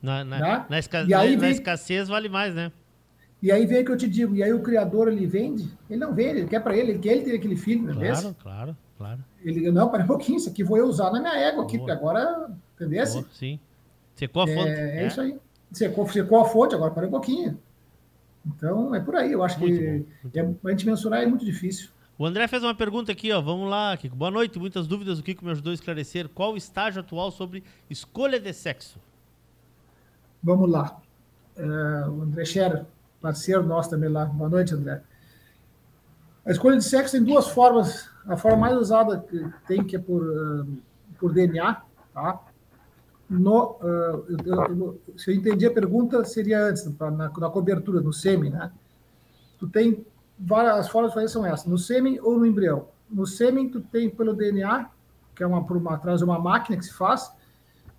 Na, 0.01 0.23
na, 0.25 0.39
Né? 0.39 0.67
na 0.71 0.79
esca- 0.79 1.05
na- 1.05 1.23
vem- 1.25 1.51
escassez 1.51 2.09
vale 2.09 2.29
mais, 2.29 2.55
né? 2.55 2.71
E 3.43 3.51
aí 3.51 3.67
vem 3.67 3.83
o 3.83 3.85
que 3.87 3.91
eu 3.91 3.97
te 3.97 4.07
digo, 4.09 4.37
e 4.37 4.43
aí 4.43 4.53
o 4.53 4.63
criador 4.63 5.09
ele 5.09 5.27
vende, 5.27 5.69
ele 5.89 5.99
não 5.99 6.15
vende, 6.15 6.41
ele 6.41 6.47
quer 6.47 6.61
para 6.63 6.77
ele, 6.77 6.93
ele 6.93 6.99
quer 7.01 7.13
ele 7.17 7.23
ter 7.25 7.35
aquele 7.37 7.57
filho, 7.57 7.83
não 7.83 7.91
é 7.91 7.95
Claro, 7.95 8.09
mesmo? 8.09 8.37
claro, 8.41 8.77
claro. 8.99 9.25
Ele, 9.43 9.71
não, 9.73 9.89
para 9.89 10.05
um 10.05 10.07
pouquinho, 10.07 10.37
isso 10.37 10.49
aqui 10.51 10.63
vou 10.63 10.77
eu 10.77 10.87
usar 10.87 11.11
na 11.11 11.21
minha 11.21 11.35
égua 11.37 11.65
aqui, 11.65 11.77
Boa. 11.79 11.89
porque 11.89 11.99
agora, 11.99 12.51
entendeu? 12.77 13.05
Boa, 13.07 13.25
sim. 13.33 13.59
Secou 14.15 14.43
a 14.43 14.47
fonte. 14.47 14.71
É, 14.71 15.03
é 15.03 15.07
isso 15.09 15.21
aí. 15.21 15.37
Secou, 15.73 16.07
secou 16.09 16.39
a 16.41 16.45
fonte, 16.45 16.75
agora 16.75 16.93
para 16.93 17.07
um 17.07 17.11
pouquinho. 17.11 17.59
Então, 18.47 18.95
é 18.95 19.01
por 19.01 19.15
aí, 19.17 19.33
eu 19.33 19.43
acho 19.43 19.59
Muito 19.61 19.79
que 19.79 20.39
é, 20.39 20.55
a 20.65 20.71
gente 20.71 20.87
mensurar 20.87 21.23
é 21.23 21.27
muito 21.27 21.45
difícil. 21.45 21.91
O 22.21 22.27
André 22.27 22.47
fez 22.49 22.63
uma 22.63 22.75
pergunta 22.75 23.11
aqui, 23.13 23.33
ó. 23.33 23.41
Vamos 23.41 23.69
lá, 23.71 23.97
Kiko. 23.97 24.15
Boa 24.15 24.31
noite. 24.31 24.59
Muitas 24.59 24.87
dúvidas. 24.87 25.19
O 25.19 25.23
Kiko 25.23 25.43
me 25.43 25.53
ajudou 25.53 25.71
a 25.71 25.75
esclarecer. 25.75 26.29
Qual 26.29 26.53
o 26.53 26.57
estágio 26.57 27.01
atual 27.01 27.31
sobre 27.31 27.65
escolha 27.89 28.39
de 28.39 28.53
sexo? 28.53 28.99
Vamos 30.43 30.71
lá. 30.71 31.01
É, 31.57 31.63
o 32.09 32.21
André 32.21 32.45
Scherer, 32.45 32.85
parceiro 33.23 33.65
nosso 33.65 33.89
também 33.89 34.11
lá. 34.11 34.27
Boa 34.27 34.51
noite, 34.51 34.75
André. 34.75 35.03
A 36.45 36.51
escolha 36.51 36.77
de 36.77 36.85
sexo 36.85 37.13
tem 37.13 37.25
duas 37.25 37.49
formas. 37.49 38.11
A 38.27 38.37
forma 38.37 38.59
mais 38.59 38.77
usada 38.77 39.21
que 39.21 39.43
tem, 39.67 39.83
que 39.83 39.97
é 39.97 39.99
por, 39.99 40.23
ah, 40.23 40.67
por 41.19 41.33
DNA, 41.33 41.83
tá? 42.13 42.41
No, 43.31 43.77
ah, 43.81 44.21
eu- 44.29 44.65
eu- 44.77 45.01
se 45.17 45.31
eu 45.31 45.35
entendi 45.37 45.65
a 45.65 45.71
pergunta, 45.71 46.25
seria 46.25 46.65
antes, 46.67 46.83
pra- 46.95 47.11
na, 47.13 47.29
na 47.31 47.49
cobertura, 47.51 48.01
no 48.01 48.13
sêmen, 48.13 48.51
né? 48.51 48.73
Tu 49.59 49.69
tem 49.69 50.05
várias 50.39 50.75
as 50.79 50.89
formas 50.89 51.13
de 51.13 51.15
fazer 51.15 51.29
são 51.29 51.47
essas, 51.47 51.67
no 51.67 51.79
sêmen 51.79 52.19
ou 52.21 52.37
no 52.39 52.45
embrião. 52.45 52.89
No 53.09 53.27
sêmen, 53.27 53.69
tu 53.69 53.81
tem 53.81 54.11
pelo 54.11 54.35
DNA, 54.35 54.89
que 55.35 55.43
é 55.45 55.47
uma, 55.47 55.65
por 55.65 55.77
uma, 55.77 55.97
de 55.97 56.25
uma 56.25 56.39
máquina 56.41 56.77
que 56.77 56.85
se 56.85 56.93
faz, 56.93 57.31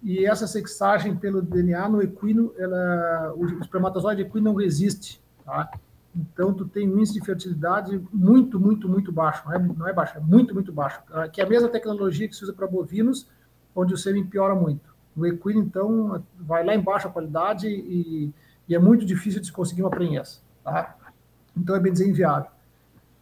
e 0.03 0.25
essa 0.25 0.47
sexagem 0.47 1.15
pelo 1.15 1.41
DNA 1.41 1.87
no 1.87 2.01
equino, 2.01 2.53
ela, 2.57 3.33
o 3.37 3.45
espermatozoide 3.61 4.23
equino 4.23 4.45
não 4.45 4.55
resiste, 4.55 5.21
tá? 5.45 5.69
Então, 6.13 6.53
tu 6.53 6.65
tem 6.65 6.89
um 6.89 6.97
índice 6.97 7.13
de 7.13 7.21
fertilidade 7.21 8.01
muito, 8.11 8.59
muito, 8.59 8.89
muito 8.89 9.11
baixo. 9.13 9.43
Não 9.45 9.53
é, 9.53 9.59
não 9.59 9.87
é 9.87 9.93
baixo, 9.93 10.17
é 10.17 10.19
muito, 10.19 10.53
muito 10.53 10.73
baixo. 10.73 10.99
Ah, 11.09 11.29
Que 11.29 11.39
é 11.39 11.45
a 11.45 11.47
mesma 11.47 11.69
tecnologia 11.69 12.27
que 12.27 12.35
se 12.35 12.43
usa 12.43 12.51
para 12.51 12.67
bovinos, 12.67 13.29
onde 13.73 13.93
o 13.93 13.97
sêmen 13.97 14.25
piora 14.25 14.53
muito. 14.53 14.90
No 15.15 15.25
equino, 15.25 15.59
então, 15.59 16.23
vai 16.39 16.65
lá 16.65 16.73
embaixo 16.73 17.07
a 17.07 17.11
qualidade 17.11 17.67
e, 17.67 18.31
e 18.67 18.75
é 18.75 18.79
muito 18.79 19.05
difícil 19.05 19.41
de 19.41 19.47
se 19.47 19.51
conseguir 19.51 19.81
uma 19.83 19.89
prenhez, 19.89 20.41
tá? 20.63 20.95
Então, 21.55 21.75
é 21.75 21.79
bem 21.79 21.91
dizer 21.91 22.07
inviável. 22.07 22.49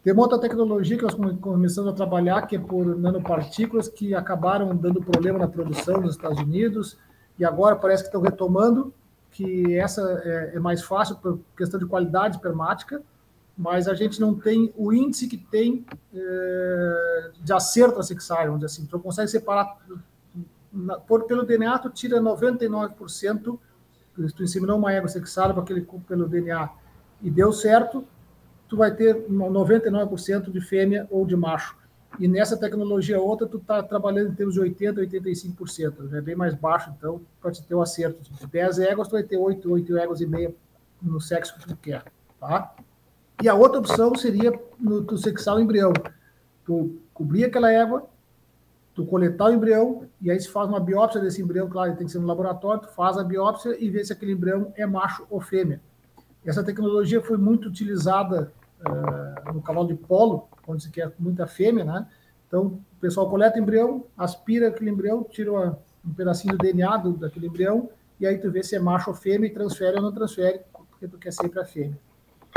Tem 0.04 0.14
uma 0.14 0.22
outra 0.22 0.40
tecnologia 0.40 0.96
que 0.96 1.04
nós 1.04 1.14
come- 1.14 1.38
começamos 1.38 1.92
a 1.92 1.94
trabalhar, 1.94 2.48
que 2.48 2.56
é 2.56 2.60
por 2.60 2.96
nanopartículas, 2.96 3.88
que 3.88 4.16
acabaram 4.16 4.76
dando 4.76 5.02
problema 5.02 5.40
na 5.40 5.48
produção 5.48 6.00
nos 6.00 6.16
Estados 6.16 6.40
Unidos, 6.40 6.98
e 7.38 7.44
agora 7.44 7.76
parece 7.76 8.04
que 8.04 8.10
estão 8.10 8.22
retomando, 8.22 8.94
que 9.32 9.76
essa 9.76 10.22
é, 10.24 10.56
é 10.56 10.60
mais 10.60 10.84
fácil 10.84 11.16
por 11.18 11.40
questão 11.58 11.80
de 11.80 11.86
qualidade 11.86 12.38
espermática, 12.38 13.02
mas 13.58 13.88
a 13.88 13.94
gente 13.94 14.22
não 14.22 14.34
tem 14.34 14.74
o 14.78 14.94
índice 14.94 15.28
que 15.28 15.38
tem 15.38 15.86
é, 16.14 17.32
de 17.44 17.52
acerto 17.52 18.02
sexagem, 18.02 18.46
vamos 18.46 18.62
dizer 18.62 18.74
assim. 18.74 18.86
Tu 18.86 19.00
consegue 19.00 19.28
separar, 19.28 19.78
na, 20.72 21.00
por, 21.00 21.24
pelo 21.24 21.44
DNA, 21.44 21.78
tu 21.80 21.90
tira 21.90 22.20
99%, 22.20 23.60
se 24.28 24.34
tu 24.34 24.44
inseminou 24.44 24.78
uma 24.78 24.92
égua 24.92 25.08
sexada 25.08 25.54
com 25.54 25.62
aquele, 25.62 25.88
pelo 26.08 26.28
DNA 26.28 26.70
e 27.22 27.30
deu 27.30 27.52
certo, 27.52 28.06
tu 28.68 28.78
vai 28.78 28.94
ter 28.94 29.28
99% 29.28 30.52
de 30.52 30.62
fêmea 30.62 31.08
ou 31.10 31.26
de 31.26 31.36
macho. 31.36 31.78
E 32.18 32.28
nessa 32.28 32.58
tecnologia 32.58 33.20
outra, 33.20 33.48
tu 33.48 33.58
está 33.58 33.84
trabalhando 33.84 34.32
em 34.32 34.36
termos 34.36 34.56
de 34.56 34.62
80%, 34.62 34.96
85%. 34.96 36.14
É 36.14 36.22
bem 36.22 36.36
mais 36.36 36.54
baixo, 36.56 36.94
então, 36.98 37.22
para 37.42 37.52
te 37.52 37.64
ter 37.64 37.76
o 37.76 37.82
acerto. 37.82 38.22
De 38.34 38.48
10 38.48 38.80
éguas, 38.80 39.08
tu 39.08 39.12
vai 39.12 39.24
ter 39.24 39.38
8, 39.38 39.72
8 39.72 39.98
éguas 39.98 40.22
e 40.22 40.26
meia 40.26 40.54
no 41.02 41.22
sexo 41.22 41.58
que 41.58 41.68
tu 41.68 41.76
quer. 41.78 42.04
Tá? 42.40 42.76
E 43.42 43.48
a 43.48 43.54
outra 43.54 43.80
opção 43.80 44.14
seria 44.16 44.52
no, 44.80 45.18
sexar 45.18 45.56
o 45.56 45.60
embrião. 45.60 45.94
Tu 46.66 46.98
cobrir 47.14 47.46
aquela 47.46 47.72
égua, 47.72 48.06
tu 49.00 49.06
coletar 49.06 49.46
o 49.46 49.54
embrião, 49.54 50.04
e 50.22 50.30
aí 50.30 50.38
se 50.38 50.50
faz 50.50 50.68
uma 50.68 50.80
biópsia 50.80 51.22
desse 51.22 51.42
embrião, 51.42 51.70
claro, 51.70 51.90
ele 51.90 51.98
tem 51.98 52.06
que 52.06 52.12
ser 52.12 52.20
no 52.20 52.28
laboratório, 52.28 52.82
tu 52.82 52.90
faz 52.90 53.18
a 53.18 53.24
biópsia 53.24 53.78
e 53.82 53.90
vê 53.90 54.04
se 54.04 54.12
aquele 54.12 54.34
embrião 54.34 54.74
é 54.76 54.86
macho 54.86 55.26
ou 55.30 55.40
fêmea. 55.40 55.80
Essa 56.46 56.62
tecnologia 56.62 57.22
foi 57.22 57.38
muito 57.38 57.70
utilizada 57.70 58.52
uh, 58.86 59.54
no 59.54 59.62
cavalo 59.62 59.88
de 59.88 59.96
polo, 59.96 60.50
onde 60.68 60.84
se 60.84 60.90
quer 60.90 61.14
muita 61.18 61.48
fêmea, 61.48 61.86
né? 61.86 62.08
Então, 62.46 62.66
o 62.66 63.00
pessoal 63.00 63.30
coleta 63.30 63.58
embrião, 63.58 64.04
aspira 64.18 64.68
aquele 64.68 64.90
embrião, 64.90 65.24
tira 65.24 65.50
uma, 65.50 65.80
um 66.06 66.14
pedacinho 66.14 66.58
do 66.58 66.62
DNA 66.62 66.98
do, 66.98 67.14
daquele 67.14 67.48
embrião, 67.48 67.90
e 68.20 68.28
aí 68.28 68.38
tu 68.38 68.52
vê 68.52 68.62
se 68.62 68.76
é 68.76 68.80
macho 68.80 69.12
ou 69.12 69.16
fêmea 69.16 69.48
e 69.48 69.54
transfere 69.54 69.96
ou 69.96 70.02
não 70.02 70.12
transfere, 70.12 70.60
porque 70.74 71.08
tu 71.08 71.18
quer 71.18 71.32
sempre 71.32 71.58
a 71.62 71.64
fêmea. 71.64 71.98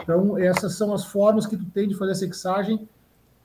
Então, 0.02 0.36
essas 0.36 0.74
são 0.74 0.92
as 0.92 1.04
formas 1.04 1.46
que 1.46 1.56
tu 1.56 1.66
tem 1.66 1.86
de 1.86 1.94
fazer 1.94 2.12
a 2.12 2.16
sexagem 2.16 2.88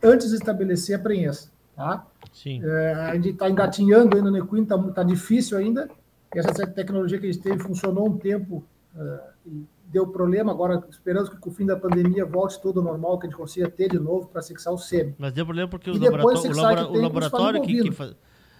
antes 0.01 0.29
de 0.29 0.35
estabelecer 0.37 0.95
a 0.95 0.99
prenhez, 0.99 1.51
tá? 1.77 2.05
Sim. 2.33 2.59
É, 2.63 2.93
a 2.93 3.15
gente 3.15 3.29
está 3.29 3.49
engatinhando 3.49 4.17
ainda 4.17 4.31
no 4.31 4.37
equino, 4.37 4.63
está 4.63 4.77
tá 4.77 5.03
difícil 5.03 5.57
ainda. 5.57 5.87
Essa 6.35 6.67
tecnologia 6.67 7.17
que 7.19 7.27
a 7.27 7.31
gente 7.31 7.41
teve 7.41 7.59
funcionou 7.59 8.07
um 8.07 8.17
tempo 8.17 8.65
uh, 8.95 9.19
e 9.45 9.65
deu 9.85 10.07
problema. 10.07 10.51
Agora 10.51 10.83
esperamos 10.89 11.29
que 11.29 11.37
com 11.37 11.49
o 11.49 11.53
fim 11.53 11.65
da 11.65 11.77
pandemia 11.77 12.25
volte 12.25 12.61
tudo 12.61 12.81
normal, 12.81 13.17
que 13.17 13.27
a 13.27 13.29
gente 13.29 13.37
consiga 13.37 13.69
ter 13.69 13.89
de 13.89 13.97
novo 13.99 14.27
para 14.27 14.41
sexar 14.41 14.73
o 14.73 14.77
sêmen. 14.77 15.15
Mas 15.17 15.31
deu 15.31 15.45
problema 15.45 15.69
porque 15.69 15.89
E 15.89 15.93
o, 15.93 16.01
laboratório, 16.01 16.51
o, 16.51 16.55
labora- 16.55 16.83
que 16.83 16.89
o 16.89 16.93
tem 16.93 17.01
laboratório 17.01 17.61
que, 17.61 17.83
que 17.83 17.91
faz. 17.91 18.15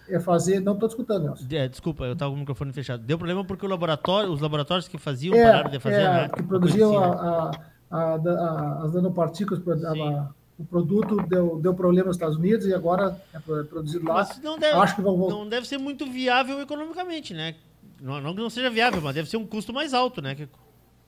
É 0.08 0.18
fazer. 0.18 0.60
Não 0.60 0.72
estou 0.72 0.88
escutando, 0.88 1.24
Nelson. 1.24 1.44
É, 1.50 1.68
desculpa, 1.68 2.04
eu 2.04 2.16
tava 2.16 2.30
com 2.30 2.36
o 2.36 2.40
microfone 2.40 2.72
fechado. 2.72 3.02
Deu 3.02 3.18
problema 3.18 3.44
porque 3.44 3.66
o 3.66 3.68
laboratório, 3.68 4.32
os 4.32 4.40
laboratórios 4.40 4.88
que 4.88 4.96
faziam 4.96 5.34
É, 5.36 5.44
pararam 5.44 5.70
de 5.70 5.78
fazer, 5.78 5.96
é, 6.00 6.12
né? 6.22 6.28
que 6.30 6.42
produziam 6.44 6.96
assim, 7.04 7.22
né? 7.22 7.52
a, 7.90 7.96
a, 7.98 8.14
a, 8.14 8.84
as 8.84 8.94
nanopartículas, 8.94 9.84
a, 9.84 10.30
o 10.58 10.64
produto 10.64 11.16
deu, 11.28 11.60
deu 11.60 11.72
problema 11.72 12.08
nos 12.08 12.16
Estados 12.16 12.36
Unidos 12.36 12.66
e 12.66 12.74
agora 12.74 13.20
é 13.32 13.38
produzido 13.38 14.04
lá. 14.06 14.14
Mas 14.14 14.40
não 14.42 14.58
deve, 14.58 14.76
Acho 14.78 14.96
que 14.96 15.02
vão 15.02 15.16
voltar. 15.16 15.34
não 15.36 15.48
deve 15.48 15.68
ser 15.68 15.78
muito 15.78 16.04
viável 16.10 16.60
economicamente, 16.60 17.32
né? 17.32 17.54
Não, 18.00 18.20
não 18.20 18.34
que 18.34 18.40
não 18.40 18.50
seja 18.50 18.68
viável, 18.70 19.00
mas 19.00 19.14
deve 19.14 19.28
ser 19.30 19.36
um 19.36 19.46
custo 19.46 19.72
mais 19.72 19.94
alto, 19.94 20.20
né? 20.20 20.34
Que- 20.34 20.48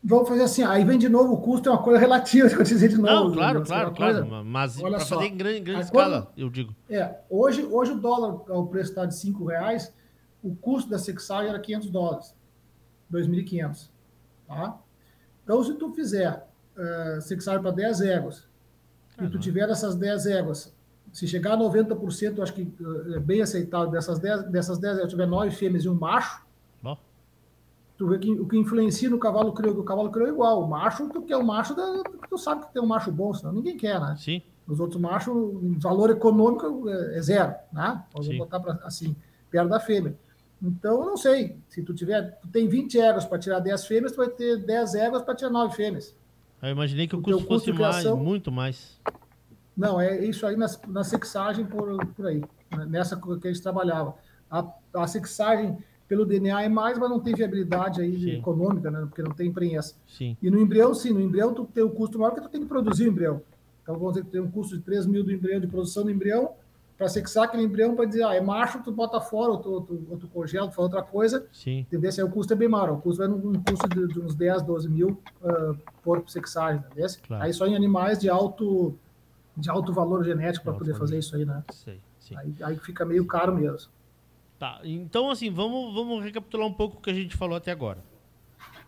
Vamos 0.03 0.29
fazer 0.29 0.43
assim, 0.45 0.63
aí 0.63 0.83
vem 0.83 0.99
de 0.99 1.11
novo, 1.11 1.35
o 1.35 1.37
custo 1.43 1.69
é 1.69 1.73
uma 1.73 1.83
coisa 1.83 1.99
relativa, 1.99 2.49
que 2.49 2.55
eu 2.57 2.63
dizer 2.63 2.89
de 2.89 2.97
novo. 2.97 3.07
Não, 3.29 3.33
claro, 3.33 3.59
Nelson, 3.59 3.69
claro, 3.75 3.89
uma 3.91 3.97
coisa- 3.97 4.25
claro. 4.25 4.45
Mas 4.47 4.81
para 4.81 5.01
fazer 5.01 5.27
em 5.27 5.37
grande, 5.37 5.61
grande 5.61 5.85
escala, 5.85 6.23
quando- 6.23 6.39
eu 6.39 6.49
digo. 6.49 6.75
É, 6.89 7.17
hoje, 7.29 7.65
hoje 7.65 7.93
o 7.93 7.97
dólar, 7.99 8.35
o 8.51 8.67
preço 8.67 8.91
está 8.91 9.05
de 9.05 9.15
5 9.15 9.45
reais, 9.45 9.93
o 10.43 10.55
custo 10.55 10.89
da 10.89 10.99
sexagem 10.99 11.51
era 11.51 11.59
500 11.61 11.91
dólares, 11.91 12.35
2.500, 13.13 13.91
tá? 14.47 14.79
Então, 15.45 15.63
se 15.63 15.75
tu 15.75 15.93
fizer 15.93 16.49
uh, 16.77 17.61
para 17.61 17.71
10 17.71 18.01
éguas, 18.01 18.49
e 19.21 19.29
tu 19.29 19.39
tiver 19.39 19.69
essas 19.69 19.95
10 19.95 20.27
éguas, 20.27 20.75
se 21.13 21.27
chegar 21.27 21.55
a 21.55 21.59
90%, 21.59 22.37
eu 22.37 22.43
acho 22.43 22.55
que 22.55 22.63
uh, 22.63 23.15
é 23.15 23.19
bem 23.19 23.43
aceitável, 23.43 23.91
dessas 23.91 24.19
10, 24.19 24.51
dessas 24.51 24.79
10 24.79 24.99
éguas, 24.99 25.11
tiver 25.11 25.27
9 25.27 25.51
fêmeas 25.51 25.85
e 25.85 25.89
um 25.89 25.95
macho, 25.95 26.45
Bom, 26.83 26.97
tu 27.97 28.07
vê 28.09 28.19
que 28.19 28.31
o 28.31 28.47
que 28.47 28.57
influencia 28.57 29.11
no 29.11 29.19
cavalo 29.19 29.53
crioulo, 29.53 29.81
o 29.81 29.85
cavalo 29.85 30.11
crioulo 30.11 30.31
é 30.31 30.35
igual, 30.35 30.63
o 30.63 30.69
macho, 30.69 31.09
tu 31.09 31.23
quer 31.23 31.37
o 31.37 31.45
macho, 31.45 31.75
da, 31.75 32.03
tu 32.29 32.39
sabe 32.39 32.67
que 32.67 32.73
tem 32.73 32.83
um 32.83 32.87
macho 32.87 33.11
bom, 33.11 33.35
senão 33.35 33.53
ninguém 33.53 33.77
quer, 33.77 34.01
né? 34.01 34.17
sim. 34.19 34.43
Os 34.69 34.79
outros 34.79 35.01
machos, 35.01 35.35
o 35.35 35.75
valor 35.81 36.11
econômico 36.11 36.89
é 36.89 37.19
é 37.19 37.23
zero, 37.23 37.55
né? 37.73 38.05
Vamos 38.13 38.39
botar 38.39 38.61
pra, 38.61 38.79
assim, 38.85 39.17
perto 39.51 39.69
da 39.69 39.81
fêmea. 39.81 40.15
Então, 40.63 41.01
eu 41.01 41.07
não 41.07 41.17
sei. 41.17 41.57
Se 41.69 41.83
tu 41.83 41.95
tiver, 41.95 42.39
tu 42.41 42.49
tem 42.49 42.69
20 42.69 43.01
éguas 43.01 43.25
para 43.25 43.39
tirar 43.39 43.59
10 43.59 43.87
fêmeas, 43.87 44.13
tu 44.13 44.19
vai 44.19 44.29
ter 44.29 44.59
10 44.59 44.95
éguas 44.95 45.23
para 45.23 45.35
tirar 45.35 45.51
9 45.51 45.75
fêmeas. 45.75 46.15
Eu 46.63 46.71
imaginei 46.71 47.07
que 47.07 47.17
o 47.17 47.19
O 47.19 47.23
custo 47.23 47.47
custo 47.47 47.75
fosse 47.75 48.05
mais, 48.09 48.19
muito 48.19 48.53
mais. 48.53 49.01
Não, 49.77 50.01
é 50.01 50.25
isso 50.25 50.47
aí 50.47 50.57
na, 50.57 50.67
na 50.89 51.03
sexagem 51.03 51.65
por, 51.65 52.05
por 52.09 52.27
aí, 52.27 52.41
né? 52.77 52.87
nessa 52.87 53.17
que 53.17 53.49
a 53.49 53.53
gente 53.53 53.63
trabalhava. 53.63 54.15
A, 54.51 54.67
a 54.95 55.07
sexagem 55.07 55.79
pelo 56.07 56.27
DNA 56.27 56.65
é 56.65 56.69
mais, 56.69 56.99
mas 56.99 57.09
não 57.09 57.21
tem 57.21 57.35
viabilidade 57.35 58.03
aí 58.03 58.21
Sim. 58.21 58.31
econômica, 58.39 58.91
né? 58.91 59.01
Porque 59.03 59.23
não 59.23 59.31
tem 59.31 59.53
prenhez. 59.53 59.97
Sim. 60.09 60.37
E 60.43 60.51
no 60.51 60.61
embrião, 60.61 60.93
sim, 60.93 61.11
no 61.11 61.21
embrião 61.21 61.55
tu 61.55 61.65
tem 61.65 61.85
o 61.85 61.91
custo 61.91 62.19
maior 62.19 62.33
porque 62.33 62.49
tu 62.49 62.51
tem 62.51 62.61
que 62.61 62.67
produzir 62.67 63.05
o 63.05 63.09
embrião. 63.09 63.41
Então, 63.83 63.95
vamos 63.95 64.15
dizer 64.15 64.25
que 64.25 64.33
tem 64.33 64.41
um 64.41 64.51
custo 64.51 64.77
de 64.77 64.83
3 64.83 65.07
mil 65.07 65.25
do 65.25 65.33
embrião, 65.33 65.61
de 65.61 65.67
produção 65.67 66.03
do 66.03 66.11
embrião, 66.11 66.53
para 67.01 67.09
sexar 67.09 67.45
aquele 67.45 67.63
embrião, 67.63 67.97
para 67.97 68.05
dizer, 68.05 68.23
ah, 68.25 68.35
é 68.35 68.43
macho, 68.43 68.83
tu 68.83 68.93
bota 68.93 69.19
fora, 69.23 69.53
ou 69.53 69.59
tu, 69.59 69.73
ou 69.73 69.81
tu, 69.81 70.07
ou 70.11 70.19
tu 70.19 70.29
congela, 70.29 70.69
tu 70.69 70.75
faz 70.75 70.85
outra 70.85 71.03
coisa, 71.03 71.49
Sim. 71.51 71.79
entendeu? 71.79 72.11
Aí 72.11 72.23
o 72.23 72.29
custo 72.31 72.53
é 72.53 72.57
bem 72.57 72.69
maior, 72.69 72.91
o 72.91 73.01
custo 73.01 73.21
vai 73.21 73.27
num 73.27 73.39
num 73.39 73.63
custo 73.63 73.89
de, 73.89 74.07
de 74.07 74.21
uns 74.21 74.35
10, 74.35 74.63
12 74.65 74.87
mil 74.91 75.19
uh, 75.41 75.79
por 76.03 76.23
sexagem, 76.29 76.85
entendeu? 76.91 77.09
Claro. 77.27 77.43
Aí 77.43 77.55
só 77.55 77.67
em 77.67 77.75
animais 77.75 78.19
de 78.19 78.29
alto, 78.29 78.99
de 79.57 79.71
alto 79.71 79.95
valor 79.95 80.23
genético 80.23 80.63
para 80.63 80.75
poder 80.75 80.93
valor. 80.93 81.07
fazer 81.07 81.19
isso 81.19 81.35
aí, 81.35 81.47
né? 81.47 81.65
Sei, 81.71 82.03
sim. 82.19 82.37
Aí, 82.37 82.55
aí 82.61 82.77
fica 82.77 83.03
meio 83.07 83.25
caro 83.25 83.55
mesmo. 83.55 83.91
Tá, 84.59 84.79
então 84.85 85.31
assim, 85.31 85.51
vamos, 85.51 85.95
vamos 85.95 86.23
recapitular 86.23 86.67
um 86.67 86.75
pouco 86.75 86.99
o 86.99 87.01
que 87.01 87.09
a 87.09 87.15
gente 87.15 87.35
falou 87.35 87.57
até 87.57 87.73
agora. 87.73 88.05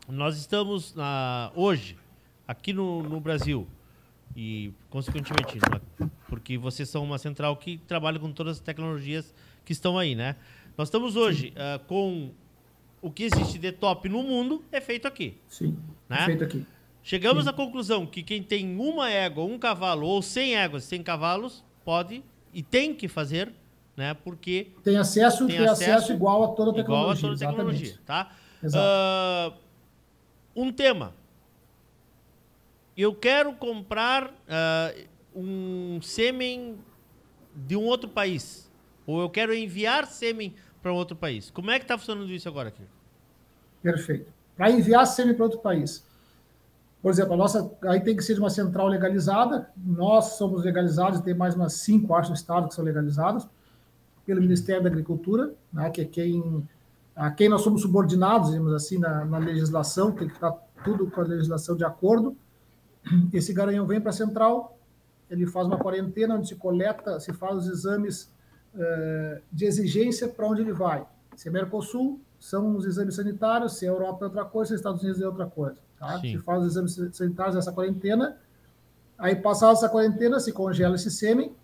Nós 0.06 0.36
estamos 0.36 0.94
na, 0.94 1.50
hoje, 1.56 1.96
aqui 2.46 2.74
no, 2.74 3.02
no 3.04 3.18
Brasil, 3.22 3.66
e 4.36 4.72
consequentemente, 4.88 5.58
na- 5.58 6.08
porque 6.28 6.56
vocês 6.56 6.88
são 6.88 7.04
uma 7.04 7.18
central 7.18 7.56
que 7.56 7.78
trabalha 7.86 8.18
com 8.18 8.32
todas 8.32 8.56
as 8.56 8.62
tecnologias 8.62 9.34
que 9.64 9.72
estão 9.72 9.98
aí, 9.98 10.14
né? 10.14 10.36
Nós 10.76 10.88
estamos 10.88 11.16
hoje 11.16 11.52
ah, 11.56 11.80
com 11.86 12.30
o 13.00 13.10
que 13.10 13.24
existe 13.24 13.58
de 13.58 13.72
top 13.72 14.08
no 14.08 14.22
mundo 14.22 14.64
é 14.72 14.80
feito 14.80 15.06
aqui. 15.06 15.36
Sim, 15.48 15.76
né? 16.08 16.18
é 16.20 16.24
feito 16.24 16.44
aqui. 16.44 16.64
Chegamos 17.02 17.44
Sim. 17.44 17.50
à 17.50 17.52
conclusão 17.52 18.06
que 18.06 18.22
quem 18.22 18.42
tem 18.42 18.76
uma 18.78 19.10
égua, 19.10 19.44
um 19.44 19.58
cavalo, 19.58 20.06
ou 20.06 20.22
100 20.22 20.56
éguas, 20.56 20.84
100 20.84 21.02
cavalos, 21.02 21.64
pode 21.84 22.22
e 22.54 22.62
tem 22.62 22.94
que 22.94 23.08
fazer, 23.08 23.52
né? 23.96 24.14
Porque 24.14 24.68
tem 24.84 24.96
acesso, 24.96 25.46
tem, 25.46 25.56
tem 25.56 25.66
acesso, 25.66 25.90
acesso, 25.90 26.12
igual 26.12 26.44
a 26.44 26.48
toda 26.48 26.70
a 26.70 26.74
tecnologia. 26.74 26.82
Igual 26.82 27.10
a 27.10 27.16
toda 27.16 27.34
a 27.34 27.48
tecnologia, 27.48 27.98
tá? 28.06 28.30
Uh, 28.62 29.52
um 30.54 30.70
tema. 30.72 31.14
Eu 32.96 33.14
quero 33.14 33.54
comprar 33.54 34.26
uh, 34.28 35.08
um 35.34 36.00
sêmen 36.02 36.78
de 37.54 37.76
um 37.76 37.84
outro 37.84 38.08
país. 38.08 38.70
Ou 39.06 39.20
eu 39.20 39.30
quero 39.30 39.54
enviar 39.54 40.06
sêmen 40.06 40.54
para 40.82 40.92
outro 40.92 41.16
país. 41.16 41.50
Como 41.50 41.70
é 41.70 41.78
que 41.78 41.84
está 41.84 41.96
funcionando 41.96 42.30
isso 42.30 42.48
agora, 42.48 42.68
aqui? 42.68 42.82
Perfeito. 43.82 44.32
Para 44.56 44.70
enviar 44.70 45.06
sêmen 45.06 45.34
para 45.34 45.44
outro 45.44 45.60
país. 45.60 46.04
Por 47.02 47.10
exemplo, 47.10 47.34
a 47.34 47.36
nossa 47.36 47.72
aí 47.82 48.00
tem 48.00 48.16
que 48.16 48.22
ser 48.22 48.38
uma 48.38 48.50
central 48.50 48.86
legalizada. 48.86 49.70
Nós 49.76 50.36
somos 50.36 50.64
legalizados, 50.64 51.20
tem 51.20 51.34
mais 51.34 51.54
umas 51.54 51.74
cinco, 51.74 52.14
acho, 52.14 52.32
estados 52.32 52.68
que 52.68 52.74
são 52.74 52.84
legalizados 52.84 53.46
pelo 54.24 54.40
Ministério 54.40 54.82
da 54.84 54.88
Agricultura, 54.88 55.52
né, 55.72 55.90
que 55.90 56.00
é 56.00 56.04
quem 56.04 56.66
a 57.14 57.30
quem 57.30 57.48
nós 57.48 57.60
somos 57.60 57.82
subordinados, 57.82 58.50
digamos 58.50 58.72
assim, 58.72 58.98
na, 58.98 59.24
na 59.24 59.36
legislação, 59.36 60.12
tem 60.12 60.28
que 60.28 60.34
estar 60.34 60.52
tudo 60.82 61.10
com 61.10 61.20
a 61.20 61.24
legislação 61.24 61.76
de 61.76 61.84
acordo. 61.84 62.34
Esse 63.32 63.52
garanhão 63.52 63.86
vem 63.86 64.00
para 64.00 64.10
a 64.10 64.12
central, 64.12 64.78
ele 65.30 65.46
faz 65.46 65.66
uma 65.66 65.78
quarentena 65.78 66.34
onde 66.34 66.48
se 66.48 66.54
coleta, 66.54 67.18
se 67.18 67.32
faz 67.32 67.56
os 67.56 67.66
exames 67.66 68.30
uh, 68.74 69.40
de 69.50 69.64
exigência 69.64 70.28
para 70.28 70.46
onde 70.46 70.60
ele 70.60 70.72
vai. 70.72 71.06
Se 71.34 71.48
é 71.48 71.50
Mercosul, 71.50 72.20
são 72.38 72.76
os 72.76 72.84
exames 72.84 73.14
sanitários, 73.14 73.74
se 73.78 73.86
é 73.86 73.88
Europa 73.88 74.24
é 74.24 74.28
outra 74.28 74.44
coisa, 74.44 74.68
se 74.68 74.74
é 74.74 74.76
Estados 74.76 75.02
Unidos 75.02 75.22
é 75.22 75.26
outra 75.26 75.46
coisa. 75.46 75.78
Tá? 75.98 76.20
Se 76.20 76.38
faz 76.38 76.62
os 76.62 76.76
exames 76.76 77.16
sanitários 77.16 77.54
nessa 77.54 77.72
quarentena, 77.72 78.36
aí 79.16 79.36
passada 79.36 79.72
essa 79.72 79.88
quarentena, 79.88 80.40
se 80.40 80.52
congela 80.52 80.96
esse 80.96 81.10
sêmen 81.10 81.54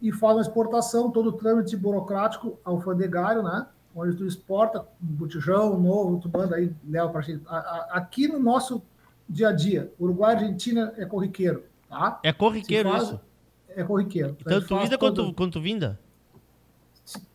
e 0.00 0.12
faz 0.12 0.36
uma 0.36 0.42
exportação, 0.42 1.10
todo 1.10 1.30
o 1.30 1.32
trâmite 1.32 1.76
burocrático 1.76 2.58
alfandegário, 2.64 3.42
né? 3.42 3.66
onde 3.94 4.14
tu 4.14 4.26
exporta 4.26 4.80
um 5.02 5.06
botijão 5.06 5.78
novo, 5.78 6.20
tu 6.20 6.30
manda 6.32 6.56
aí, 6.56 6.72
leva 6.86 7.08
para 7.08 7.24
a 7.48 7.96
Aqui 7.96 8.28
no 8.28 8.38
nosso 8.38 8.82
dia 9.28 9.48
a 9.48 9.52
dia, 9.52 9.92
Uruguai 9.98 10.34
e 10.34 10.36
Argentina 10.38 10.92
é 10.96 11.04
corriqueiro. 11.04 11.64
Tá? 11.88 12.20
É 12.22 12.32
corriqueiro 12.32 12.90
faz, 12.90 13.02
isso? 13.04 13.20
É 13.68 13.84
corriqueiro. 13.84 14.36
Tanto 14.44 14.84
ida 14.84 14.98
quanto, 14.98 15.16
todo... 15.16 15.34
quanto 15.34 15.60
vinda? 15.60 15.98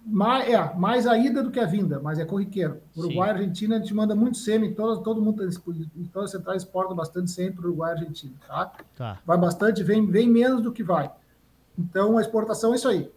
Mais, 0.06 0.50
é, 0.50 0.74
mais 0.76 1.08
a 1.08 1.18
ida 1.18 1.42
do 1.42 1.50
que 1.50 1.60
a 1.60 1.66
vinda, 1.66 2.00
mas 2.00 2.20
é 2.20 2.26
corriqueiro. 2.26 2.82
Uruguai 2.98 3.30
e 3.30 3.32
Argentina, 3.34 3.78
a 3.78 3.80
gente 3.80 3.94
manda 3.94 4.14
muito 4.14 4.38
sêmen, 4.38 4.74
todo, 4.74 5.02
todo 5.02 5.22
mundo, 5.22 5.38
todas 6.12 6.26
as 6.26 6.32
centrais 6.32 6.64
exportam 6.64 6.96
bastante 6.96 7.32
sêmen 7.32 7.54
para 7.54 7.66
Uruguai 7.68 7.92
e 7.92 8.00
Argentina, 8.00 8.34
tá? 8.46 8.72
tá? 8.96 9.20
Vai 9.26 9.38
bastante, 9.38 9.84
vem, 9.84 10.06
vem 10.06 10.28
menos 10.28 10.62
do 10.62 10.72
que 10.74 10.84
vai. 10.84 11.10
Então, 11.78 12.18
a 12.18 12.22
exportação 12.22 12.74
é 12.74 12.76
isso 12.76 12.88
aí, 12.88 13.10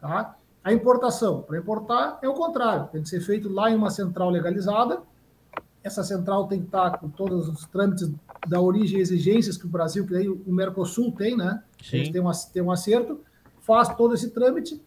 tá? 0.00 0.36
A 0.62 0.72
importação, 0.72 1.42
para 1.42 1.58
importar, 1.58 2.18
é 2.22 2.28
o 2.28 2.34
contrário, 2.34 2.88
tem 2.92 3.02
que 3.02 3.08
ser 3.08 3.20
feito 3.20 3.48
lá 3.48 3.70
em 3.70 3.74
uma 3.74 3.90
central 3.90 4.30
legalizada, 4.30 5.02
essa 5.88 6.04
central 6.04 6.46
tem 6.46 6.60
que 6.60 6.66
estar 6.66 6.98
com 6.98 7.08
todos 7.08 7.48
os 7.48 7.66
trâmites 7.66 8.10
da 8.46 8.60
origem 8.60 8.98
e 8.98 9.02
exigências 9.02 9.56
que 9.56 9.66
o 9.66 9.68
Brasil, 9.68 10.06
que 10.06 10.14
aí 10.14 10.28
o 10.28 10.42
Mercosul 10.46 11.12
tem, 11.12 11.36
né? 11.36 11.62
Sim. 11.82 11.96
Eles 11.96 12.10
têm 12.10 12.20
um, 12.20 12.30
têm 12.52 12.62
um 12.62 12.70
acerto, 12.70 13.20
faz 13.60 13.88
todo 13.96 14.14
esse 14.14 14.30
trâmite, 14.30 14.80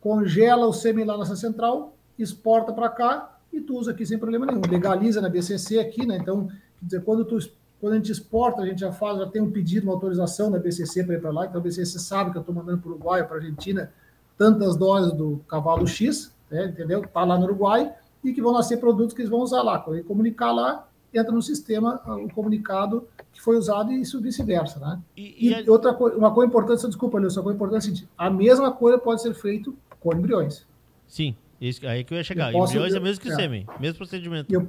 congela 0.00 0.66
o 0.66 0.72
sêmen 0.72 1.04
lá 1.04 1.16
nessa 1.16 1.36
central, 1.36 1.96
exporta 2.18 2.72
para 2.72 2.88
cá 2.88 3.38
e 3.52 3.60
tu 3.60 3.78
usa 3.78 3.92
aqui 3.92 4.04
sem 4.04 4.18
problema 4.18 4.46
nenhum. 4.46 4.60
Legaliza 4.68 5.20
na 5.20 5.28
BCC 5.28 5.78
aqui, 5.78 6.06
né? 6.06 6.18
Então, 6.20 6.48
quer 6.48 6.84
dizer, 6.84 7.04
quando, 7.04 7.24
tu, 7.24 7.38
quando 7.80 7.94
a 7.94 7.96
gente 7.96 8.12
exporta, 8.12 8.62
a 8.62 8.66
gente 8.66 8.80
já 8.80 8.92
faz, 8.92 9.18
já 9.18 9.26
tem 9.26 9.40
um 9.40 9.50
pedido, 9.50 9.84
uma 9.84 9.94
autorização 9.94 10.50
da 10.50 10.58
BCC 10.58 11.04
para 11.04 11.14
ir 11.14 11.20
para 11.20 11.30
lá, 11.30 11.46
então 11.46 11.60
a 11.60 11.64
BCC 11.64 11.98
sabe 11.98 12.30
que 12.32 12.36
eu 12.36 12.40
estou 12.40 12.54
mandando 12.54 12.78
para 12.78 12.88
o 12.90 12.92
Uruguai, 12.92 13.24
para 13.24 13.36
a 13.36 13.40
Argentina, 13.40 13.92
tantas 14.36 14.76
doses 14.76 15.12
do 15.12 15.40
cavalo 15.48 15.86
X, 15.86 16.32
né? 16.50 16.66
entendeu? 16.66 17.02
Está 17.02 17.24
lá 17.24 17.38
no 17.38 17.44
Uruguai, 17.44 17.94
e 18.24 18.32
que 18.32 18.40
vão 18.40 18.52
nascer 18.52 18.78
produtos 18.78 19.14
que 19.14 19.20
eles 19.20 19.30
vão 19.30 19.40
usar 19.40 19.62
lá. 19.62 19.78
Quando 19.78 19.96
ele 19.96 20.04
comunicar 20.04 20.52
lá, 20.52 20.88
entra 21.12 21.32
no 21.32 21.42
sistema 21.42 22.00
ah, 22.04 22.16
o 22.16 22.28
comunicado 22.32 23.06
que 23.32 23.40
foi 23.40 23.56
usado 23.56 23.92
e 23.92 24.00
isso 24.00 24.20
vice-versa, 24.20 24.80
né? 24.80 25.00
E, 25.16 25.48
e, 25.48 25.64
e 25.64 25.70
outra 25.70 25.94
coisa, 25.94 26.16
uma 26.16 26.32
coisa 26.32 26.48
importante, 26.48 26.86
desculpa, 26.86 27.18
Leo, 27.18 27.30
uma 27.30 27.42
coisa 27.42 27.56
importante 27.56 28.04
é 28.04 28.06
a 28.18 28.30
mesma 28.30 28.72
coisa 28.72 28.98
pode 28.98 29.22
ser 29.22 29.34
feito 29.34 29.76
com 30.00 30.12
embriões. 30.12 30.66
Sim, 31.06 31.36
isso, 31.60 31.86
aí 31.86 32.02
que 32.04 32.12
eu 32.14 32.18
ia 32.18 32.24
chegar. 32.24 32.52
Eu 32.52 32.58
posso, 32.58 32.72
embriões 32.72 32.94
é 32.94 33.00
mesmo 33.00 33.22
que 33.22 33.30
é, 33.30 33.34
sêmen, 33.34 33.66
mesmo 33.78 33.98
procedimento. 33.98 34.52
Eu 34.52 34.68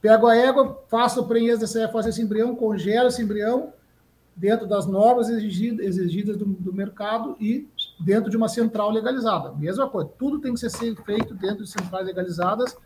pego 0.00 0.26
a 0.26 0.36
égua, 0.36 0.82
faço 0.88 1.20
o 1.20 1.26
prenhez 1.26 1.60
dessa 1.60 1.88
faço 1.88 2.08
esse 2.08 2.22
embrião, 2.22 2.54
congelo 2.54 3.08
esse 3.08 3.22
embrião 3.22 3.72
dentro 4.36 4.66
das 4.66 4.86
normas 4.86 5.28
exigidas, 5.28 5.86
exigidas 5.86 6.36
do, 6.36 6.44
do 6.44 6.72
mercado 6.72 7.36
e 7.40 7.68
dentro 7.98 8.30
de 8.30 8.36
uma 8.36 8.48
central 8.48 8.90
legalizada. 8.90 9.52
Mesma 9.52 9.88
coisa, 9.88 10.10
tudo 10.18 10.40
tem 10.40 10.54
que 10.54 10.60
ser 10.60 10.70
feito 11.04 11.34
dentro 11.34 11.64
de 11.64 11.70
centrais 11.70 12.06
legalizadas, 12.06 12.76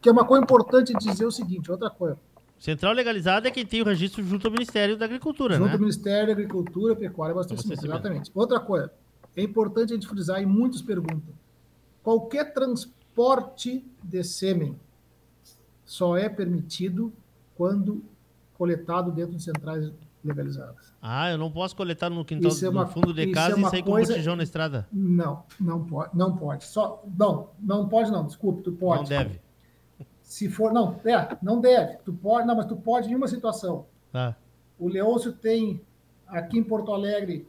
que 0.00 0.08
é 0.08 0.12
uma 0.12 0.24
coisa 0.24 0.44
importante 0.44 0.92
dizer 0.94 1.26
o 1.26 1.30
seguinte, 1.30 1.70
outra 1.70 1.90
coisa. 1.90 2.18
Central 2.58 2.92
legalizada 2.92 3.48
é 3.48 3.50
quem 3.50 3.66
tem 3.66 3.82
o 3.82 3.84
registro 3.84 4.24
junto 4.24 4.46
ao 4.46 4.52
Ministério 4.52 4.96
da 4.96 5.04
Agricultura, 5.04 5.54
junto 5.54 5.64
né? 5.64 5.72
Junto 5.72 5.76
ao 5.76 5.80
Ministério 5.80 6.26
da 6.26 6.32
Agricultura, 6.32 6.96
Pecuária 6.96 7.32
e 7.32 7.34
Abastecimento, 7.34 7.84
exatamente. 7.84 8.30
Outra 8.34 8.58
coisa, 8.60 8.90
é 9.36 9.42
importante 9.42 9.92
a 9.92 9.96
gente 9.96 10.06
frisar, 10.06 10.40
e 10.42 10.46
muitos 10.46 10.80
perguntam, 10.80 11.34
qualquer 12.02 12.54
transporte 12.54 13.84
de 14.02 14.24
sêmen 14.24 14.78
só 15.84 16.16
é 16.16 16.28
permitido 16.28 17.12
quando 17.56 18.02
coletado 18.56 19.12
dentro 19.12 19.36
de 19.36 19.42
centrais 19.42 19.92
legalizadas. 20.26 20.92
Ah, 21.00 21.30
eu 21.30 21.38
não 21.38 21.50
posso 21.50 21.74
coletar 21.76 22.10
no 22.10 22.24
quintal 22.24 22.50
é 22.50 22.68
uma, 22.68 22.84
no 22.84 22.90
fundo 22.90 23.14
de 23.14 23.30
casa 23.32 23.56
é 23.56 23.60
e 23.60 23.70
sair 23.70 23.82
com 23.82 23.92
coisa, 23.92 24.12
botijão 24.12 24.36
na 24.36 24.42
estrada? 24.42 24.86
Não, 24.92 25.44
não 25.60 25.84
pode, 25.84 26.16
não 26.16 26.36
pode. 26.36 26.64
Só 26.64 27.02
não, 27.18 27.50
não 27.58 27.88
pode 27.88 28.10
não, 28.10 28.26
desculpe, 28.26 28.62
tu 28.62 28.72
pode. 28.72 29.02
Não 29.02 29.08
deve. 29.08 29.40
Se 30.22 30.48
for, 30.48 30.72
não, 30.72 31.00
é, 31.04 31.36
não 31.40 31.60
deve. 31.60 31.98
Tu 32.04 32.12
pode, 32.12 32.46
não, 32.46 32.56
mas 32.56 32.66
tu 32.66 32.76
pode 32.76 33.10
em 33.10 33.14
uma 33.14 33.28
situação. 33.28 33.86
Tá. 34.10 34.36
O 34.78 34.88
Leôncio 34.88 35.32
tem 35.32 35.80
aqui 36.26 36.58
em 36.58 36.64
Porto 36.64 36.92
Alegre 36.92 37.48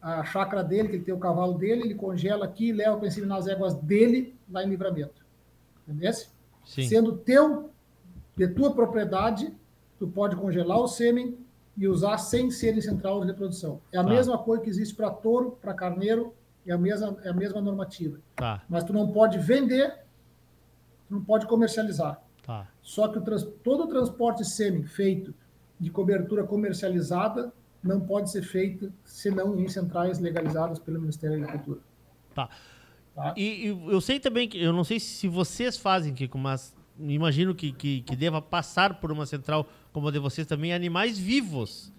a 0.00 0.24
chácara 0.24 0.62
dele, 0.62 0.88
que 0.88 0.96
ele 0.96 1.04
tem 1.04 1.14
o 1.14 1.18
cavalo 1.18 1.54
dele, 1.54 1.82
ele 1.82 1.94
congela 1.94 2.44
aqui 2.44 2.68
e 2.68 2.72
leva 2.72 2.96
para 2.96 3.08
inseminar 3.08 3.38
as 3.38 3.48
éguas 3.48 3.74
dele 3.74 4.36
lá 4.48 4.62
em 4.62 4.68
livramento. 4.68 5.24
Entendeu? 5.86 6.12
Sendo 6.64 7.16
teu, 7.16 7.70
de 8.36 8.48
tua 8.48 8.72
propriedade, 8.72 9.52
tu 9.98 10.06
pode 10.06 10.36
congelar 10.36 10.78
o 10.78 10.86
sêmen, 10.86 11.36
e 11.78 11.86
usar 11.86 12.18
sem 12.18 12.50
ser 12.50 12.76
em 12.76 12.80
central 12.80 13.20
de 13.20 13.28
reprodução. 13.28 13.80
É 13.92 13.98
a 13.98 14.02
tá. 14.02 14.10
mesma 14.10 14.36
coisa 14.36 14.62
que 14.62 14.68
existe 14.68 14.94
para 14.94 15.10
touro, 15.10 15.52
para 15.60 15.72
carneiro, 15.72 16.34
é 16.66 16.72
a 16.72 16.78
mesma, 16.78 17.16
é 17.22 17.28
a 17.28 17.32
mesma 17.32 17.60
normativa. 17.60 18.18
Tá. 18.34 18.62
Mas 18.68 18.82
tu 18.82 18.92
não 18.92 19.12
pode 19.12 19.38
vender, 19.38 19.90
tu 21.06 21.14
não 21.14 21.24
pode 21.24 21.46
comercializar. 21.46 22.20
Tá. 22.44 22.66
Só 22.82 23.06
que 23.06 23.18
o 23.18 23.22
trans, 23.22 23.46
todo 23.62 23.84
o 23.84 23.86
transporte 23.86 24.44
sêmen 24.44 24.82
feito 24.82 25.32
de 25.78 25.88
cobertura 25.88 26.42
comercializada 26.44 27.52
não 27.80 28.00
pode 28.00 28.30
ser 28.30 28.42
feito 28.42 28.92
senão 29.04 29.56
em 29.56 29.68
centrais 29.68 30.18
legalizadas 30.18 30.80
pelo 30.80 31.00
Ministério 31.00 31.38
da 31.38 31.44
Agricultura. 31.44 31.80
Tá. 32.34 32.48
tá. 33.14 33.34
E, 33.36 33.68
e, 33.68 33.68
eu 33.68 34.00
sei 34.00 34.18
também 34.18 34.48
que, 34.48 34.60
eu 34.60 34.72
não 34.72 34.82
sei 34.82 34.98
se 34.98 35.28
vocês 35.28 35.76
fazem, 35.76 36.12
Kiko, 36.12 36.36
mas 36.36 36.76
imagino 36.98 37.54
que, 37.54 37.70
que, 37.70 38.00
que 38.02 38.16
deva 38.16 38.42
passar 38.42 38.98
por 38.98 39.12
uma 39.12 39.26
central 39.26 39.68
como 39.98 40.08
a 40.08 40.12
de 40.12 40.20
vocês 40.20 40.46
também, 40.46 40.72
animais 40.72 41.18
vivos, 41.18 41.92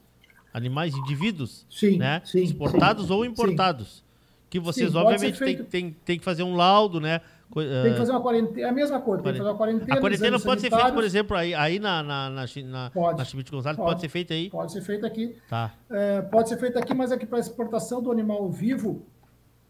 animais, 0.53 0.95
indivíduos, 0.95 1.65
sim, 1.69 1.97
né? 1.97 2.21
Sim, 2.23 2.41
exportados 2.43 3.07
sim, 3.07 3.13
ou 3.13 3.25
importados. 3.25 3.97
Sim. 3.97 4.03
Que 4.49 4.59
vocês, 4.59 4.95
obviamente, 4.95 5.37
têm 5.65 5.91
tem, 5.91 6.17
que 6.17 6.23
fazer 6.23 6.43
um 6.43 6.55
laudo, 6.55 7.01
né? 7.01 7.19
Tem 7.53 7.91
que 7.91 7.97
fazer 7.97 8.11
uma 8.11 8.21
quarentena, 8.21 8.67
é 8.67 8.69
a 8.69 8.71
mesma 8.71 9.01
coisa, 9.01 9.21
tem 9.21 9.33
que 9.33 9.37
fazer 9.39 9.49
uma 9.49 9.57
quarentena. 9.57 9.93
A 9.93 9.99
quarentena 9.99 10.39
pode 10.39 10.61
ser 10.61 10.69
feita, 10.69 10.93
por 10.93 11.03
exemplo, 11.03 11.35
aí, 11.35 11.53
aí 11.53 11.77
na, 11.77 12.01
na, 12.01 12.29
na, 12.29 12.45
na, 12.65 12.89
pode, 12.89 13.17
na 13.17 13.25
Schmidt 13.25 13.51
Gonzalez, 13.51 13.75
pode, 13.77 13.89
pode, 13.89 14.01
ser 14.01 14.07
feita 14.07 14.33
aí? 14.33 14.49
Pode 14.49 14.71
ser 14.71 14.81
feita 14.81 15.05
aqui. 15.05 15.35
Tá. 15.49 15.73
É, 15.89 16.21
pode 16.21 16.47
ser 16.47 16.57
feita 16.57 16.79
aqui, 16.79 16.93
mas 16.93 17.11
aqui 17.11 17.25
para 17.25 17.39
exportação 17.39 18.01
do 18.01 18.11
animal 18.11 18.49
vivo, 18.49 19.05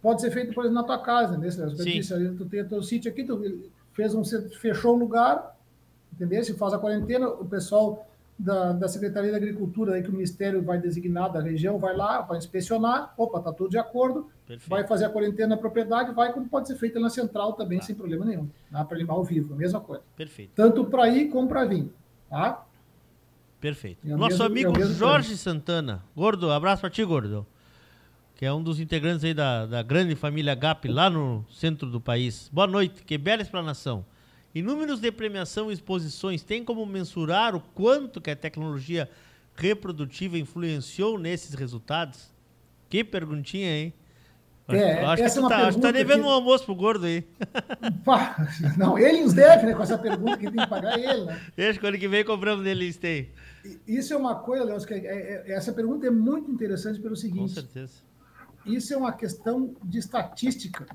pode 0.01 0.21
ser 0.21 0.29
feito, 0.29 0.53
por 0.53 0.65
exemplo, 0.65 0.81
na 0.81 0.83
tua 0.83 0.99
casa, 0.99 1.35
né? 1.35 1.47
Eu 1.47 1.73
disse, 1.73 2.33
tu 2.37 2.45
tem 2.45 2.61
o 2.61 2.69
teu 2.69 2.83
sítio 2.83 3.11
aqui, 3.11 3.23
tu 3.23 3.41
fez 3.93 4.13
um, 4.13 4.23
fechou 4.61 4.95
um 4.95 4.99
lugar, 4.99 5.57
entendeu? 6.13 6.43
Se 6.43 6.53
faz 6.53 6.73
a 6.73 6.77
quarentena, 6.77 7.27
o 7.27 7.45
pessoal 7.45 8.08
da, 8.39 8.71
da 8.71 8.87
Secretaria 8.87 9.31
da 9.31 9.37
Agricultura, 9.37 9.95
aí, 9.95 10.01
que 10.01 10.07
o 10.07 10.13
Ministério 10.13 10.63
vai 10.63 10.79
designar 10.79 11.29
da 11.29 11.41
região, 11.41 11.77
vai 11.77 11.95
lá, 11.95 12.21
vai 12.21 12.37
inspecionar, 12.37 13.13
opa, 13.17 13.39
está 13.39 13.51
tudo 13.51 13.69
de 13.69 13.77
acordo, 13.77 14.29
Perfeito. 14.47 14.69
vai 14.69 14.87
fazer 14.87 15.05
a 15.05 15.09
quarentena 15.09 15.49
na 15.49 15.57
propriedade, 15.57 16.13
vai 16.13 16.31
como 16.31 16.47
pode 16.47 16.69
ser 16.69 16.77
feita 16.77 16.99
na 17.01 17.09
central 17.09 17.53
também, 17.53 17.79
tá. 17.79 17.85
sem 17.85 17.95
problema 17.95 18.23
nenhum. 18.23 18.47
Tá? 18.71 18.85
Para 18.85 18.95
animal 18.95 19.23
vivo, 19.25 19.53
a 19.53 19.57
mesma 19.57 19.81
coisa. 19.81 20.01
Perfeito. 20.15 20.51
Tanto 20.55 20.85
para 20.85 21.09
ir 21.09 21.27
como 21.27 21.49
para 21.49 21.65
vir. 21.65 21.91
Tá? 22.29 22.65
Perfeito. 23.59 24.07
É 24.07 24.15
Nosso 24.15 24.37
mesmo, 24.49 24.69
amigo 24.69 24.81
é 24.81 24.85
Jorge 24.85 25.35
Santana. 25.35 26.01
Gordo, 26.15 26.49
abraço 26.49 26.81
para 26.81 26.89
ti, 26.89 27.03
Gordo. 27.03 27.45
Que 28.35 28.45
é 28.45 28.53
um 28.53 28.63
dos 28.63 28.79
integrantes 28.79 29.25
aí 29.25 29.33
da, 29.33 29.65
da 29.65 29.83
grande 29.83 30.15
família 30.15 30.55
GAP 30.55 30.87
lá 30.87 31.09
no 31.09 31.43
centro 31.49 31.89
do 31.89 31.99
país. 31.99 32.49
Boa 32.53 32.67
noite, 32.67 33.03
que 33.03 33.17
bela 33.17 33.41
explanação. 33.41 34.05
Em 34.53 34.61
números 34.63 34.99
de 34.99 35.11
premiação 35.11 35.69
e 35.69 35.73
exposições, 35.73 36.41
tem 36.41 36.63
como 36.63 36.85
mensurar 36.85 37.55
o 37.55 37.59
quanto 37.61 38.19
que 38.19 38.31
a 38.31 38.35
tecnologia 38.35 39.09
reprodutiva 39.55 40.37
influenciou 40.37 41.19
nesses 41.19 41.53
resultados? 41.53 42.29
Que 42.89 43.03
perguntinha, 43.03 43.69
hein? 43.77 43.93
É, 44.69 45.03
acho 45.03 45.23
essa 45.23 45.33
que 45.35 45.39
é 45.39 45.41
uma 45.41 45.49
tá, 45.49 45.67
acho 45.67 45.77
que 45.77 45.81
tá 45.81 45.91
devendo 45.91 46.21
que- 46.21 46.27
um 46.27 46.29
almoço 46.31 46.63
pro 46.65 46.75
gordo 46.75 47.05
aí. 47.07 47.23
Não, 48.77 48.97
ele 48.99 49.21
nos 49.23 49.33
deve, 49.33 49.65
né? 49.65 49.73
Com 49.73 49.81
essa 49.83 49.97
pergunta 49.97 50.37
que 50.37 50.49
tem 50.49 50.59
que 50.61 50.67
pagar 50.67 50.97
ele, 50.99 51.25
né? 51.25 51.41
Deixa 51.55 51.79
que 51.79 51.87
ano 51.87 51.97
que 51.97 52.07
vem 52.07 52.23
compramos 52.23 52.63
dele 52.63 52.91
Stay. 52.93 53.31
Isso 53.87 54.13
é 54.13 54.17
uma 54.17 54.35
coisa, 54.35 54.63
Leôncio, 54.63 54.87
que 54.87 54.93
é- 54.93 55.43
é- 55.47 55.51
essa 55.53 55.73
pergunta 55.73 56.05
é 56.07 56.11
muito 56.11 56.51
interessante 56.51 56.99
pelo 56.99 57.15
Com 57.15 57.19
seguinte: 57.21 57.53
certeza. 57.53 57.93
isso 58.65 58.93
é 58.93 58.97
uma 58.97 59.11
questão 59.11 59.75
de 59.83 59.97
estatística. 59.99 60.85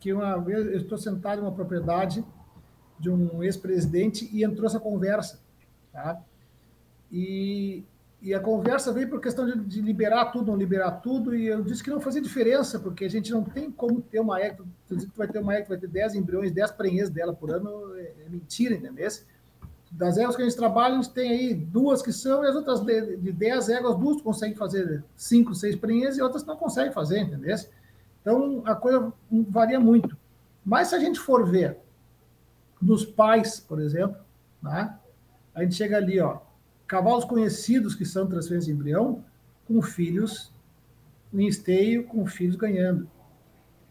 Que 0.00 0.12
uma 0.12 0.38
vez 0.38 0.66
eu 0.66 0.78
estou 0.78 0.96
sentado 0.96 1.40
em 1.40 1.42
uma 1.42 1.52
propriedade 1.52 2.24
de 2.98 3.10
um 3.10 3.42
ex-presidente 3.42 4.28
e 4.32 4.44
entrou 4.44 4.66
essa 4.66 4.80
conversa, 4.80 5.40
tá? 5.92 6.20
E, 7.10 7.84
e 8.20 8.34
a 8.34 8.40
conversa 8.40 8.92
veio 8.92 9.08
por 9.08 9.20
questão 9.20 9.46
de, 9.46 9.58
de 9.64 9.80
liberar 9.80 10.26
tudo, 10.26 10.50
não 10.50 10.56
liberar 10.56 10.90
tudo, 10.92 11.34
e 11.34 11.46
eu 11.46 11.62
disse 11.62 11.82
que 11.82 11.90
não 11.90 12.00
fazia 12.00 12.20
diferença, 12.20 12.78
porque 12.78 13.04
a 13.04 13.10
gente 13.10 13.30
não 13.30 13.44
tem 13.44 13.70
como 13.70 14.00
ter 14.00 14.20
uma 14.20 14.40
égua, 14.40 14.66
tu 14.86 14.96
diz 14.96 15.04
que 15.04 15.12
tu 15.12 15.18
vai 15.18 15.28
ter 15.28 15.38
uma 15.38 15.54
égua, 15.54 15.68
vai 15.68 15.78
ter 15.78 15.88
10 15.88 16.16
embriões, 16.16 16.52
10 16.52 16.72
prenhês 16.72 17.08
dela 17.08 17.32
por 17.32 17.50
ano, 17.50 17.94
é, 17.96 18.12
é 18.26 18.28
mentira, 18.28 18.74
entendeu? 18.74 19.08
Das 19.90 20.18
éguas 20.18 20.36
que 20.36 20.42
a 20.42 20.44
gente 20.44 20.56
trabalha, 20.56 20.94
a 20.94 20.96
gente 20.96 21.14
tem 21.14 21.30
aí 21.30 21.54
duas 21.54 22.02
que 22.02 22.12
são, 22.12 22.44
e 22.44 22.48
as 22.48 22.54
outras 22.54 22.80
de, 22.80 23.16
de 23.16 23.32
10 23.32 23.68
éguas, 23.70 23.96
duas 23.96 24.18
tu 24.18 24.22
consegue 24.22 24.54
fazer 24.54 25.02
5, 25.16 25.54
6 25.54 25.76
prenhês, 25.76 26.18
e 26.18 26.22
outras 26.22 26.44
não 26.44 26.56
consegue 26.56 26.92
fazer, 26.92 27.20
entendeu? 27.20 27.56
Então, 28.20 28.62
a 28.66 28.74
coisa 28.74 29.10
varia 29.30 29.80
muito. 29.80 30.14
Mas 30.64 30.88
se 30.88 30.94
a 30.94 30.98
gente 30.98 31.18
for 31.18 31.48
ver 31.48 31.78
nos 32.80 33.04
pais, 33.04 33.60
por 33.60 33.80
exemplo, 33.80 34.16
né, 34.62 34.96
a 35.54 35.62
gente 35.62 35.74
chega 35.74 35.96
ali, 35.96 36.20
ó, 36.20 36.38
cavalos 36.86 37.24
conhecidos 37.24 37.94
que 37.94 38.04
são 38.04 38.26
transferência 38.26 38.72
de 38.72 38.78
embrião, 38.78 39.24
com 39.66 39.82
filhos 39.82 40.52
em 41.32 41.46
esteio, 41.46 42.04
com 42.04 42.26
filhos 42.26 42.56
ganhando. 42.56 43.08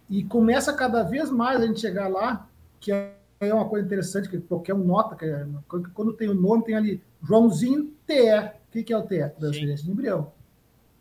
E 0.10 0.24
começa 0.24 0.74
cada 0.74 1.04
vez 1.04 1.30
mais 1.30 1.62
a 1.62 1.68
gente 1.68 1.80
chegar 1.80 2.08
lá, 2.08 2.48
que 2.80 2.92
é 2.92 3.54
uma 3.54 3.68
coisa 3.68 3.86
interessante, 3.86 4.30
que 4.30 4.40
qualquer 4.40 4.74
um 4.74 4.84
nota, 4.84 5.16
que 5.16 5.26
é- 5.26 5.46
quando 5.94 6.14
tem 6.14 6.30
o 6.30 6.34
nome, 6.34 6.64
tem 6.64 6.76
ali 6.76 7.04
Joãozinho 7.22 7.94
TE. 8.06 8.40
O 8.40 8.72
que, 8.72 8.84
que 8.84 8.94
é 8.94 8.98
o 8.98 9.04
TE? 9.04 9.30
Transferência 9.30 9.86
de 9.86 9.92
embrião. 9.92 10.32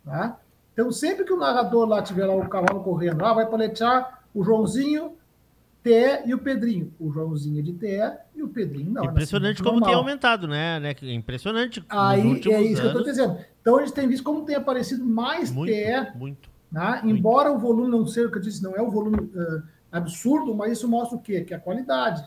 Tá? 0.03 0.39
Então, 0.73 0.91
sempre 0.91 1.25
que 1.25 1.33
o 1.33 1.37
narrador 1.37 1.87
lá 1.87 2.01
tiver 2.03 2.25
lá 2.25 2.35
o 2.35 2.47
cavalo 2.47 2.83
correndo, 2.83 3.25
ah, 3.25 3.33
vai 3.33 3.49
paletear 3.49 4.23
o 4.33 4.43
Joãozinho, 4.43 5.13
TE 5.87 6.29
e 6.29 6.33
o 6.33 6.39
Pedrinho. 6.39 6.93
O 6.99 7.11
Joãozinho 7.11 7.59
é 7.59 7.61
de 7.61 7.73
TE 7.73 7.99
e 8.35 8.43
o 8.43 8.47
Pedrinho 8.49 8.91
não. 8.91 9.03
é 9.03 9.07
Impressionante 9.07 9.61
como 9.63 9.73
tem 9.79 9.81
normal. 9.81 9.99
aumentado, 9.99 10.47
né? 10.47 10.79
né? 10.79 10.93
que- 10.93 11.11
Impressionante. 11.11 11.83
Aí 11.89 12.21
é 12.21 12.31
isso 12.33 12.41
que 12.41 12.49
eu 12.49 12.61
estou 12.71 12.89
anos. 12.89 13.05
dizendo. 13.05 13.37
Então 13.61 13.77
a 13.77 13.79
gente 13.79 13.93
tem 13.93 14.07
visto 14.07 14.23
como 14.23 14.43
tem 14.43 14.55
aparecido 14.55 15.05
mais 15.05 15.51
Muito, 15.51 15.71
TE, 15.73 16.17
muito. 16.17 16.49
né? 16.71 17.01
embora 17.05 17.51
o 17.51 17.57
volume 17.57 17.89
não 17.89 18.05
seja 18.05 18.27
o 18.27 18.31
que 18.31 18.37
eu 18.37 18.41
disse, 18.41 18.61
não 18.63 18.75
é 18.75 18.81
o 18.81 18.89
volume 18.89 19.29
ah, 19.35 19.63
absurdo, 19.91 20.53
mas 20.55 20.73
isso 20.73 20.87
mostra 20.87 21.17
o 21.17 21.21
quê? 21.21 21.41
Que 21.41 21.53
é 21.53 21.57
a 21.57 21.59
qualidade. 21.59 22.23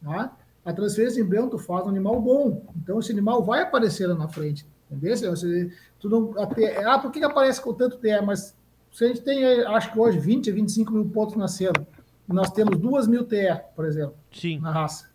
Né? 0.00 0.30
A 0.64 0.72
transferência 0.72 1.16
de 1.20 1.26
embrião 1.26 1.48
tu 1.48 1.58
faz 1.58 1.84
um 1.86 1.88
animal 1.90 2.20
bom. 2.20 2.64
Então 2.82 2.98
esse 2.98 3.10
animal 3.12 3.42
vai 3.44 3.62
aparecer 3.62 4.06
lá 4.06 4.14
na 4.14 4.28
frente. 4.28 4.66
Entendeu? 4.90 5.16
Você- 5.16 5.70
tu 5.98 6.08
não, 6.08 6.34
ah, 6.86 6.98
por 6.98 7.10
que, 7.10 7.18
que 7.20 7.24
aparece 7.24 7.60
com 7.60 7.72
tanto 7.72 7.96
TE? 7.98 8.20
Mas 8.20 8.54
se 8.92 9.04
a 9.04 9.08
gente 9.08 9.22
tem, 9.22 9.44
acho 9.62 9.90
que 9.92 9.98
hoje, 9.98 10.18
20 10.18 10.50
a 10.50 10.54
25 10.54 10.92
mil 10.92 11.06
pontos 11.06 11.34
na 11.36 11.48
cena, 11.48 11.72
e 11.80 11.91
nós 12.28 12.50
temos 12.50 12.78
2 12.78 13.06
mil 13.06 13.24
TE, 13.24 13.60
por 13.74 13.84
exemplo, 13.84 14.14
Sim. 14.32 14.58
na 14.60 14.70
raça. 14.70 15.10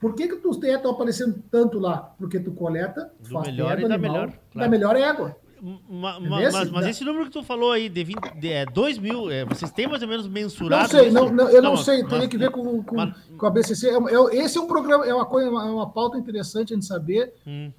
Por 0.00 0.14
que, 0.14 0.26
que 0.26 0.48
os 0.48 0.56
TE 0.56 0.66
estão 0.68 0.90
aparecendo 0.90 1.40
tanto 1.50 1.78
lá? 1.78 2.12
Porque 2.18 2.40
tu 2.40 2.50
coleta, 2.52 3.12
tu 3.22 3.28
Do 3.28 3.34
faz 3.34 3.46
melhor 3.46 3.76
TE 3.76 3.80
e 3.80 3.82
do 3.84 3.88
da 3.88 3.94
animal, 3.94 4.12
melhor, 4.12 4.28
da 4.30 4.36
claro. 4.52 4.70
melhor 4.70 4.96
égua. 4.96 5.36
Ma- 5.64 6.18
ma- 6.18 6.40
mas, 6.40 6.70
mas 6.72 6.84
dá- 6.84 6.90
esse 6.90 7.04
número 7.04 7.26
que 7.26 7.30
tu 7.30 7.40
falou 7.44 7.70
aí, 7.70 7.88
de, 7.88 8.02
20, 8.02 8.18
de 8.34 8.48
é, 8.50 8.66
2 8.66 8.98
mil, 8.98 9.30
é, 9.30 9.44
vocês 9.44 9.70
têm 9.70 9.86
mais 9.86 10.02
ou 10.02 10.08
menos 10.08 10.26
Não 10.26 10.32
mensurado? 10.32 10.88
sei, 10.90 11.04
isso? 11.06 11.14
não, 11.14 11.30
não, 11.32 11.48
eu 11.48 11.62
não, 11.62 11.70
mas- 11.76 11.84
sei, 11.84 12.02
mas- 12.02 12.10
teria 12.10 12.26
que 12.28 12.36
ver 12.36 12.50
com, 12.50 12.82
com, 12.82 12.96
mas- 12.96 13.14
com 13.38 13.46
a 13.46 13.50
BCC. 13.50 13.90
É, 13.90 13.92
é- 13.94 14.44
esse 14.44 14.58
é 14.58 14.60
um 14.60 14.66
programa, 14.66 15.06
é 15.06 15.14
uma 15.14 15.24
coisa, 15.24 15.46
é 15.46 15.50
uma 15.52 15.88
pauta 15.88 16.18
interessante 16.18 16.72
a 16.72 16.74
gente 16.74 16.84
saber, 16.86 17.32
Hum. 17.46 17.70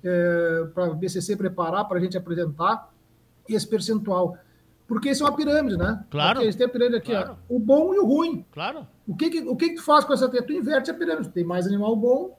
para 0.73 0.85
a 0.85 0.89
BCC 0.93 1.35
preparar, 1.35 1.83
para 1.85 1.97
a 1.97 2.01
gente 2.01 2.15
apresentar 2.17 2.89
esse 3.49 3.67
percentual. 3.67 4.37
Porque 4.87 5.09
isso 5.11 5.23
é 5.23 5.29
uma 5.29 5.35
pirâmide, 5.35 5.77
né? 5.77 6.03
Claro. 6.09 6.33
Porque 6.33 6.45
eles 6.45 6.55
têm 6.55 6.65
a 6.65 6.69
pirâmide 6.69 6.97
aqui, 6.97 7.11
Claro. 7.11 7.37
ó, 7.49 7.55
o 7.55 7.59
bom 7.59 7.93
e 7.93 7.99
o 7.99 8.05
ruim. 8.05 8.45
Claro. 8.51 8.85
O 9.07 9.15
que, 9.15 9.29
que, 9.29 9.39
o 9.41 9.55
que, 9.55 9.69
que 9.69 9.75
tu 9.75 9.83
faz 9.83 10.03
com 10.05 10.13
essa 10.13 10.27
Tu 10.29 10.53
inverte 10.53 10.91
a 10.91 10.93
pirâmide. 10.93 11.29
Tem 11.29 11.43
mais 11.43 11.65
animal 11.65 11.95
bom, 11.95 12.37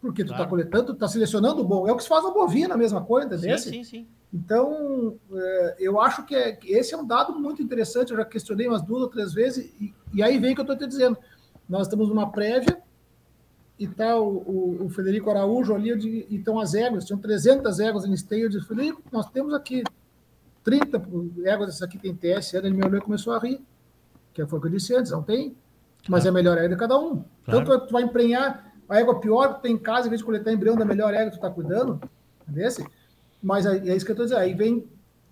porque 0.00 0.22
tu 0.22 0.26
está 0.26 0.36
Claro. 0.36 0.50
coletando, 0.50 0.86
tu 0.86 0.92
está 0.92 1.08
selecionando 1.08 1.60
o 1.62 1.64
bom. 1.64 1.88
É 1.88 1.92
o 1.92 1.96
que 1.96 2.02
se 2.02 2.08
faz 2.08 2.22
na 2.24 2.30
bovina, 2.30 2.74
a 2.74 2.78
mesma 2.78 3.02
coisa, 3.04 3.26
entendeu? 3.26 3.58
Sim, 3.58 3.70
sim, 3.72 3.84
sim. 3.84 4.06
Então, 4.32 5.16
é, 5.32 5.76
eu 5.80 6.00
acho 6.00 6.24
que, 6.24 6.34
é- 6.34 6.56
esse 6.64 6.94
é 6.94 6.96
um 6.96 7.04
dado 7.06 7.38
muito 7.38 7.60
interessante. 7.60 8.12
Eu 8.12 8.16
já 8.16 8.24
questionei 8.24 8.68
umas 8.68 8.82
duas 8.82 9.02
ou 9.02 9.08
três 9.08 9.32
vezes, 9.34 9.72
e, 9.80 9.92
e 10.14 10.22
aí 10.22 10.38
vem 10.38 10.52
o 10.52 10.54
que 10.54 10.60
eu 10.60 10.62
estou 10.62 10.76
te 10.78 10.86
dizendo. 10.86 11.18
Nós 11.68 11.82
estamos 11.88 12.08
numa 12.08 12.30
prévia, 12.30 12.80
e 13.78 13.84
está 13.84 14.16
o, 14.16 14.28
o- 14.38 14.84
o 14.84 14.88
Federico 14.90 15.30
Araújo 15.30 15.74
ali, 15.74 15.96
digo, 15.98 16.26
e 16.30 16.36
estão 16.36 16.60
as 16.60 16.74
éguas, 16.74 17.04
tinham 17.04 17.18
300 17.18 17.80
éguas 17.80 18.04
em 18.04 18.12
esteio. 18.12 18.44
Eu 18.44 18.48
disse, 18.50 18.66
Federico, 18.66 19.02
nós 19.10 19.28
temos 19.30 19.52
aqui 19.54 19.82
30 20.64 21.02
éguas, 21.44 21.70
essa 21.70 21.84
aqui 21.84 21.98
tem 21.98 22.14
TS. 22.14 22.54
Ele 22.54 22.70
me 22.70 22.84
olhou 22.84 22.98
e 22.98 23.02
começou 23.02 23.32
a 23.32 23.38
rir, 23.38 23.64
que 24.32 24.44
foi 24.46 24.58
o 24.58 24.62
que 24.62 24.68
eu 24.68 24.72
disse 24.72 24.94
antes, 24.94 25.10
não 25.10 25.22
tem? 25.22 25.56
Mas 26.08 26.24
é 26.26 26.28
a 26.28 26.32
melhor 26.32 26.56
égua 26.56 26.68
de 26.70 26.76
cada 26.76 26.98
um. 26.98 27.24
Claro. 27.44 27.60
Então, 27.62 27.86
tu, 27.86 27.92
vai 27.92 28.02
emprenhar 28.02 28.72
a 28.88 28.98
égua 29.00 29.20
pior 29.20 29.48
que 29.48 29.54
tu 29.54 29.62
tem 29.62 29.74
em 29.74 29.78
casa, 29.78 30.06
em 30.06 30.10
vez 30.10 30.20
de 30.20 30.24
coletar 30.24 30.52
embrião 30.52 30.76
da 30.76 30.84
melhor 30.84 31.12
égua 31.12 31.26
que 31.26 31.30
tu 31.32 31.34
está 31.36 31.50
cuidando, 31.50 32.00
entendeu? 32.48 32.70
Mas 33.42 33.66
aí- 33.66 33.88
é 33.88 33.94
isso 33.96 34.04
que 34.04 34.10
eu 34.10 34.14
estou 34.14 34.26
dizendo. 34.26 34.40
Aí 34.40 34.54
vem 34.54 34.86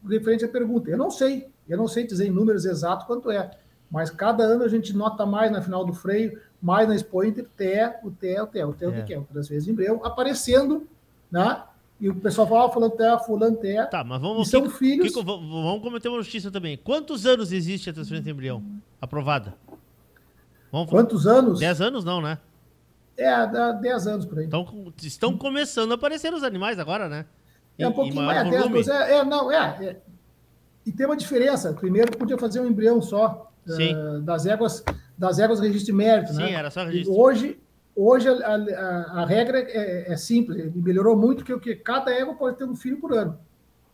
referente 0.09 0.45
à 0.45 0.49
pergunta. 0.49 0.91
Eu 0.91 0.97
não 0.99 1.11
sei, 1.11 1.49
eu 1.69 1.77
não 1.77 1.89
sei 1.89 2.07
dizer 2.07 2.27
em 2.27 2.31
números 2.31 2.65
exatos 2.65 3.07
quanto 3.07 3.31
é, 3.31 3.51
mas 3.91 4.11
cada 4.11 4.45
ano 4.45 4.63
a 4.65 4.69
gente 4.69 4.95
nota 4.97 5.25
mais 5.27 5.51
na 5.51 5.61
final 5.63 5.85
do 5.85 5.93
freio, 5.93 6.39
mais 6.61 6.89
na 6.89 6.95
Expo 6.95 7.23
Inter, 7.25 7.45
o 7.45 7.49
TE, 7.57 7.65
o 8.05 8.11
TE, 8.11 8.41
o 8.41 8.47
TE, 8.47 8.63
o 8.65 8.73
TE, 8.75 8.87
o 8.87 8.91
É. 8.95 9.03
que 9.03 9.15
é, 9.15 9.19
o 9.19 9.25
transferência 9.25 9.67
de 9.67 9.73
embrião, 9.73 10.05
aparecendo, 10.05 10.87
né? 11.31 11.63
E 12.01 12.09
o 12.09 12.15
pessoal 12.15 12.47
falava, 12.47 12.73
fulano 12.73 12.93
TE, 12.95 13.25
fulano 13.27 13.57
TE, 13.57 13.87
Tá, 13.91 14.05
mas 14.05 14.19
e 14.19 14.23
vamos. 14.23 14.49
são 14.49 14.63
Kiko- 14.63 14.75
filhos... 14.75 15.09
Kiko, 15.09 15.25
vamos 15.25 15.83
cometer 15.83 16.09
uma 16.09 16.19
justiça 16.23 16.51
também. 16.51 16.77
Quantos 16.77 17.27
anos 17.27 17.51
existe 17.51 17.91
a 17.91 17.93
transferência 17.93 18.25
de 18.25 18.31
embrião 18.31 18.63
aprovada? 19.01 19.55
Vamos 20.71 20.91
Quantos 20.91 21.27
anos? 21.27 21.59
10 21.59 21.81
anos 21.81 22.05
não, 22.05 22.21
né? 22.21 22.39
É, 23.17 23.31
dá 23.49 23.73
10 23.73 24.07
anos 24.07 24.27
por 24.27 24.39
aí. 24.39 24.45
Então 24.47 24.93
estão 25.03 25.37
começando 25.37 25.91
a 25.91 25.95
aparecer 25.97 26.33
os 26.33 26.45
animais 26.45 26.79
agora, 26.79 27.09
né? 27.09 27.27
É 27.77 27.89
um 27.89 27.93
pouquinho 27.93 28.23
mais, 28.23 28.43
10, 28.49 28.57
volume. 28.63 28.75
12, 28.85 28.91
é, 28.93 29.13
é, 29.19 29.25
não, 29.25 29.51
é, 29.51 29.57
é. 29.85 29.97
E 30.87 30.93
tem 30.93 31.05
uma 31.07 31.17
diferença. 31.17 31.73
Primeiro, 31.73 32.17
podia 32.17 32.39
fazer 32.39 32.61
um 32.61 32.67
embrião 32.67 33.01
só 33.03 33.51
Sim. 33.67 33.93
eh, 33.95 34.21
das 34.21 34.47
éguas, 34.47 34.85
das 35.17 35.39
éguas 35.39 35.59
registro 35.61 35.87
de 35.87 35.93
mérito, 35.93 36.31
Sim, 36.33 36.39
né? 36.45 36.53
era 36.53 36.71
só 36.71 36.83
E 36.83 36.87
registro. 36.87 37.15
hoje, 37.19 37.59
hoje 38.01 38.29
a, 38.29 38.33
a- 38.35 39.23
a 39.23 39.25
regra 39.27 39.59
é, 39.61 40.13
é 40.13 40.17
simples, 40.17 40.73
e 40.75 40.79
melhorou 40.79 41.17
muito 41.17 41.45
que 41.45 41.53
o 41.53 41.59
que 41.61 41.75
cada 41.75 42.11
égua 42.13 42.35
pode 42.35 42.57
ter 42.57 42.65
um 42.65 42.77
filho 42.77 42.99
por 42.99 43.13
ano, 43.13 43.39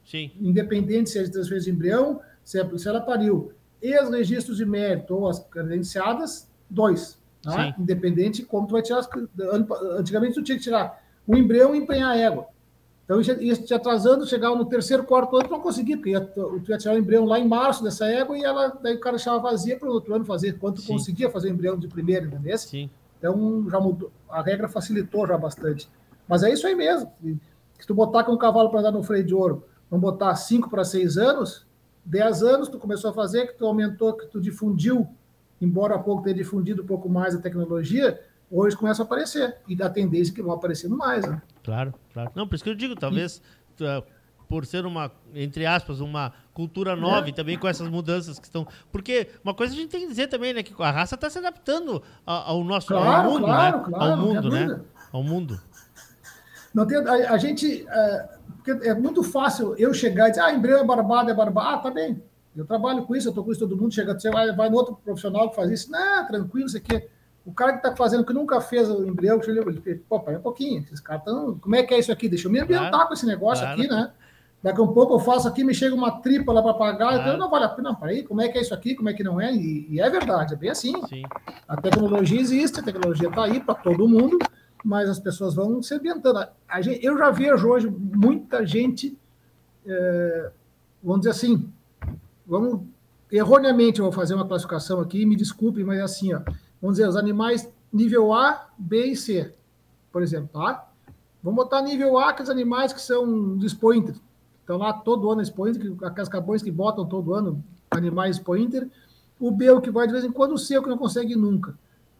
Sim. 0.04 0.30
independente 0.40 1.10
se 1.10 1.18
é 1.18 1.22
de 1.22 1.30
transferência 1.30 1.70
de 1.70 1.76
embrião, 1.76 2.20
se, 2.44 2.60
é- 2.60 2.78
se 2.78 2.88
ela 2.88 3.00
pariu. 3.00 3.52
E 3.82 3.98
os 4.00 4.10
registros 4.10 4.56
de 4.58 4.64
mérito 4.66 5.14
ou 5.14 5.28
as 5.28 5.38
credenciadas, 5.40 6.48
dois. 6.68 7.18
Né? 7.44 7.74
Sim. 7.76 7.82
Independente 7.82 8.40
de 8.42 8.46
como 8.48 8.66
tu 8.66 8.72
vai 8.72 8.82
tirar. 8.82 9.00
As, 9.00 9.08
antigamente 9.98 10.34
tu 10.34 10.42
tinha 10.42 10.56
que 10.56 10.64
tirar 10.64 11.02
o 11.26 11.36
embrião 11.36 11.74
e 11.74 11.78
empenhar 11.78 12.10
a 12.10 12.16
égua. 12.16 12.46
Então, 13.04 13.20
isso 13.20 13.64
te 13.66 13.74
atrasando, 13.74 14.26
chegava 14.26 14.56
no 14.56 14.64
terceiro, 14.64 15.04
quarto 15.04 15.36
ano, 15.36 15.44
tu 15.46 15.50
não 15.50 15.60
conseguia, 15.60 15.94
porque 15.94 16.08
ia, 16.10 16.22
tu 16.22 16.62
ia 16.68 16.78
tirar 16.78 16.94
o 16.94 16.98
embrião 16.98 17.26
lá 17.26 17.38
em 17.38 17.46
março 17.46 17.84
dessa 17.84 18.06
égua 18.06 18.38
e 18.38 18.42
ela, 18.42 18.68
daí 18.82 18.94
o 18.94 19.00
cara 19.00 19.16
deixava 19.16 19.38
vazia 19.40 19.78
para 19.78 19.90
o 19.90 19.92
outro 19.92 20.14
ano 20.14 20.24
fazer, 20.24 20.52
Sim. 20.58 20.86
conseguia 20.86 21.28
fazer 21.28 21.48
o 21.48 21.52
embrião 21.52 21.78
de 21.78 21.86
primeiro, 21.86 22.26
entendeu? 22.28 22.56
Sim. 22.56 22.88
Então, 23.24 23.64
já 23.70 23.80
mudou, 23.80 24.12
a 24.28 24.42
regra 24.42 24.68
facilitou 24.68 25.26
já 25.26 25.38
bastante. 25.38 25.88
Mas 26.28 26.42
é 26.42 26.52
isso 26.52 26.66
aí 26.66 26.74
mesmo. 26.74 27.10
Se 27.78 27.86
tu 27.86 27.94
botar 27.94 28.22
com 28.22 28.32
um 28.32 28.36
cavalo 28.36 28.68
para 28.68 28.80
andar 28.80 28.92
no 28.92 29.02
freio 29.02 29.24
de 29.24 29.34
ouro, 29.34 29.64
vamos 29.90 30.02
botar 30.02 30.34
5 30.36 30.68
para 30.68 30.84
6 30.84 31.16
anos, 31.16 31.66
10 32.04 32.42
anos 32.42 32.68
tu 32.68 32.78
começou 32.78 33.10
a 33.10 33.14
fazer, 33.14 33.46
que 33.46 33.54
tu 33.54 33.64
aumentou, 33.64 34.12
que 34.12 34.26
tu 34.26 34.38
difundiu, 34.38 35.08
embora 35.58 35.94
há 35.94 35.98
pouco 35.98 36.22
tenha 36.22 36.36
difundido 36.36 36.82
um 36.82 36.86
pouco 36.86 37.08
mais 37.08 37.34
a 37.34 37.40
tecnologia, 37.40 38.20
hoje 38.50 38.76
começa 38.76 39.02
a 39.02 39.06
aparecer. 39.06 39.56
E 39.66 39.74
da 39.74 39.88
tendência 39.88 40.34
que 40.34 40.42
vão 40.42 40.52
aparecendo 40.52 40.94
mais, 40.94 41.26
né? 41.26 41.40
Claro, 41.62 41.94
claro. 42.12 42.30
Não, 42.34 42.46
por 42.46 42.56
isso 42.56 42.64
que 42.64 42.68
eu 42.68 42.74
digo, 42.74 42.94
talvez 42.94 43.40
ah, 43.80 44.02
por 44.48 44.66
ser 44.66 44.86
uma, 44.86 45.10
entre 45.34 45.66
aspas, 45.66 46.00
uma 46.00 46.32
cultura 46.52 46.94
nova 46.94 47.26
É. 47.26 47.30
e 47.30 47.32
também 47.32 47.58
com 47.58 47.66
essas 47.66 47.88
mudanças 47.88 48.38
que 48.38 48.46
estão. 48.46 48.66
Porque 48.92 49.28
uma 49.42 49.54
coisa 49.54 49.72
a 49.72 49.76
gente 49.76 49.90
tem 49.90 50.02
que 50.02 50.08
dizer 50.08 50.28
também, 50.28 50.52
né? 50.52 50.62
Que 50.62 50.74
a 50.82 50.90
raça 50.90 51.14
está 51.14 51.28
se 51.28 51.38
adaptando 51.38 52.02
ao 52.24 52.62
nosso 52.62 52.88
Claro, 52.88 53.28
ao 53.28 53.32
mundo, 53.32 53.44
claro, 53.44 53.76
né? 53.78 53.84
claro, 53.88 54.12
ao 54.12 54.18
mundo, 54.18 54.50
né? 54.50 54.80
Ao 55.12 55.22
mundo. 55.22 55.60
Não 56.72 56.86
tem, 56.86 56.98
a, 56.98 57.32
a 57.32 57.38
gente. 57.38 57.86
é, 57.88 58.28
é 58.88 58.94
muito 58.94 59.22
fácil 59.22 59.74
eu 59.76 59.92
chegar 59.94 60.28
e 60.28 60.30
dizer, 60.30 60.42
ah, 60.42 60.52
embrião 60.52 60.80
é 60.80 60.84
barbado, 60.84 61.30
é 61.30 61.34
barbado. 61.34 61.68
Ah, 61.68 61.78
tá 61.78 61.90
bem. 61.90 62.22
Eu 62.56 62.64
trabalho 62.64 63.04
com 63.04 63.16
isso, 63.16 63.28
eu 63.28 63.32
tô 63.32 63.42
com 63.42 63.50
isso, 63.50 63.60
todo 63.60 63.76
mundo 63.76 63.92
chega, 63.92 64.18
você 64.18 64.30
vai, 64.30 64.52
vai 64.54 64.70
no 64.70 64.76
outro 64.76 64.96
profissional 65.04 65.50
que 65.50 65.56
faz 65.56 65.70
isso. 65.70 65.90
Não, 65.90 66.26
tranquilo, 66.26 66.66
isso 66.66 66.76
aqui. 66.76 67.08
O 67.44 67.52
cara 67.52 67.72
que 67.72 67.78
está 67.78 67.94
fazendo, 67.94 68.24
que 68.24 68.32
nunca 68.32 68.60
fez 68.60 68.88
o 68.88 69.04
embrião, 69.04 69.40
ele 69.42 69.96
pô, 70.08 70.18
pera 70.20 70.38
um 70.38 70.42
pouquinho, 70.42 70.82
esses 70.82 71.00
caras 71.00 71.22
estão. 71.22 71.58
Como 71.58 71.74
é 71.76 71.82
que 71.82 71.92
é 71.92 71.98
isso 71.98 72.10
aqui? 72.10 72.28
Deixa 72.28 72.46
eu 72.48 72.52
me 72.52 72.60
ambientar 72.60 72.90
claro, 72.90 73.08
com 73.08 73.14
esse 73.14 73.26
negócio 73.26 73.64
claro. 73.64 73.80
aqui, 73.80 73.90
né? 73.90 74.12
Daqui 74.64 74.80
a 74.80 74.82
um 74.82 74.94
pouco 74.94 75.12
eu 75.12 75.18
faço 75.18 75.46
aqui, 75.46 75.62
me 75.62 75.74
chega 75.74 75.94
uma 75.94 76.22
tripa 76.22 76.50
lá 76.50 76.62
para 76.62 76.72
pagar, 76.72 77.08
ah. 77.10 77.16
então 77.16 77.36
não 77.36 77.50
vale 77.50 77.66
a 77.66 77.68
pena. 77.68 77.90
Não, 77.90 77.94
peraí, 77.94 78.22
como 78.22 78.40
é 78.40 78.48
que 78.48 78.56
é 78.56 78.62
isso 78.62 78.72
aqui, 78.72 78.94
como 78.94 79.10
é 79.10 79.12
que 79.12 79.22
não 79.22 79.38
é? 79.38 79.52
E, 79.54 79.86
e 79.90 80.00
é 80.00 80.08
verdade, 80.08 80.54
é 80.54 80.56
bem 80.56 80.70
assim. 80.70 80.94
Sim. 81.06 81.22
A 81.68 81.76
tecnologia 81.76 82.40
existe, 82.40 82.80
a 82.80 82.82
tecnologia 82.82 83.28
está 83.28 83.44
aí 83.44 83.60
para 83.60 83.74
todo 83.74 84.08
mundo, 84.08 84.38
mas 84.82 85.10
as 85.10 85.18
pessoas 85.18 85.54
vão 85.54 85.82
se 85.82 85.94
ambientando. 85.94 86.48
A 86.66 86.80
gente, 86.80 87.04
eu 87.04 87.18
já 87.18 87.30
vejo 87.30 87.68
hoje 87.68 87.90
muita 87.90 88.64
gente, 88.64 89.18
é, 89.86 90.50
vamos 91.02 91.20
dizer 91.20 91.32
assim, 91.32 91.70
vamos 92.46 92.80
erroneamente 93.30 93.98
eu 93.98 94.06
vou 94.06 94.12
fazer 94.12 94.32
uma 94.32 94.48
classificação 94.48 94.98
aqui, 94.98 95.26
me 95.26 95.36
desculpe, 95.36 95.84
mas 95.84 95.98
é 95.98 96.02
assim, 96.02 96.32
ó, 96.32 96.40
vamos 96.80 96.96
dizer, 96.96 97.06
os 97.06 97.16
animais 97.16 97.70
nível 97.92 98.32
A, 98.32 98.68
B 98.78 99.08
e 99.08 99.14
C, 99.14 99.52
por 100.10 100.22
exemplo, 100.22 100.48
tá? 100.54 100.88
Vamos 101.42 101.62
botar 101.62 101.82
nível 101.82 102.16
A, 102.16 102.30
aqueles 102.30 102.48
animais 102.48 102.94
que 102.94 103.02
são 103.02 103.58
de 103.58 103.66
Estão 104.64 104.78
lá 104.78 104.94
todo 104.94 105.30
ano 105.30 105.42
Expo 105.42 105.68
Inter, 105.68 105.92
aquelas 106.02 106.28
cabões 106.28 106.62
que 106.62 106.70
botam 106.70 107.04
todo 107.04 107.34
ano 107.34 107.62
animais 107.90 108.38
Expo 108.38 108.56
Inter. 108.56 108.88
O 109.38 109.50
B, 109.50 109.78
que 109.82 109.90
vai 109.90 110.06
de 110.06 110.12
vez 110.14 110.24
em 110.24 110.32
quando, 110.32 110.52
o 110.52 110.58
C, 110.58 110.80
que 110.80 110.88
não 110.88 110.96
consegue 110.96 111.36
nunca. 111.36 111.74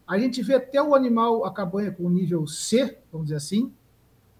A 0.07 0.19
gente 0.19 0.43
vê 0.43 0.53
até 0.53 0.79
o 0.79 0.93
animal, 0.93 1.43
a 1.43 1.51
cabanha 1.51 1.91
com 1.91 2.07
nível 2.07 2.45
C, 2.45 2.99
vamos 3.11 3.27
dizer 3.27 3.37
assim, 3.37 3.73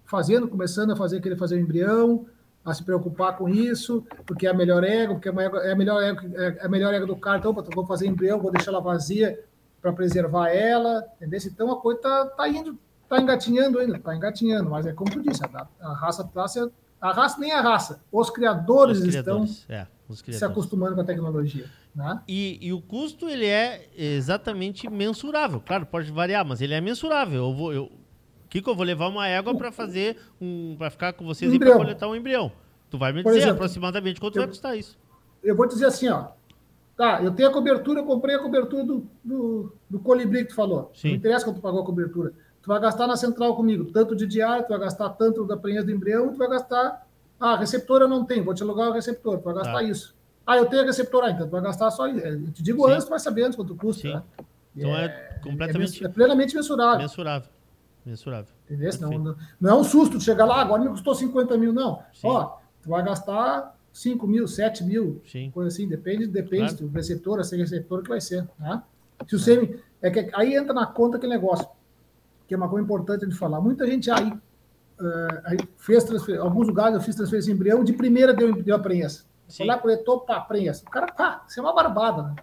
fazendo, 0.04 0.46
começando 0.46 0.92
a 0.92 0.96
fazer 0.96 1.16
aquele 1.16 1.34
fazer 1.34 1.56
o 1.56 1.58
embrião, 1.58 2.24
a 2.64 2.72
se 2.72 2.84
preocupar 2.84 3.36
com 3.36 3.48
isso, 3.48 4.06
porque 4.24 4.46
é 4.46 4.50
a 4.50 4.54
melhor 4.54 4.84
ego, 4.84 5.14
porque 5.14 5.28
é 5.28 5.72
a 5.72 5.76
melhor 5.76 6.00
ego, 6.00 6.20
é 6.36 6.64
a 6.64 6.68
melhor 6.68 6.94
ego 6.94 7.06
do 7.06 7.16
cara, 7.16 7.38
então 7.38 7.52
vou 7.52 7.86
fazer 7.86 8.06
embrião, 8.06 8.40
vou 8.40 8.52
deixar 8.52 8.70
ela 8.70 8.80
vazia 8.80 9.42
para 9.82 9.92
preservar 9.92 10.50
ela, 10.50 11.04
entendeu? 11.16 11.40
Então 11.44 11.72
a 11.72 11.80
coisa 11.80 12.00
tá, 12.00 12.26
tá 12.26 12.48
indo, 12.48 12.78
tá 13.08 13.20
engatinhando 13.20 13.80
ainda, 13.80 13.98
tá 13.98 14.14
engatinhando, 14.14 14.70
mas 14.70 14.86
é 14.86 14.92
como 14.92 15.10
tu 15.10 15.20
disse, 15.20 15.42
a, 15.44 15.66
a 15.80 15.92
raça 15.94 16.22
tá 16.22 16.46
se 16.46 16.60
a 17.00 17.12
raça 17.12 17.40
nem 17.40 17.52
a 17.52 17.60
raça. 17.60 18.02
Os 18.10 18.30
criadores, 18.30 18.98
os 18.98 19.06
criadores 19.06 19.50
estão 19.50 19.76
é, 19.76 19.86
os 20.08 20.22
criadores. 20.22 20.38
se 20.38 20.44
acostumando 20.44 20.94
com 20.94 21.00
a 21.00 21.04
tecnologia. 21.04 21.66
Né? 21.94 22.20
E, 22.28 22.58
e, 22.60 22.72
o 22.72 22.80
custo 22.80 23.28
ele 23.28 23.46
é 23.46 23.88
exatamente 23.96 24.88
mensurável. 24.88 25.62
Claro, 25.64 25.86
pode 25.86 26.12
variar, 26.12 26.44
mas 26.44 26.60
ele 26.60 26.74
é 26.74 26.80
mensurável. 26.80 27.46
Eu 27.46 27.54
vou, 27.54 27.72
eu, 27.72 27.90
Kiko, 28.50 28.70
eu 28.70 28.74
vou 28.74 28.84
levar 28.84 29.08
uma 29.08 29.26
égua 29.26 29.54
para 29.56 29.72
fazer 29.72 30.18
um, 30.40 30.76
para 30.76 30.90
ficar 30.90 31.12
com 31.14 31.24
vocês 31.24 31.50
um 31.50 31.54
e 31.54 31.58
para 31.58 31.74
coletar 31.74 32.06
um 32.08 32.14
embrião. 32.14 32.52
Tu 32.90 32.98
vai 32.98 33.12
me 33.12 33.22
Por 33.22 33.30
dizer 33.30 33.44
exemplo, 33.44 33.56
aproximadamente 33.56 34.20
quanto 34.20 34.36
eu, 34.36 34.42
vai 34.42 34.48
custar 34.48 34.76
isso? 34.76 34.98
Eu 35.42 35.56
vou 35.56 35.66
dizer 35.66 35.86
assim, 35.86 36.08
ó. 36.08 36.28
Tá, 36.96 37.22
eu 37.22 37.30
tenho 37.30 37.48
a 37.48 37.52
cobertura, 37.52 38.00
eu 38.00 38.04
comprei 38.06 38.36
a 38.36 38.38
cobertura 38.38 38.82
do, 38.82 39.06
do, 39.22 39.76
do 39.88 39.98
colibri 39.98 40.44
que 40.44 40.50
tu 40.50 40.54
falou. 40.54 40.90
Sim. 40.94 41.08
Não 41.08 41.16
interessa 41.16 41.44
quanto 41.44 41.60
pagou 41.60 41.82
a 41.82 41.84
cobertura. 41.84 42.32
Tu 42.66 42.68
vai 42.68 42.80
gastar 42.80 43.06
na 43.06 43.16
central 43.16 43.54
comigo 43.54 43.84
tanto 43.84 44.16
de 44.16 44.26
diário, 44.26 44.64
tu 44.64 44.70
vai 44.70 44.80
gastar 44.80 45.10
tanto 45.10 45.44
da 45.46 45.56
prenhez 45.56 45.84
do 45.84 45.92
embrião, 45.92 46.32
tu 46.32 46.36
vai 46.36 46.48
gastar. 46.48 47.06
Ah, 47.38 47.54
receptor 47.54 48.02
eu 48.02 48.08
não 48.08 48.24
tenho, 48.24 48.42
vou 48.42 48.52
te 48.52 48.60
alugar 48.64 48.88
o 48.88 48.92
receptor, 48.92 49.38
tu 49.38 49.44
vai 49.44 49.54
gastar 49.54 49.72
tá. 49.72 49.82
isso. 49.84 50.16
Ah, 50.44 50.56
eu 50.56 50.66
tenho 50.66 50.84
receptor, 50.84 51.22
ah, 51.22 51.30
então 51.30 51.46
tu 51.46 51.52
vai 51.52 51.62
gastar 51.62 51.92
só 51.92 52.08
isso. 52.08 52.26
Eu 52.26 52.50
te 52.50 52.64
digo 52.64 52.84
Sim. 52.84 52.92
antes, 52.92 53.04
tu 53.04 53.10
vai 53.10 53.20
saber 53.20 53.44
antes 53.44 53.54
quanto 53.54 53.76
custa. 53.76 54.08
Né? 54.08 54.22
Então 54.74 54.96
é, 54.96 55.04
é 55.04 55.40
completamente. 55.44 56.02
É, 56.02 56.08
é, 56.08 56.10
plenamente 56.10 56.56
mensurável. 56.56 56.98
Mensurável. 56.98 57.50
Mensurável. 58.04 58.52
Entendeu? 58.68 58.90
Não, 59.00 59.36
não, 59.60 59.70
é 59.70 59.74
um 59.74 59.84
susto 59.84 60.20
chegar 60.20 60.44
lá, 60.44 60.60
agora 60.60 60.82
me 60.82 60.88
custou 60.88 61.14
50 61.14 61.56
mil, 61.56 61.72
não. 61.72 62.02
Sim. 62.12 62.26
Ó, 62.26 62.56
tu 62.82 62.88
vai 62.88 63.04
gastar 63.04 63.76
5 63.92 64.26
mil, 64.26 64.48
7 64.48 64.82
mil, 64.82 65.22
Sim. 65.24 65.52
coisa 65.52 65.68
assim, 65.68 65.86
depende, 65.86 66.26
depende 66.26 66.74
claro. 66.74 66.88
do 66.88 66.88
receptor, 66.88 67.38
a 67.38 67.44
ser 67.44 67.58
receptor 67.58 68.02
que 68.02 68.08
vai 68.08 68.20
ser. 68.20 68.44
Né? 68.58 68.82
Se 69.28 69.36
o 69.36 69.38
semi. 69.38 69.78
É 70.02 70.10
que 70.10 70.30
aí 70.34 70.56
entra 70.56 70.74
na 70.74 70.84
conta 70.84 71.16
aquele 71.16 71.32
negócio 71.32 71.66
que 72.46 72.54
é 72.54 72.56
uma 72.56 72.68
coisa 72.68 72.84
importante 72.84 73.26
de 73.26 73.34
falar. 73.34 73.60
Muita 73.60 73.86
gente 73.86 74.10
aí, 74.10 74.28
uh, 74.28 75.40
aí 75.44 75.58
fez 75.76 76.04
transferência, 76.04 76.44
alguns 76.44 76.68
lugares 76.68 76.94
eu 76.94 77.00
fiz 77.00 77.14
transferência 77.14 77.52
de 77.52 77.56
embrião, 77.56 77.82
de 77.82 77.92
primeira 77.92 78.32
deu, 78.32 78.62
deu 78.62 78.76
a 78.76 78.78
prensa. 78.78 79.24
Foi 79.48 79.66
lá, 79.66 79.78
coletou, 79.78 80.20
pá, 80.20 80.40
prensa. 80.40 80.82
O 80.86 80.90
cara, 80.90 81.06
pá, 81.12 81.44
isso 81.48 81.58
é 81.60 81.62
uma 81.62 81.74
barbada, 81.74 82.22
né? 82.22 82.36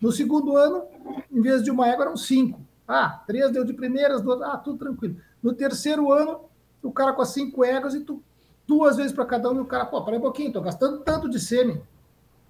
No 0.00 0.10
segundo 0.10 0.56
ano, 0.56 0.84
em 1.30 1.40
vez 1.40 1.62
de 1.62 1.70
uma 1.70 1.86
égua, 1.86 2.06
eram 2.06 2.16
cinco. 2.16 2.60
Ah, 2.88 3.22
três 3.26 3.52
deu 3.52 3.64
de 3.64 3.72
primeiras, 3.72 4.22
duas, 4.22 4.40
ah, 4.42 4.56
tudo 4.56 4.78
tranquilo. 4.78 5.16
No 5.42 5.52
terceiro 5.52 6.10
ano, 6.10 6.40
o 6.82 6.90
cara 6.90 7.12
com 7.12 7.22
as 7.22 7.28
cinco 7.28 7.64
éguas 7.64 7.94
e 7.94 8.00
tu, 8.00 8.22
duas 8.66 8.96
vezes 8.96 9.12
para 9.12 9.26
cada 9.26 9.50
um, 9.50 9.56
e 9.56 9.60
o 9.60 9.66
cara, 9.66 9.84
pô, 9.84 10.02
peraí 10.04 10.18
um 10.18 10.22
pouquinho, 10.22 10.52
tô 10.52 10.60
gastando 10.60 11.00
tanto 11.00 11.28
de 11.28 11.38
sêmen. 11.38 11.82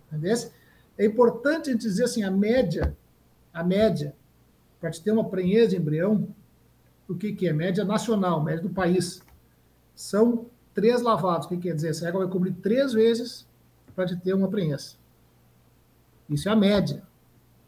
Entendeu? 0.06 0.34
É 0.96 1.04
importante 1.04 1.70
a 1.70 1.72
gente 1.72 1.82
dizer 1.82 2.04
assim, 2.04 2.22
a 2.22 2.30
média, 2.30 2.96
a 3.52 3.64
média, 3.64 4.14
para 4.80 4.90
te 4.90 5.02
ter 5.02 5.12
uma 5.12 5.24
prenhez 5.24 5.70
de 5.70 5.76
embrião, 5.76 6.28
o 7.10 7.16
que, 7.16 7.32
que 7.32 7.48
é? 7.48 7.52
Média 7.52 7.84
nacional, 7.84 8.42
média 8.42 8.62
do 8.62 8.70
país. 8.70 9.20
São 9.94 10.46
três 10.72 11.02
lavados. 11.02 11.46
O 11.46 11.48
que 11.48 11.56
quer 11.56 11.74
dizer? 11.74 11.88
Essa 11.88 12.08
égua 12.08 12.22
vai 12.22 12.30
cobrir 12.30 12.52
três 12.52 12.92
vezes 12.92 13.46
para 13.94 14.06
te 14.06 14.16
ter 14.16 14.32
uma 14.32 14.48
prenhez. 14.48 14.96
Isso 16.28 16.48
é 16.48 16.52
a 16.52 16.56
média. 16.56 17.02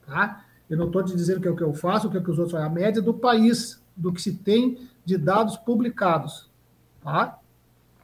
Tá? 0.06 0.44
Eu 0.70 0.78
não 0.78 0.86
estou 0.86 1.04
te 1.04 1.14
dizendo 1.16 1.40
que 1.40 1.48
é 1.48 1.50
o 1.50 1.56
que 1.56 1.62
eu 1.62 1.74
faço, 1.74 2.06
o 2.06 2.10
que, 2.10 2.18
é 2.18 2.20
que 2.20 2.30
os 2.30 2.38
outros 2.38 2.52
fazem. 2.52 2.66
A 2.66 2.70
média 2.70 3.02
do 3.02 3.12
país, 3.12 3.82
do 3.96 4.12
que 4.12 4.22
se 4.22 4.34
tem 4.34 4.88
de 5.04 5.18
dados 5.18 5.56
publicados. 5.56 6.48
Tá? 7.02 7.38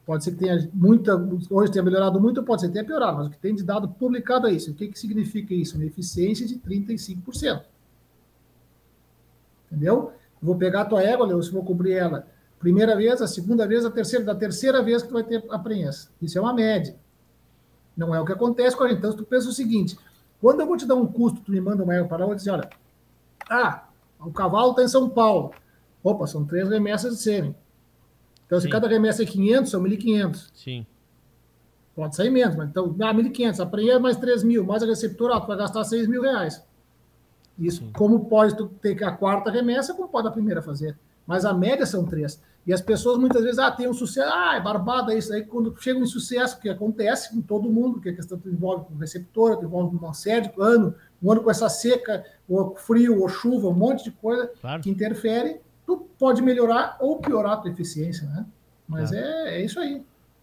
Pode 0.05 0.25
ser 0.25 0.33
que 0.33 0.39
tenha 0.39 0.69
muita, 0.75 1.15
hoje 1.51 1.71
tenha 1.71 1.85
melhorado 1.85 2.21
muito, 2.21 2.43
pode 2.43 2.63
ser 2.63 2.69
que 2.69 2.73
tenha 2.73 2.85
piorado, 2.85 3.19
mas 3.19 3.27
o 3.29 3.31
que 3.31 3.39
tem 3.39 3.55
de 3.55 3.63
dado 3.63 3.89
publicado 3.89 4.49
é 4.49 4.53
isso. 4.53 4.73
O 4.73 4.75
que, 4.75 4.89
que 4.89 4.99
significa 4.99 5.55
isso? 5.55 5.77
Uma 5.77 5.85
eficiência 5.85 6.47
de 6.47 6.59
35%. 6.59 7.63
Entendeu? 9.67 10.13
Vou 10.41 10.57
pegar 10.57 10.83
a 10.83 10.85
tua 10.85 11.03
égua, 11.03 11.27
Leôncio, 11.27 11.53
vou 11.53 11.65
cobrir 11.65 11.93
ela. 11.93 12.27
Primeira 12.59 12.97
vez, 12.97 13.23
a 13.23 13.27
segunda 13.27 13.67
vez, 13.67 13.85
a 13.85 13.91
terceira, 13.91 14.25
da 14.25 14.35
terceira 14.35 14.83
vez 14.83 15.03
que 15.03 15.09
tu 15.09 15.15
vai 15.15 15.23
ter 15.23 15.45
a 15.51 15.59
prensa. 15.59 16.11
Isso 16.21 16.39
é 16.39 16.41
uma 16.41 16.53
média. 16.53 16.97
Não 17.97 18.15
é 18.15 18.21
o 18.21 18.25
que 18.25 18.33
acontece 18.33 18.77
com 18.77 18.85
a 18.85 18.89
gente. 18.89 18.99
Então, 18.99 19.13
tu 19.13 19.25
pensa 19.25 19.49
o 19.49 19.53
seguinte: 19.53 19.97
quando 20.41 20.61
eu 20.61 20.67
vou 20.67 20.77
te 20.77 20.87
dar 20.87 20.95
um 20.95 21.07
custo, 21.07 21.41
tu 21.41 21.51
me 21.51 21.61
manda 21.61 21.83
uma 21.83 21.95
égua 21.95 22.09
para 22.09 22.19
lá, 22.19 22.23
eu 22.25 22.29
vou 22.29 22.37
dizer, 22.37 22.51
olha, 22.51 22.69
ah, 23.49 23.89
o 24.21 24.33
cavalo 24.33 24.71
está 24.71 24.83
em 24.83 24.89
São 24.89 25.09
Paulo. 25.09 25.53
Opa, 26.03 26.27
são 26.27 26.45
três 26.45 26.69
remessas 26.69 27.17
de 27.17 27.23
sêmen. 27.23 27.55
Então, 28.47 28.59
Sim. 28.61 28.67
se 28.67 28.73
cada 28.73 28.89
remessa 28.89 29.23
é 29.23 29.27
500, 29.27 29.71
são 29.71 29.83
1.500. 29.83 30.51
Sim. 30.55 30.87
Pode 31.95 32.15
sair 32.15 32.31
menos, 32.31 32.55
mas 32.55 32.69
então, 32.69 32.95
ah, 33.01 33.13
1.500, 33.13 33.61
a 33.61 33.67
prenha 33.67 33.95
é 33.95 33.99
mais 33.99 34.17
3 34.17 34.45
mil, 34.45 34.65
mais 34.65 34.83
a 34.83 34.87
receptora, 34.87 35.35
ah, 35.35 35.41
tu 35.41 35.49
vai 35.49 35.57
gastar 35.57 35.83
6 35.85 36.07
mil 36.09 36.23
reais. 36.23 36.63
Isso, 37.59 37.81
Sim. 37.81 37.91
como 37.93 38.27
pode 38.27 38.55
ter 38.81 39.03
a 39.05 39.11
quarta 39.11 39.51
remessa, 39.51 39.95
como 39.95 40.09
pode 40.09 40.29
a 40.29 40.31
primeira 40.31 40.63
fazer. 40.63 40.97
Mas 41.27 41.45
a 41.45 41.53
média 41.53 41.85
são 41.85 42.05
três. 42.05 42.41
E 42.67 42.73
as 42.73 42.81
pessoas 42.81 43.19
muitas 43.19 43.43
vezes, 43.43 43.59
ah, 43.59 43.71
tem 43.71 43.89
um 43.89 43.95
sucesso, 43.95 44.31
ah, 44.33 44.57
é 44.57 44.61
barbada 44.61 45.15
isso. 45.15 45.33
Aí 45.33 45.43
quando 45.43 45.75
chega 45.81 45.99
um 45.99 46.03
insucesso, 46.03 46.61
que 46.61 46.69
acontece 46.69 47.35
com 47.35 47.41
todo 47.41 47.71
mundo, 47.71 48.01
que 48.01 48.11
a 48.11 48.15
questão 48.15 48.41
envolve 48.45 48.85
com 48.85 48.95
receptora, 48.95 49.59
envolve 49.63 49.97
uma 49.97 50.13
série 50.13 50.49
de 50.49 50.61
ano, 50.61 50.95
um 51.23 51.33
ano 51.33 51.43
com 51.43 51.51
essa 51.51 51.69
seca, 51.69 52.25
ou 52.49 52.77
frio, 52.77 53.21
ou 53.21 53.29
chuva, 53.29 53.69
um 53.69 53.75
monte 53.75 54.05
de 54.05 54.11
coisa 54.11 54.51
claro. 54.61 54.83
que 54.83 54.91
interfere, 54.91 55.61
tu 55.87 56.07
pode 56.19 56.43
melhorar 56.43 56.97
ou 57.01 57.19
piorar 57.19 57.53
a 57.55 57.57
tua 57.57 57.71
eficiência, 57.71 58.27
né? 58.29 58.45
Mas 58.87 59.11
claro. 59.11 59.27
é, 59.27 59.55
é 59.57 59.65
isso 59.65 59.81
aí. 59.81 60.03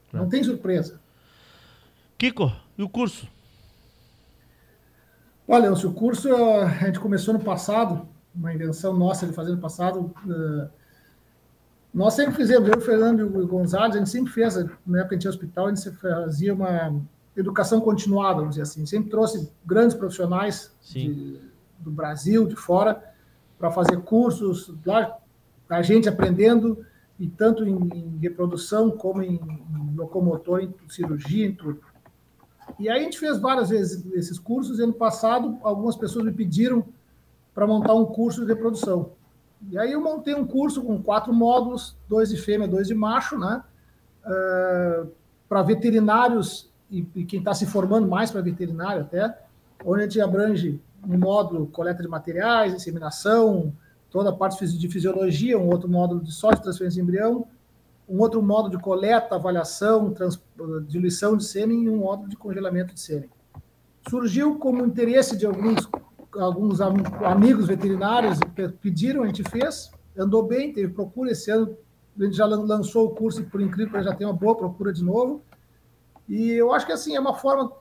Claro. 0.09 0.25
Não 0.25 0.29
tem 0.29 0.43
surpresa. 0.43 0.99
Kiko, 2.17 2.51
e 2.77 2.81
o 2.81 2.89
curso? 2.89 3.27
Olha, 5.47 5.71
o 5.71 5.93
curso 5.93 6.35
a 6.35 6.67
gente 6.85 6.99
começou 6.99 7.33
no 7.33 7.39
passado, 7.39 8.07
uma 8.33 8.53
invenção 8.53 8.93
nossa 8.93 9.27
de 9.27 9.33
fazer 9.33 9.51
no 9.51 9.59
passado. 9.59 10.11
Uh, 10.25 10.67
nós 11.93 12.15
sempre 12.15 12.35
fizemos, 12.35 12.67
eu, 12.67 12.81
Fernando 12.81 13.19
e 13.19 13.23
o 13.23 13.47
Gonzalez, 13.47 13.95
a 13.95 13.99
gente 13.99 14.09
sempre 14.09 14.33
fez, 14.33 14.55
na 14.85 14.99
época 14.99 15.15
que 15.15 15.19
tinha 15.19 15.29
hospital, 15.29 15.67
a 15.67 15.73
gente 15.73 15.91
fazia 15.91 16.53
uma 16.53 16.99
educação 17.37 17.79
continuada, 17.79 18.35
vamos 18.39 18.51
dizer 18.51 18.63
assim. 18.63 18.85
Sempre 18.87 19.11
trouxe 19.11 19.51
grandes 19.63 19.95
profissionais 19.95 20.75
de, 20.81 21.39
do 21.79 21.91
Brasil, 21.91 22.47
de 22.47 22.55
fora, 22.55 23.03
para 23.59 23.69
fazer 23.71 24.01
cursos, 24.01 24.73
lá, 24.83 25.15
a 25.69 25.81
gente 25.83 26.09
aprendendo, 26.09 26.83
e 27.19 27.27
tanto 27.29 27.63
em, 27.63 27.77
em 27.93 28.17
reprodução 28.17 28.91
como 28.91 29.21
em, 29.21 29.35
em 29.35 29.95
locomotor, 29.95 30.61
em 30.61 30.73
cirurgia, 30.89 31.45
em 31.45 31.53
tudo. 31.53 31.79
E 32.79 32.89
aí 32.89 32.99
a 32.99 33.03
gente 33.03 33.19
fez 33.19 33.39
várias 33.39 33.69
vezes 33.69 34.05
esses 34.13 34.37
cursos, 34.37 34.79
e 34.79 34.83
ano 34.83 34.93
passado 34.93 35.57
algumas 35.61 35.95
pessoas 35.95 36.25
me 36.25 36.31
pediram 36.31 36.85
para 37.53 37.65
montar 37.65 37.93
um 37.93 38.05
curso 38.05 38.41
de 38.41 38.47
reprodução. 38.47 39.11
E 39.71 39.77
aí 39.77 39.93
eu 39.93 40.01
montei 40.01 40.35
um 40.35 40.45
curso 40.45 40.83
com 40.83 41.01
quatro 41.01 41.33
módulos, 41.33 41.95
dois 42.07 42.29
de 42.29 42.37
fêmea, 42.37 42.67
dois 42.67 42.87
de 42.87 42.93
macho, 42.93 43.37
né? 43.37 43.63
Uh, 44.25 45.07
para 45.47 45.61
veterinários 45.61 46.69
e, 46.91 47.07
e 47.15 47.23
quem 47.23 47.39
está 47.39 47.53
se 47.53 47.65
formando 47.65 48.07
mais 48.07 48.31
para 48.31 48.41
veterinário 48.41 49.01
até, 49.01 49.37
onde 49.83 50.01
a 50.01 50.03
gente 50.03 50.19
abrange 50.19 50.79
um 51.07 51.17
módulo 51.17 51.67
coleta 51.67 52.01
de 52.01 52.09
materiais, 52.09 52.73
inseminação, 52.73 53.71
toda 54.09 54.29
a 54.29 54.33
parte 54.33 54.65
de 54.65 54.89
fisiologia, 54.89 55.57
um 55.57 55.69
outro 55.69 55.87
módulo 55.89 56.21
de 56.21 56.31
só 56.31 56.51
de 56.51 56.61
transferência 56.61 56.95
de 56.95 57.01
embrião, 57.01 57.47
um 58.07 58.19
outro 58.19 58.41
modo 58.41 58.69
de 58.69 58.77
coleta, 58.77 59.35
avaliação, 59.35 60.11
trans, 60.13 60.41
diluição 60.87 61.35
de 61.35 61.43
sêmen 61.43 61.83
e 61.85 61.89
um 61.89 61.97
modo 61.97 62.27
de 62.27 62.35
congelamento 62.35 62.93
de 62.93 62.99
sêmen. 62.99 63.29
Surgiu 64.09 64.57
como 64.59 64.85
interesse 64.85 65.35
de 65.37 65.45
alguns 65.45 65.87
alguns 66.37 66.81
am- 66.81 67.01
amigos 67.23 67.65
veterinários 67.65 68.37
pe- 68.53 68.67
pediram, 68.67 69.23
a 69.23 69.27
gente 69.27 69.41
fez, 69.43 69.89
andou 70.17 70.43
bem, 70.43 70.73
teve 70.73 70.91
procura 70.93 71.31
esse 71.31 71.49
ano, 71.49 71.77
a 72.19 72.23
gente 72.25 72.35
já 72.35 72.45
lan- 72.45 72.65
lançou 72.65 73.05
o 73.05 73.11
curso 73.11 73.39
e 73.41 73.45
por 73.45 73.61
incrível 73.61 74.03
já 74.03 74.13
tem 74.13 74.27
uma 74.27 74.33
boa 74.33 74.53
procura 74.55 74.91
de 74.91 75.01
novo. 75.01 75.41
E 76.27 76.51
eu 76.51 76.73
acho 76.73 76.85
que 76.85 76.91
assim 76.91 77.15
é 77.15 77.19
uma 77.21 77.35
forma 77.35 77.71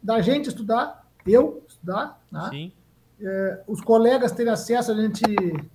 da 0.00 0.20
gente 0.20 0.48
estudar, 0.48 1.04
eu 1.26 1.64
estudar, 1.66 2.22
né? 2.30 2.48
Sim. 2.50 2.72
É, 3.26 3.62
os 3.66 3.80
colegas 3.80 4.32
terem 4.32 4.52
acesso, 4.52 4.92
a 4.92 4.94
gente, 4.94 5.22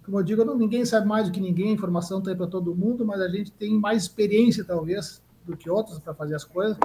como 0.06 0.20
eu 0.20 0.24
digo, 0.24 0.46
não- 0.46 0.56
ninguém 0.56 0.86
sabe 0.86 1.08
mais 1.08 1.28
do 1.28 1.32
que 1.32 1.42
ninguém, 1.42 1.70
a 1.70 1.74
informação 1.74 2.20
está 2.20 2.30
aí 2.30 2.38
para 2.38 2.46
todo 2.46 2.76
mundo, 2.76 3.04
mas 3.04 3.20
a 3.20 3.28
gente 3.28 3.52
tem 3.52 3.74
mais 3.74 4.04
experiência, 4.04 4.64
talvez, 4.64 5.20
do 5.46 5.58
que 5.58 5.68
outros 5.68 5.98
para 5.98 6.14
fazer 6.14 6.36
as 6.36 6.44
coisas, 6.44 6.78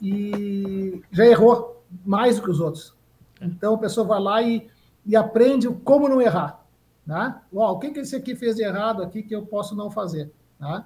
e 0.00 1.00
já 1.12 1.24
errou 1.24 1.84
mais 2.04 2.36
do 2.36 2.42
que 2.42 2.50
os 2.50 2.58
outros. 2.58 2.92
Então 3.40 3.74
a 3.74 3.78
pessoa 3.78 4.04
vai 4.04 4.20
lá 4.20 4.42
e, 4.42 4.68
e 5.06 5.14
aprende 5.14 5.68
como 5.84 6.08
não 6.08 6.20
errar. 6.20 6.64
Né? 7.06 7.40
Ó, 7.54 7.72
o 7.72 7.78
que, 7.78 7.90
que 7.90 8.00
esse 8.00 8.16
aqui 8.16 8.34
fez 8.34 8.56
de 8.56 8.62
errado 8.62 9.02
aqui 9.02 9.22
que 9.22 9.34
eu 9.34 9.46
posso 9.46 9.76
não 9.76 9.88
fazer? 9.88 10.32
Né? 10.58 10.84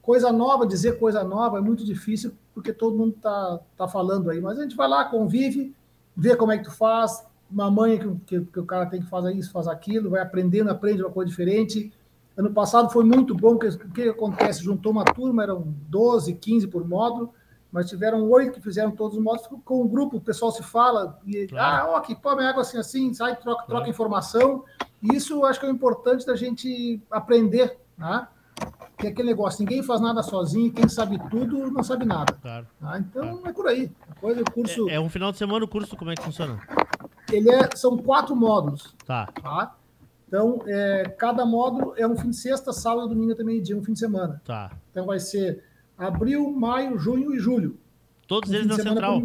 Coisa 0.00 0.30
nova, 0.32 0.64
dizer 0.64 1.00
coisa 1.00 1.24
nova 1.24 1.58
é 1.58 1.60
muito 1.60 1.84
difícil, 1.84 2.32
porque 2.54 2.72
todo 2.72 2.96
mundo 2.96 3.14
está 3.16 3.58
tá 3.76 3.88
falando 3.88 4.30
aí, 4.30 4.40
mas 4.40 4.56
a 4.56 4.62
gente 4.62 4.76
vai 4.76 4.88
lá, 4.88 5.04
convive, 5.04 5.74
vê 6.16 6.36
como 6.36 6.52
é 6.52 6.58
que 6.58 6.64
tu 6.64 6.70
faz, 6.70 7.26
uma 7.50 7.70
mãe 7.70 7.98
que, 7.98 8.38
que, 8.40 8.40
que 8.46 8.60
o 8.60 8.64
cara 8.66 8.86
tem 8.86 9.00
que 9.00 9.08
fazer 9.08 9.32
isso, 9.34 9.50
faz 9.52 9.68
aquilo, 9.68 10.10
vai 10.10 10.20
aprendendo, 10.20 10.70
aprende 10.70 11.02
uma 11.02 11.10
coisa 11.10 11.28
diferente. 11.30 11.92
Ano 12.36 12.50
passado 12.52 12.90
foi 12.90 13.04
muito 13.04 13.34
bom, 13.34 13.54
o 13.54 13.58
que 13.58 14.08
acontece? 14.08 14.62
Juntou 14.62 14.92
uma 14.92 15.04
turma, 15.04 15.42
eram 15.42 15.74
12, 15.88 16.34
15 16.34 16.66
por 16.68 16.86
módulo, 16.86 17.32
mas 17.72 17.88
tiveram 17.88 18.28
oito 18.30 18.54
que 18.54 18.60
fizeram 18.60 18.90
todos 18.90 19.16
os 19.16 19.22
módulos, 19.22 19.48
com 19.64 19.80
o 19.82 19.88
grupo, 19.88 20.16
o 20.16 20.20
pessoal 20.20 20.50
se 20.52 20.62
fala, 20.62 21.18
e, 21.26 21.46
Claro. 21.46 21.88
ah, 21.88 21.92
ó, 21.92 21.96
aqui, 21.96 22.14
pô, 22.14 22.34
minha 22.36 22.48
água 22.50 22.62
assim, 22.62 22.78
assim, 22.78 23.14
sai, 23.14 23.36
troca, 23.36 23.62
troca 23.64 23.66
Claro. 23.66 23.88
informação, 23.90 24.64
e 25.02 25.14
isso 25.14 25.34
eu 25.34 25.44
acho 25.46 25.58
que 25.60 25.66
é 25.66 25.70
importante 25.70 26.26
da 26.26 26.36
gente 26.36 27.00
aprender, 27.10 27.78
né? 27.96 28.28
Que 28.98 29.06
é 29.08 29.10
aquele 29.10 29.28
negócio, 29.28 29.60
ninguém 29.60 29.82
faz 29.82 30.00
nada 30.00 30.22
sozinho, 30.22 30.72
quem 30.72 30.88
sabe 30.88 31.18
tudo 31.30 31.70
não 31.70 31.82
sabe 31.82 32.04
nada. 32.06 32.32
Claro. 32.40 32.66
tá? 32.80 32.98
Então 32.98 33.42
é 33.46 33.52
por 33.52 33.66
aí. 33.66 33.90
A 34.10 34.14
coisa, 34.14 34.40
o 34.40 34.50
curso, 34.50 34.88
É, 34.88 34.94
é 34.94 35.00
um 35.00 35.08
final 35.10 35.30
de 35.32 35.38
semana 35.38 35.64
o 35.64 35.68
curso, 35.68 35.96
como 35.96 36.10
é 36.10 36.14
que 36.14 36.22
funciona? 36.22 36.58
Ele 37.32 37.50
é, 37.50 37.68
são 37.74 37.96
quatro 37.96 38.34
módulos, 38.36 38.94
Tá. 39.06 39.26
tá? 39.42 39.76
Então, 40.28 40.60
é, 40.66 41.04
cada 41.18 41.44
módulo 41.46 41.94
é 41.96 42.06
um 42.06 42.16
fim 42.16 42.30
de 42.30 42.36
sexta, 42.36 42.72
sábado, 42.72 43.08
domingo 43.08 43.32
até 43.32 43.44
meio-dia, 43.44 43.76
um 43.76 43.82
fim 43.84 43.92
de 43.92 43.98
semana. 44.00 44.40
Tá. 44.44 44.72
Então 44.90 45.06
vai 45.06 45.20
ser 45.20 45.62
abril, 45.96 46.50
maio, 46.50 46.98
junho 46.98 47.32
e 47.34 47.38
julho. 47.38 47.78
Todos 48.26 48.50
Um 48.50 48.54
eles 48.54 48.66
na 48.66 48.74
central. 48.76 49.22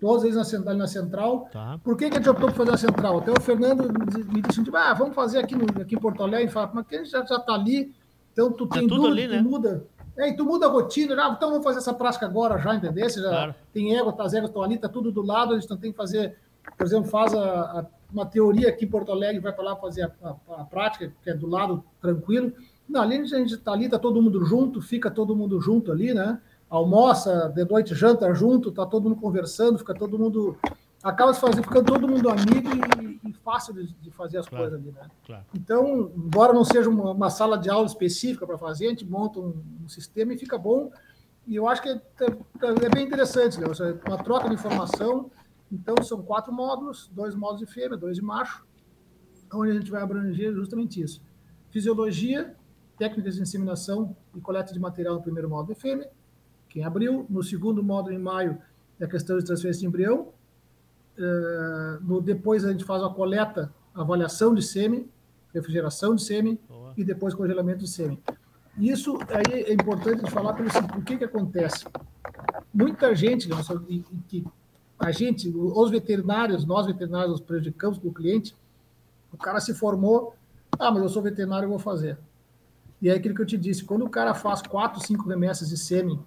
Todos 0.00 0.24
eles 0.24 0.36
na 0.36 0.44
central, 0.44 0.74
na 0.76 0.86
central. 0.88 1.48
Tá. 1.52 1.78
Por 1.84 1.96
que, 1.96 2.08
que 2.08 2.14
a 2.16 2.18
gente 2.18 2.28
optou 2.28 2.48
por 2.48 2.56
fazer 2.56 2.70
na 2.72 2.76
central? 2.78 3.18
Até 3.18 3.30
o 3.30 3.40
Fernando 3.40 3.84
me 4.32 4.40
disse, 4.42 4.64
tipo, 4.64 4.76
ah, 4.76 4.94
vamos 4.94 5.14
fazer 5.14 5.38
aqui, 5.38 5.54
no, 5.54 5.64
aqui 5.80 5.94
em 5.94 5.98
Porto 5.98 6.22
Alegre. 6.22 6.44
Ele 6.46 6.50
fala, 6.52 6.70
mas 6.74 6.86
que 6.86 6.96
a 6.96 6.98
gente 6.98 7.10
já, 7.10 7.24
já 7.24 7.38
tá 7.38 7.52
ali, 7.52 7.94
então 8.32 8.50
tu 8.50 8.66
tem 8.66 8.88
tudo 8.88 9.02
dúvida, 9.02 9.12
ali, 9.12 9.28
tu 9.28 9.34
né? 9.34 9.42
muda. 9.42 9.84
É, 10.16 10.28
e 10.30 10.36
tu 10.36 10.44
muda 10.44 10.66
a 10.66 10.68
rotina, 10.70 11.14
já, 11.14 11.28
então 11.30 11.50
vamos 11.50 11.64
fazer 11.64 11.78
essa 11.78 11.94
prática 11.94 12.26
agora 12.26 12.58
já, 12.58 12.74
entendeu? 12.74 13.08
Você 13.08 13.20
já 13.22 13.28
Claro. 13.28 13.54
tem 13.72 13.96
égua, 13.96 14.14
as 14.18 14.34
éguas 14.34 14.50
estão 14.50 14.62
ali, 14.62 14.76
tá 14.78 14.88
tudo 14.88 15.12
do 15.12 15.22
lado, 15.22 15.54
a 15.54 15.58
gente 15.60 15.70
não 15.70 15.76
tem 15.76 15.92
que 15.92 15.96
fazer, 15.96 16.36
por 16.76 16.86
exemplo, 16.86 17.08
faz 17.10 17.34
a- 17.34 17.40
a- 17.80 17.86
uma 18.12 18.26
teoria 18.26 18.68
aqui 18.68 18.84
em 18.84 18.88
Porto 18.88 19.12
Alegre, 19.12 19.40
vai 19.40 19.52
para 19.52 19.64
lá 19.64 19.76
fazer 19.76 20.02
a, 20.22 20.36
a- 20.50 20.64
prática, 20.64 21.12
que 21.22 21.30
é 21.30 21.34
do 21.34 21.46
lado 21.46 21.84
tranquilo. 22.00 22.52
Não, 22.88 23.00
ali 23.02 23.16
a 23.18 23.24
gente 23.24 23.54
está 23.54 23.72
ali, 23.72 23.88
tá 23.88 23.98
todo 23.98 24.20
mundo 24.20 24.44
junto, 24.44 24.82
fica 24.82 25.10
todo 25.10 25.34
mundo 25.36 25.60
junto 25.60 25.92
ali, 25.92 26.12
né? 26.12 26.40
Almoça, 26.68 27.48
de 27.54 27.64
noite 27.64 27.94
janta 27.94 28.32
junto, 28.34 28.70
tá 28.72 28.84
todo 28.86 29.08
mundo 29.08 29.20
conversando, 29.20 29.78
fica 29.78 29.94
todo 29.94 30.18
mundo. 30.18 30.56
Acaba 31.02 31.32
fazendo, 31.32 31.62
ficando 31.64 31.86
todo 31.86 32.06
mundo 32.06 32.28
amigo 32.28 32.68
e, 33.00 33.28
e 33.28 33.32
fácil 33.32 33.72
de, 33.74 33.86
de 33.94 34.10
fazer 34.10 34.38
as 34.38 34.46
Claro. 34.48 34.64
coisas 34.70 34.80
ali, 34.80 34.92
né? 34.92 35.08
Claro. 35.26 35.44
Então, 35.54 36.12
embora 36.16 36.52
não 36.52 36.64
seja 36.64 36.90
uma, 36.90 37.10
uma 37.12 37.30
sala 37.30 37.56
de 37.56 37.70
aula 37.70 37.86
específica 37.86 38.46
para 38.46 38.58
fazer, 38.58 38.86
a 38.86 38.90
gente 38.90 39.04
monta 39.06 39.40
um, 39.40 39.62
um 39.84 39.88
sistema 39.88 40.34
e 40.34 40.38
fica 40.38 40.58
bom. 40.58 40.90
E 41.46 41.56
eu 41.56 41.66
acho 41.68 41.80
que 41.82 41.88
é, 41.88 41.94
é- 41.94 42.86
é 42.86 42.88
bem 42.90 43.06
interessante, 43.06 43.58
né? 43.58 43.66
Uma 44.06 44.18
troca 44.18 44.48
de 44.48 44.54
informação. 44.54 45.30
Então, 45.70 45.94
são 46.02 46.22
quatro 46.22 46.52
módulos, 46.52 47.08
dois 47.12 47.34
módulos 47.34 47.66
de 47.66 47.72
fêmea, 47.72 47.96
dois 47.96 48.16
de 48.16 48.22
macho, 48.22 48.64
onde 49.52 49.70
a 49.70 49.74
gente 49.74 49.90
vai 49.90 50.02
abranger 50.02 50.52
justamente 50.54 51.00
isso. 51.00 51.22
Fisiologia, 51.70 52.54
técnicas 52.98 53.36
de 53.36 53.42
inseminação 53.42 54.16
e 54.34 54.40
coleta 54.40 54.72
de 54.72 54.80
material 54.80 55.14
no 55.14 55.22
primeiro 55.22 55.48
módulo 55.48 55.74
de 55.74 55.80
fêmea, 55.80 56.10
que 56.68 56.80
em 56.80 56.84
abril. 56.84 57.26
No 57.28 57.42
segundo 57.42 57.82
módulo, 57.82 58.14
em 58.14 58.18
maio, 58.18 58.58
é 58.98 59.04
a 59.04 59.08
questão 59.08 59.38
de 59.38 59.44
transferência 59.44 59.80
de 59.80 59.86
embrião. 59.86 60.32
Eh, 61.18 61.98
no, 62.02 62.20
depois 62.20 62.64
a 62.64 62.72
gente 62.72 62.84
faz 62.84 63.02
a 63.02 63.08
coleta, 63.10 63.72
avaliação 63.94 64.54
de 64.54 64.62
sêmen, 64.62 65.08
refrigeração 65.52 66.14
de 66.14 66.22
sêmen 66.22 66.58
Boa. 66.68 66.94
e 66.96 67.04
depois 67.04 67.34
congelamento 67.34 67.80
de 67.80 67.88
sêmen. 67.88 68.18
Isso 68.78 69.18
aí 69.28 69.62
é 69.64 69.72
importante 69.72 70.24
de 70.24 70.30
falar 70.30 70.54
pelo 70.54 70.70
seguinte, 70.70 70.96
o 70.98 71.02
que 71.02 71.18
que 71.18 71.24
acontece? 71.24 71.84
Muita 72.72 73.14
gente, 73.14 73.48
né, 73.48 73.60
só- 73.62 73.74
e- 73.88 74.04
e 74.12 74.16
que 74.28 74.44
a 75.00 75.10
gente, 75.10 75.48
os 75.48 75.90
veterinários, 75.90 76.66
nós 76.66 76.86
veterinários, 76.86 77.30
nos 77.30 77.40
prejudicamos 77.40 77.98
com 77.98 78.08
o 78.08 78.12
cliente, 78.12 78.54
o 79.32 79.36
cara 79.38 79.58
se 79.58 79.72
formou, 79.72 80.34
ah, 80.78 80.90
mas 80.90 81.02
eu 81.02 81.08
sou 81.08 81.22
veterinário, 81.22 81.64
eu 81.64 81.70
vou 81.70 81.78
fazer. 81.78 82.18
E 83.00 83.08
é 83.08 83.14
aquilo 83.14 83.34
que 83.34 83.40
eu 83.40 83.46
te 83.46 83.56
disse, 83.56 83.82
quando 83.82 84.04
o 84.04 84.10
cara 84.10 84.34
faz 84.34 84.60
quatro, 84.60 85.00
cinco 85.04 85.26
remessas 85.26 85.70
de 85.70 85.78
sêmen 85.78 86.20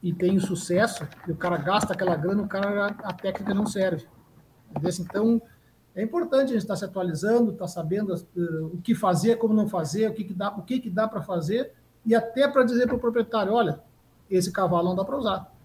e 0.00 0.12
tem 0.12 0.38
sucesso, 0.38 1.08
e 1.26 1.32
o 1.32 1.36
cara 1.36 1.56
gasta 1.56 1.92
aquela 1.92 2.14
grana, 2.14 2.40
o 2.40 2.46
cara 2.46 2.86
a 3.02 3.12
técnica 3.12 3.52
não 3.52 3.66
serve. 3.66 4.06
Entendeu? 4.70 4.92
Então, 5.00 5.42
é 5.92 6.02
importante 6.02 6.50
a 6.50 6.52
gente 6.52 6.58
estar 6.58 6.76
se 6.76 6.84
atualizando, 6.84 7.50
estar 7.50 7.66
sabendo 7.66 8.14
eh, 8.14 8.40
o 8.72 8.78
que 8.80 8.94
fazer, 8.94 9.36
como 9.38 9.52
não 9.52 9.66
fazer, 9.66 10.08
o 10.08 10.14
que, 10.14 10.22
que 10.22 10.34
dá, 10.34 10.50
o 10.50 10.62
que, 10.62 10.78
que 10.78 10.88
dá 10.88 11.08
para 11.08 11.20
fazer, 11.20 11.72
e 12.06 12.14
até 12.14 12.46
para 12.46 12.62
dizer 12.62 12.86
para 12.86 12.94
o 12.94 13.00
proprietário, 13.00 13.52
olha, 13.52 13.80
esse 14.30 14.52
cavalo 14.52 14.90
não 14.90 14.94
dá 14.94 15.04
para 15.04 15.16
usar. 15.16 15.57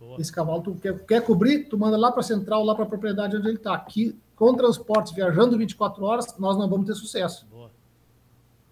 Boa. 0.00 0.20
Esse 0.20 0.32
cavalo 0.32 0.62
tu 0.62 0.74
quer, 0.74 0.98
quer 1.06 1.22
cobrir, 1.24 1.68
tu 1.68 1.78
manda 1.78 1.96
lá 1.96 2.10
para 2.10 2.20
a 2.20 2.24
central, 2.24 2.64
lá 2.64 2.74
para 2.74 2.84
a 2.84 2.88
propriedade 2.88 3.36
onde 3.36 3.46
ele 3.48 3.56
está. 3.56 3.74
Aqui, 3.74 4.18
com 4.36 4.54
transportes, 4.54 5.12
viajando 5.12 5.56
24 5.56 6.04
horas, 6.04 6.36
nós 6.38 6.56
não 6.58 6.68
vamos 6.68 6.86
ter 6.86 6.94
sucesso. 6.94 7.46
Boa. 7.50 7.70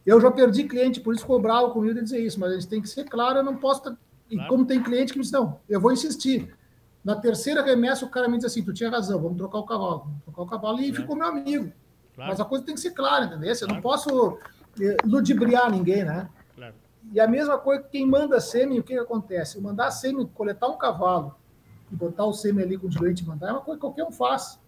Eu 0.04 0.20
já 0.20 0.30
perdi 0.30 0.64
cliente, 0.64 1.00
por 1.00 1.14
isso 1.14 1.22
ficou 1.22 1.40
bravo 1.40 1.70
comigo 1.70 1.94
de 1.94 2.02
dizer 2.02 2.18
isso, 2.20 2.38
mas 2.40 2.52
gente 2.52 2.66
tem 2.68 2.82
que 2.82 2.88
ser 2.88 3.04
claro, 3.04 3.38
eu 3.38 3.44
não 3.44 3.56
posso. 3.56 3.82
tá- 3.82 3.96
E 4.30 4.34
Claro. 4.34 4.48
como 4.50 4.64
tem 4.64 4.82
cliente 4.82 5.12
que 5.12 5.18
me 5.18 5.22
diz, 5.22 5.30
não, 5.32 5.60
eu 5.68 5.80
vou 5.80 5.92
insistir. 5.92 6.52
Na 7.04 7.14
terceira 7.16 7.62
remessa, 7.62 8.04
o 8.04 8.08
cara 8.08 8.28
me 8.28 8.36
diz 8.36 8.46
assim: 8.46 8.62
tu 8.64 8.72
tinha 8.72 8.88
razão, 8.88 9.20
vamos 9.20 9.36
trocar 9.36 9.58
o 9.58 9.64
cavalo. 9.64 9.98
Vamos 10.04 10.22
trocar 10.24 10.42
o 10.42 10.46
cavalo 10.46 10.80
e 10.80 10.88
Claro. 10.88 10.96
ficou 11.02 11.16
meu 11.16 11.26
amigo. 11.26 11.72
Claro. 12.14 12.30
Mas 12.30 12.40
a 12.40 12.44
coisa 12.44 12.64
tem 12.64 12.74
que 12.74 12.80
ser 12.80 12.92
clara, 12.92 13.26
entendeu? 13.26 13.52
Eu 13.60 13.68
não 13.68 13.80
posso 13.80 14.38
eh, 14.80 14.96
ludibriar 15.04 15.70
ninguém, 15.70 16.04
né? 16.04 16.28
E 17.12 17.18
a 17.20 17.26
mesma 17.26 17.58
coisa, 17.58 17.82
quem 17.82 18.06
manda 18.06 18.40
sêmen, 18.40 18.78
o 18.78 18.82
que, 18.82 18.94
que 18.94 18.98
acontece? 18.98 19.56
Eu 19.56 19.62
mandar 19.62 19.90
sêmen, 19.90 20.26
coletar 20.26 20.68
um 20.68 20.76
cavalo 20.76 21.34
e 21.90 21.96
botar 21.96 22.24
o 22.24 22.32
sêmen 22.32 22.64
ali 22.64 22.78
com 22.78 22.86
o 22.86 22.90
diluente 22.90 23.22
e 23.22 23.26
mandar, 23.26 23.48
é 23.48 23.52
uma 23.52 23.60
coisa 23.60 23.78
que 23.78 23.80
qualquer 23.80 24.04
um 24.04 24.12
faz. 24.12 24.58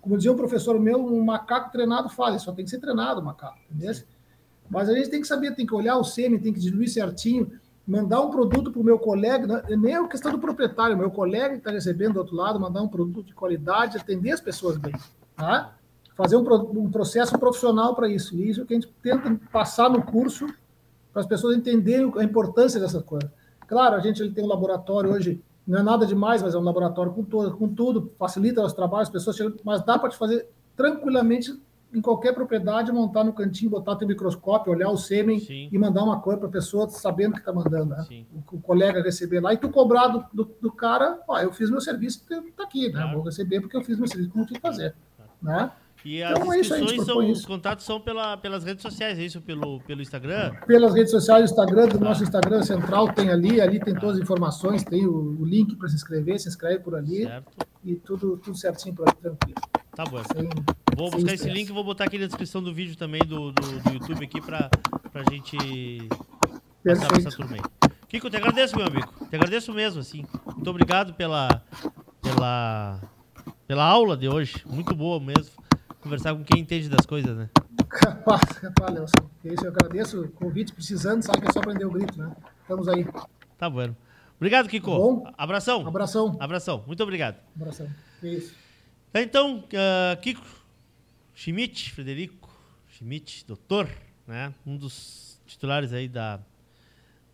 Como 0.00 0.16
dizia 0.16 0.32
um 0.32 0.36
professor 0.36 0.78
meu, 0.78 1.04
um 1.04 1.24
macaco 1.24 1.72
treinado 1.72 2.08
faz, 2.08 2.30
ele 2.34 2.38
só 2.38 2.52
tem 2.52 2.64
que 2.64 2.70
ser 2.70 2.78
treinado 2.78 3.20
o 3.20 3.24
macaco, 3.24 3.58
entendeu? 3.70 3.92
Mas 4.70 4.88
a 4.88 4.94
gente 4.94 5.08
tem 5.10 5.20
que 5.20 5.26
saber, 5.26 5.54
tem 5.54 5.66
que 5.66 5.74
olhar 5.74 5.96
o 5.96 6.04
sêmen, 6.04 6.38
tem 6.38 6.52
que 6.52 6.60
diluir 6.60 6.88
certinho, 6.88 7.50
mandar 7.86 8.20
um 8.20 8.30
produto 8.30 8.70
para 8.70 8.80
o 8.80 8.84
meu 8.84 8.98
colega, 8.98 9.46
não- 9.46 9.76
nem 9.78 9.94
é 9.94 10.08
questão 10.08 10.30
do 10.30 10.38
proprietário, 10.38 10.96
meu 10.96 11.10
colega 11.10 11.54
que 11.54 11.58
está 11.58 11.70
recebendo 11.70 12.12
do 12.14 12.18
outro 12.20 12.36
lado, 12.36 12.60
mandar 12.60 12.82
um 12.82 12.88
produto 12.88 13.26
de 13.26 13.34
qualidade, 13.34 13.96
atender 13.96 14.30
as 14.30 14.40
pessoas 14.40 14.76
bem, 14.76 14.92
tá? 15.34 15.74
Fazer 16.14 16.36
um, 16.36 16.42
um 16.82 16.90
processo 16.90 17.38
profissional 17.38 17.94
para 17.94 18.08
isso. 18.08 18.36
E 18.36 18.48
isso 18.48 18.66
que 18.66 18.74
a 18.74 18.76
gente 18.80 18.92
tenta 19.02 19.40
passar 19.50 19.88
no 19.88 20.02
curso 20.02 20.46
para 21.18 21.22
as 21.22 21.26
pessoas 21.26 21.56
entenderem 21.56 22.12
a 22.16 22.22
importância 22.22 22.80
dessas 22.80 23.02
coisas. 23.02 23.28
Claro, 23.66 23.96
a 23.96 24.00
gente 24.00 24.22
ele 24.22 24.30
tem 24.30 24.44
um 24.44 24.46
laboratório 24.46 25.10
hoje, 25.10 25.42
não 25.66 25.80
é 25.80 25.82
nada 25.82 26.06
demais, 26.06 26.42
mas 26.42 26.54
é 26.54 26.58
um 26.58 26.62
laboratório 26.62 27.12
com, 27.12 27.24
todo, 27.24 27.56
com 27.56 27.68
tudo, 27.68 28.12
facilita 28.18 28.62
os 28.62 28.72
trabalhos, 28.72 29.08
as 29.08 29.12
pessoas 29.12 29.36
chegam, 29.36 29.54
mas 29.64 29.84
dá 29.84 29.98
para 29.98 30.08
te 30.10 30.16
fazer 30.16 30.48
tranquilamente 30.76 31.60
em 31.92 32.00
qualquer 32.00 32.34
propriedade, 32.34 32.92
montar 32.92 33.24
no 33.24 33.32
cantinho, 33.32 33.70
botar 33.70 33.96
teu 33.96 34.06
microscópio, 34.06 34.72
olhar 34.72 34.90
o 34.90 34.96
sêmen 34.96 35.40
Sim. 35.40 35.68
e 35.72 35.78
mandar 35.78 36.04
uma 36.04 36.20
coisa 36.20 36.38
para 36.38 36.48
a 36.48 36.52
pessoa 36.52 36.88
sabendo 36.88 37.32
que 37.32 37.38
está 37.40 37.52
mandando, 37.52 37.86
né? 37.86 38.06
O, 38.32 38.56
o 38.56 38.60
colega 38.60 39.02
receber 39.02 39.40
lá 39.40 39.54
e 39.54 39.56
tu 39.56 39.70
cobrar 39.70 40.08
do, 40.08 40.24
do, 40.32 40.44
do 40.60 40.70
cara, 40.70 41.18
ó, 41.26 41.38
eu 41.40 41.50
fiz 41.50 41.70
meu 41.70 41.80
serviço, 41.80 42.24
está 42.30 42.62
aqui, 42.62 42.88
né? 42.88 43.00
Claro. 43.00 43.16
Vou 43.16 43.24
receber 43.24 43.60
porque 43.60 43.76
eu 43.76 43.82
fiz 43.82 43.98
meu 43.98 44.06
serviço 44.06 44.30
como 44.30 44.46
tinha 44.46 44.60
que 44.60 44.66
fazer, 44.66 44.94
né? 45.42 45.72
E 46.04 46.22
as 46.22 46.38
Então 46.38 46.52
é 46.52 46.60
isso 46.60 46.74
a 46.74 46.78
inscrições 46.80 47.06
são, 47.06 47.30
os 47.30 47.44
contatos 47.44 47.84
são 47.84 48.00
pela, 48.00 48.36
pelas 48.36 48.64
redes 48.64 48.82
sociais, 48.82 49.18
é 49.18 49.24
isso? 49.24 49.40
Pelo, 49.40 49.80
pelo 49.80 50.00
Instagram? 50.00 50.52
pelas 50.66 50.94
redes 50.94 51.10
sociais, 51.10 51.42
o 51.42 51.44
Instagram, 51.52 51.88
do 51.88 51.98
nosso 52.00 52.22
Instagram 52.22 52.62
central 52.62 53.12
tem 53.12 53.30
ali, 53.30 53.60
ali 53.60 53.80
tem 53.80 53.94
todas 53.94 54.16
as 54.16 54.22
informações, 54.22 54.84
tem 54.84 55.06
o, 55.06 55.36
o 55.40 55.44
link 55.44 55.74
para 55.76 55.88
se 55.88 55.96
inscrever, 55.96 56.38
se 56.38 56.48
inscreve 56.48 56.80
por 56.80 56.94
ali 56.94 57.24
Certo. 57.24 57.66
e 57.84 57.96
tudo, 57.96 58.36
tudo 58.38 58.56
certinho 58.56 58.94
tranquilo. 58.94 59.56
Tá 59.94 60.04
bom. 60.04 60.22
Sem, 60.32 60.48
Vou 60.96 61.10
buscar 61.10 61.34
esse 61.34 61.48
link 61.50 61.68
e 61.68 61.72
vou 61.72 61.84
botar 61.84 62.04
aqui 62.04 62.18
na 62.18 62.26
descrição 62.26 62.62
do 62.62 62.72
vídeo 62.72 62.96
também 62.96 63.20
do, 63.20 63.50
do, 63.52 63.80
do 63.82 63.92
YouTube 63.92 64.24
aqui 64.24 64.40
pra, 64.40 64.70
pra 65.12 65.22
gente 65.30 65.56
passar 66.84 67.06
pra 67.08 67.18
essa 67.18 67.30
Perfeito. 67.30 67.36
turma 67.36 67.56
aí. 67.56 67.90
Kiko, 68.08 68.26
eu 68.26 68.30
te 68.30 68.36
agradeço, 68.36 68.76
meu 68.76 68.86
amigo. 68.86 69.06
Te 69.28 69.36
agradeço 69.36 69.72
mesmo, 69.72 70.00
assim. 70.00 70.24
Muito 70.54 70.70
obrigado 70.70 71.12
pela, 71.14 71.62
pela, 72.22 73.00
pela 73.66 73.84
aula 73.84 74.16
de 74.16 74.28
hoje. 74.28 74.64
Muito 74.66 74.94
boa 74.94 75.20
mesmo. 75.20 75.52
Conversar 76.08 76.34
com 76.34 76.42
quem 76.42 76.62
entende 76.62 76.88
das 76.88 77.04
coisas, 77.04 77.36
né? 77.36 77.50
Capaz, 77.86 78.40
capaz, 78.58 78.94
Nelson. 78.94 79.30
Isso 79.44 79.66
eu 79.66 79.70
agradeço 79.70 80.22
o 80.22 80.28
convite, 80.30 80.72
precisando, 80.72 81.20
sabe 81.22 81.42
que 81.42 81.48
é 81.48 81.52
só 81.52 81.60
prender 81.60 81.86
o 81.86 81.90
grito, 81.90 82.18
né? 82.18 82.34
Estamos 82.62 82.88
aí. 82.88 83.06
Tá 83.58 83.68
bom. 83.68 83.94
Obrigado, 84.36 84.70
Kiko. 84.70 84.90
Bom. 84.90 85.30
Abração. 85.36 85.86
Abração. 85.86 86.34
Abração. 86.40 86.82
Muito 86.86 87.02
obrigado. 87.02 87.36
Abração. 87.54 87.86
Isso. 88.22 88.54
Então, 89.12 89.58
uh, 89.58 90.18
Kiko 90.22 90.46
Schmidt, 91.34 91.92
Frederico 91.92 92.48
Schmidt, 92.88 93.44
doutor, 93.46 93.86
né? 94.26 94.54
Um 94.66 94.78
dos 94.78 95.38
titulares 95.44 95.92
aí 95.92 96.08
da, 96.08 96.40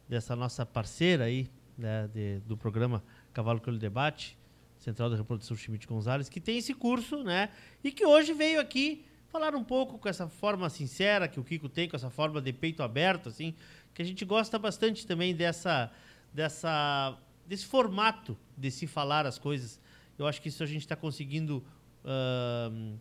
dessa 0.08 0.34
nossa 0.34 0.66
parceira 0.66 1.26
aí, 1.26 1.48
né? 1.78 2.10
De, 2.12 2.40
do 2.40 2.56
programa 2.56 3.04
Cavalo 3.32 3.60
Crioulo 3.60 3.78
Debate, 3.78 4.36
Central 4.84 5.08
da 5.08 5.16
Reprodução 5.16 5.56
Schmidt 5.56 5.86
Gonzalez, 5.86 6.28
que 6.28 6.40
tem 6.40 6.58
esse 6.58 6.74
curso, 6.74 7.24
né? 7.24 7.48
E 7.82 7.90
que 7.90 8.04
hoje 8.04 8.32
veio 8.34 8.60
aqui 8.60 9.04
falar 9.28 9.54
um 9.54 9.64
pouco 9.64 9.98
com 9.98 10.08
essa 10.08 10.28
forma 10.28 10.68
sincera 10.68 11.26
que 11.26 11.40
o 11.40 11.44
Kiko 11.44 11.68
tem, 11.68 11.88
com 11.88 11.96
essa 11.96 12.10
forma 12.10 12.40
de 12.40 12.52
peito 12.52 12.82
aberto, 12.82 13.28
assim, 13.28 13.54
que 13.92 14.02
a 14.02 14.04
gente 14.04 14.24
gosta 14.24 14.58
bastante 14.58 15.06
também 15.06 15.34
dessa, 15.34 15.90
dessa, 16.32 17.18
desse 17.46 17.64
formato 17.64 18.36
de 18.56 18.70
se 18.70 18.86
falar 18.86 19.26
as 19.26 19.38
coisas. 19.38 19.80
Eu 20.18 20.26
acho 20.26 20.40
que 20.40 20.48
isso 20.48 20.62
a 20.62 20.66
gente 20.66 20.82
está 20.82 20.94
conseguindo, 20.94 21.64
uh, 22.04 22.98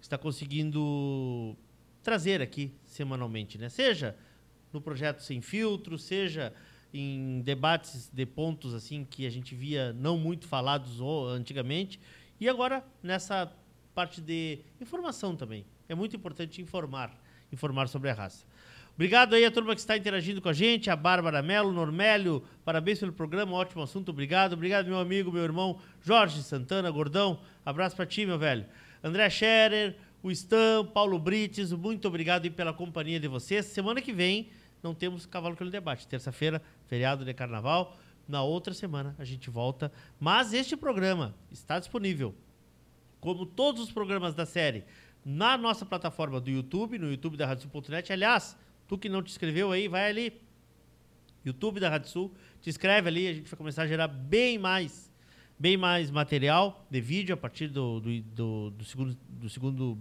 está 0.00 0.16
conseguindo 0.16 1.56
trazer 2.02 2.40
aqui 2.40 2.72
semanalmente, 2.84 3.58
né? 3.58 3.68
Seja 3.68 4.16
no 4.72 4.80
projeto 4.80 5.20
sem 5.20 5.40
filtro, 5.40 5.98
seja 5.98 6.54
em 6.92 7.40
debates 7.40 8.10
de 8.12 8.26
pontos 8.26 8.74
assim 8.74 9.06
que 9.08 9.26
a 9.26 9.30
gente 9.30 9.54
via 9.54 9.92
não 9.92 10.18
muito 10.18 10.46
falados 10.46 11.00
antigamente 11.34 12.00
e 12.40 12.48
agora 12.48 12.84
nessa 13.02 13.52
parte 13.94 14.20
de 14.20 14.58
informação 14.80 15.36
também. 15.36 15.64
É 15.88 15.94
muito 15.94 16.14
importante 16.16 16.62
informar, 16.62 17.12
informar 17.52 17.88
sobre 17.88 18.10
a 18.10 18.14
raça. 18.14 18.44
Obrigado 18.94 19.34
aí 19.34 19.44
a 19.44 19.50
turma 19.50 19.74
que 19.74 19.80
está 19.80 19.96
interagindo 19.96 20.42
com 20.42 20.48
a 20.48 20.52
gente, 20.52 20.90
a 20.90 20.96
Bárbara 20.96 21.42
Melo, 21.42 21.72
Normélio, 21.72 22.44
parabéns 22.64 22.98
pelo 22.98 23.12
programa, 23.12 23.52
ótimo 23.52 23.82
assunto, 23.82 24.10
obrigado. 24.10 24.52
Obrigado, 24.52 24.86
meu 24.86 24.98
amigo, 24.98 25.32
meu 25.32 25.42
irmão 25.42 25.80
Jorge 26.02 26.42
Santana, 26.42 26.90
Gordão, 26.90 27.40
abraço 27.64 27.96
para 27.96 28.04
ti, 28.04 28.26
meu 28.26 28.38
velho. 28.38 28.66
André 29.02 29.30
Scherer, 29.30 29.96
o 30.22 30.30
Stan, 30.30 30.84
Paulo 30.84 31.18
Brites, 31.18 31.72
muito 31.72 32.06
obrigado 32.06 32.44
aí 32.44 32.50
pela 32.50 32.74
companhia 32.74 33.18
de 33.18 33.26
vocês. 33.26 33.64
Semana 33.66 34.02
que 34.02 34.12
vem 34.12 34.50
não 34.82 34.94
temos 34.94 35.26
Cavalo 35.26 35.56
pelo 35.56 35.70
Debate. 35.70 36.06
Terça-feira, 36.06 36.62
feriado 36.86 37.24
de 37.24 37.34
carnaval. 37.34 37.96
Na 38.26 38.42
outra 38.42 38.72
semana 38.72 39.14
a 39.18 39.24
gente 39.24 39.50
volta. 39.50 39.92
Mas 40.18 40.52
este 40.52 40.76
programa 40.76 41.34
está 41.50 41.78
disponível, 41.78 42.34
como 43.20 43.44
todos 43.44 43.82
os 43.82 43.92
programas 43.92 44.34
da 44.34 44.46
série, 44.46 44.84
na 45.24 45.58
nossa 45.58 45.84
plataforma 45.84 46.40
do 46.40 46.50
YouTube, 46.50 46.98
no 46.98 47.10
YouTube 47.10 47.36
da 47.36 47.46
Rádio.net. 47.46 48.12
Aliás, 48.12 48.56
tu 48.86 48.96
que 48.96 49.08
não 49.08 49.22
te 49.22 49.30
inscreveu 49.30 49.70
aí, 49.72 49.88
vai 49.88 50.08
ali, 50.08 50.40
YouTube 51.44 51.80
da 51.80 51.88
Rádio 51.88 52.08
Sul, 52.08 52.34
te 52.60 52.68
inscreve 52.68 53.08
ali, 53.08 53.28
a 53.28 53.32
gente 53.32 53.48
vai 53.48 53.56
começar 53.56 53.82
a 53.82 53.86
gerar 53.86 54.08
bem 54.08 54.58
mais, 54.58 55.10
bem 55.58 55.76
mais 55.76 56.10
material 56.10 56.86
de 56.90 57.00
vídeo 57.00 57.34
a 57.34 57.36
partir 57.36 57.68
do, 57.68 58.00
do, 58.00 58.20
do, 58.22 58.70
do 58.70 58.84
segundo, 58.84 59.16
do 59.28 59.48
segundo 59.48 59.98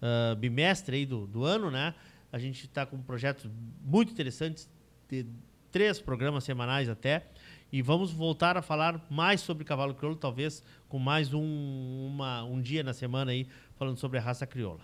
uh, 0.00 0.36
bimestre 0.36 0.96
aí 0.96 1.06
do, 1.06 1.26
do 1.26 1.44
ano, 1.44 1.70
né? 1.70 1.94
A 2.34 2.38
gente 2.40 2.64
está 2.64 2.84
com 2.84 3.00
projetos 3.00 3.48
muito 3.80 4.10
interessantes, 4.10 4.68
de 5.08 5.24
três 5.70 6.00
programas 6.00 6.42
semanais 6.42 6.88
até. 6.88 7.28
E 7.70 7.80
vamos 7.80 8.10
voltar 8.10 8.56
a 8.56 8.62
falar 8.62 9.06
mais 9.08 9.40
sobre 9.40 9.64
cavalo 9.64 9.94
crioulo, 9.94 10.18
talvez 10.18 10.60
com 10.88 10.98
mais 10.98 11.32
um, 11.32 12.08
uma, 12.08 12.42
um 12.42 12.60
dia 12.60 12.82
na 12.82 12.92
semana 12.92 13.30
aí, 13.30 13.46
falando 13.76 13.98
sobre 13.98 14.18
a 14.18 14.20
raça 14.20 14.44
crioula. 14.48 14.80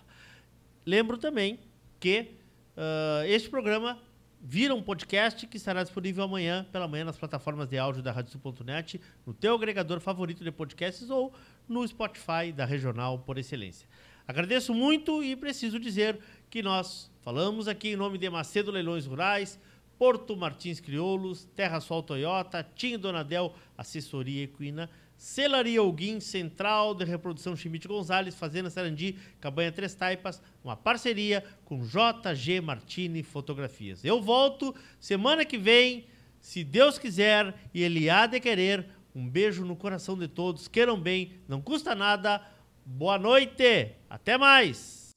Lembro 0.85 1.17
também 1.17 1.59
que 1.99 2.37
uh, 2.77 3.25
este 3.25 3.49
programa 3.49 3.99
vira 4.41 4.73
um 4.73 4.81
podcast 4.81 5.45
que 5.45 5.57
estará 5.57 5.83
disponível 5.83 6.23
amanhã 6.23 6.65
pela 6.71 6.87
manhã 6.87 7.03
nas 7.03 7.17
plataformas 7.17 7.67
de 7.67 7.77
áudio 7.77 8.01
da 8.01 8.13
Rádio.net, 8.13 9.01
no 9.25 9.33
teu 9.33 9.55
agregador 9.55 9.99
favorito 9.99 10.41
de 10.41 10.51
podcasts 10.53 11.09
ou 11.09 11.33
no 11.67 11.85
Spotify 11.85 12.53
da 12.55 12.63
Regional 12.63 13.19
por 13.19 13.37
excelência. 13.37 13.89
Agradeço 14.31 14.73
muito 14.73 15.21
e 15.21 15.35
preciso 15.35 15.77
dizer 15.77 16.17
que 16.49 16.63
nós 16.63 17.11
falamos 17.21 17.67
aqui 17.67 17.89
em 17.89 17.95
nome 17.97 18.17
de 18.17 18.29
Macedo 18.29 18.71
Leilões 18.71 19.05
Rurais, 19.05 19.59
Porto 19.99 20.37
Martins 20.37 20.79
Crioulos, 20.79 21.43
Terra 21.53 21.81
Sol 21.81 22.01
Toyota, 22.01 22.65
Tim 22.73 22.97
Donadel, 22.97 23.53
Assessoria 23.77 24.45
Equina, 24.45 24.89
Celaria 25.17 25.81
Alguim, 25.81 26.21
Central 26.21 26.95
de 26.95 27.03
Reprodução 27.03 27.57
Chimite 27.57 27.89
Gonzalez, 27.89 28.33
Fazenda 28.33 28.69
Sarandi, 28.69 29.17
Cabanha 29.41 29.69
Três 29.69 29.93
Taipas, 29.93 30.41
uma 30.63 30.77
parceria 30.77 31.43
com 31.65 31.85
JG 31.85 32.61
Martini 32.61 33.23
Fotografias. 33.23 34.05
Eu 34.05 34.21
volto 34.21 34.73
semana 34.97 35.43
que 35.43 35.57
vem, 35.57 36.05
se 36.39 36.63
Deus 36.63 36.97
quiser 36.97 37.53
e 37.73 37.83
Ele 37.83 38.09
há 38.09 38.27
de 38.27 38.39
querer. 38.39 38.87
Um 39.13 39.27
beijo 39.27 39.65
no 39.65 39.75
coração 39.75 40.17
de 40.17 40.29
todos, 40.29 40.69
queiram 40.69 40.97
bem, 40.97 41.33
não 41.49 41.61
custa 41.61 41.93
nada. 41.93 42.41
Boa 42.85 43.17
noite, 43.17 43.95
até 44.09 44.37
mais! 44.37 45.11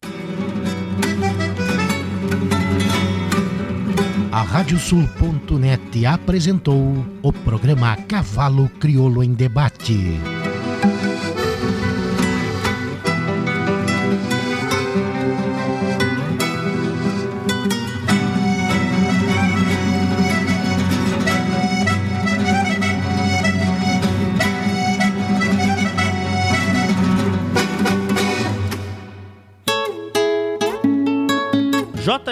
A 4.33 4.43
Radiosul.net 4.43 6.05
apresentou 6.07 7.07
o 7.23 7.33
programa 7.33 7.97
Cavalo 8.09 8.69
Crioulo 8.81 9.23
em 9.23 9.33
Debate. 9.33 9.95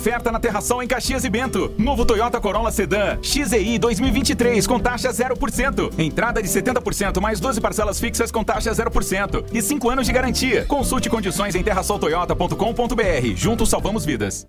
Oferta 0.00 0.32
na 0.32 0.40
Terração 0.40 0.82
em 0.82 0.88
Caxias 0.88 1.24
e 1.24 1.28
Bento. 1.28 1.74
Novo 1.76 2.06
Toyota 2.06 2.40
Corolla 2.40 2.70
Sedan 2.70 3.18
XEI 3.22 3.78
2023 3.78 4.66
com 4.66 4.80
taxa 4.80 5.10
0%. 5.10 5.92
Entrada 5.98 6.42
de 6.42 6.48
70% 6.48 7.20
mais 7.20 7.38
12 7.38 7.60
parcelas 7.60 8.00
fixas 8.00 8.30
com 8.32 8.42
taxa 8.42 8.72
0% 8.72 9.44
e 9.52 9.60
5 9.60 9.90
anos 9.90 10.06
de 10.06 10.12
garantia. 10.12 10.64
Consulte 10.64 11.10
condições 11.10 11.54
em 11.54 11.62
terrasoltoyota.com.br. 11.62 13.36
Juntos 13.36 13.68
salvamos 13.68 14.06
vidas. 14.06 14.48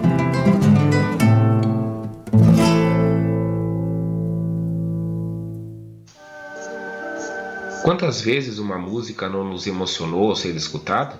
Quantas 7.83 8.21
vezes 8.21 8.59
uma 8.59 8.77
música 8.77 9.27
não 9.27 9.43
nos 9.43 9.65
emocionou 9.65 10.29
ao 10.29 10.35
ser 10.35 10.55
escutada? 10.55 11.19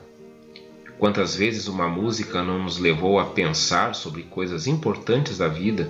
Quantas 1.00 1.36
vezes 1.36 1.68
uma 1.68 1.88
música 1.88 2.44
não 2.44 2.60
nos 2.60 2.78
levou 2.78 3.20
a 3.20 3.26
pensar 3.26 3.96
sobre 3.96 4.22
coisas 4.22 4.68
importantes 4.68 5.40
da 5.40 5.48
vida 5.48 5.90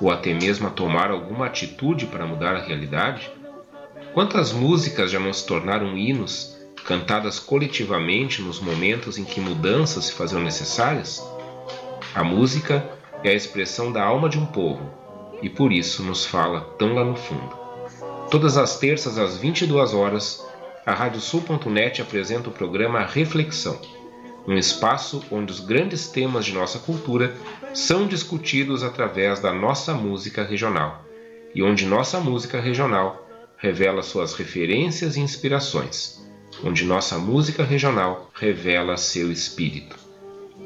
ou 0.00 0.08
até 0.08 0.32
mesmo 0.32 0.68
a 0.68 0.70
tomar 0.70 1.10
alguma 1.10 1.46
atitude 1.46 2.06
para 2.06 2.24
mudar 2.24 2.54
a 2.54 2.62
realidade? 2.62 3.28
Quantas 4.14 4.52
músicas 4.52 5.10
já 5.10 5.18
não 5.18 5.32
se 5.32 5.44
tornaram 5.44 5.98
hinos, 5.98 6.56
cantadas 6.84 7.40
coletivamente 7.40 8.40
nos 8.40 8.60
momentos 8.60 9.18
em 9.18 9.24
que 9.24 9.40
mudanças 9.40 10.04
se 10.04 10.12
faziam 10.12 10.40
necessárias? 10.40 11.20
A 12.14 12.22
música 12.22 12.88
é 13.24 13.30
a 13.30 13.34
expressão 13.34 13.90
da 13.90 14.04
alma 14.04 14.28
de 14.28 14.38
um 14.38 14.46
povo 14.46 14.88
e 15.42 15.50
por 15.50 15.72
isso 15.72 16.04
nos 16.04 16.24
fala 16.24 16.60
tão 16.78 16.94
lá 16.94 17.04
no 17.04 17.16
fundo. 17.16 17.65
Todas 18.30 18.56
as 18.56 18.76
terças 18.78 19.18
às 19.18 19.36
22 19.36 19.94
horas, 19.94 20.44
a 20.84 20.92
Radiosul.net 20.92 22.02
apresenta 22.02 22.48
o 22.48 22.52
programa 22.52 23.04
Reflexão, 23.04 23.80
um 24.48 24.58
espaço 24.58 25.22
onde 25.30 25.52
os 25.52 25.60
grandes 25.60 26.08
temas 26.08 26.44
de 26.44 26.52
nossa 26.52 26.80
cultura 26.80 27.36
são 27.72 28.06
discutidos 28.06 28.82
através 28.82 29.38
da 29.38 29.52
nossa 29.52 29.94
música 29.94 30.42
regional 30.42 31.04
e 31.54 31.62
onde 31.62 31.86
nossa 31.86 32.18
música 32.18 32.60
regional 32.60 33.28
revela 33.56 34.02
suas 34.02 34.34
referências 34.34 35.16
e 35.16 35.20
inspirações, 35.20 36.20
onde 36.64 36.84
nossa 36.84 37.18
música 37.18 37.62
regional 37.62 38.28
revela 38.34 38.96
seu 38.96 39.30
espírito. 39.30 39.96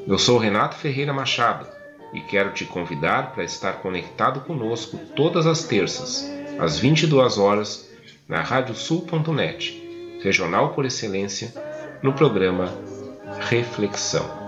Eu 0.09 0.19
sou 0.19 0.39
Renato 0.39 0.77
Ferreira 0.77 1.13
Machado 1.13 1.67
e 2.15 2.21
quero 2.21 2.53
te 2.53 2.65
convidar 2.65 3.33
para 3.33 3.45
estar 3.45 3.75
conectado 3.75 4.41
conosco 4.41 4.97
todas 5.15 5.47
as 5.47 5.65
terças 5.65 6.40
às 6.61 6.79
22 6.79 7.39
horas, 7.39 7.89
na 8.29 8.43
radiosul.net, 8.43 10.21
regional 10.23 10.75
por 10.75 10.85
excelência, 10.85 11.55
no 12.03 12.13
programa 12.13 12.73
Reflexão. 13.41 14.40